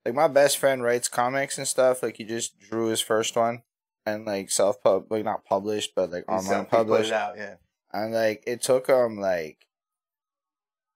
[0.04, 2.02] like my best friend writes comics and stuff.
[2.02, 3.62] Like he just drew his first one
[4.04, 7.10] and like self pub, like not published, but like He online self- put published.
[7.10, 7.54] it out, yeah.
[7.92, 9.58] And like it took him like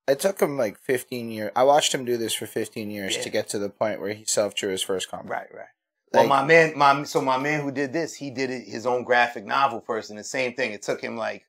[0.09, 1.53] it took him like fifteen years.
[1.55, 3.23] I watched him do this for fifteen years Yeah.
[3.23, 5.31] to get to the point where he self drew his first comic.
[5.31, 5.67] Right, right.
[6.13, 9.05] Well, my man, my so my man who did this, he did it his own
[9.05, 10.73] graphic novel first, and the same thing.
[10.73, 11.45] It took him like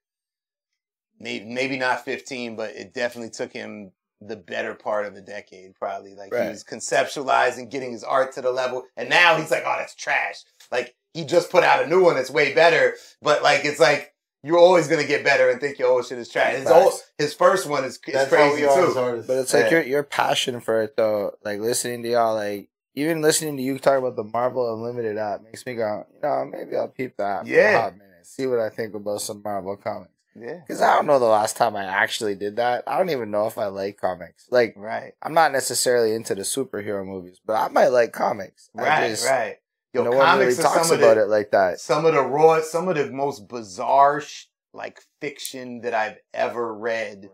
[1.20, 5.76] maybe maybe not fifteen, but it definitely took him the better part of a decade,
[5.76, 6.14] probably.
[6.14, 6.44] Like Right.
[6.44, 9.96] he was conceptualizing, getting his art to the level, and now he's like, oh, that's
[9.96, 10.44] trash.
[10.72, 14.14] Like he just put out a new one that's way better, but like it's like
[14.44, 16.56] you're always gonna get better and think your old shit is trash.
[16.58, 19.24] His, old, his first one is, is crazy we are as too.
[19.28, 19.72] But it's like Yeah.
[19.72, 21.34] your your passion for it though.
[21.44, 25.44] Like listening to y'all, like even listening to you talk about the Marvel Unlimited app
[25.44, 27.78] makes me go, you know, maybe I'll peep that for Yeah.
[27.78, 30.12] a hot minute, see what I think about some Marvel comics.
[30.36, 32.84] Yeah, Because I don't know the last time I actually did that.
[32.88, 34.48] I don't even know if I like comics.
[34.50, 38.70] Like right, I'm not necessarily into the superhero movies, but I might like comics.
[38.78, 39.58] I right, just- right.
[39.94, 41.80] Yo, no one really comics talks about the, it like that.
[41.80, 46.74] some of the raw, some of the most bizarre sh- like fiction that I've ever
[46.76, 47.30] read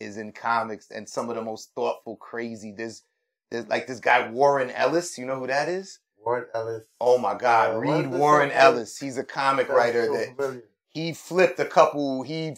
[0.00, 2.72] is in comics, and some of the most thoughtful, crazy.
[2.76, 3.04] There's,
[3.50, 5.18] there's like this guy Warren Ellis.
[5.18, 6.00] You know who that is?
[6.24, 8.98] Warren Ellis Oh my God, Uh, read Warren Ellis.
[8.98, 10.64] He's a comic That's writer so that familiar.
[10.88, 12.22] he flipped a couple.
[12.22, 12.56] He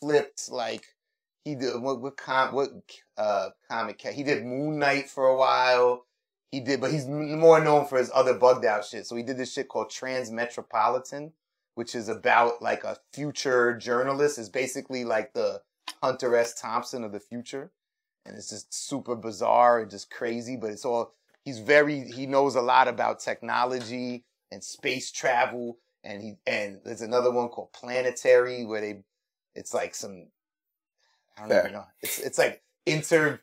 [0.00, 0.84] flipped like
[1.44, 2.70] he did what what com what
[3.16, 6.04] uh comic he did Moon Knight for a while.
[6.50, 9.06] He did, but he's more known for his other bugged out shit.
[9.06, 11.32] So he did this shit called Transmetropolitan,
[11.74, 14.38] which is about like a future journalist.
[14.38, 15.62] Is basically like the
[16.02, 16.60] Hunter S.
[16.60, 17.70] Thompson of the future,
[18.26, 20.56] and it's just super bizarre and just crazy.
[20.56, 21.14] But it's all
[21.44, 27.02] he's very he knows a lot about technology and space travel and he and there's
[27.02, 29.02] another one called Planetary where they
[29.54, 30.26] it's like some
[31.36, 31.60] I don't Fair.
[31.60, 31.84] even know.
[32.00, 33.40] It's it's like inter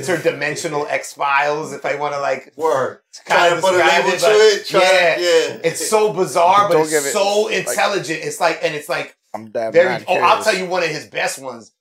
[0.00, 3.78] interdimensional X Files if I want to like word kind trying of to put a
[3.78, 5.16] describe label it, to it trying, yeah.
[5.18, 8.20] yeah it's so bizarre but Don't it's give it- so like- intelligent.
[8.22, 10.88] It's like and it's like I'm damn very mad oh I'll tell you one of
[10.90, 11.72] his best ones.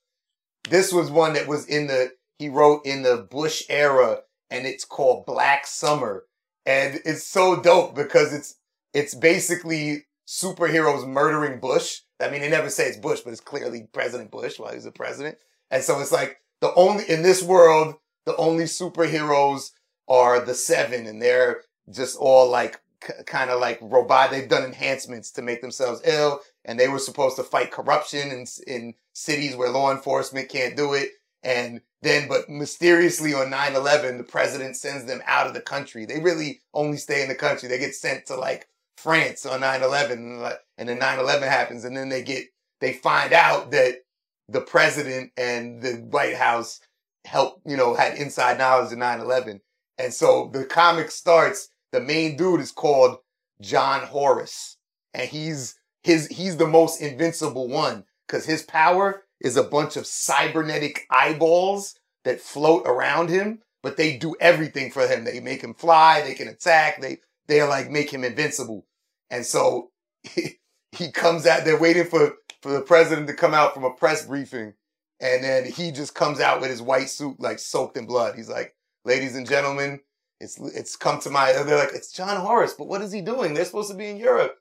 [0.69, 4.85] This was one that was in the he wrote in the Bush era and it's
[4.85, 6.25] called Black Summer.
[6.65, 8.55] And it's so dope because it's
[8.93, 12.01] it's basically superheroes murdering Bush.
[12.19, 14.91] I mean, they never say it's Bush, but it's clearly President Bush while he's the
[14.91, 15.37] president.
[15.71, 19.71] And so it's like the only in this world, the only superheroes
[20.07, 24.31] are the seven, and they're just all like k- kind of like robot.
[24.31, 28.45] They've done enhancements to make themselves ill, and they were supposed to fight corruption in
[28.67, 31.09] in cities where law enforcement can't do it.
[31.43, 36.05] And then, but mysteriously on 9-11, the president sends them out of the country.
[36.05, 37.67] They really only stay in the country.
[37.67, 38.67] They get sent to like
[38.97, 42.45] France on 9-11 and then 9-11 happens and then they get,
[42.79, 44.03] they find out that
[44.51, 46.79] the president and the White House
[47.25, 49.59] helped, you know, had inside knowledge of 9-11.
[49.97, 53.17] And so the comic starts, the main dude is called
[53.61, 54.77] John Horus
[55.13, 60.07] and he's his, he's the most invincible one because his power is a bunch of
[60.07, 65.23] cybernetic eyeballs that float around him, but they do everything for him.
[65.23, 68.85] They make him fly, they can attack, they they like make him invincible.
[69.29, 69.91] And so
[70.23, 70.59] he,
[70.91, 74.25] he comes out, they're waiting for, for the president to come out from a press
[74.25, 74.73] briefing.
[75.19, 78.35] And then he just comes out with his white suit, like soaked in blood.
[78.35, 78.75] He's like,
[79.05, 79.99] ladies and gentlemen,
[80.39, 83.53] it's, it's come to my, they're like, it's John Horus, but what is he doing?
[83.53, 84.57] They're supposed to be in Europe.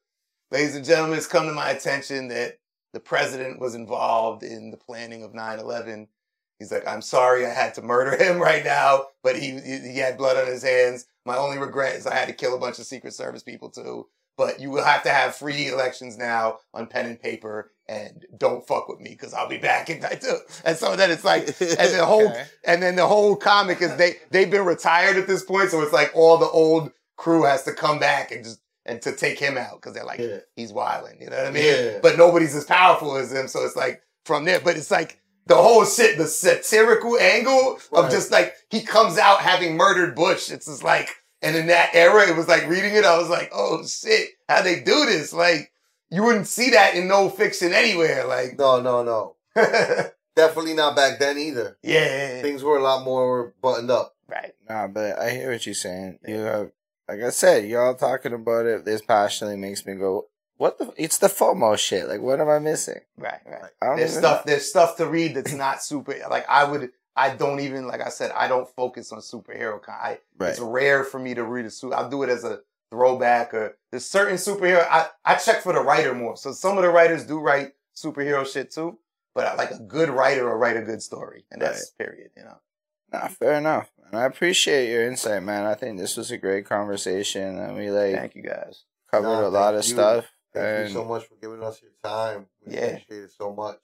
[0.50, 2.58] Ladies and gentlemen, it's come to my attention that
[2.92, 6.08] the president was involved in the planning of 9-11.
[6.58, 10.18] He's like, I'm sorry I had to murder him right now, but he, he had
[10.18, 11.06] blood on his hands.
[11.24, 14.06] My only regret is I had to kill a bunch of Secret Service people too.
[14.40, 18.66] But you will have to have free elections now on pen and paper and don't
[18.66, 20.38] fuck with me because I'll be back in too.
[20.64, 22.46] And so then it's like, and the whole, Okay.
[22.64, 25.68] and then the whole comic is they, they've been retired at this point.
[25.70, 29.12] So it's like all the old crew has to come back and just, and to
[29.14, 30.38] take him out because they're like, Yeah.
[30.56, 31.18] he's wilding.
[31.20, 31.64] You know what I mean?
[31.64, 31.98] Yeah.
[32.02, 33.46] But nobody's as powerful as him.
[33.46, 38.04] So it's like from there, but it's like the whole shit, the satirical angle of
[38.04, 38.10] Right.
[38.10, 40.50] just like he comes out having murdered Bush.
[40.50, 41.10] It's just like,
[41.42, 44.62] and in that era, it was like reading it, I was like, oh shit, how
[44.62, 45.32] they do this?
[45.32, 45.72] Like,
[46.10, 48.26] you wouldn't see that in no fiction anywhere.
[48.26, 49.36] Like, No, no, no.
[50.36, 51.76] Definitely not back then either.
[51.82, 54.14] yeah, Things were a lot more buttoned up.
[54.28, 54.52] right.
[54.68, 56.18] Nah, but I hear what you're saying.
[56.26, 56.70] You have,
[57.08, 60.92] like I said, y'all talking about it this passionately makes me go, what the?
[60.96, 62.06] It's the FOMO shit.
[62.06, 63.00] Like, what am I missing?
[63.16, 63.70] Right, right.
[63.82, 64.44] I don't There's even stuff.
[64.44, 66.14] There's stuff to read that's not super.
[66.30, 66.90] Like I would.
[67.20, 68.30] I don't even like I said.
[68.32, 69.80] I don't focus on superhero.
[69.82, 70.50] Con- I, Right.
[70.50, 71.92] It's rare for me to read a suit.
[71.92, 74.86] I'll do it as a throwback or there's certain superhero.
[74.90, 76.36] I I check for the writer more.
[76.36, 78.98] So some of the writers do write superhero shit too.
[79.34, 82.30] But I like a good writer will write a good story, and that's period.
[82.36, 82.58] You know.
[83.12, 83.90] Nah, fair enough.
[84.06, 85.66] And I appreciate your insight, man.
[85.66, 88.84] I think this was a great conversation, and we like Thank you guys.
[89.10, 89.92] covered Nah, a lot of you.
[89.94, 90.26] stuff.
[90.52, 92.46] Thank and you so much for giving us your time.
[92.66, 92.80] We Yeah.
[92.86, 93.78] appreciate it so much.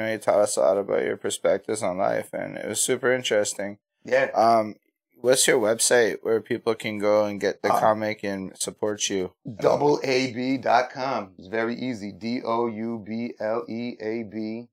[0.00, 2.56] And you, you know, you taught us a lot about your perspectives on life, and
[2.56, 3.78] it was super interesting.
[4.04, 4.30] Yeah.
[4.34, 4.76] Um,
[5.20, 9.32] what's your website where people can go and get the Uh, comic and support you?
[9.46, 11.34] Doubleab.com.
[11.38, 12.12] It's very easy.
[12.12, 14.68] D O U B L E A B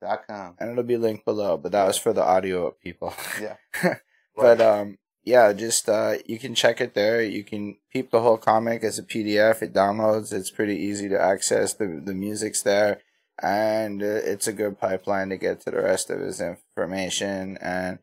[0.00, 0.56] dot com.
[0.58, 3.14] And it'll be linked below, but that was for the audio people.
[3.40, 3.56] Yeah.
[4.36, 7.22] but um, yeah, just uh, you can check it there.
[7.22, 9.62] You can peep the whole comic as a PDF.
[9.62, 10.32] It downloads.
[10.32, 11.74] It's pretty easy to access.
[11.74, 13.00] The the music's there,
[13.40, 17.56] and uh, it's a good pipeline to get to the rest of his information.
[17.60, 17.98] And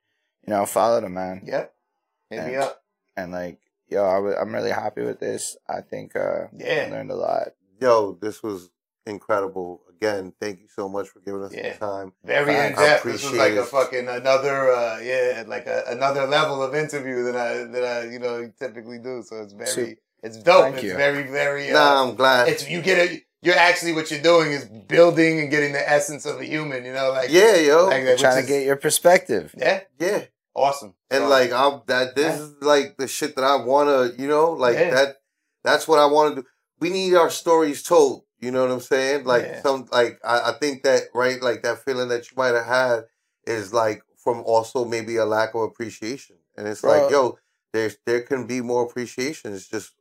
[0.47, 1.43] you know, follow the man.
[1.45, 1.73] Yep.
[2.29, 2.81] Hit me up.
[3.17, 3.59] And like,
[3.89, 5.57] yo, I w- I'm really happy with this.
[5.67, 7.49] I think uh, yeah I learned a lot.
[7.81, 8.69] Yo, this was
[9.05, 9.81] incredible.
[9.89, 11.73] Again, thank you so much for giving us Yeah.
[11.73, 12.13] the time.
[12.23, 16.63] Very in depth This was like a fucking another, uh, yeah, like a, another level
[16.63, 19.21] of interview than I that I you know typically do.
[19.25, 20.01] So it's very, Super.
[20.23, 20.63] it's dope.
[20.63, 20.95] Thank it's you.
[20.95, 21.69] very, very.
[21.69, 22.47] Uh, Nah, I'm glad.
[22.47, 23.23] it's you get it.
[23.41, 26.83] You're actually what you're doing is building and getting the essence of a human.
[26.85, 27.85] You know, like yeah, yo.
[27.87, 29.55] like that, Trying to is- get your perspective.
[29.57, 30.25] yeah, yeah.
[30.53, 30.93] awesome.
[31.09, 32.43] And So, like I'm that this Yeah.
[32.43, 34.93] is like the shit that I wanna, you know, like Yeah.
[34.93, 35.17] that
[35.63, 36.43] that's what I wanna do.
[36.79, 38.23] We need our stories told.
[38.39, 39.25] You know what I'm saying?
[39.25, 39.61] Like Yeah.
[39.61, 43.05] some like I, I think that right, like that feeling that you might have had
[43.45, 46.35] is like from also maybe a lack of appreciation.
[46.57, 46.91] And it's Bro.
[47.03, 47.37] like, yo,
[47.71, 49.53] there's there can be more appreciation.
[49.53, 49.93] It's just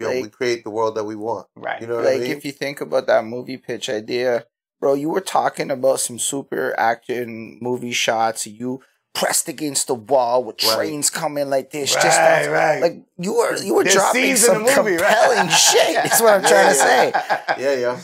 [0.00, 1.46] yo, we Like- create the world that we want.
[1.56, 1.80] right.
[1.80, 2.32] You know what I like mean?
[2.32, 4.46] if you think about that movie pitch idea,
[4.80, 8.46] bro, you were talking about some super action movie shots.
[8.46, 8.80] You
[9.12, 10.74] pressed against the wall with Right.
[10.74, 11.94] trains coming like this.
[11.94, 12.80] right, just right.
[12.80, 15.00] like you were you were There's dropping some movie, right?
[15.00, 15.94] compelling shit.
[15.94, 17.12] That's what I'm trying to say.
[17.58, 18.00] yeah, yeah.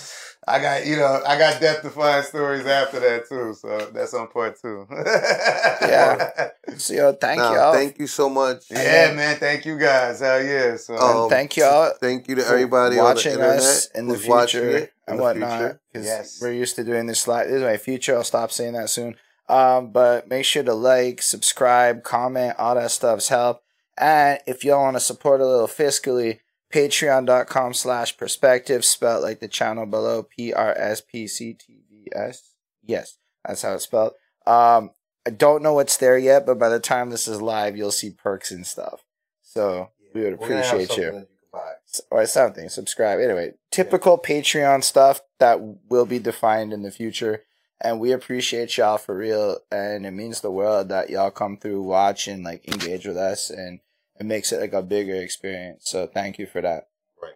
[0.49, 4.28] I got you know I got death defying stories after that too, so that's on
[4.28, 4.86] part two.
[4.91, 6.49] Yeah.
[6.78, 7.73] So yo, thank Nah, y'all.
[7.73, 8.65] Thank you so much.
[8.70, 9.36] yeah, man.
[9.36, 10.18] Thank you guys.
[10.20, 10.76] Hell yeah.
[10.76, 14.25] So Um, thank y'all Thank you to everybody watching on the internet us in the
[14.28, 15.58] watching future in and the whatnot.
[15.60, 15.81] future.
[15.92, 16.39] Because Yes.
[16.42, 17.47] we're used to doing this live.
[17.47, 18.16] This is my future.
[18.16, 19.15] I'll stop saying that soon.
[19.49, 23.62] Um, but make sure to like, subscribe, comment, all that stuff's help.
[23.97, 26.41] And if y'all want to support a little fiscally,
[26.73, 32.09] patreon.com slash perspective, spelled like the channel below, P R S P C T V
[32.15, 32.53] S.
[32.85, 34.12] Yes, that's how it's spelled.
[34.47, 34.91] Um,
[35.27, 38.11] I don't know what's there yet, but by the time this is live, you'll see
[38.11, 39.05] perks and stuff.
[39.43, 41.73] So we would We're gonna have appreciate you you can buy.
[41.89, 42.69] s- or something.
[42.69, 43.19] Subscribe.
[43.19, 47.43] Anyway, typical Patreon stuff that will be defined in the future.
[47.81, 49.59] And we appreciate y'all for real.
[49.70, 53.51] And it means the world that y'all come through, watch, and like engage with us.
[53.51, 53.81] And
[54.19, 55.85] it makes it like a bigger experience.
[55.86, 56.89] So thank you for that.
[57.23, 57.35] Right.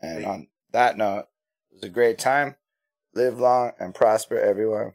[0.00, 1.26] And on that note,
[1.70, 2.56] it was a great time.
[3.14, 4.92] Live long and prosper, everyone.